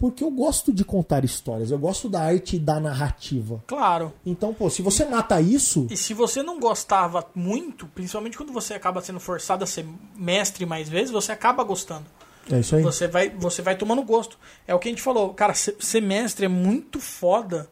porque 0.00 0.24
eu 0.24 0.30
gosto 0.30 0.72
de 0.72 0.84
contar 0.84 1.24
histórias. 1.24 1.70
Eu 1.70 1.78
gosto 1.78 2.08
da 2.08 2.22
arte 2.22 2.58
da 2.58 2.80
narrativa. 2.80 3.62
Claro. 3.66 4.12
Então, 4.24 4.52
pô, 4.54 4.68
se 4.70 4.80
você 4.82 5.04
mata 5.04 5.40
isso. 5.40 5.86
E 5.90 5.96
se 5.96 6.14
você 6.14 6.42
não 6.42 6.58
gostava 6.58 7.24
muito, 7.34 7.86
principalmente 7.88 8.36
quando 8.36 8.52
você 8.52 8.74
acaba 8.74 9.02
sendo 9.02 9.20
forçado 9.20 9.62
a 9.62 9.66
ser 9.66 9.86
mestre 10.16 10.64
mais 10.66 10.88
vezes, 10.88 11.10
você 11.10 11.30
acaba 11.30 11.62
gostando. 11.62 12.06
É 12.50 12.58
isso 12.60 12.74
aí. 12.74 12.82
Você 12.82 13.06
vai, 13.06 13.28
você 13.28 13.60
vai 13.62 13.76
tomando 13.76 14.02
gosto. 14.02 14.38
É 14.66 14.74
o 14.74 14.78
que 14.78 14.88
a 14.88 14.90
gente 14.90 15.02
falou. 15.02 15.34
Cara, 15.34 15.52
ser 15.54 16.00
mestre 16.00 16.46
é 16.46 16.48
muito 16.48 16.98
foda 16.98 17.68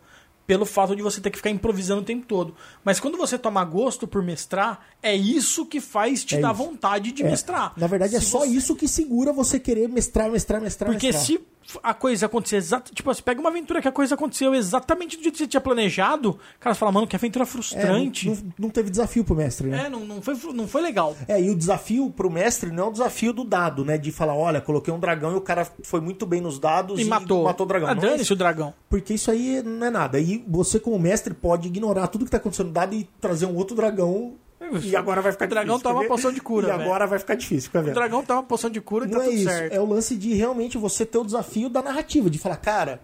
pelo 0.46 0.64
fato 0.64 0.94
de 0.96 1.02
você 1.02 1.20
ter 1.20 1.30
que 1.30 1.36
ficar 1.36 1.50
improvisando 1.50 2.00
o 2.00 2.04
tempo 2.04 2.24
todo. 2.26 2.54
Mas 2.84 2.98
quando 3.00 3.18
você 3.18 3.36
toma 3.36 3.62
gosto 3.64 4.06
por 4.06 4.22
mestrar, 4.22 4.86
é 5.02 5.14
isso 5.14 5.66
que 5.66 5.78
faz 5.80 6.24
te 6.24 6.36
É 6.36 6.40
dar 6.40 6.54
isso. 6.54 6.62
vontade 6.62 7.12
de 7.12 7.22
É, 7.22 7.28
mestrar. 7.30 7.72
Na 7.76 7.86
verdade, 7.86 8.16
é 8.16 8.20
Se 8.20 8.26
só 8.26 8.40
você- 8.40 8.46
isso 8.48 8.74
que 8.76 8.86
segura 8.88 9.30
você 9.32 9.58
querer 9.60 9.88
mestrar, 9.88 10.30
mestrar, 10.30 10.60
mestrar. 10.60 10.90
Porque 10.90 11.08
mestrar. 11.08 11.26
se 11.26 11.40
a 11.82 11.92
coisa 11.92 12.26
acontecer 12.26 12.56
exatamente. 12.56 12.94
Tipo, 12.94 13.12
você 13.12 13.20
pega 13.22 13.40
uma 13.40 13.50
aventura 13.50 13.82
que 13.82 13.88
a 13.88 13.92
coisa 13.92 14.14
aconteceu 14.14 14.54
exatamente 14.54 15.16
do 15.16 15.22
jeito 15.22 15.34
que 15.34 15.38
você 15.38 15.46
tinha 15.46 15.60
planejado, 15.60 16.38
cara, 16.58 16.74
você 16.74 16.78
fala, 16.78 16.92
mano, 16.92 17.06
que 17.06 17.14
aventura 17.16 17.42
É, 17.42 17.46
frustrante. 17.46 18.26
não, 18.28 18.34
não- 18.36 18.52
não 18.58 18.70
teve 18.70 18.90
desafio 18.90 19.22
pro 19.24 19.34
mestre, 19.34 19.68
né? 19.68 19.86
É, 19.86 19.88
não, 19.90 20.00
não, 20.04 20.22
foi, 20.22 20.34
não 20.54 20.66
foi 20.66 20.80
legal. 20.82 21.16
É, 21.26 21.40
e 21.40 21.50
o 21.50 21.54
desafio 21.54 22.10
pro 22.10 22.30
mestre 22.30 22.70
não 22.70 22.84
é 22.84 22.88
o 22.88 22.92
desafio 22.92 23.32
do 23.32 23.44
dado, 23.44 23.84
né? 23.84 23.98
De 23.98 24.10
falar, 24.10 24.34
olha, 24.34 24.60
coloquei 24.60 24.92
um 24.92 24.98
dragão 24.98 25.32
e 25.32 25.36
o 25.36 25.40
cara 25.40 25.66
foi 25.82 26.00
muito 26.00 26.24
bem 26.26 26.40
nos 26.40 26.58
dados 26.58 26.98
E 26.98 27.02
e, 27.02 27.04
matou. 27.04 27.46
o 27.46 27.66
dragão. 27.66 27.88
Ah, 27.88 27.92
é 27.92 27.94
dane-se 27.94 28.22
isso. 28.22 28.32
o 28.32 28.36
dragão. 28.36 28.72
Porque 28.88 29.14
isso 29.14 29.30
aí 29.30 29.62
não 29.62 29.86
é 29.86 29.90
nada. 29.90 30.18
E 30.18 30.44
você, 30.48 30.80
como 30.80 30.98
mestre, 30.98 31.34
pode 31.34 31.68
ignorar 31.68 32.06
tudo 32.08 32.24
que 32.24 32.30
tá 32.30 32.36
acontecendo 32.38 32.68
no 32.68 32.72
dado 32.72 32.94
e 32.94 33.08
trazer 33.20 33.46
um 33.46 33.54
outro 33.56 33.76
dragão. 33.76 34.34
E 34.82 34.96
agora 34.96 35.22
vai 35.22 35.32
ficar 35.32 35.44
O 35.46 35.48
dragão 35.48 35.76
difícil. 35.76 35.82
toma 35.90 36.00
quer 36.00 36.08
ver? 36.08 36.14
poção 36.14 36.32
de 36.32 36.40
cura, 36.40 36.66
E 36.68 36.70
velho. 36.70 36.82
agora 36.82 37.06
vai 37.06 37.18
ficar 37.18 37.34
difícil, 37.36 37.70
fica 37.70 37.80
O 37.80 37.94
dragão 37.94 38.22
tá 38.24 38.34
uma 38.34 38.42
poção 38.42 38.68
de 38.68 38.80
cura 38.80 39.06
e 39.06 39.08
Não 39.10 39.18
tá 39.18 39.24
é 39.24 39.28
tudo 39.28 39.36
isso. 39.36 39.48
certo. 39.50 39.72
É 39.72 39.80
o 39.80 39.86
lance 39.86 40.16
de 40.16 40.34
realmente 40.34 40.76
você 40.76 41.06
ter 41.06 41.18
o 41.18 41.24
desafio 41.24 41.68
da 41.68 41.80
narrativa, 41.82 42.28
de 42.28 42.38
falar, 42.38 42.56
cara, 42.56 43.00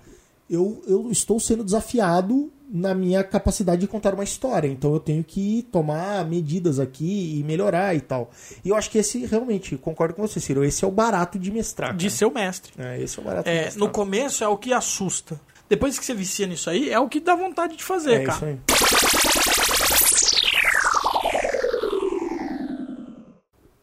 eu, 0.50 0.82
eu 0.86 1.10
estou 1.10 1.38
sendo 1.40 1.64
desafiado 1.64 2.50
na 2.68 2.94
minha 2.94 3.22
capacidade 3.22 3.80
de 3.82 3.86
contar 3.86 4.14
uma 4.14 4.24
história. 4.24 4.66
Então 4.68 4.92
eu 4.92 4.98
tenho 5.00 5.22
que 5.22 5.66
tomar 5.70 6.24
medidas 6.26 6.80
aqui 6.80 7.38
e 7.38 7.44
melhorar 7.44 7.94
e 7.94 8.00
tal. 8.00 8.30
E 8.64 8.68
eu 8.70 8.74
acho 8.76 8.90
que 8.90 8.98
esse, 8.98 9.24
realmente, 9.24 9.76
concordo 9.76 10.12
com 10.14 10.26
você, 10.26 10.40
Ciro, 10.40 10.64
esse 10.64 10.84
é 10.84 10.88
o 10.88 10.90
barato 10.90 11.38
de 11.38 11.50
mestrar. 11.52 11.94
De 11.94 12.06
cara. 12.06 12.16
ser 12.16 12.24
o 12.26 12.30
mestre. 12.34 12.72
É, 12.76 13.00
esse 13.00 13.18
é 13.18 13.22
o 13.22 13.24
barato 13.24 13.48
de 13.48 13.56
É, 13.56 13.64
mestrar. 13.66 13.78
no 13.86 13.90
começo 13.92 14.42
é 14.42 14.48
o 14.48 14.56
que 14.56 14.72
assusta. 14.72 15.40
Depois 15.68 15.98
que 15.98 16.04
você 16.04 16.12
vicia 16.14 16.46
nisso 16.46 16.68
aí, 16.68 16.90
é 16.90 16.98
o 16.98 17.08
que 17.08 17.20
dá 17.20 17.34
vontade 17.34 17.76
de 17.76 17.84
fazer, 17.84 18.14
É 18.22 18.24
cara. 18.24 18.36
isso 18.36 18.44
aí. 18.44 18.58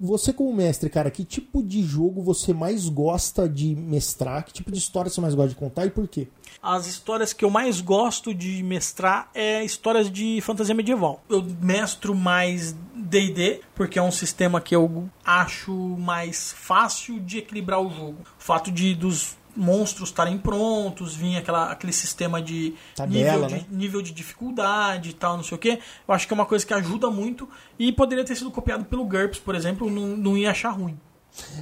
Você 0.03 0.33
como 0.33 0.51
mestre, 0.51 0.89
cara, 0.89 1.11
que 1.11 1.23
tipo 1.23 1.61
de 1.61 1.83
jogo 1.83 2.23
você 2.23 2.55
mais 2.55 2.89
gosta 2.89 3.47
de 3.47 3.75
mestrar? 3.75 4.43
Que 4.43 4.51
tipo 4.51 4.71
de 4.71 4.79
história 4.79 5.11
você 5.11 5.21
mais 5.21 5.35
gosta 5.35 5.49
de 5.49 5.55
contar 5.55 5.85
e 5.85 5.91
por 5.91 6.07
quê? 6.07 6.27
As 6.59 6.87
histórias 6.87 7.33
que 7.33 7.45
eu 7.45 7.51
mais 7.51 7.81
gosto 7.81 8.33
de 8.33 8.63
mestrar 8.63 9.29
é 9.31 9.63
histórias 9.63 10.09
de 10.09 10.41
fantasia 10.41 10.73
medieval. 10.73 11.23
Eu 11.29 11.45
mestro 11.61 12.15
mais 12.15 12.75
D&D, 12.95 13.61
porque 13.75 13.99
é 13.99 14.01
um 14.01 14.11
sistema 14.11 14.59
que 14.59 14.75
eu 14.75 15.07
acho 15.23 15.71
mais 15.71 16.51
fácil 16.51 17.19
de 17.19 17.37
equilibrar 17.37 17.79
o 17.79 17.89
jogo. 17.91 18.17
O 18.39 18.43
fato 18.43 18.71
de 18.71 18.95
dos 18.95 19.37
monstros 19.55 20.09
estarem 20.09 20.37
prontos, 20.37 21.15
vir 21.15 21.37
aquela, 21.37 21.71
aquele 21.71 21.93
sistema 21.93 22.41
de, 22.41 22.73
Tabela, 22.95 23.33
nível, 23.33 23.47
de 23.47 23.53
né? 23.55 23.65
nível 23.71 24.01
de 24.01 24.11
dificuldade 24.11 25.09
e 25.09 25.13
tal, 25.13 25.37
não 25.37 25.43
sei 25.43 25.55
o 25.55 25.59
que. 25.59 25.79
Eu 26.07 26.13
acho 26.13 26.27
que 26.27 26.33
é 26.33 26.35
uma 26.35 26.45
coisa 26.45 26.65
que 26.65 26.73
ajuda 26.73 27.09
muito 27.09 27.47
e 27.77 27.91
poderia 27.91 28.23
ter 28.23 28.35
sido 28.35 28.51
copiado 28.51 28.85
pelo 28.85 29.05
GURPS, 29.05 29.39
por 29.39 29.55
exemplo, 29.55 29.89
não, 29.89 30.07
não 30.17 30.37
ia 30.37 30.51
achar 30.51 30.69
ruim. 30.71 30.97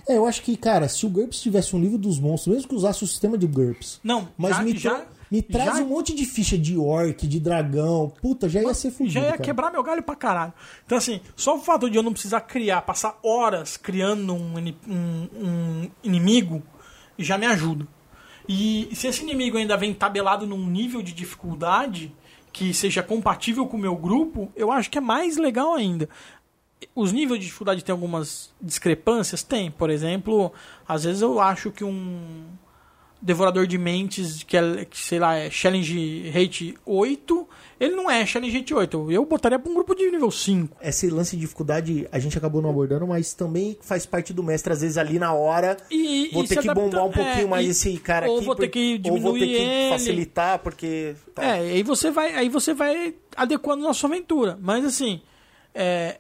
É, 0.08 0.18
eu 0.18 0.26
acho 0.26 0.42
que, 0.42 0.58
cara, 0.58 0.88
se 0.90 1.06
o 1.06 1.10
GURPS 1.10 1.42
tivesse 1.42 1.76
um 1.76 1.80
livro 1.82 1.98
dos 1.98 2.20
monstros, 2.20 2.56
mesmo 2.56 2.70
que 2.70 2.76
usasse 2.76 3.04
o 3.04 3.08
sistema 3.08 3.38
de 3.38 3.46
GURPS, 3.46 4.00
Não, 4.04 4.28
mas 4.38 4.56
já, 4.58 4.64
me, 4.64 4.72
tra- 4.74 4.80
já, 4.82 5.06
me 5.30 5.42
traz 5.44 5.78
já- 5.78 5.84
um 5.84 5.88
monte 5.88 6.16
de 6.16 6.26
ficha 6.26 6.58
de 6.58 6.76
orc, 6.76 7.28
de 7.28 7.40
dragão, 7.40 8.12
puta, 8.20 8.50
já 8.50 8.64
ia 8.64 8.74
ser 8.74 8.90
fudido. 8.90 9.14
já 9.14 9.20
ia 9.22 9.28
cara. 9.34 9.44
quebrar 9.44 9.72
meu 9.72 9.84
galho 9.84 10.02
pra 10.02 10.16
caralho. 10.16 10.54
Então, 10.86 10.98
assim, 10.98 11.22
só 11.36 11.56
o 11.56 11.60
fato 11.62 11.88
de 11.88 11.98
eu 11.98 12.02
não 12.02 12.12
precisar 12.14 12.42
criar, 12.42 12.82
passar 12.82 13.20
horas 13.24 13.78
criando 13.78 14.34
um, 14.34 14.58
um- 14.88 15.30
um 15.36 15.90
inimigo, 16.04 16.64
já 17.24 17.38
me 17.38 17.46
ajuda. 17.46 17.88
E 18.48 18.90
se 18.94 19.08
esse 19.08 19.22
inimigo 19.22 19.58
ainda 19.58 19.78
vem 19.78 19.94
tabelado 19.94 20.48
num 20.48 20.66
nível 20.66 21.02
de 21.02 21.14
dificuldade 21.14 22.12
que 22.52 22.74
seja 22.74 23.04
compatível 23.04 23.68
com 23.68 23.78
o 23.78 23.80
meu 23.80 23.96
grupo, 23.96 24.52
eu 24.56 24.72
acho 24.72 24.90
que 24.90 24.98
é 24.98 25.02
mais 25.02 25.38
legal 25.38 25.76
ainda. 25.76 26.10
Os 26.96 27.12
níveis 27.12 27.40
de 27.40 27.46
dificuldade 27.46 27.84
têm 27.84 27.94
algumas 27.94 28.52
discrepâncias? 28.60 29.44
Tem. 29.44 29.70
Por 29.70 29.90
exemplo, 29.90 30.52
às 30.88 31.04
vezes 31.04 31.22
eu 31.22 31.40
acho 31.40 31.72
que 31.72 31.84
um 31.84 32.44
Devorador 33.22 33.68
de 33.68 33.78
Mentes, 33.78 34.44
que 34.44 34.56
é, 34.56 34.86
que, 34.86 34.98
sei 34.98 35.20
lá, 35.20 35.36
é 35.36 35.50
Challenge 35.50 36.30
Rate 36.30 36.76
8, 36.86 37.48
ele 37.78 37.94
não 37.96 38.10
é 38.10 38.26
Challenge 38.26 38.58
Rate 38.58 38.74
8. 38.74 39.12
Eu 39.12 39.26
botaria 39.26 39.60
pra 39.60 39.70
um 39.70 39.76
grupo 39.76 39.94
de 39.94 40.10
nível 40.10 40.32
5. 40.32 40.78
Esse 40.82 41.10
lance 41.10 41.36
de 41.36 41.42
dificuldade 41.42 42.08
a 42.14 42.18
gente 42.20 42.38
acabou 42.38 42.62
não 42.62 42.70
abordando, 42.70 43.06
mas 43.06 43.34
também 43.34 43.78
faz 43.82 44.06
parte 44.06 44.32
do 44.32 44.42
mestre, 44.42 44.72
às 44.72 44.80
vezes 44.82 44.98
ali 44.98 45.20
na 45.20 45.34
hora. 45.34 45.76
E, 45.92 46.30
Vou 46.32 46.46
e 46.46 46.48
ter 46.48 46.62
que 46.62 46.74
bombar 46.74 47.06
um 47.06 47.12
pouquinho 47.12 47.46
é, 47.46 47.46
mais 47.46 47.68
e- 47.68 47.70
esse 47.72 47.98
cara 48.00 48.30
ou 48.30 48.38
aqui. 48.38 48.46
vou 48.46 48.56
ter 48.56 48.70
que 48.70 49.02
ou 49.10 49.20
vou 49.20 49.34
ter 49.34 49.40
diminuir 49.40 49.48
que 49.48 49.64
ele. 49.64 49.90
facilitar, 49.90 50.60
porque. 50.60 51.16
tá. 51.36 51.44
É, 51.44 51.60
aí 51.60 51.84
você 51.84 52.12
vai, 52.12 52.34
aí 52.34 52.48
você 52.48 52.74
vai 52.74 53.14
adequando 53.36 53.84
na 53.84 53.94
sua 53.94 54.10
aventura. 54.10 54.58
Mas 54.62 54.86
assim, 54.86 55.22
é, 55.76 56.20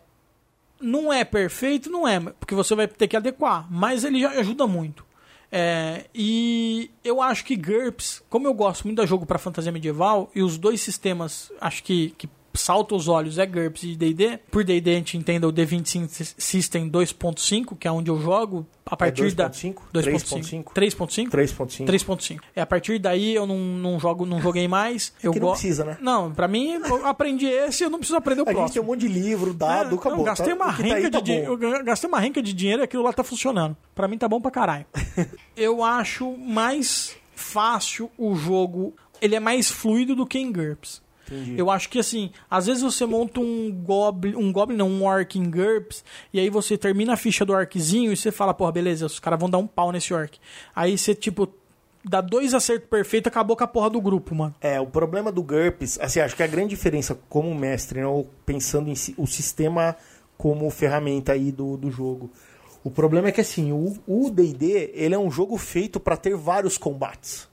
não 0.82 1.12
é 1.14 1.24
perfeito, 1.24 1.89
não 1.89 2.06
é, 2.08 2.20
porque 2.20 2.56
você 2.56 2.76
vai 2.76 2.88
ter 2.89 3.08
que 3.08 3.16
adequar. 3.16 3.68
Mas 3.72 4.04
ele 4.04 4.20
já 4.20 4.32
ajuda 4.32 4.68
muito. 4.68 5.08
É, 5.52 6.06
e 6.14 6.91
eu 7.04 7.22
acho 7.22 7.43
que 7.43 7.56
GURPS, 7.56 8.24
como 8.30 8.47
eu 8.47 8.54
gosto 8.54 8.84
muito 8.86 8.97
da 8.97 9.06
jogo 9.06 9.26
para 9.26 9.39
fantasia 9.39 9.72
medieval, 9.72 10.30
e 10.36 10.43
os 10.43 10.58
dois 10.58 10.82
sistemas, 10.82 11.52
acho 11.60 11.84
que, 11.84 12.14
que 12.18 12.30
salta 12.54 12.95
os 12.95 13.08
olhos 13.08 13.38
é 13.38 13.45
GURPS 13.45 13.84
e 13.84 13.95
D&D. 13.95 14.39
Por 14.52 14.64
D&D 14.64 14.91
a 14.91 14.93
gente 14.95 15.18
entenda 15.18 15.47
o 15.47 15.54
D25 15.54 16.34
System 16.38 16.89
2.5, 16.89 17.78
que 17.78 17.88
é 17.88 17.91
onde 17.91 18.10
eu 18.10 18.20
jogo, 18.20 18.66
a 18.86 18.97
partir 18.97 19.32
da... 19.34 19.50
2.5? 19.50 19.76
2.5? 19.93 20.64
3.5? 20.74 21.30
3.5? 21.30 21.86
3.5. 21.86 22.39
É, 22.56 22.62
a 22.62 22.66
partir 22.66 22.97
daí 23.00 23.36
eu 23.36 23.45
não, 23.45 23.58
não 23.58 24.00
jogo, 24.00 24.26
não 24.26 24.41
joguei 24.41 24.68
mais. 24.68 25.14
Eu 25.22 25.32
que 25.32 25.39
não 25.39 25.47
go- 25.47 25.54
precisa, 25.54 25.84
né? 25.86 25.97
Não, 26.02 26.32
pra 26.34 26.47
mim, 26.47 26.74
eu 26.74 27.06
aprendi 27.06 27.45
esse 27.45 27.84
eu 27.84 27.89
não 27.89 28.00
preciso 28.00 28.18
aprender 28.18 28.41
o 28.41 28.45
A 28.45 28.54
gente 28.54 28.56
tem 28.74 28.82
um 28.82 28.86
próximo. 28.86 28.86
monte 28.86 29.00
de 29.02 29.08
livro, 29.08 29.54
dado, 29.54 29.95
É, 29.95 29.97
acabou. 30.00 30.20
eu 30.20 30.24
gastei 30.26 30.47
tá? 30.50 30.56
uma 30.56 30.66
tá 30.66 30.72
renca 30.72 31.12
tá 31.12 31.20
de 31.20 31.32
bom. 31.34 31.39
Eu 31.64 31.84
gastei 31.84 32.08
uma 32.08 32.20
renca 32.20 32.41
de 32.41 32.54
dinheiro 32.54 32.82
e 32.82 32.86
aquilo 32.86 33.04
lá 33.04 33.14
tá 33.14 33.24
funcionando. 33.24 33.76
Pra 33.93 34.08
mim 34.08 34.18
tá 34.18 34.28
bom 34.28 34.41
pra 34.41 34.50
caralho. 34.52 34.86
eu 35.56 35.84
acho 35.84 36.36
mais 36.38 37.16
fácil 37.36 38.10
o 38.18 38.36
jogo. 38.36 38.93
Ele 39.22 39.36
é 39.36 39.39
mais 39.39 39.70
fluido 39.70 40.16
do 40.16 40.26
que 40.26 40.39
em 40.39 40.52
GURPS. 40.52 41.02
Entendi. 41.32 41.56
Eu 41.60 41.70
acho 41.70 41.90
que 41.90 42.00
assim, 42.00 42.32
às 42.50 42.66
vezes 42.66 42.82
você 42.82 43.06
monta 43.06 43.40
um 43.40 43.72
goblin, 43.72 44.36
um 44.36 44.52
goblin 44.52 44.78
não, 44.78 44.90
um 44.90 45.04
orc 45.04 45.38
em 45.38 45.50
GURPS, 45.50 46.04
e 46.34 46.40
aí 46.40 46.50
você 46.50 46.78
termina 46.78 47.14
a 47.14 47.18
ficha 47.18 47.46
do 47.46 47.54
orczinho 47.54 48.12
e 48.12 48.18
você 48.18 48.32
fala, 48.32 48.54
porra, 48.54 48.72
beleza, 48.72 49.06
os 49.06 49.20
caras 49.20 49.40
vão 49.40 49.50
dar 49.50 49.58
um 49.58 49.68
pau 49.68 49.92
nesse 49.92 50.14
orc. 50.14 50.38
Aí 50.76 50.98
você, 50.98 51.14
tipo, 51.14 51.48
dá 52.04 52.22
dois 52.22 52.54
acertos 52.54 52.90
perfeitos, 52.90 53.28
acabou 53.30 53.56
com 53.58 53.64
a 53.64 53.68
porra 53.68 53.90
do 53.90 54.00
grupo, 54.02 54.34
mano. 54.34 54.56
É, 54.62 54.80
o 54.80 54.88
problema 54.88 55.32
do 55.32 55.44
GURPS, 55.44 56.00
assim, 56.00 56.20
acho 56.20 56.36
que 56.36 56.44
a 56.44 56.48
grande 56.48 56.70
diferença 56.70 57.20
como 57.30 57.54
mestre, 57.54 58.00
né, 58.00 58.08
ou 58.08 58.30
pensando 58.46 58.90
em 58.90 58.96
si- 58.96 59.14
o 59.18 59.28
sistema 59.28 59.96
como 60.38 60.70
ferramenta 60.70 61.34
aí 61.34 61.52
do, 61.52 61.76
do 61.76 61.92
jogo. 61.92 62.32
O 62.82 62.90
problema 62.90 63.28
é 63.28 63.32
que, 63.34 63.42
assim, 63.42 63.74
o 63.74 64.30
D&D, 64.30 64.92
ele 64.94 65.14
é 65.14 65.20
um 65.20 65.30
jogo 65.30 65.58
feito 65.58 66.00
para 66.00 66.16
ter 66.16 66.34
vários 66.38 66.78
combates. 66.78 67.49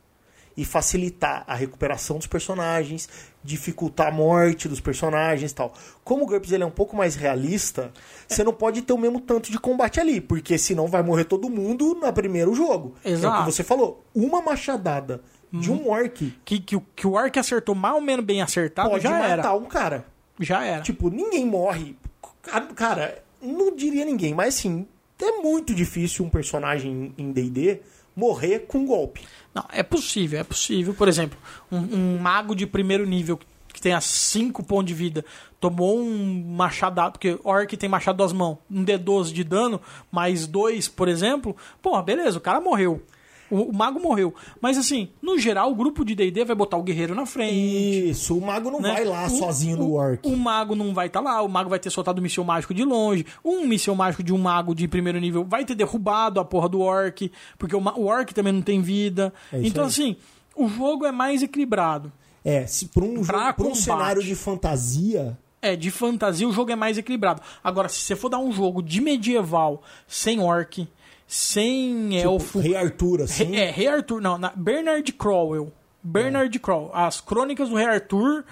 E 0.57 0.65
facilitar 0.65 1.45
a 1.47 1.55
recuperação 1.55 2.17
dos 2.17 2.27
personagens, 2.27 3.09
dificultar 3.45 4.09
a 4.09 4.11
morte 4.11 4.69
dos 4.69 4.81
personagens 4.81 5.51
e 5.51 5.55
tal. 5.55 5.75
Como 6.03 6.25
o 6.25 6.27
GURPS 6.27 6.53
ele 6.53 6.63
é 6.63 6.67
um 6.67 6.71
pouco 6.71 6.97
mais 6.97 7.15
realista, 7.15 7.93
você 8.27 8.43
não 8.43 8.53
pode 8.55 8.81
ter 8.83 8.93
o 8.95 8.99
mesmo 8.99 9.21
tanto 9.21 9.51
de 9.53 9.59
combate 9.59 10.01
ali, 10.01 10.21
porque 10.21 10.57
senão 10.57 10.87
vai 10.87 11.03
morrer 11.03 11.25
todo 11.25 11.51
mundo 11.51 11.95
no 11.95 12.13
primeiro 12.13 12.55
jogo. 12.55 12.95
É 13.05 13.11
o 13.11 13.13
Exato. 13.13 13.45
que 13.45 13.53
você 13.53 13.63
falou. 13.63 14.03
Uma 14.15 14.41
machadada 14.41 15.21
de 15.53 15.71
um 15.71 15.89
orc 15.91 16.35
Que, 16.45 16.59
que, 16.59 16.75
o- 16.77 16.85
que 16.97 17.07
o 17.07 17.13
orc 17.13 17.39
acertou 17.39 17.75
mais 17.75 17.95
ou 17.95 18.01
menos 18.01 18.25
bem 18.25 18.41
acertado, 18.43 18.89
pode 18.91 19.03
já 19.03 19.11
matar 19.11 19.31
era. 19.33 19.55
um 19.55 19.65
cara. 19.67 20.07
Já 20.41 20.65
era. 20.65 20.83
Tipo, 20.83 21.11
ninguém 21.11 21.45
morre. 21.47 21.97
Cara- 22.43 22.67
Cara, 22.75 23.23
não 23.43 23.77
diria 23.77 24.05
ninguém, 24.05 24.35
mas 24.35 24.55
assim, 24.57 24.87
é 25.23 25.33
muito 25.43 25.75
difícil 25.75 26.25
um 26.25 26.31
personagem 26.31 27.15
em 27.17 27.31
D&D 27.33 27.81
morrer 28.15 28.61
com 28.61 28.79
um 28.79 28.87
golpe. 28.87 29.21
Não, 29.57 29.65
é 29.73 29.83
possível, 29.83 30.39
é 30.39 30.45
possível. 30.45 30.93
Por 30.93 31.09
exemplo, 31.09 31.39
um, 31.73 31.79
um 31.79 32.19
mago 32.19 32.55
de 32.55 32.67
primeiro 32.67 33.07
nível 33.07 33.41
que 33.73 33.81
tenha 33.81 33.99
5 34.03 34.63
pontos 34.63 34.89
de 34.89 34.95
vida, 34.95 35.25
tomou 35.59 35.99
um 35.99 36.55
machadado, 36.55 37.13
porque 37.13 37.39
orc 37.43 37.75
tem 37.77 37.89
machado 37.89 38.19
das 38.19 38.35
mãos, 38.35 38.59
um 38.71 38.85
D12 38.85 39.33
de 39.33 39.45
dano, 39.45 39.81
mais 40.11 40.47
dois, 40.47 40.89
por 40.89 41.09
exemplo, 41.09 41.57
pô, 41.81 42.01
beleza, 42.03 42.37
o 42.37 42.41
cara 42.41 42.61
morreu. 42.61 43.03
O, 43.51 43.71
o 43.71 43.73
mago 43.75 44.01
morreu. 44.01 44.35
Mas 44.61 44.77
assim, 44.77 45.09
no 45.23 45.39
geral, 45.39 45.71
o 45.71 45.75
grupo 45.75 46.05
de 46.05 46.15
D&D 46.15 46.45
vai 46.45 46.57
botar 46.57 46.77
o 46.77 46.83
guerreiro 46.83 47.15
na 47.15 47.25
frente. 47.27 48.11
Isso, 48.11 48.37
o 48.37 48.41
mago 48.45 48.71
não 48.71 48.81
né? 48.81 48.93
vai 48.93 49.05
lá 49.05 49.27
O- 49.27 49.31
sozinho 49.31 49.77
no 49.77 49.89
o- 49.91 49.95
orc. 49.95 50.27
O 50.27 50.37
mago 50.37 50.75
não 50.75 50.93
vai 50.93 51.07
estar 51.07 51.21
lá, 51.21 51.41
o 51.43 51.49
mago 51.49 51.71
vai 51.71 51.79
ter 51.79 51.91
soltado 51.91 52.19
o 52.19 52.23
míssil 52.23 52.43
mágico 52.45 52.75
de 52.75 52.85
longe. 52.85 53.25
Um 53.45 53.65
míssil 53.67 53.95
mágico 53.95 54.23
de 54.23 54.33
um 54.33 54.39
mago 54.39 54.75
de 54.75 54.89
primeiro 54.89 55.19
nível 55.21 55.45
vai 55.45 55.65
ter 55.65 55.75
derrubado 55.75 56.41
a 56.41 56.45
porra 56.45 56.69
do 56.69 56.81
orc, 56.81 57.31
porque 57.59 57.77
o, 57.77 57.81
o 57.81 58.05
orc 58.07 58.33
também 58.35 58.53
não 58.53 58.63
tem 58.63 58.81
vida. 58.83 59.33
É 59.53 59.61
então, 59.63 59.85
aí. 59.85 59.89
assim, 59.91 60.17
o 60.57 60.69
jogo 60.69 61.05
é 61.07 61.13
mais 61.13 61.43
equilibrado. 61.43 62.13
É, 62.45 62.67
se 62.67 62.87
por 62.87 63.03
um, 63.03 63.23
Pra 63.25 63.49
jogo, 63.57 63.71
um 63.71 63.75
cenário 63.75 64.23
de 64.23 64.35
fantasia, 64.71 65.37
É, 65.61 65.75
de 65.75 65.91
fantasia 65.91 66.47
o 66.49 66.53
jogo 66.53 66.71
é 66.71 66.77
mais 66.77 66.97
equilibrado. 66.99 67.43
Agora, 67.63 67.89
se 67.89 68.01
você 68.01 68.15
for 68.15 68.29
dar 68.29 68.39
um 68.39 68.53
jogo 68.53 68.83
de 68.83 69.01
medieval, 69.01 69.83
sem 70.07 70.39
orc, 70.41 70.87
sem 71.27 72.19
elfo. 72.21 72.59
Rei 72.61 72.77
Arthur, 72.77 73.23
assim. 73.23 73.45
Re- 73.45 73.57
É, 73.57 73.71
Rei 73.71 73.87
Arthur, 73.89 74.21
não, 74.21 74.39
na, 74.39 74.53
Bernard 74.55 75.11
Crowell. 75.13 75.73
Bernard 76.03 76.57
Crowell. 76.59 76.91
As 76.95 77.21
crônicas 77.21 77.69
do 77.69 77.75
Rei 77.77 77.87
Arthur 77.87 78.45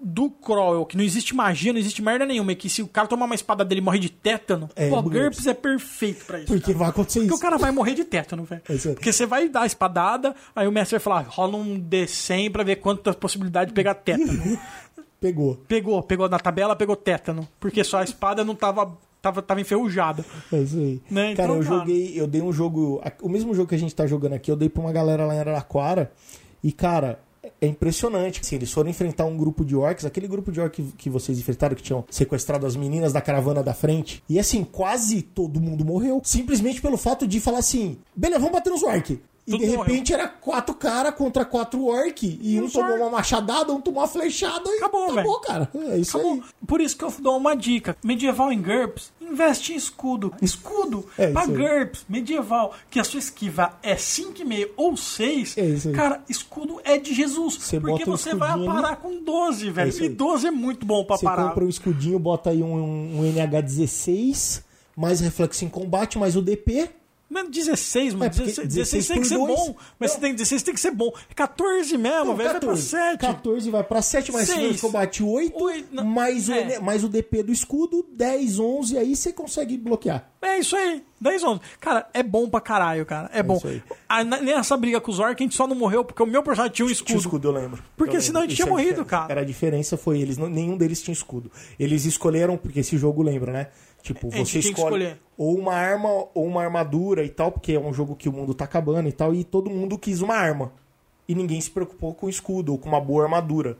do 0.00 0.30
Crowell, 0.30 0.84
que 0.86 0.96
não 0.96 1.02
existe 1.04 1.34
magia, 1.34 1.72
não 1.72 1.80
existe 1.80 2.00
merda 2.00 2.24
nenhuma, 2.24 2.52
e 2.52 2.56
que 2.56 2.68
se 2.68 2.82
o 2.82 2.86
cara 2.86 3.08
tomar 3.08 3.26
uma 3.26 3.34
espada 3.34 3.64
dele 3.64 3.80
e 3.80 3.84
morrer 3.84 3.98
de 3.98 4.08
tétano, 4.08 4.68
É, 4.76 4.88
pô, 4.88 5.02
GURPS. 5.02 5.46
É 5.48 5.54
perfeito 5.54 6.24
pra 6.24 6.38
isso. 6.38 6.46
Porque 6.46 6.66
cara. 6.66 6.78
vai 6.78 6.88
acontecer 6.88 7.18
Porque 7.20 7.34
isso. 7.34 7.38
o 7.38 7.42
cara 7.42 7.58
vai 7.58 7.70
morrer 7.72 7.94
de 7.94 8.04
tétano, 8.04 8.44
velho. 8.44 8.62
É. 8.68 8.76
Porque 8.94 9.12
você 9.12 9.26
vai 9.26 9.48
dar 9.48 9.62
a 9.62 9.66
espadada, 9.66 10.34
aí 10.54 10.68
o 10.68 10.72
mestre 10.72 10.96
vai 10.98 11.00
falar, 11.02 11.22
rola 11.28 11.56
um 11.56 11.80
D100 11.80 12.50
pra 12.52 12.62
ver 12.62 12.76
quantas 12.76 13.16
possibilidades 13.16 13.72
de 13.72 13.74
pegar 13.74 13.94
tétano. 13.94 14.58
Pegou. 15.20 15.56
pegou, 15.66 16.00
pegou 16.00 16.28
na 16.28 16.38
tabela, 16.38 16.76
pegou 16.76 16.94
tétano. 16.94 17.48
Porque 17.58 17.82
só 17.82 17.98
a 17.98 18.04
espada 18.04 18.44
não 18.44 18.54
tava, 18.54 18.96
tava, 19.20 19.42
tava 19.42 19.60
enferrujada. 19.60 20.24
É 20.52 20.58
isso 20.58 20.78
aí. 20.78 21.02
Né, 21.10 21.34
Cara, 21.34 21.52
então, 21.52 21.56
eu 21.56 21.62
cara. 21.64 21.78
joguei, 21.78 22.12
eu 22.14 22.26
dei 22.26 22.42
um 22.42 22.52
jogo, 22.52 23.02
o 23.22 23.28
mesmo 23.28 23.54
jogo 23.54 23.68
que 23.68 23.74
a 23.74 23.78
gente 23.78 23.94
tá 23.94 24.06
jogando 24.06 24.34
aqui, 24.34 24.50
eu 24.50 24.56
dei 24.56 24.68
pra 24.68 24.80
uma 24.80 24.92
galera 24.92 25.26
lá 25.26 25.34
em 25.34 25.38
Araraquara. 25.40 26.10
E, 26.62 26.72
cara, 26.72 27.20
é 27.60 27.66
impressionante. 27.66 28.40
Assim, 28.40 28.56
eles 28.56 28.72
foram 28.72 28.90
enfrentar 28.90 29.24
um 29.24 29.36
grupo 29.36 29.64
de 29.64 29.76
orcs, 29.76 30.04
aquele 30.04 30.28
grupo 30.28 30.50
de 30.50 30.60
orcs 30.60 30.84
que 30.96 31.10
vocês 31.10 31.38
enfrentaram, 31.38 31.74
que 31.74 31.82
tinham 31.82 32.04
sequestrado 32.10 32.66
as 32.66 32.76
meninas 32.76 33.12
da 33.12 33.20
caravana 33.20 33.62
da 33.62 33.74
frente. 33.74 34.22
E 34.28 34.38
assim, 34.38 34.64
quase 34.64 35.22
todo 35.22 35.60
mundo 35.60 35.84
morreu. 35.84 36.20
Simplesmente 36.24 36.80
pelo 36.80 36.96
fato 36.96 37.26
de 37.26 37.40
falar 37.40 37.58
assim: 37.58 37.98
beleza, 38.14 38.40
vamos 38.40 38.54
bater 38.54 38.70
nos 38.70 38.82
orcs. 38.82 39.18
E 39.48 39.52
Tudo 39.52 39.60
de 39.62 39.66
morreu. 39.68 39.82
repente 39.84 40.12
era 40.12 40.28
quatro 40.28 40.74
caras 40.74 41.14
contra 41.14 41.42
quatro 41.42 41.86
orc. 41.86 42.22
E 42.42 42.60
um 42.60 42.66
os 42.66 42.72
tomou 42.74 42.96
uma 42.98 43.08
machadada, 43.10 43.72
um 43.72 43.80
tomou 43.80 44.02
uma 44.02 44.06
flechada 44.08 44.68
e 44.68 44.76
Acabou, 44.76 45.04
acabou 45.10 45.40
velho. 45.40 45.40
cara. 45.40 45.70
É 45.90 45.96
isso 45.98 46.18
Acabou. 46.18 46.34
aí. 46.34 46.42
Por 46.66 46.80
isso 46.82 46.96
que 46.98 47.04
eu 47.04 47.10
dou 47.18 47.36
uma 47.38 47.56
dica. 47.56 47.96
Medieval 48.04 48.52
em 48.52 48.60
GURPS, 48.60 49.10
investe 49.22 49.72
em 49.72 49.76
escudo. 49.76 50.34
Escudo 50.42 51.06
É 51.16 51.28
pra. 51.28 51.46
GURPS, 51.46 52.04
medieval, 52.08 52.74
que 52.90 53.00
a 53.00 53.04
sua 53.04 53.18
esquiva 53.20 53.72
é 53.82 53.94
5,5 53.94 54.68
ou 54.76 54.94
6. 54.98 55.56
É 55.56 55.64
isso 55.64 55.88
aí. 55.88 55.94
Cara, 55.94 56.22
escudo 56.28 56.78
é 56.84 56.98
de 56.98 57.14
Jesus. 57.14 57.54
Você 57.54 57.80
porque 57.80 58.04
bota 58.04 58.10
um 58.10 58.16
você 58.18 58.34
vai 58.34 58.62
parar 58.66 58.96
com 58.96 59.22
12, 59.24 59.70
velho. 59.70 59.88
isso 59.88 60.02
e 60.02 60.08
aí. 60.08 60.08
12 60.10 60.46
é 60.46 60.50
muito 60.50 60.84
bom 60.84 61.04
pra 61.06 61.16
Você 61.16 61.24
parar. 61.24 61.48
compra 61.48 61.64
o 61.64 61.68
escudinho, 61.70 62.18
bota 62.18 62.50
aí 62.50 62.62
um, 62.62 63.20
um 63.20 63.22
NH16, 63.34 64.62
mais 64.96 65.20
reflexo 65.20 65.64
em 65.64 65.68
combate, 65.68 66.18
mais 66.18 66.36
o 66.36 66.42
DP. 66.42 66.90
Mas 67.30 67.48
16, 67.50 68.14
mano. 68.14 68.24
É, 68.24 68.28
porque 68.30 68.44
16, 68.44 68.68
16 68.74 69.06
tem 69.06 69.16
que 69.16 69.22
16 69.22 69.28
ser 69.28 69.46
dois. 69.46 69.60
bom. 69.68 69.76
Mas 69.98 70.12
Não. 70.14 70.20
tem, 70.20 70.34
16 70.34 70.62
tem 70.62 70.74
que 70.74 70.80
ser 70.80 70.90
bom. 70.92 71.12
14 71.36 71.96
mesmo, 71.98 72.24
Não, 72.24 72.36
velho. 72.36 72.50
Vai 72.52 72.60
pra 72.60 72.76
7. 72.76 73.20
14 73.20 73.70
vai 73.70 73.84
pra 73.84 74.00
7, 74.02 74.32
mais 74.32 74.46
Seis. 74.46 74.56
reflexo 74.58 74.76
de 74.76 74.80
combate 74.80 75.22
8, 75.22 75.62
Oito, 75.62 75.88
não. 75.94 76.04
mais, 76.04 76.48
o, 76.48 76.52
É. 76.52 76.60
N- 76.62 76.78
mais 76.80 77.04
o 77.04 77.08
DP 77.08 77.42
do 77.42 77.52
escudo, 77.52 78.06
10, 78.12 78.58
11, 78.58 78.96
aí 78.96 79.14
você 79.14 79.32
consegue 79.32 79.76
bloquear. 79.76 80.30
É 80.40 80.58
isso 80.58 80.76
aí, 80.76 81.02
10, 81.20 81.42
11. 81.42 81.60
Cara, 81.80 82.08
é 82.14 82.22
bom 82.22 82.48
pra 82.48 82.60
caralho, 82.60 83.04
cara. 83.04 83.28
É, 83.32 83.42
bom. 83.42 83.60
Ah, 84.08 84.22
na- 84.22 84.40
nessa 84.40 84.76
briga 84.76 85.00
com 85.00 85.10
os 85.10 85.18
orcs, 85.18 85.40
a 85.40 85.42
gente 85.42 85.56
só 85.56 85.66
não 85.66 85.74
morreu 85.74 86.04
porque 86.04 86.22
o 86.22 86.26
meu 86.26 86.42
personagem 86.44 86.72
tinha 86.74 86.86
um 86.86 86.90
escudo. 86.90 87.06
Tinha 87.08 87.18
escudo, 87.18 87.48
eu 87.48 87.52
lembro. 87.52 87.82
Porque 87.96 88.16
Eu 88.16 88.20
senão 88.20 88.40
a 88.40 88.42
lembro. 88.42 88.50
gente 88.54 88.56
tinha 88.64 88.66
Isso 88.72 88.78
é 88.78 88.82
morrido, 88.84 89.04
cara. 89.04 89.32
Era 89.32 89.40
a 89.40 89.44
diferença 89.44 89.96
foi 89.96 90.20
eles, 90.20 90.38
não- 90.38 90.48
nenhum 90.48 90.76
deles 90.76 91.02
tinha 91.02 91.12
escudo. 91.12 91.50
Eles 91.78 92.04
escolheram, 92.04 92.56
porque 92.56 92.80
esse 92.80 92.96
jogo 92.96 93.20
lembra, 93.22 93.52
né? 93.52 93.66
Tipo, 94.00 94.28
É, 94.32 94.40
a 94.40 94.44
você 94.44 94.60
escolhe 94.60 95.16
ou 95.36 95.58
uma 95.58 95.74
arma 95.74 96.08
ou 96.32 96.46
uma 96.46 96.62
armadura 96.62 97.24
e 97.24 97.28
tal, 97.28 97.50
porque 97.50 97.72
é 97.72 97.80
um 97.80 97.92
jogo 97.92 98.14
que 98.14 98.28
o 98.28 98.32
mundo 98.32 98.54
tá 98.54 98.64
acabando 98.64 99.08
e 99.08 99.12
tal, 99.12 99.34
e 99.34 99.42
todo 99.42 99.68
mundo 99.68 99.98
quis 99.98 100.22
uma 100.22 100.34
arma. 100.36 100.70
E 101.28 101.34
ninguém 101.34 101.60
se 101.60 101.68
preocupou 101.70 102.14
com 102.14 102.26
o 102.26 102.30
escudo 102.30 102.70
ou 102.72 102.78
com 102.78 102.88
uma 102.88 103.00
boa 103.00 103.24
armadura. 103.24 103.76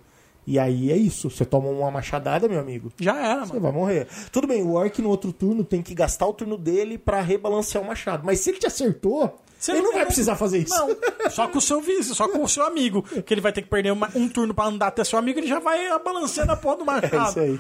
E 0.51 0.59
aí 0.59 0.91
é 0.91 0.97
isso, 0.97 1.29
você 1.29 1.45
toma 1.45 1.69
uma 1.69 1.91
machadada, 1.91 2.49
meu 2.49 2.59
amigo, 2.59 2.91
Já 2.99 3.15
era, 3.19 3.41
você 3.45 3.49
mano. 3.53 3.61
vai 3.61 3.71
morrer. 3.73 4.07
Tudo 4.33 4.47
bem, 4.47 4.63
o 4.63 4.73
Orc 4.73 4.99
no 5.03 5.11
outro 5.11 5.31
turno 5.31 5.63
tem 5.63 5.83
que 5.83 5.93
gastar 5.95 6.27
o 6.27 6.33
turno 6.33 6.57
dele 6.57 6.97
pra 6.97 7.21
rebalancear 7.21 7.85
o 7.85 7.87
machado. 7.87 8.23
Mas 8.25 8.41
se 8.41 8.49
ele 8.49 8.59
te 8.59 8.67
acertou, 8.67 9.39
Você 9.59 9.73
ele 9.73 9.83
não 9.83 9.93
vai 9.93 10.07
precisar 10.07 10.37
fazer 10.37 10.61
isso. 10.61 10.75
Não, 10.75 10.97
só 11.31 11.49
com 11.49 11.59
o 11.59 11.61
seu 11.61 11.83
vice, 11.83 12.15
só 12.15 12.27
com 12.29 12.43
o 12.43 12.49
seu 12.49 12.65
amigo. 12.65 13.03
Que 13.03 13.35
ele 13.35 13.43
vai 13.43 13.53
ter 13.53 13.61
que 13.61 13.69
perder 13.69 13.91
uma- 13.93 14.11
um 14.15 14.27
turno 14.27 14.55
pra 14.55 14.65
andar 14.65 14.87
até 14.87 15.05
seu 15.05 15.19
amigo, 15.19 15.39
ele 15.39 15.47
já 15.49 15.59
vai 15.61 15.87
balançando 16.03 16.51
a 16.51 16.57
porra 16.57 16.77
do 16.77 16.83
É 16.85 16.87
machado. 16.87 17.29
isso 17.29 17.41
aí. 17.41 17.59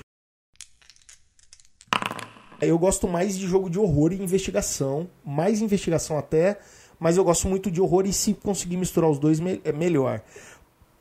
Eu 2.61 2.79
gosto 2.79 3.07
mais 3.07 3.39
de 3.39 3.47
jogo 3.47 3.69
de 3.71 3.79
horror 3.79 4.13
e 4.13 4.17
investigação, 4.23 5.09
mais 5.25 5.61
investigação 5.61 6.19
até, 6.19 6.59
mas 6.99 7.17
eu 7.17 7.23
gosto 7.23 7.47
muito 7.47 7.71
de 7.71 7.81
horror 7.81 8.05
e 8.07 8.13
se 8.13 8.35
conseguir 8.35 8.77
misturar 8.77 9.09
os 9.11 9.19
dois 9.19 9.39
é 9.63 9.73
melhor. 9.73 10.23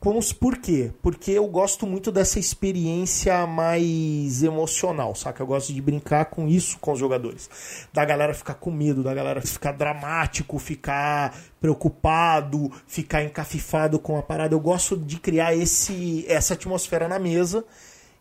Como, 0.00 0.20
por 0.36 0.58
quê? 0.58 0.92
Porque 1.02 1.32
eu 1.32 1.46
gosto 1.48 1.84
muito 1.84 2.12
dessa 2.12 2.38
experiência 2.38 3.46
mais 3.48 4.44
emocional, 4.44 5.12
saca? 5.16 5.42
Eu 5.42 5.46
gosto 5.46 5.72
de 5.72 5.82
brincar 5.82 6.26
com 6.26 6.46
isso 6.46 6.78
com 6.78 6.92
os 6.92 7.00
jogadores. 7.00 7.50
Da 7.92 8.04
galera 8.04 8.32
ficar 8.32 8.54
com 8.54 8.70
medo, 8.70 9.02
da 9.02 9.12
galera 9.12 9.42
ficar 9.42 9.72
dramático, 9.72 10.56
ficar 10.58 11.36
preocupado, 11.60 12.70
ficar 12.86 13.24
encafifado 13.24 13.98
com 13.98 14.16
a 14.16 14.22
parada. 14.22 14.54
Eu 14.54 14.60
gosto 14.60 14.96
de 14.96 15.18
criar 15.18 15.56
esse, 15.56 16.24
essa 16.28 16.54
atmosfera 16.54 17.08
na 17.08 17.18
mesa. 17.18 17.64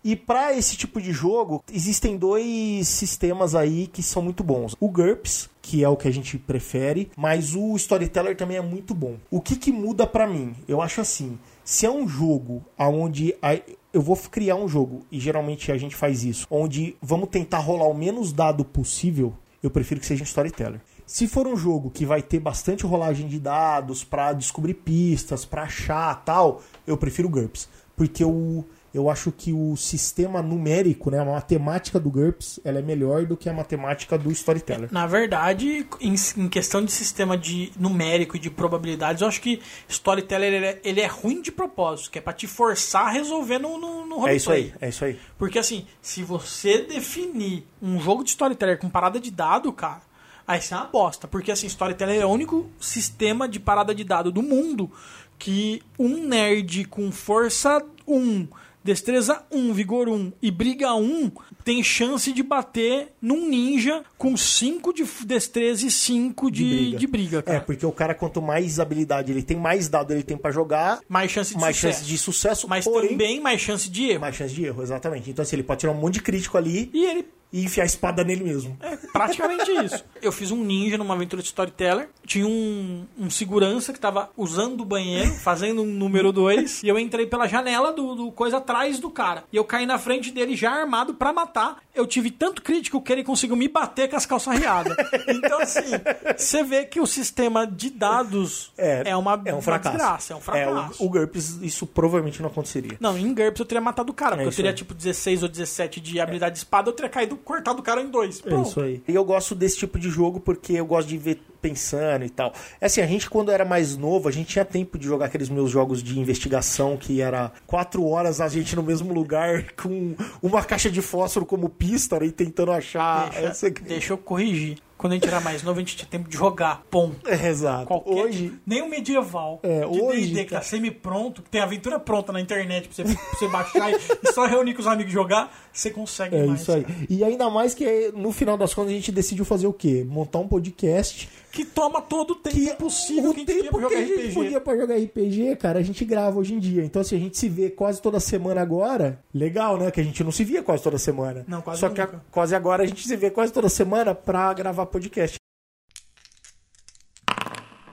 E 0.03 0.15
para 0.15 0.57
esse 0.57 0.75
tipo 0.77 0.99
de 0.99 1.11
jogo, 1.11 1.63
existem 1.71 2.17
dois 2.17 2.87
sistemas 2.87 3.53
aí 3.53 3.85
que 3.87 4.01
são 4.01 4.21
muito 4.21 4.43
bons. 4.43 4.75
O 4.79 4.89
GURPS, 4.89 5.49
que 5.61 5.83
é 5.83 5.89
o 5.89 5.97
que 5.97 6.07
a 6.07 6.11
gente 6.11 6.37
prefere, 6.37 7.11
mas 7.15 7.53
o 7.53 7.75
Storyteller 7.75 8.35
também 8.35 8.57
é 8.57 8.61
muito 8.61 8.95
bom. 8.95 9.17
O 9.29 9.41
que, 9.41 9.55
que 9.55 9.71
muda 9.71 10.07
para 10.07 10.25
mim? 10.25 10.55
Eu 10.67 10.81
acho 10.81 11.01
assim, 11.01 11.37
se 11.69 11.85
é 11.85 11.91
um 11.91 12.07
jogo 12.07 12.63
aonde 12.77 13.35
a- 13.41 13.59
eu 13.93 14.01
vou 14.01 14.15
criar 14.15 14.55
um 14.55 14.69
jogo 14.69 15.05
e 15.11 15.19
geralmente 15.19 15.69
a 15.69 15.77
gente 15.77 15.97
faz 15.97 16.23
isso, 16.23 16.47
onde 16.49 16.95
vamos 17.01 17.27
tentar 17.27 17.57
rolar 17.59 17.87
o 17.89 17.93
menos 17.93 18.31
dado 18.31 18.63
possível, 18.63 19.33
eu 19.61 19.69
prefiro 19.69 19.99
que 19.99 20.05
seja 20.05 20.23
um 20.23 20.25
Storyteller. 20.25 20.79
Se 21.05 21.27
for 21.27 21.45
um 21.45 21.57
jogo 21.57 21.89
que 21.89 22.05
vai 22.05 22.21
ter 22.21 22.39
bastante 22.39 22.85
rolagem 22.85 23.27
de 23.27 23.37
dados 23.37 24.01
pra 24.01 24.31
descobrir 24.31 24.75
pistas, 24.75 25.43
pra 25.43 25.63
achar 25.63 26.23
tal, 26.23 26.61
eu 26.85 26.95
prefiro 26.95 27.27
GURPS, 27.27 27.67
porque 27.97 28.23
o 28.23 28.63
eu 28.93 29.09
acho 29.09 29.31
que 29.31 29.53
o 29.53 29.75
sistema 29.75 30.41
numérico, 30.41 31.11
né, 31.11 31.19
a 31.19 31.25
matemática 31.25 31.99
do 31.99 32.09
GURPS, 32.09 32.59
ela 32.63 32.79
é 32.79 32.81
melhor 32.81 33.25
do 33.25 33.35
que 33.37 33.49
a 33.49 33.53
matemática 33.53 34.17
do 34.17 34.31
Storyteller. 34.31 34.89
Na 34.91 35.05
verdade, 35.05 35.85
em, 35.99 36.15
em 36.37 36.49
questão 36.49 36.83
de 36.83 36.91
sistema 36.91 37.37
de 37.37 37.71
numérico 37.77 38.37
e 38.37 38.39
de 38.39 38.49
probabilidades, 38.49 39.21
eu 39.21 39.27
acho 39.27 39.41
que 39.41 39.61
Storyteller 39.87 40.53
ele 40.53 40.65
é, 40.65 40.81
ele 40.83 41.01
é 41.01 41.07
ruim 41.07 41.41
de 41.41 41.51
propósito, 41.51 42.11
que 42.11 42.17
é 42.17 42.21
pra 42.21 42.33
te 42.33 42.47
forçar 42.47 43.07
a 43.07 43.09
resolver 43.09 43.59
no, 43.59 43.77
no, 43.77 44.05
no 44.05 44.27
É 44.27 44.35
isso 44.35 44.49
roleplay. 44.49 44.73
aí, 44.81 44.87
é 44.87 44.89
isso 44.89 45.05
aí. 45.05 45.19
Porque 45.37 45.59
assim, 45.59 45.85
se 46.01 46.23
você 46.23 46.81
definir 46.81 47.65
um 47.81 47.99
jogo 47.99 48.23
de 48.23 48.29
Storyteller 48.31 48.79
com 48.79 48.89
parada 48.89 49.19
de 49.19 49.29
dado, 49.29 49.71
cara, 49.73 50.01
aí 50.47 50.61
você 50.61 50.73
é 50.73 50.77
uma 50.77 50.85
bosta. 50.87 51.27
Porque 51.27 51.51
assim, 51.51 51.67
Storyteller 51.67 52.21
é 52.21 52.25
o 52.25 52.29
único 52.29 52.67
sistema 52.79 53.47
de 53.47 53.59
parada 53.59 53.93
de 53.93 54.03
dado 54.03 54.31
do 54.31 54.41
mundo 54.41 54.89
que 55.37 55.83
um 55.99 56.25
nerd 56.25 56.85
com 56.85 57.11
força 57.11 57.83
1, 58.07 58.47
destreza 58.87 59.43
1, 59.51 59.73
vigor 59.73 60.07
1 60.09 60.31
e 60.41 60.49
briga 60.49 60.93
1 60.95 61.29
tem 61.63 61.83
chance 61.83 62.31
de 62.31 62.41
bater 62.41 63.09
num 63.21 63.47
ninja 63.47 64.03
com 64.17 64.35
5 64.37 64.93
de 64.93 65.03
destreza 65.25 65.85
e 65.85 65.91
5 65.91 66.49
de, 66.49 66.95
de 66.95 67.05
briga. 67.07 67.43
cara. 67.43 67.57
É, 67.57 67.59
porque 67.59 67.85
o 67.85 67.91
cara, 67.91 68.15
quanto 68.15 68.41
mais 68.41 68.79
habilidade 68.79 69.31
ele 69.31 69.43
tem, 69.43 69.57
mais 69.57 69.89
dado 69.89 70.11
ele 70.13 70.23
tem 70.23 70.37
pra 70.37 70.49
jogar, 70.51 70.99
Mais 71.09 71.29
chance 71.29 71.53
de 71.53 71.59
mais 71.59 71.75
sucesso. 71.75 71.97
chance 71.99 72.09
de 72.09 72.17
sucesso, 72.17 72.67
Mas 72.67 72.85
porém, 72.85 73.09
também 73.11 73.41
mais 73.41 73.59
chance 73.61 73.89
de 73.89 74.05
erro. 74.09 74.21
mais 74.21 74.35
chance 74.35 74.53
de 74.53 74.65
erro, 74.65 74.81
exatamente. 74.81 75.29
Então, 75.29 75.43
assim, 75.43 75.55
ele 75.57 75.63
pode 75.63 75.81
tirar 75.81 75.91
um 75.91 75.95
monte 75.95 76.15
de 76.15 76.21
crítico 76.21 76.57
ali 76.57 76.89
E 76.93 77.05
ele 77.05 77.25
e 77.51 77.63
enfiar 77.63 77.83
a 77.83 77.85
espada 77.85 78.23
nele 78.23 78.43
mesmo. 78.43 78.77
É 78.81 78.97
praticamente 79.11 79.71
isso. 79.71 80.03
Eu 80.21 80.31
fiz 80.31 80.51
um 80.51 80.63
ninja 80.63 80.97
numa 80.97 81.13
aventura 81.13 81.41
de 81.41 81.47
storyteller. 81.47 82.09
Tinha 82.25 82.45
um, 82.45 83.05
um 83.17 83.29
segurança 83.29 83.93
que 83.93 83.99
tava 83.99 84.29
usando 84.35 84.81
o 84.81 84.85
banheiro, 84.85 85.31
fazendo 85.31 85.81
um 85.81 85.85
número 85.85 86.31
2. 86.31 86.83
e 86.83 86.87
eu 86.87 86.99
entrei 86.99 87.25
pela 87.25 87.47
janela 87.47 87.93
do, 87.93 88.15
do 88.15 88.31
coisa 88.31 88.57
atrás 88.57 88.99
do 88.99 89.09
cara. 89.09 89.43
E 89.51 89.55
eu 89.55 89.63
caí 89.63 89.85
na 89.85 89.97
frente 89.97 90.31
dele 90.31 90.55
já 90.55 90.71
armado 90.71 91.13
pra 91.13 91.31
matar. 91.31 91.77
Eu 91.95 92.05
tive 92.05 92.29
tanto 92.31 92.61
crítico 92.61 93.01
que 93.01 93.11
ele 93.11 93.23
conseguiu 93.23 93.55
me 93.55 93.67
bater 93.67 94.09
com 94.09 94.15
as 94.15 94.25
calças 94.25 94.57
riadas. 94.57 94.95
Então, 95.27 95.61
assim, 95.61 95.91
você 96.37 96.63
vê 96.63 96.85
que 96.85 96.99
o 96.99 97.05
sistema 97.05 97.65
de 97.65 97.89
dados 97.89 98.71
é, 98.77 99.15
uma, 99.15 99.41
é 99.45 99.53
um 99.53 99.61
fracasso. 99.61 99.97
desgraça, 99.97 100.33
é 100.33 100.35
um 100.35 100.41
fracasso. 100.41 101.01
É, 101.01 101.03
o, 101.03 101.07
o 101.07 101.09
GURPS, 101.09 101.59
isso 101.61 101.85
provavelmente 101.85 102.41
não 102.41 102.49
aconteceria. 102.49 102.97
Não, 102.99 103.17
em 103.17 103.33
GURPS 103.33 103.59
eu 103.59 103.65
teria 103.65 103.81
matado 103.81 104.11
o 104.11 104.15
cara, 104.15 104.35
porque 104.35 104.47
eu 104.47 104.53
teria 104.53 104.73
tipo 104.73 104.93
16 104.93 105.43
ou 105.43 105.49
17 105.49 105.99
de 105.99 106.19
habilidade 106.19 106.53
de 106.53 106.59
espada, 106.59 106.89
eu 106.89 106.93
teria 106.93 107.09
caído, 107.09 107.36
cortado 107.37 107.79
o 107.79 107.83
cara 107.83 108.01
em 108.01 108.09
dois. 108.09 108.39
É 108.39 108.49
Pronto. 108.49 108.69
isso 108.69 108.81
aí. 108.81 109.01
E 109.07 109.13
eu 109.15 109.23
gosto 109.23 109.53
desse 109.55 109.77
tipo 109.77 109.97
de 109.99 110.09
jogo 110.09 110.39
porque 110.39 110.73
eu 110.73 110.85
gosto 110.85 111.07
de 111.07 111.17
ver 111.17 111.41
pensando 111.61 112.23
e 112.23 112.29
tal. 112.29 112.53
É 112.79 112.85
assim, 112.85 113.01
a 113.01 113.07
gente 113.07 113.29
quando 113.29 113.51
era 113.51 113.65
mais 113.65 113.97
novo, 113.97 114.29
a 114.29 114.31
gente 114.31 114.47
tinha 114.49 114.63
tempo 114.63 114.97
de 114.97 115.05
jogar 115.07 115.25
aqueles 115.25 115.49
meus 115.49 115.71
jogos 115.71 116.01
de 116.03 116.19
investigação 116.19 116.95
que 116.97 117.19
era 117.21 117.51
quatro 117.65 118.05
horas 118.07 118.39
a 118.39 118.47
gente 118.47 118.75
no 118.75 118.83
mesmo 118.83 119.11
lugar 119.13 119.71
com 119.73 120.15
uma 120.41 120.63
caixa 120.63 120.89
de 120.89 121.01
fósforo 121.01 121.45
como 121.45 121.67
pista 121.69 122.23
e 122.23 122.31
tentando 122.31 122.71
achar. 122.71 123.29
Deixa, 123.31 123.47
essa- 123.47 123.69
deixa 123.69 124.13
eu 124.13 124.17
corrigir. 124.17 124.77
Quando 124.97 125.13
a 125.13 125.15
gente 125.15 125.27
era 125.27 125.39
mais 125.39 125.61
novo, 125.61 125.77
a 125.77 125.81
gente 125.81 125.95
tinha 125.95 126.07
tempo 126.09 126.27
de 126.27 126.35
jogar. 126.35 126.81
Ponto. 126.89 127.27
É, 127.29 127.47
exato. 127.49 127.85
Qualquer, 127.85 128.09
Hoje, 128.25 128.53
nem 128.65 128.81
o 128.81 128.89
medieval 128.89 129.59
É, 129.61 129.81
de 129.81 130.01
hoje, 130.01 130.21
D&D 130.27 130.39
que 130.43 130.49
tá 130.49 130.55
cara. 130.57 130.63
semi-pronto, 130.63 131.41
que 131.43 131.49
tem 131.49 131.61
aventura 131.61 131.99
pronta 131.99 132.33
na 132.33 132.41
internet 132.41 132.87
pra 132.87 132.95
você, 132.95 133.03
pra 133.15 133.23
você 133.39 133.47
baixar 133.47 133.91
e, 133.91 133.95
e 134.23 134.33
só 134.33 134.45
reunir 134.47 134.73
com 134.73 134.81
os 134.81 134.87
amigos 134.87 135.11
e 135.11 135.13
jogar, 135.13 135.55
você 135.71 135.91
consegue 135.91 136.35
é 136.35 136.45
mais. 136.45 136.61
isso 136.61 136.71
aí. 136.71 136.83
cara. 136.83 136.95
E 137.09 137.23
ainda 137.23 137.49
mais 137.49 137.73
que 137.75 138.11
no 138.15 138.31
final 138.31 138.57
das 138.57 138.73
contas 138.73 138.91
a 138.91 138.95
gente 138.95 139.11
decidiu 139.11 139.45
fazer 139.45 139.67
o 139.67 139.73
quê? 139.73 140.03
Montar 140.07 140.39
um 140.39 140.47
podcast 140.47 141.29
Que 141.51 141.63
toma 141.65 142.01
todo 142.01 142.31
o 142.31 142.35
tempo 142.35 142.55
que 142.57 142.73
possível 142.75 143.31
o 143.31 143.33
que 143.33 143.39
a 143.39 143.43
gente 143.45 143.51
tinha 143.53 143.63
tempo 143.71 143.87
que 143.87 143.95
a 143.95 144.05
gente 144.05 144.13
RPG. 144.21 144.33
podia 144.33 144.61
pra 144.61 144.77
jogar 144.77 144.95
RPG, 144.95 145.55
cara, 145.55 145.79
a 145.79 145.81
gente 145.81 146.05
grava 146.05 146.37
hoje 146.39 146.53
em 146.53 146.59
dia. 146.59 146.83
Então, 146.83 147.03
se 147.03 147.15
a 147.15 147.17
gente 147.17 147.37
se 147.37 147.49
vê 147.49 147.69
quase 147.69 148.01
toda 148.01 148.19
semana 148.19 148.61
agora, 148.61 149.23
legal, 149.33 149.77
né? 149.77 149.89
Que 149.89 150.01
a 150.01 150.03
gente 150.03 150.23
não 150.23 150.31
se 150.31 150.43
via 150.43 150.61
quase 150.61 150.83
toda 150.83 150.97
semana. 150.99 151.43
Não, 151.47 151.61
quase 151.61 151.79
Só 151.79 151.89
que 151.89 151.99
a- 152.01 152.05
nunca. 152.05 152.25
quase 152.29 152.53
agora 152.55 152.83
a 152.83 152.85
gente 152.85 153.07
se 153.07 153.15
vê 153.15 153.31
quase 153.31 153.51
toda 153.51 153.69
semana 153.69 154.13
pra 154.13 154.53
gravar 154.53 154.85
podcast. 154.85 155.37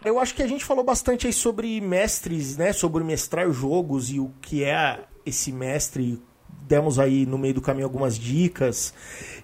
Eu 0.04 0.18
acho 0.18 0.34
que 0.34 0.42
a 0.42 0.46
gente 0.46 0.64
falou 0.64 0.84
bastante 0.84 1.26
aí 1.26 1.32
sobre 1.32 1.80
mestres, 1.80 2.56
né? 2.58 2.72
Sobre 2.74 3.02
mestrar 3.02 3.50
jogos 3.50 4.10
e 4.10 4.20
o 4.20 4.30
que 4.42 4.62
é 4.62 5.00
esse 5.24 5.50
mestre 5.50 6.22
demos 6.66 6.98
aí 6.98 7.26
no 7.26 7.38
meio 7.38 7.54
do 7.54 7.60
caminho 7.60 7.86
algumas 7.86 8.18
dicas. 8.18 8.92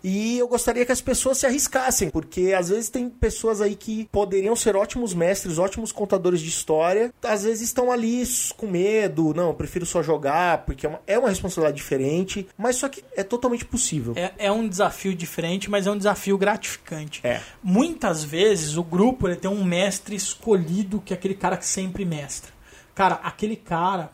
E 0.02 0.38
eu 0.38 0.48
gostaria 0.48 0.84
que 0.86 0.92
as 0.92 1.00
pessoas 1.00 1.38
se 1.38 1.46
arriscassem, 1.46 2.10
porque 2.10 2.54
às 2.56 2.68
vezes 2.68 2.88
tem 2.88 3.08
pessoas 3.08 3.60
aí 3.60 3.74
que 3.74 4.08
poderiam 4.10 4.56
ser 4.56 4.76
ótimos 4.76 5.12
mestres, 5.12 5.58
ótimos 5.58 5.92
contadores 5.92 6.40
de 6.40 6.48
história, 6.48 7.12
às 7.22 7.44
vezes 7.44 7.62
estão 7.62 7.92
ali 7.92 8.22
com 8.56 8.66
medo, 8.66 9.34
não, 9.34 9.48
eu 9.48 9.54
prefiro 9.54 9.84
só 9.84 10.02
jogar, 10.02 10.64
porque 10.64 10.86
é 10.86 10.88
uma, 10.88 11.00
é 11.06 11.18
uma 11.18 11.28
responsabilidade 11.28 11.76
diferente, 11.76 12.46
mas 12.56 12.76
só 12.76 12.88
que 12.88 13.04
é 13.16 13.22
totalmente 13.22 13.64
possível. 13.64 14.14
É, 14.16 14.32
é 14.38 14.52
um 14.52 14.68
desafio 14.68 15.14
diferente, 15.14 15.70
mas 15.70 15.86
é 15.86 15.90
um 15.90 15.98
desafio 15.98 16.38
gratificante. 16.38 17.20
É. 17.22 17.40
Muitas 17.62 18.24
vezes 18.24 18.76
o 18.76 18.82
grupo 18.82 19.28
ele 19.28 19.36
tem 19.36 19.50
um 19.50 19.64
mestre 19.64 20.16
escolhido 20.16 21.00
que 21.00 21.12
é 21.12 21.16
aquele 21.16 21.34
cara 21.34 21.56
que 21.56 21.66
sempre 21.66 22.04
mestra. 22.04 22.50
Cara, 22.94 23.20
aquele 23.22 23.56
cara, 23.56 24.10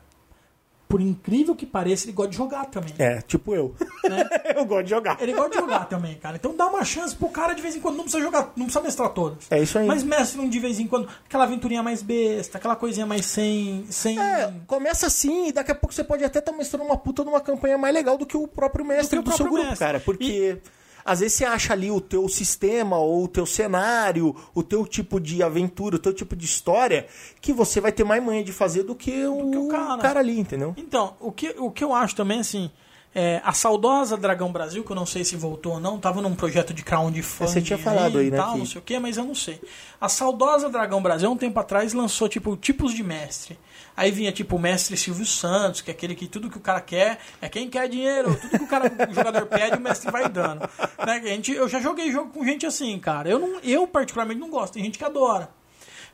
por 0.89 1.01
incrível 1.01 1.55
que 1.55 1.67
pareça, 1.67 2.07
ele 2.07 2.13
gosta 2.13 2.31
de 2.31 2.37
jogar 2.37 2.67
também. 2.67 2.95
É, 2.99 3.21
tipo 3.21 3.55
eu. 3.55 3.75
Né? 4.09 4.29
eu 4.55 4.65
gosto 4.65 4.85
de 4.85 4.91
jogar. 4.91 5.21
Ele 5.21 5.33
gosta 5.33 5.51
de 5.51 5.57
jogar 5.57 5.85
também, 5.87 6.15
cara. 6.17 6.37
Então 6.37 6.57
dá 6.57 6.67
uma 6.67 6.85
chance 6.85 7.15
pro 7.15 7.29
cara 7.29 7.55
de 7.55 7.63
vez 7.63 7.75
em 7.75 7.81
quando. 7.81 7.97
Não 7.97 8.05
precisa 8.05 8.23
jogar, 8.23 8.53
não 8.57 8.67
precisa 8.67 8.81
mestrar 8.81 9.09
todas. 9.11 9.51
É 9.51 9.61
isso 9.61 9.79
aí. 9.79 9.87
Mas 9.87 10.05
mestre 10.05 10.41
um 10.41 10.49
de 10.49 10.61
vez 10.61 10.79
em 10.79 10.87
quando. 10.87 11.09
Aquela 11.25 11.45
aventurinha 11.45 11.83
mais 11.83 12.03
besta, 12.03 12.59
aquela 12.59 12.77
coisinha 12.77 13.07
mais 13.07 13.27
sem. 13.27 13.85
sem... 13.91 14.19
É, 14.19 14.53
começa 14.67 15.07
assim 15.07 15.49
e 15.49 15.53
daqui 15.53 15.73
a 15.73 15.75
pouco 15.75 15.95
você 15.95 16.05
pode 16.05 16.25
até 16.25 16.39
estar 16.39 16.53
tá 16.53 16.57
mestrando 16.57 16.85
uma 16.85 16.97
puta 16.97 17.25
numa 17.25 17.41
campanha 17.41 17.77
mais 17.77 17.93
legal 17.93 18.17
do 18.17 18.25
que 18.25 18.37
o 18.37 18.47
próprio 18.47 18.85
mestre 18.85 19.19
do, 19.19 19.25
do 19.25 19.37
seu 19.37 19.47
grupo, 19.47 19.65
mestre. 19.65 19.79
cara. 19.79 20.01
Porque. 20.01 20.59
E 20.63 20.77
às 21.07 21.21
vezes 21.21 21.39
você 21.39 21.45
acha 21.45 21.73
ali 21.73 21.89
o 21.89 22.01
teu 22.01 22.29
sistema 22.29 22.99
ou 22.99 23.25
o 23.25 23.29
teu 23.29 23.47
cenário, 23.47 24.35
o 24.53 24.63
teu 24.63 24.85
tipo 24.85 25.21
de 25.21 25.41
aventura, 25.41 25.95
o 25.95 25.99
teu 26.01 26.13
tipo 26.13 26.35
de 26.35 26.45
história, 26.45 27.07
que 27.41 27.53
você 27.53 27.81
vai 27.81 27.93
ter 27.93 28.03
mais 28.03 28.23
manha 28.23 28.43
de 28.43 28.53
fazer 28.53 28.83
do 28.83 28.95
que 28.95 29.25
o, 29.25 29.43
do 29.45 29.51
que 29.53 29.57
o 29.57 29.69
cara. 29.69 30.03
cara. 30.03 30.21
ali, 30.21 30.39
entendeu? 30.39 30.75
Então, 30.77 31.15
o 31.21 31.31
que, 31.31 31.55
o 31.59 31.71
que 31.71 31.85
eu 31.85 31.95
acho 31.95 32.17
também, 32.17 32.41
assim, 32.41 32.69
é, 33.15 33.41
a 33.45 33.53
saudosa 33.53 34.17
Dragão 34.17 34.51
Brasil, 34.51 34.83
que 34.83 34.91
eu 34.91 34.97
não 34.97 35.07
sei 35.07 35.25
se 35.25 35.37
voltou 35.37 35.75
ou 35.75 35.81
não, 35.81 35.99
tava 35.99 36.21
num 36.21 36.35
projeto 36.35 36.75
de 36.75 36.83
crowdfunding. 36.83 37.51
Você 37.51 37.63
tinha 37.63 37.79
falado 37.79 38.19
aí, 38.19 38.31
né? 38.31 38.37
Tal, 38.37 38.53
que... 38.55 38.59
Não 38.59 38.67
sei 38.67 38.79
o 38.79 38.83
que, 38.83 38.99
mas 38.99 39.17
eu 39.17 39.25
não 39.25 39.35
sei. 39.35 39.61
A 40.01 40.09
saudosa 40.09 40.69
Dragão 40.69 41.01
Brasil, 41.01 41.31
um 41.31 41.37
tempo 41.37 41.59
atrás, 41.61 41.93
lançou 41.93 42.29
tipo 42.29 42.57
tipos 42.57 42.93
de 42.93 43.03
mestre. 43.03 43.57
Aí 43.97 44.11
vinha 44.11 44.31
tipo 44.31 44.57
o 44.57 44.59
mestre 44.59 44.97
Silvio 44.97 45.25
Santos, 45.25 45.81
que 45.81 45.91
é 45.91 45.95
aquele 45.95 46.15
que 46.15 46.27
tudo 46.27 46.51
que 46.51 46.59
o 46.59 46.61
cara 46.61 46.81
quer 46.81 47.19
é 47.41 47.49
quem 47.49 47.69
quer 47.71 47.89
dinheiro, 47.89 48.37
tudo 48.37 48.59
que 48.59 48.65
o 48.65 48.69
cara 48.69 48.93
o 49.09 49.15
jogador 49.15 49.47
pede, 49.47 49.77
o 49.77 49.81
mestre 49.81 50.11
vai 50.11 50.29
dando. 50.29 50.61
Né? 50.61 51.23
A 51.25 51.27
gente, 51.27 51.53
eu 51.53 51.67
já 51.67 51.81
joguei 51.81 52.13
jogo 52.13 52.31
com 52.31 52.45
gente 52.45 52.67
assim, 52.67 52.99
cara. 52.99 53.29
Eu, 53.29 53.39
não, 53.39 53.59
eu 53.61 53.87
particularmente 53.87 54.39
não 54.39 54.51
gosto, 54.51 54.75
tem 54.75 54.85
gente 54.85 54.99
que 54.99 55.05
adora. 55.05 55.49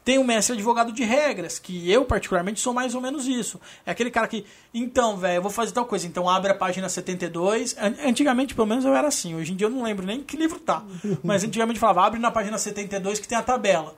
Tem 0.05 0.19
o 0.19 0.25
mestre 0.25 0.55
advogado 0.55 0.93
de 0.93 1.05
regras, 1.05 1.61
que 1.61 1.91
eu 1.91 2.05
particularmente 2.05 2.61
sou 2.61 2.75
mais 2.75 2.95
ou 2.95 3.01
menos 3.01 3.27
isso. 3.27 3.61
É 3.87 3.93
aquele 3.93 4.11
cara 4.11 4.27
que, 4.27 4.45
então, 4.75 5.17
velho, 5.17 5.37
eu 5.37 5.43
vou 5.43 5.51
fazer 5.51 5.73
tal 5.73 5.85
coisa, 5.85 6.07
então 6.07 6.29
abre 6.29 6.51
a 6.51 6.55
página 6.55 6.89
72. 6.89 7.77
Antigamente, 8.05 8.53
pelo 8.53 8.67
menos, 8.67 8.85
eu 8.85 8.95
era 8.97 9.09
assim. 9.09 9.35
Hoje 9.37 9.53
em 9.53 9.57
dia 9.57 9.67
eu 9.67 9.71
não 9.71 9.83
lembro 9.83 10.05
nem 10.05 10.23
que 10.23 10.37
livro 10.37 10.59
tá. 10.59 10.83
Mas 11.23 11.45
antigamente 11.45 11.79
falava, 11.79 12.05
abre 12.05 12.19
na 12.19 12.33
página 12.33 12.59
72 12.59 13.21
que 13.21 13.29
tem 13.29 13.39
a 13.39 13.43
tabela, 13.43 13.95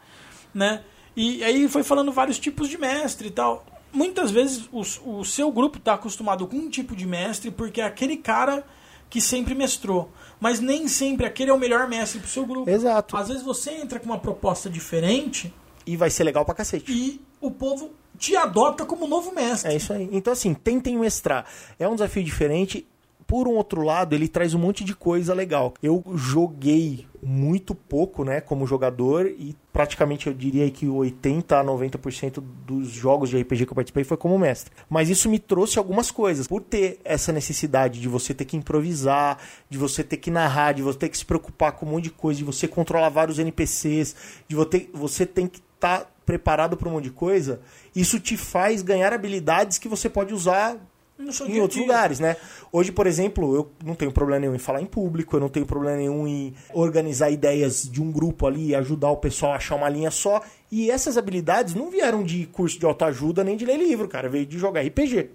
né? 0.53 0.83
E 1.17 1.43
aí 1.43 1.69
foi 1.69 1.83
falando 1.83 2.13
vários 2.13 2.39
tipos 2.39 2.69
de 2.69 2.77
mestre 2.77 3.29
e 3.29 3.31
tal 3.31 3.65
muitas 3.95 4.31
vezes 4.31 4.69
o, 4.73 4.81
o 5.21 5.25
seu 5.25 5.51
grupo 5.51 5.79
está 5.79 5.95
acostumado 5.95 6.47
com 6.47 6.57
um 6.57 6.69
tipo 6.69 6.95
de 6.95 7.07
mestre 7.07 7.51
porque 7.51 7.81
é 7.81 7.85
aquele 7.85 8.17
cara 8.17 8.65
que 9.09 9.21
sempre 9.21 9.55
mestrou. 9.55 10.11
Mas 10.41 10.61
nem 10.61 10.89
sempre 10.89 11.25
aquele 11.25 11.51
é 11.51 11.55
o 11.55 11.59
melhor 11.59 11.89
mestre 11.89 12.19
para 12.19 12.27
o 12.27 12.31
seu 12.31 12.45
grupo. 12.45 12.69
Exato. 12.69 13.17
Às 13.17 13.29
vezes 13.29 13.43
você 13.43 13.71
entra 13.71 14.01
com 14.01 14.07
uma 14.07 14.19
proposta 14.19 14.69
diferente. 14.69 15.55
E 15.87 15.97
vai 15.97 16.11
ser 16.11 16.25
legal 16.25 16.45
pra 16.45 16.55
cacete. 16.55 16.91
E 16.91 17.21
o 17.41 17.51
povo 17.51 17.93
te 18.19 18.37
adota 18.37 18.85
como 18.85 19.07
novo 19.07 19.33
mestre. 19.33 19.73
É 19.73 19.77
isso 19.77 19.93
aí. 19.93 20.09
Então, 20.11 20.33
assim, 20.33 20.53
tentem 20.53 20.99
mestrar. 20.99 21.47
É 21.79 21.87
um 21.87 21.95
desafio 21.95 22.25
diferente 22.25 22.87
por 23.27 23.49
um 23.49 23.55
outro 23.55 23.83
lado, 23.83 24.15
ele 24.15 24.29
traz 24.29 24.55
um 24.55 24.59
monte 24.59 24.85
de 24.85 24.95
coisa 24.95 25.33
legal. 25.33 25.75
Eu 25.83 26.05
joguei 26.15 27.07
muito 27.25 27.75
pouco, 27.75 28.23
né, 28.25 28.41
como 28.41 28.67
jogador 28.67 29.27
e 29.27 29.57
praticamente 29.73 30.27
eu 30.27 30.35
diria 30.35 30.71
que 30.71 30.87
80 30.87 31.59
a 31.59 31.65
90% 31.65 32.43
dos 32.67 32.91
jogos 32.91 33.31
de 33.31 33.41
RPG 33.41 33.67
que 33.67 33.73
eu 33.73 33.75
participei 33.75 34.05
foi 34.05 34.17
como 34.17 34.39
mestre. 34.39 34.73
Mas 34.89 35.09
isso 35.09 35.29
me 35.29 35.39
trouxe 35.39 35.79
algumas 35.79 36.11
coisas. 36.11 36.47
Por 36.47 36.61
ter 36.61 37.01
essa 37.05 37.33
necessidade 37.33 38.01
de 38.01 38.09
você 38.09 38.35
ter 38.35 38.45
que 38.45 38.57
improvisar, 38.57 39.39
de 39.69 39.79
você 39.79 40.05
ter 40.05 40.19
que 40.19 40.31
narrar, 40.31 40.73
de 40.73 40.83
você 40.83 40.99
ter 40.99 41.09
que 41.09 41.19
se 41.19 41.25
preocupar 41.25 41.73
com 41.73 41.87
um 41.87 41.91
monte 41.91 42.05
de 42.05 42.11
coisa, 42.11 42.39
de 42.39 42.45
você 42.45 42.69
controlar 42.69 43.09
vários 43.09 43.39
NPCs, 43.39 44.15
de 44.47 44.55
você, 44.55 44.89
você 44.93 45.25
tem 45.25 45.47
que 45.47 45.61
estar 45.75 46.01
tá 46.01 46.11
preparado 46.25 46.77
para 46.77 46.89
um 46.89 46.93
monte 46.93 47.05
de 47.05 47.11
coisa, 47.11 47.61
isso 47.95 48.19
te 48.19 48.37
faz 48.37 48.83
ganhar 48.83 49.13
habilidades 49.13 49.79
que 49.79 49.89
você 49.89 50.09
pode 50.09 50.33
usar 50.33 50.79
em 51.19 51.61
outros 51.61 51.81
lugares, 51.81 52.19
né? 52.19 52.37
Hoje, 52.73 52.91
por 52.91 53.07
exemplo, 53.07 53.55
eu 53.55 53.71
não 53.85 53.95
tenho 53.95 54.11
problema 54.11 54.41
nenhum 54.41 54.55
em 54.55 54.59
falar 54.59 54.83
em 54.83 54.87
público, 54.87 55.37
eu 55.37 55.41
não 55.41 55.49
tenho 55.49 55.65
problema 55.65 55.97
nenhum 55.97 56.27
em 56.27 56.55
organizar 56.73 57.31
ideias 57.31 57.89
de 57.89 58.03
um 58.03 58.11
grupo 58.11 58.47
ali, 58.47 58.75
ajudar 58.75 59.11
o 59.11 59.17
pessoal 59.17 59.53
a 59.53 59.57
achar 59.57 59.77
uma 59.77 59.89
linha 59.89 60.11
só. 60.11 60.43
E 60.73 60.91
essas 60.91 61.17
habilidades 61.17 61.75
não 61.75 61.91
vieram 61.91 62.25
de 62.25 62.47
curso 62.47 62.79
de 62.79 62.85
autoajuda 62.85 63.45
nem 63.45 63.57
de 63.57 63.65
ler 63.65 63.77
livro, 63.77 64.09
cara, 64.09 64.29
veio 64.29 64.45
de 64.45 64.59
jogar 64.59 64.83
RPG. 64.83 65.31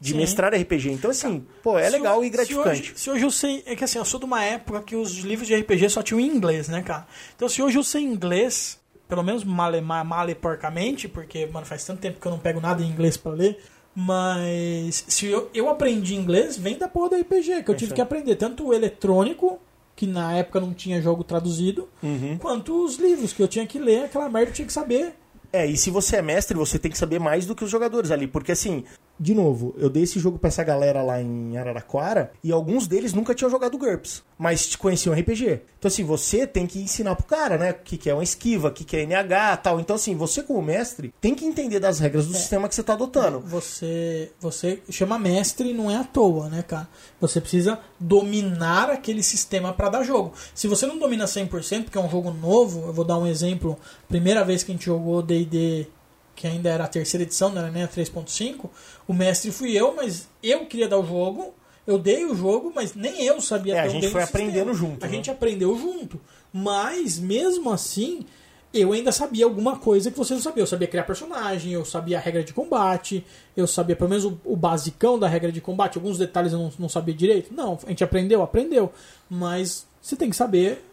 De 0.00 0.10
Sim. 0.10 0.18
mestrar 0.18 0.54
RPG. 0.54 0.90
Então, 0.90 1.10
assim, 1.10 1.44
pô, 1.62 1.78
é 1.78 1.86
se 1.86 1.92
legal 1.96 2.24
e 2.24 2.28
gratificante. 2.28 2.86
Se 2.86 2.90
hoje, 2.90 2.92
se 2.96 3.10
hoje 3.10 3.24
eu 3.24 3.30
sei. 3.30 3.62
É 3.64 3.74
que 3.74 3.84
assim, 3.84 3.98
eu 3.98 4.04
sou 4.04 4.20
de 4.20 4.26
uma 4.26 4.42
época 4.42 4.82
que 4.82 4.94
os 4.94 5.18
livros 5.18 5.48
de 5.48 5.54
RPG 5.54 5.88
só 5.88 6.02
tinham 6.02 6.20
em 6.20 6.26
inglês, 6.26 6.68
né, 6.68 6.82
cara? 6.82 7.06
Então, 7.34 7.48
se 7.48 7.62
hoje 7.62 7.78
eu 7.78 7.84
sei 7.84 8.02
inglês, 8.02 8.78
pelo 9.08 9.22
menos 9.22 9.44
male, 9.44 9.80
male 9.80 10.34
porcamente, 10.34 11.08
porque, 11.08 11.46
mano, 11.46 11.64
faz 11.64 11.84
tanto 11.84 12.00
tempo 12.00 12.20
que 12.20 12.26
eu 12.26 12.32
não 12.32 12.38
pego 12.38 12.60
nada 12.60 12.82
em 12.82 12.88
inglês 12.88 13.16
para 13.16 13.32
ler. 13.32 13.58
Mas 13.94 15.04
se 15.06 15.26
eu, 15.26 15.48
eu 15.54 15.68
aprendi 15.68 16.16
inglês, 16.16 16.58
vem 16.58 16.76
da 16.76 16.88
porra 16.88 17.10
do 17.10 17.16
RPG, 17.16 17.62
que 17.62 17.70
eu 17.70 17.76
tive 17.76 17.94
que 17.94 18.00
aprender 18.00 18.34
tanto 18.34 18.66
o 18.66 18.74
eletrônico, 18.74 19.60
que 19.94 20.06
na 20.06 20.32
época 20.32 20.60
não 20.60 20.74
tinha 20.74 21.00
jogo 21.00 21.22
traduzido, 21.22 21.88
uhum. 22.02 22.36
quanto 22.38 22.84
os 22.84 22.96
livros, 22.96 23.32
que 23.32 23.42
eu 23.42 23.46
tinha 23.46 23.66
que 23.66 23.78
ler, 23.78 24.06
aquela 24.06 24.28
merda 24.28 24.50
eu 24.50 24.54
tinha 24.54 24.66
que 24.66 24.72
saber. 24.72 25.14
É, 25.52 25.64
e 25.64 25.76
se 25.76 25.88
você 25.88 26.16
é 26.16 26.22
mestre, 26.22 26.56
você 26.56 26.80
tem 26.80 26.90
que 26.90 26.98
saber 26.98 27.20
mais 27.20 27.46
do 27.46 27.54
que 27.54 27.62
os 27.62 27.70
jogadores 27.70 28.10
ali, 28.10 28.26
porque 28.26 28.50
assim, 28.50 28.82
de 29.24 29.34
novo, 29.34 29.74
eu 29.78 29.88
dei 29.88 30.02
esse 30.02 30.20
jogo 30.20 30.38
pra 30.38 30.48
essa 30.48 30.62
galera 30.62 31.02
lá 31.02 31.18
em 31.18 31.56
Araraquara 31.56 32.30
e 32.44 32.52
alguns 32.52 32.86
deles 32.86 33.14
nunca 33.14 33.34
tinham 33.34 33.50
jogado 33.50 33.78
GURPS, 33.78 34.22
mas 34.36 34.76
conheciam 34.76 35.14
RPG. 35.14 35.62
Então, 35.78 35.88
assim, 35.88 36.04
você 36.04 36.46
tem 36.46 36.66
que 36.66 36.78
ensinar 36.78 37.16
pro 37.16 37.24
cara, 37.24 37.56
né? 37.56 37.70
O 37.70 37.74
que, 37.82 37.96
que 37.96 38.10
é 38.10 38.12
uma 38.12 38.22
esquiva, 38.22 38.68
o 38.68 38.70
que, 38.70 38.84
que 38.84 38.98
é 38.98 39.06
NH 39.06 39.56
tal. 39.62 39.80
Então, 39.80 39.96
assim, 39.96 40.14
você 40.14 40.42
como 40.42 40.60
mestre 40.60 41.10
tem 41.22 41.34
que 41.34 41.46
entender 41.46 41.80
das 41.80 42.00
regras 42.00 42.26
do 42.26 42.34
é. 42.34 42.38
sistema 42.38 42.68
que 42.68 42.74
você 42.74 42.82
tá 42.82 42.92
adotando. 42.92 43.40
Você, 43.40 44.30
você 44.38 44.82
chama 44.90 45.18
mestre 45.18 45.72
não 45.72 45.90
é 45.90 45.96
à 45.96 46.04
toa, 46.04 46.50
né, 46.50 46.62
cara? 46.62 46.86
Você 47.18 47.40
precisa 47.40 47.78
dominar 47.98 48.90
aquele 48.90 49.22
sistema 49.22 49.72
para 49.72 49.88
dar 49.88 50.02
jogo. 50.02 50.34
Se 50.54 50.68
você 50.68 50.84
não 50.84 50.98
domina 50.98 51.24
100%, 51.24 51.84
porque 51.84 51.96
é 51.96 52.00
um 52.02 52.10
jogo 52.10 52.30
novo, 52.30 52.88
eu 52.88 52.92
vou 52.92 53.06
dar 53.06 53.16
um 53.16 53.26
exemplo. 53.26 53.78
Primeira 54.06 54.44
vez 54.44 54.62
que 54.62 54.70
a 54.70 54.74
gente 54.74 54.84
jogou 54.84 55.22
D&D 55.22 55.86
que 56.34 56.46
ainda 56.46 56.68
era 56.68 56.84
a 56.84 56.88
terceira 56.88 57.24
edição, 57.24 57.50
não 57.50 57.62
era 57.62 57.70
nem 57.70 57.82
a 57.82 57.88
3.5, 57.88 58.68
o 59.06 59.12
mestre 59.12 59.50
fui 59.50 59.76
eu, 59.76 59.94
mas 59.94 60.28
eu 60.42 60.66
queria 60.66 60.88
dar 60.88 60.98
o 60.98 61.06
jogo, 61.06 61.54
eu 61.86 61.98
dei 61.98 62.24
o 62.24 62.34
jogo, 62.34 62.72
mas 62.74 62.94
nem 62.94 63.24
eu 63.24 63.40
sabia 63.40 63.76
é, 63.76 63.80
a 63.80 63.88
gente 63.88 64.08
foi 64.08 64.22
aprendendo 64.22 64.70
sistema. 64.70 64.74
junto. 64.74 65.04
A 65.04 65.06
né? 65.06 65.14
gente 65.14 65.30
aprendeu 65.30 65.76
junto. 65.78 66.20
Mas, 66.52 67.18
mesmo 67.18 67.70
assim, 67.70 68.24
eu 68.72 68.92
ainda 68.92 69.12
sabia 69.12 69.44
alguma 69.44 69.78
coisa 69.78 70.10
que 70.10 70.16
vocês 70.16 70.38
não 70.38 70.42
sabiam. 70.42 70.62
Eu 70.62 70.66
sabia 70.66 70.88
criar 70.88 71.04
personagem, 71.04 71.72
eu 71.72 71.84
sabia 71.84 72.18
a 72.18 72.20
regra 72.20 72.42
de 72.42 72.52
combate, 72.52 73.24
eu 73.56 73.66
sabia 73.66 73.94
pelo 73.94 74.10
menos 74.10 74.24
o, 74.24 74.40
o 74.44 74.56
basicão 74.56 75.18
da 75.18 75.28
regra 75.28 75.52
de 75.52 75.60
combate. 75.60 75.96
Alguns 75.96 76.18
detalhes 76.18 76.52
eu 76.52 76.58
não, 76.58 76.72
não 76.78 76.88
sabia 76.88 77.14
direito. 77.14 77.52
Não, 77.54 77.78
a 77.84 77.88
gente 77.88 78.02
aprendeu, 78.02 78.42
aprendeu. 78.42 78.92
Mas 79.28 79.86
você 80.00 80.16
tem 80.16 80.30
que 80.30 80.36
saber 80.36 80.84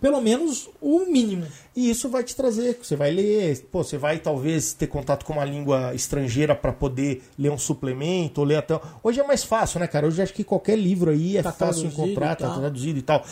pelo 0.00 0.20
menos 0.20 0.68
o 0.80 1.06
mínimo. 1.06 1.46
E 1.74 1.90
isso 1.90 2.08
vai 2.08 2.22
te 2.22 2.34
trazer, 2.36 2.78
você 2.82 2.96
vai 2.96 3.10
ler, 3.10 3.66
pô, 3.70 3.82
você 3.82 3.96
vai 3.96 4.18
talvez 4.18 4.72
ter 4.72 4.86
contato 4.86 5.24
com 5.24 5.34
uma 5.34 5.44
língua 5.44 5.94
estrangeira 5.94 6.54
para 6.54 6.72
poder 6.72 7.22
ler 7.38 7.50
um 7.50 7.58
suplemento, 7.58 8.40
ou 8.40 8.46
ler 8.46 8.56
até. 8.56 8.78
Hoje 9.02 9.20
é 9.20 9.26
mais 9.26 9.44
fácil, 9.44 9.80
né, 9.80 9.86
cara? 9.86 10.06
Hoje 10.06 10.22
acho 10.22 10.34
que 10.34 10.44
qualquer 10.44 10.78
livro 10.78 11.10
aí 11.10 11.36
é 11.36 11.42
tá 11.42 11.52
fácil 11.52 11.86
encontrar, 11.86 12.36
tá 12.36 12.54
traduzido 12.54 12.98
e 12.98 13.02
tal. 13.02 13.24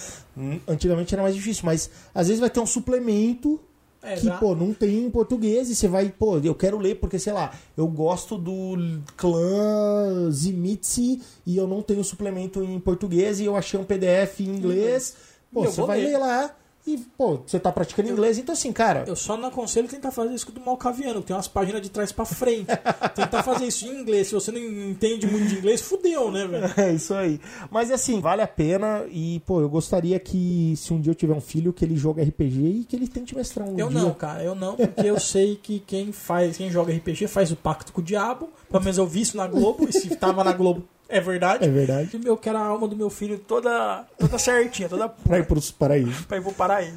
Antigamente 0.67 1.15
era 1.15 1.23
mais 1.23 1.35
difícil, 1.35 1.63
mas 1.65 1.91
às 2.15 2.29
vezes 2.29 2.41
vai 2.41 2.51
ter 2.51 2.61
um 2.61 2.67
suplemento 2.67 3.61
é, 4.03 4.17
que, 4.17 4.31
pô, 4.39 4.55
não 4.55 4.73
tem 4.73 5.05
em 5.05 5.11
português 5.11 5.69
e 5.69 5.75
você 5.75 5.87
vai, 5.87 6.09
pô, 6.09 6.39
eu 6.39 6.55
quero 6.55 6.79
ler 6.79 6.95
porque, 6.97 7.19
sei 7.19 7.35
lá, 7.35 7.53
eu 7.77 7.87
gosto 7.87 8.39
do 8.39 8.77
clã 9.17 10.31
Zimitsi 10.31 11.21
e 11.47 11.57
eu 11.57 11.67
não 11.67 11.83
tenho 11.83 12.03
suplemento 12.03 12.63
em 12.63 12.81
português 12.81 13.41
e 13.41 13.45
eu 13.45 13.57
achei 13.57 13.79
um 13.79 13.85
PDF 13.85 14.41
em 14.41 14.49
inglês. 14.49 15.11
Uhum 15.11 15.30
Pô, 15.53 15.65
você 15.65 15.83
vai 15.83 16.01
ler. 16.01 16.19
lá 16.19 16.55
e, 16.87 16.97
pô, 17.17 17.39
você 17.47 17.61
tá 17.61 17.71
praticando 17.71 18.09
eu, 18.09 18.15
inglês, 18.15 18.39
então 18.39 18.55
assim, 18.55 18.73
cara. 18.73 19.05
Eu 19.07 19.15
só 19.15 19.37
não 19.37 19.49
aconselho 19.49 19.87
tentar 19.87 20.11
fazer 20.11 20.35
isso 20.35 20.51
do 20.51 20.61
Malcaviano, 20.61 21.21
tem 21.21 21.37
umas 21.37 21.47
páginas 21.47 21.83
de 21.83 21.91
trás 21.91 22.11
para 22.11 22.25
frente. 22.25 22.67
tentar 23.15 23.43
fazer 23.43 23.67
isso 23.67 23.87
em 23.87 24.01
inglês, 24.01 24.29
se 24.29 24.35
você 24.35 24.51
não 24.51 24.59
entende 24.59 25.27
muito 25.27 25.47
de 25.47 25.59
inglês, 25.59 25.83
fudeu, 25.83 26.31
né, 26.31 26.47
velho? 26.47 26.71
É 26.81 26.93
isso 26.93 27.13
aí. 27.13 27.39
Mas 27.71 27.91
assim, 27.91 28.21
vale 28.21 28.41
a 28.41 28.49
pena 28.49 29.05
e, 29.11 29.41
pô, 29.41 29.61
eu 29.61 29.69
gostaria 29.69 30.19
que 30.19 30.75
se 30.77 30.93
um 30.93 31.01
dia 31.01 31.11
eu 31.11 31.15
tiver 31.15 31.35
um 31.35 31.41
filho, 31.41 31.73
que 31.73 31.85
ele 31.85 31.97
jogue 31.97 32.23
RPG 32.23 32.61
e 32.81 32.85
que 32.85 32.97
ele 32.97 33.07
tente 33.07 33.37
mestrar 33.37 33.69
um 33.69 33.79
Eu 33.79 33.89
dia. 33.89 34.01
não, 34.01 34.15
cara, 34.15 34.43
eu 34.43 34.55
não, 34.55 34.75
porque 34.75 35.07
eu 35.07 35.21
sei 35.21 35.57
que 35.57 35.81
quem 35.81 36.13
faz, 36.13 36.57
quem 36.57 36.71
joga 36.71 36.93
RPG 36.95 37.29
faz 37.29 37.53
o 37.53 37.57
pacto 37.57 37.93
com 37.93 38.01
o 38.01 38.05
diabo. 38.05 38.49
Pelo 38.71 38.83
menos 38.83 38.97
eu 38.99 39.07
vi 39.07 39.21
isso 39.21 39.37
na 39.37 39.47
Globo, 39.47 39.87
e 39.89 39.93
se 39.93 40.17
tava 40.17 40.43
na 40.43 40.53
Globo 40.53 40.85
É 41.11 41.21
verdade? 41.21 41.65
É 41.65 41.69
verdade. 41.69 42.21
Eu 42.25 42.37
quero 42.37 42.57
a 42.59 42.65
alma 42.65 42.87
do 42.87 42.97
meu 42.97 43.11
filho 43.11 43.39
toda, 43.39 44.05
toda 44.19 44.39
certinha, 44.39 44.89
toda 44.89 45.09
Pra 45.27 45.39
ir 45.39 45.47
pros 45.47 45.71
paraísos. 45.71 46.25
pra 46.25 46.39
ir 46.39 46.43
pro 46.43 46.53
paraíso. 46.53 46.97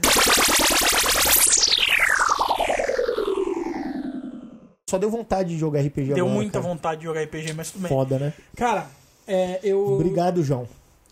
Só 4.90 4.98
deu 5.00 5.10
vontade 5.10 5.50
de 5.50 5.58
jogar 5.58 5.82
RPG 5.82 6.14
Deu 6.14 6.26
agora, 6.26 6.36
muita 6.40 6.60
cara. 6.60 6.72
vontade 6.72 7.00
de 7.02 7.08
jogar 7.08 7.24
RPG, 7.24 7.54
mas 7.54 7.72
tudo 7.72 7.82
bem. 7.82 7.90
Foda, 7.90 8.20
né? 8.20 8.34
Cara, 8.56 8.88
é, 9.28 9.60
eu. 9.64 9.94
Obrigado, 9.94 10.44
João, 10.44 10.68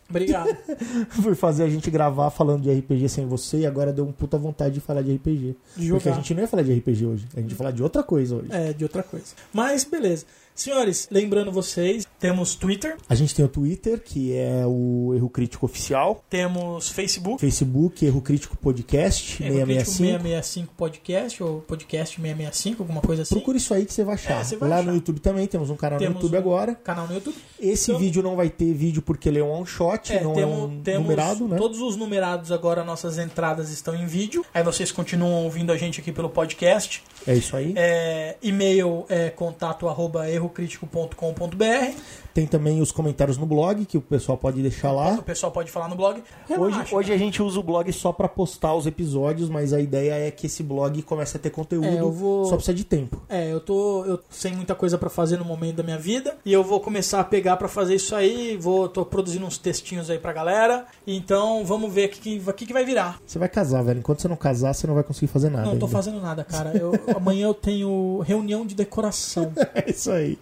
Obrigado. 0.07 0.55
por 1.23 1.35
fazer 1.35 1.63
a 1.63 1.69
gente 1.69 1.89
gravar 1.89 2.29
falando 2.29 2.61
de 2.61 2.71
RPG 2.71 3.09
sem 3.09 3.25
você 3.25 3.59
e 3.59 3.65
agora 3.65 3.91
deu 3.91 4.05
um 4.05 4.11
puta 4.11 4.37
vontade 4.37 4.75
de 4.75 4.81
falar 4.81 5.01
de 5.01 5.15
RPG. 5.15 5.55
De 5.77 5.89
Porque 5.89 6.09
a 6.09 6.13
gente 6.13 6.33
não 6.35 6.41
ia 6.41 6.47
falar 6.47 6.63
de 6.63 6.73
RPG 6.73 7.05
hoje, 7.07 7.27
a 7.35 7.39
gente 7.39 7.51
ia 7.51 7.57
falar 7.57 7.71
de 7.71 7.81
outra 7.81 8.03
coisa 8.03 8.35
hoje. 8.35 8.49
É, 8.51 8.73
de 8.73 8.83
outra 8.83 9.01
coisa. 9.01 9.27
Mas 9.51 9.83
beleza. 9.83 10.25
Senhores, 10.65 11.07
lembrando 11.09 11.51
vocês, 11.51 12.05
temos 12.19 12.53
Twitter, 12.53 12.95
A 13.09 13.15
gente 13.15 13.33
tem 13.33 13.43
o 13.43 13.47
Twitter, 13.47 13.99
que 13.99 14.37
é 14.37 14.61
o 14.67 15.11
Erro 15.15 15.27
Crítico 15.27 15.65
Oficial, 15.65 16.23
temos 16.29 16.87
Facebook, 16.89 17.41
Facebook, 17.41 18.05
Erro 18.05 18.21
Crítico 18.21 18.55
Podcast, 18.55 19.41
Erro 19.43 19.65
Crítico 19.65 19.85
665. 19.89 20.21
665 20.21 20.73
Podcast, 20.77 21.41
ou 21.43 21.61
Podcast 21.61 22.15
665, 22.21 22.83
alguma 22.83 23.01
coisa 23.01 23.23
assim. 23.23 23.33
Procura 23.33 23.57
isso 23.57 23.73
aí 23.73 23.87
que 23.87 23.91
você 23.93 24.03
vai 24.03 24.13
achar. 24.13 24.39
É, 24.39 24.43
você 24.43 24.55
vai 24.55 24.69
Lá 24.69 24.75
achar. 24.75 24.85
no 24.85 24.93
YouTube 24.93 25.19
também, 25.19 25.47
temos 25.47 25.71
um 25.71 25.75
canal 25.75 25.97
Temos 25.97 26.13
no 26.17 26.21
YouTube 26.21 26.35
um 26.35 26.39
agora. 26.39 26.75
Canal 26.75 27.07
no 27.07 27.15
YouTube. 27.15 27.35
Esse 27.59 27.89
Então- 27.89 27.99
vídeo 27.99 28.21
não 28.21 28.35
vai 28.35 28.51
ter 28.51 28.71
vídeo 28.71 29.01
porque 29.01 29.29
ele 29.29 29.39
é 29.39 29.43
um 29.43 29.49
one 29.49 29.65
shot, 29.65 30.13
É, 30.13 30.21
não 30.21 30.33
temos, 30.35 30.53
é 30.59 30.61
um 30.61 30.79
temos 30.83 31.01
numerado, 31.01 31.47
né? 31.47 31.57
todos 31.57 31.81
os 31.81 31.95
numerados 31.95 32.51
agora, 32.51 32.83
nossas 32.83 33.17
entradas 33.17 33.71
estão 33.71 33.95
em 33.95 34.05
vídeo. 34.05 34.45
Aí 34.53 34.61
vocês 34.61 34.91
continuam 34.91 35.43
ouvindo 35.43 35.71
a 35.71 35.77
gente 35.77 35.99
aqui 35.99 36.11
pelo 36.11 36.29
podcast. 36.29 37.01
É 37.25 37.33
isso 37.33 37.55
aí. 37.55 37.73
É, 37.75 38.37
e-mail 38.43 39.05
é 39.09 39.31
contato 39.31 39.89
arroba 39.89 40.29
errocritico.com.br. 40.51 42.30
Tem 42.33 42.47
também 42.47 42.81
os 42.81 42.91
comentários 42.91 43.37
no 43.37 43.45
blog, 43.45 43.85
que 43.85 43.97
o 43.97 44.01
pessoal 44.01 44.37
pode 44.37 44.61
deixar 44.61 44.91
O 44.91 44.95
lá. 44.95 45.17
pessoal 45.21 45.51
pode 45.51 45.69
falar 45.69 45.87
no 45.89 45.95
blog. 45.95 46.21
Hoje, 46.49 46.79
hoje 46.91 47.11
a 47.13 47.17
gente 47.17 47.41
usa 47.43 47.59
o 47.59 47.63
blog 47.63 47.91
só 47.91 48.11
pra 48.13 48.27
postar 48.27 48.73
os 48.73 48.85
episódios, 48.87 49.49
mas 49.49 49.73
a 49.73 49.79
ideia 49.81 50.13
é 50.27 50.31
que 50.31 50.45
esse 50.47 50.63
blog 50.63 51.01
comece 51.03 51.35
a 51.37 51.39
ter 51.39 51.49
conteúdo, 51.49 51.87
É, 51.87 51.99
eu 51.99 52.11
vou- 52.11 52.45
só 52.45 52.55
precisa 52.55 52.73
de 52.75 52.83
tempo. 52.85 53.21
É, 53.27 53.51
eu 53.51 53.59
tô 53.59 54.05
eu 54.05 54.19
sem 54.29 54.53
muita 54.55 54.73
coisa 54.75 54.97
pra 54.97 55.09
fazer 55.09 55.37
no 55.37 55.43
momento 55.45 55.75
da 55.77 55.83
minha 55.83 55.97
vida 55.97 56.37
e 56.45 56.53
eu 56.53 56.63
vou 56.63 56.79
começar 56.79 57.19
a 57.19 57.23
pegar 57.23 57.57
pra 57.57 57.67
fazer 57.67 57.95
isso 57.95 58.15
aí. 58.15 58.55
Vou 58.57 58.87
tô 58.87 59.05
produzindo 59.05 59.45
uns 59.45 59.57
textinhos 59.57 60.09
aí 60.09 60.17
pra 60.17 60.31
galera. 60.31 60.85
Então 61.05 61.65
vamos 61.65 61.91
ver 61.93 62.07
o 62.07 62.09
que, 62.09 62.39
que, 62.39 62.65
que, 62.65 62.73
vai 62.73 62.85
virar. 62.85 63.19
Você 63.25 63.37
vai 63.37 63.49
casar, 63.49 63.83
velho. 63.83 63.99
Enquanto 63.99 64.21
você 64.21 64.27
não 64.27 64.35
casar, 64.37 64.73
você 64.73 64.87
não 64.87 64.93
vai 64.93 65.03
conseguir 65.03 65.27
fazer 65.27 65.49
nada. 65.49 65.65
Não, 65.65 65.73
eu 65.73 65.79
tô 65.79 65.85
ainda. 65.85 65.97
fazendo 65.97 66.21
nada, 66.21 66.43
cara. 66.43 66.71
Eu, 66.77 66.93
amanhã 67.15 67.47
eu 67.47 67.53
tenho 67.53 68.19
reunião 68.25 68.65
de 68.65 68.73
decoração. 68.75 69.51
É 69.73 69.89
isso 69.89 70.11
aí. 70.11 70.37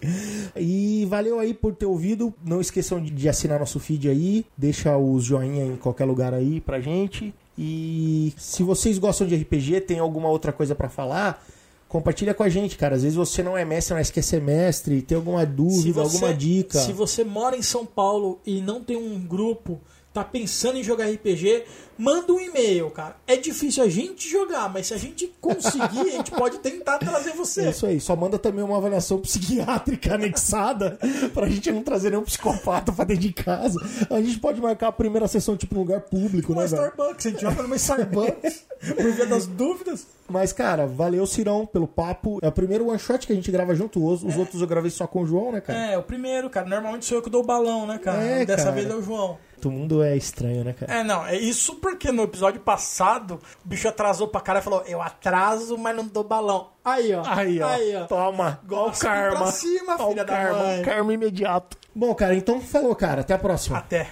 E 0.56 1.06
valeu 1.08 1.38
aí 1.38 1.54
por 1.54 1.74
ter 1.80 1.86
ouvido. 1.86 2.32
Não 2.44 2.60
esqueçam 2.60 3.02
de, 3.02 3.28
assinar 3.28 3.58
nosso 3.58 3.80
feed 3.80 4.08
aí. 4.08 4.44
Deixa 4.56 4.96
os 4.96 5.24
joinha 5.24 5.64
em 5.64 5.76
qualquer 5.76 6.04
lugar 6.04 6.32
aí 6.34 6.60
pra 6.60 6.80
gente. 6.80 7.34
E 7.58 8.32
se 8.36 8.62
vocês 8.62 8.98
gostam 8.98 9.26
de 9.26 9.34
RPG, 9.34 9.80
tem 9.82 9.98
alguma 9.98 10.28
outra 10.28 10.52
coisa 10.52 10.74
pra 10.74 10.88
falar, 10.88 11.44
compartilha 11.88 12.32
com 12.32 12.42
a 12.42 12.48
gente, 12.48 12.76
cara. 12.76 12.94
Às 12.96 13.02
vezes 13.02 13.16
você 13.16 13.42
não 13.42 13.56
é 13.56 13.64
mestre, 13.64 13.94
mas 13.94 14.10
quer 14.10 14.22
ser 14.22 14.40
mestre, 14.40 15.02
tem 15.02 15.16
alguma 15.16 15.44
dúvida, 15.44 15.92
você- 16.02 16.16
alguma 16.16 16.32
dica. 16.34 16.78
Se 16.78 16.92
você 16.92 17.24
mora 17.24 17.56
em 17.56 17.62
São 17.62 17.84
Paulo 17.84 18.38
e 18.46 18.60
não 18.60 18.82
tem 18.82 18.96
um 18.96 19.18
grupo, 19.20 19.78
tá 20.12 20.24
pensando 20.24 20.78
em 20.78 20.82
jogar 20.82 21.06
RPG, 21.10 21.64
manda 22.00 22.32
um 22.32 22.40
e-mail, 22.40 22.90
cara. 22.90 23.16
É 23.26 23.36
difícil 23.36 23.84
a 23.84 23.88
gente 23.88 24.28
jogar, 24.28 24.68
mas 24.72 24.86
se 24.88 24.94
a 24.94 24.96
gente 24.96 25.26
conseguir, 25.40 26.00
a 26.00 26.10
gente 26.16 26.30
pode 26.30 26.58
tentar 26.58 26.98
trazer 26.98 27.30
É 27.30 27.34
você. 27.34 27.68
isso 27.70 27.86
aí, 27.86 28.00
só 28.00 28.16
manda 28.16 28.38
também 28.38 28.64
uma 28.64 28.76
avaliação 28.78 29.18
psiquiátrica 29.20 30.14
anexada 30.14 30.98
pra 31.34 31.48
gente 31.48 31.70
não 31.70 31.82
trazer 31.82 32.10
nenhum 32.10 32.22
psicopata 32.24 32.92
pra 32.92 33.04
dentro 33.04 33.22
de 33.22 33.32
casa. 33.32 33.78
A 34.08 34.20
gente 34.20 34.38
pode 34.38 34.60
marcar 34.60 34.88
a 34.88 34.92
primeira 34.92 35.28
sessão 35.28 35.56
tipo 35.56 35.74
num 35.74 35.82
lugar 35.82 36.00
público, 36.00 36.52
Uma 36.52 36.62
né? 36.62 36.66
Starbucks, 36.68 37.26
a 37.26 37.30
gente 37.30 37.40
joga 37.42 37.62
numa 37.62 37.76
Starbucks 37.76 38.64
por 38.96 39.12
via 39.12 39.26
das 39.26 39.46
dúvidas. 39.46 40.06
Mas, 40.28 40.52
cara, 40.52 40.86
valeu, 40.86 41.26
Cirão, 41.26 41.66
pelo 41.66 41.88
papo. 41.88 42.38
É 42.40 42.46
o 42.46 42.52
primeiro 42.52 42.88
one 42.88 42.98
shot 43.00 43.26
que 43.26 43.32
a 43.32 43.36
gente 43.36 43.50
grava 43.50 43.74
junto. 43.74 44.04
Os, 44.06 44.22
os 44.22 44.36
outros 44.36 44.60
eu 44.62 44.66
gravei 44.68 44.90
só 44.90 45.04
com 45.04 45.22
o 45.22 45.26
João, 45.26 45.50
né, 45.50 45.60
cara? 45.60 45.78
É, 45.92 45.98
o 45.98 46.04
primeiro, 46.04 46.48
cara. 46.48 46.68
Normalmente 46.68 47.04
sou 47.04 47.18
eu 47.18 47.22
que 47.22 47.28
dou 47.28 47.42
o 47.42 47.46
balão, 47.46 47.84
né, 47.84 47.98
cara? 47.98 48.22
É, 48.22 48.46
Dessa 48.46 48.64
cara. 48.64 48.76
vez 48.76 48.88
é 48.88 48.94
o 48.94 49.02
João. 49.02 49.36
Todo 49.60 49.72
mundo 49.72 50.02
é 50.04 50.16
estranho, 50.16 50.62
né, 50.62 50.72
cara? 50.72 51.00
É, 51.00 51.02
não, 51.04 51.26
é 51.26 51.36
isso 51.36 51.74
porque 51.92 52.12
no 52.12 52.22
episódio 52.22 52.60
passado 52.60 53.40
o 53.64 53.68
bicho 53.68 53.88
atrasou 53.88 54.28
pra 54.28 54.40
cara 54.40 54.58
e 54.58 54.62
falou: 54.62 54.82
Eu 54.86 55.00
atraso, 55.00 55.76
mas 55.78 55.96
não 55.96 56.06
dou 56.06 56.24
balão. 56.24 56.68
Aí, 56.84 57.14
ó. 57.14 57.22
Aí, 57.26 57.60
ó. 57.62 57.68
Aí, 57.68 57.96
ó. 57.96 58.06
Toma. 58.06 58.60
Ó 58.70 58.88
o 58.88 58.92
karma. 58.92 59.36
pra 59.38 59.46
cima, 59.52 59.96
Ó 59.98 60.06
o 60.06 60.08
filha 60.10 60.24
da 60.24 60.32
karma. 60.34 60.58
mãe. 60.58 60.82
Karma 60.82 61.12
imediato. 61.12 61.76
Bom, 61.94 62.14
cara, 62.14 62.34
então 62.34 62.60
falou, 62.60 62.94
cara. 62.94 63.20
Até 63.22 63.34
a 63.34 63.38
próxima. 63.38 63.78
Até. 63.78 64.08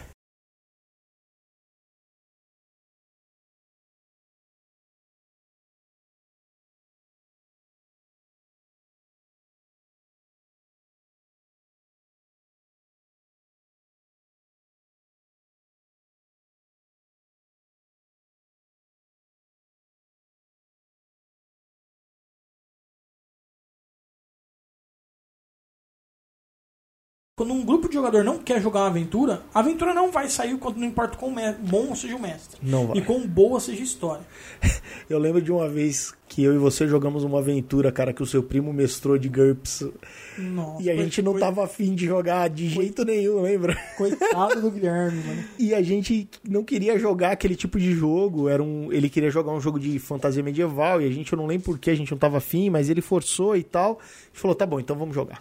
Quando 27.39 27.55
um 27.55 27.65
grupo 27.65 27.89
de 27.89 27.95
jogador 27.95 28.23
não 28.25 28.37
quer 28.37 28.61
jogar 28.61 28.81
uma 28.81 28.89
aventura, 28.89 29.43
a 29.55 29.61
aventura 29.61 29.95
não 29.95 30.11
vai 30.11 30.29
sair 30.29 30.59
quando 30.59 30.77
não 30.77 30.87
importa 30.87 31.17
quão 31.17 31.33
bom 31.61 31.95
seja 31.95 32.17
o 32.17 32.21
mestre. 32.21 32.59
Não 32.61 32.89
vai. 32.89 32.99
E 32.99 33.01
quão 33.01 33.27
boa 33.27 33.61
seja 33.61 33.81
a 33.81 33.85
história. 33.85 34.23
Eu 35.09 35.19
lembro 35.21 35.41
de 35.41 35.51
uma 35.53 35.69
vez 35.69 36.13
que 36.29 36.43
eu 36.45 36.55
e 36.55 36.59
você 36.59 36.87
jogamos 36.87 37.25
uma 37.25 37.39
aventura, 37.39 37.91
cara, 37.91 38.13
que 38.13 38.23
o 38.23 38.27
seu 38.27 38.43
primo 38.43 38.71
mestrou 38.73 39.17
de 39.17 39.29
GURPS. 39.31 39.89
Nossa, 40.37 40.83
E 40.83 40.91
a 40.91 40.97
gente 40.97 41.23
não 41.23 41.33
coi- 41.33 41.41
tava 41.41 41.65
afim 41.65 41.95
de 41.95 42.05
jogar 42.05 42.49
de 42.51 42.69
jeito 42.69 43.03
nenhum, 43.05 43.41
lembra? 43.41 43.75
Coitado 43.97 44.61
do 44.61 44.69
Guilherme, 44.71 45.23
mano. 45.25 45.45
E 45.59 45.73
a 45.75 45.81
gente 45.81 46.29
não 46.47 46.63
queria 46.63 46.99
jogar 46.99 47.31
aquele 47.33 47.57
tipo 47.57 47.79
de 47.79 47.93
jogo. 47.93 48.49
Era 48.49 48.63
um, 48.63 48.93
ele 48.93 49.09
queria 49.09 49.31
jogar 49.31 49.53
um 49.53 49.61
jogo 49.61 49.79
de 49.81 49.99
fantasia 49.99 50.43
medieval. 50.43 51.01
E 51.01 51.07
a 51.07 51.11
gente, 51.11 51.33
eu 51.33 51.39
não 51.39 51.47
lembro 51.47 51.65
porquê, 51.67 51.91
a 51.91 51.95
gente 51.95 52.11
não 52.11 52.19
tava 52.19 52.37
afim, 52.37 52.69
mas 52.69 52.91
ele 52.91 53.01
forçou 53.01 53.57
e 53.57 53.63
tal. 53.63 53.93
A 53.93 54.27
gente 54.27 54.41
falou, 54.41 54.55
tá 54.55 54.67
bom, 54.67 54.79
então 54.79 54.97
vamos 54.97 55.15
jogar. 55.15 55.41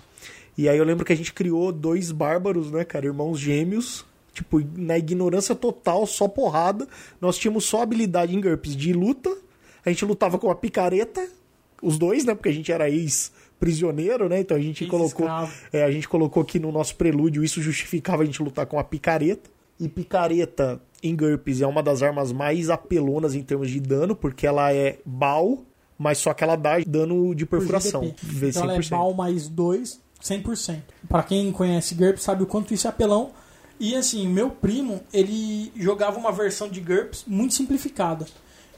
E 0.57 0.67
aí 0.67 0.77
eu 0.77 0.83
lembro 0.83 1.05
que 1.05 1.13
a 1.13 1.15
gente 1.15 1.33
criou 1.33 1.71
dois 1.71 2.11
bárbaros, 2.11 2.71
né, 2.71 2.83
cara? 2.83 3.05
Irmãos 3.05 3.39
gêmeos. 3.39 4.05
Tipo, 4.33 4.61
na 4.75 4.97
ignorância 4.97 5.55
total, 5.55 6.05
só 6.05 6.27
porrada. 6.27 6.87
Nós 7.19 7.37
tínhamos 7.37 7.65
só 7.65 7.81
habilidade 7.81 8.35
em 8.35 8.41
GURPS 8.41 8.75
de 8.75 8.93
luta. 8.93 9.35
A 9.85 9.89
gente 9.89 10.05
lutava 10.05 10.37
com 10.37 10.49
a 10.49 10.55
picareta. 10.55 11.27
Os 11.81 11.97
dois, 11.97 12.25
né? 12.25 12.33
Porque 12.33 12.49
a 12.49 12.53
gente 12.53 12.71
era 12.71 12.89
ex-prisioneiro, 12.89 14.27
né? 14.27 14.39
Então 14.39 14.57
a 14.57 14.59
gente 14.59 14.85
colocou. 14.87 15.27
É, 15.71 15.83
a 15.83 15.91
gente 15.91 16.07
colocou 16.07 16.41
aqui 16.41 16.59
no 16.59 16.71
nosso 16.71 16.95
prelúdio, 16.95 17.43
isso 17.43 17.61
justificava 17.61 18.23
a 18.23 18.25
gente 18.25 18.41
lutar 18.41 18.65
com 18.65 18.79
a 18.79 18.83
picareta. 18.83 19.49
E 19.79 19.87
picareta 19.87 20.81
em 21.03 21.15
GURPS 21.15 21.61
é 21.61 21.67
uma 21.67 21.83
das 21.83 22.01
armas 22.01 22.31
mais 22.31 22.69
apelonas 22.69 23.35
em 23.35 23.43
termos 23.43 23.69
de 23.69 23.79
dano, 23.79 24.15
porque 24.15 24.47
ela 24.47 24.73
é 24.73 24.97
BAL, 25.05 25.63
mas 25.97 26.17
só 26.17 26.33
que 26.33 26.43
ela 26.43 26.55
dá 26.55 26.79
dano 26.79 27.35
de 27.35 27.45
perfuração. 27.45 28.03
Então 28.03 28.63
ela 28.63 28.75
é 28.75 28.79
100%. 28.79 28.89
BAL 28.89 29.13
mais 29.13 29.47
2, 29.47 30.01
100%. 30.23 30.81
Pra 31.07 31.23
quem 31.23 31.51
conhece 31.51 31.95
GURPS 31.95 32.23
sabe 32.23 32.43
o 32.43 32.47
quanto 32.47 32.73
isso 32.73 32.87
é 32.87 32.89
apelão. 32.89 33.31
E 33.79 33.95
assim, 33.95 34.27
meu 34.27 34.49
primo, 34.49 35.01
ele 35.13 35.71
jogava 35.75 36.17
uma 36.17 36.31
versão 36.31 36.67
de 36.67 36.79
GURPS 36.79 37.25
muito 37.27 37.53
simplificada. 37.53 38.25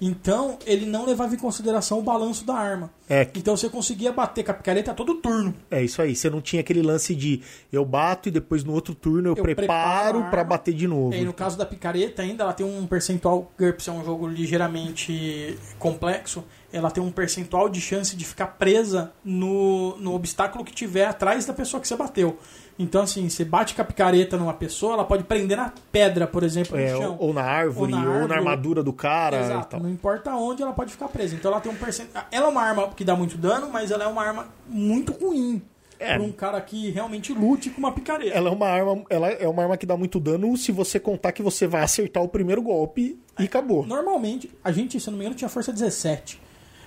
Então, 0.02 0.58
ele 0.66 0.86
não 0.86 1.06
levava 1.06 1.34
em 1.36 1.38
consideração 1.38 2.00
o 2.00 2.02
balanço 2.02 2.46
da 2.46 2.54
arma. 2.56 2.90
É, 3.10 3.28
Então, 3.36 3.58
você 3.58 3.68
conseguia 3.70 4.12
bater 4.14 4.44
com 4.46 4.52
a 4.52 4.54
picareta 4.54 4.94
todo 4.94 5.16
turno. 5.16 5.54
é 5.70 5.84
isso 5.84 6.02
aí. 6.02 6.16
Você 6.16 6.30
não 6.30 6.42
tinha 6.42 6.62
aquele 6.62 6.82
lance 6.82 7.14
de 7.16 7.42
eu 7.72 7.84
bato 7.84 8.30
e 8.30 8.32
depois 8.32 8.64
no 8.64 8.72
outro 8.74 8.94
turno 8.96 9.30
eu, 9.30 9.36
Eu 9.36 9.44
preparo 9.44 9.68
preparo 9.68 10.20
a 10.20 10.30
pra 10.30 10.40
arma. 10.42 10.50
bater 10.52 10.74
de 10.74 10.88
novo. 10.88 11.14
E 11.14 11.24
no 11.26 11.34
caso 11.34 11.58
da 11.58 11.66
picareta, 11.66 12.22
ainda 12.22 12.44
ela 12.44 12.54
tem 12.54 12.66
um 12.66 12.86
percentual. 12.88 13.52
GURPS 13.60 13.88
é 13.88 13.92
um 13.92 14.04
jogo 14.06 14.28
ligeiramente 14.28 15.58
complexo. 15.78 16.44
Ela 16.72 16.92
tem 16.92 17.02
um 17.04 17.12
percentual 17.12 17.68
de 17.68 17.82
chance 17.82 18.16
de 18.16 18.24
ficar 18.24 18.46
presa 18.48 19.12
no, 19.26 19.98
no 19.98 20.14
obstáculo 20.14 20.64
que 20.64 20.72
tiver 20.74 21.06
atrás 21.06 21.46
da 21.46 21.54
pessoa 21.54 21.82
que 21.82 21.88
você 21.88 21.96
bateu. 21.96 22.38
Então, 22.82 23.02
assim, 23.02 23.28
você 23.28 23.44
bate 23.44 23.76
com 23.76 23.82
a 23.82 23.86
picareta 23.86 24.38
numa 24.38 24.54
pessoa, 24.54 24.94
ela 24.94 25.04
pode 25.04 25.26
prender 25.26 25.58
na 25.58 25.74
pedra, 25.92 26.26
por 26.26 26.44
exemplo, 26.44 26.78
no 26.78 26.82
É, 26.82 26.88
chão. 26.88 27.18
ou, 27.20 27.28
ou 27.28 27.34
na 27.34 27.44
árvore, 27.44 27.94
Ou 27.94 28.00
ou 28.00 28.06
na 28.06 28.08
na, 28.08 28.14
árvore. 28.22 28.34
armadura 28.40 28.82
do 28.82 28.94
cara 28.94 29.42
Exato, 29.42 29.78
não 29.80 29.90
importa 29.90 30.34
onde 30.34 30.64
ela 30.64 30.72
pode 30.72 30.92
ficar 30.94 31.10
presa. 31.10 31.36
Então 31.36 31.52
ela 31.52 31.60
tem 31.60 31.70
um 31.70 31.76
percentual. 31.76 32.24
Ela 32.32 32.46
é 32.46 32.50
uma 32.50 32.62
arma 32.62 32.88
que 32.96 33.04
dá 33.04 33.18
muito 33.18 33.38
dano, 33.38 33.70
mas 33.70 33.92
ela 33.92 34.06
é 34.06 34.08
uma 34.08 34.24
arma 34.24 34.48
muito 34.66 35.12
ruim. 35.12 35.62
É. 36.00 36.14
Pra 36.16 36.24
um 36.24 36.32
cara 36.32 36.62
que 36.62 36.90
realmente 36.92 37.34
lute 37.34 37.70
com 37.70 37.80
uma 37.80 37.92
picareta. 37.92 38.34
Ela 38.34 38.50
é 38.50 38.54
uma 38.54 38.68
arma, 38.70 39.04
ela 39.10 39.28
é 39.30 39.46
uma 39.50 39.62
arma 39.64 39.76
que 39.76 39.86
dá 39.86 39.98
muito 39.98 40.18
dano 40.18 40.56
se 40.56 40.72
você 40.72 40.98
contar 40.98 41.34
que 41.34 41.44
você 41.44 41.68
vai 41.68 41.82
acertar 41.84 42.24
o 42.24 42.30
primeiro 42.30 42.62
golpe 42.62 43.20
e 43.38 43.44
acabou. 43.44 43.86
Normalmente, 43.86 44.50
a 44.64 44.72
gente, 44.72 44.98
se 44.98 45.10
eu 45.10 45.12
não 45.12 45.18
me 45.18 45.26
engano, 45.26 45.36
tinha 45.36 45.50
força 45.50 45.74
17. 45.74 46.40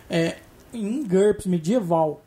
É, 0.08 0.36
em 0.72 1.06
GURPS 1.06 1.44
medieval, 1.44 2.21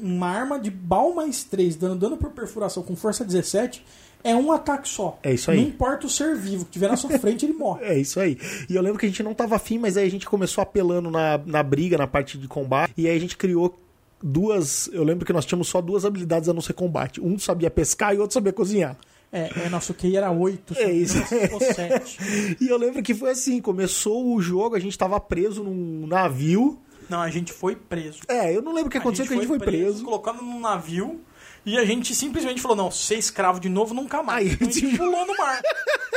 uma 0.00 0.28
arma 0.28 0.58
de 0.58 0.70
bal 0.70 1.14
mais 1.14 1.44
3 1.44 1.76
dando 1.76 1.96
dano 1.96 2.16
por 2.16 2.30
perfuração 2.30 2.82
com 2.82 2.94
força 2.96 3.24
17 3.24 3.84
é 4.24 4.34
um 4.34 4.50
ataque 4.50 4.88
só. 4.88 5.18
É 5.22 5.34
isso 5.34 5.50
aí. 5.50 5.60
Não 5.60 5.68
importa 5.68 6.06
o 6.06 6.10
ser 6.10 6.34
vivo 6.34 6.64
que 6.64 6.70
tiver 6.72 6.88
na 6.88 6.96
sua 6.96 7.10
frente, 7.20 7.44
ele 7.44 7.52
morre. 7.52 7.84
É 7.84 7.98
isso 7.98 8.18
aí. 8.18 8.38
E 8.68 8.74
eu 8.74 8.80
lembro 8.80 8.98
que 8.98 9.04
a 9.04 9.08
gente 9.08 9.22
não 9.22 9.34
tava 9.34 9.56
afim, 9.56 9.78
mas 9.78 9.98
aí 9.98 10.06
a 10.06 10.10
gente 10.10 10.26
começou 10.26 10.62
apelando 10.62 11.10
na, 11.10 11.38
na 11.44 11.62
briga, 11.62 11.98
na 11.98 12.06
parte 12.06 12.38
de 12.38 12.48
combate. 12.48 12.94
E 12.96 13.06
aí 13.06 13.14
a 13.14 13.20
gente 13.20 13.36
criou 13.36 13.78
duas. 14.22 14.88
Eu 14.92 15.04
lembro 15.04 15.26
que 15.26 15.32
nós 15.32 15.44
tínhamos 15.44 15.68
só 15.68 15.82
duas 15.82 16.06
habilidades 16.06 16.48
a 16.48 16.54
não 16.54 16.62
ser 16.62 16.72
combate. 16.72 17.20
Um 17.20 17.38
sabia 17.38 17.70
pescar 17.70 18.14
e 18.14 18.18
outro 18.18 18.32
sabia 18.32 18.52
cozinhar. 18.52 18.96
É, 19.30 19.50
é 19.66 19.68
nosso 19.68 19.92
QI 19.92 20.16
era 20.16 20.30
8, 20.30 20.74
É 20.78 20.90
isso. 20.90 21.20
ficou 21.24 21.60
7. 21.60 22.56
E 22.62 22.68
eu 22.68 22.78
lembro 22.78 23.02
que 23.02 23.14
foi 23.14 23.30
assim: 23.30 23.60
começou 23.60 24.34
o 24.34 24.40
jogo, 24.40 24.74
a 24.74 24.80
gente 24.80 24.96
tava 24.96 25.20
preso 25.20 25.62
num 25.62 26.06
navio. 26.06 26.78
Não, 27.08 27.20
a 27.20 27.30
gente 27.30 27.52
foi 27.52 27.74
preso. 27.76 28.20
É, 28.28 28.54
eu 28.54 28.62
não 28.62 28.72
lembro 28.72 28.88
o 28.88 28.90
que 28.90 28.98
aconteceu, 28.98 29.26
que 29.26 29.32
a 29.32 29.36
gente 29.36 29.46
foi 29.46 29.58
preso. 29.58 30.04
Colocado 30.04 30.42
num 30.42 30.60
navio. 30.60 31.20
E 31.66 31.78
a 31.78 31.84
gente 31.84 32.14
simplesmente 32.14 32.60
falou: 32.60 32.76
não, 32.76 32.90
ser 32.90 33.16
escravo 33.16 33.58
de 33.58 33.68
novo 33.68 33.94
nunca 33.94 34.22
mais. 34.22 34.46
Aí, 34.48 34.52
Então 34.54 34.68
a 34.68 34.70
gente 34.72 34.96
pulou 34.98 35.26
no 35.26 35.36
mar. 35.36 35.60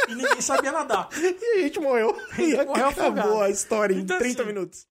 e 0.09 0.15
ninguém 0.15 0.41
sabia 0.41 0.72
nadar. 0.72 1.07
E 1.18 1.59
a 1.59 1.61
gente 1.64 1.80
morreu. 1.80 2.15
E 2.38 2.41
morreu 2.41 2.61
acabou 2.61 2.85
afogado. 2.85 3.41
a 3.41 3.49
história 3.49 3.93
em 3.93 3.99
Então, 3.99 4.18
30 4.18 4.41
assim, 4.41 4.51
minutos. 4.53 4.85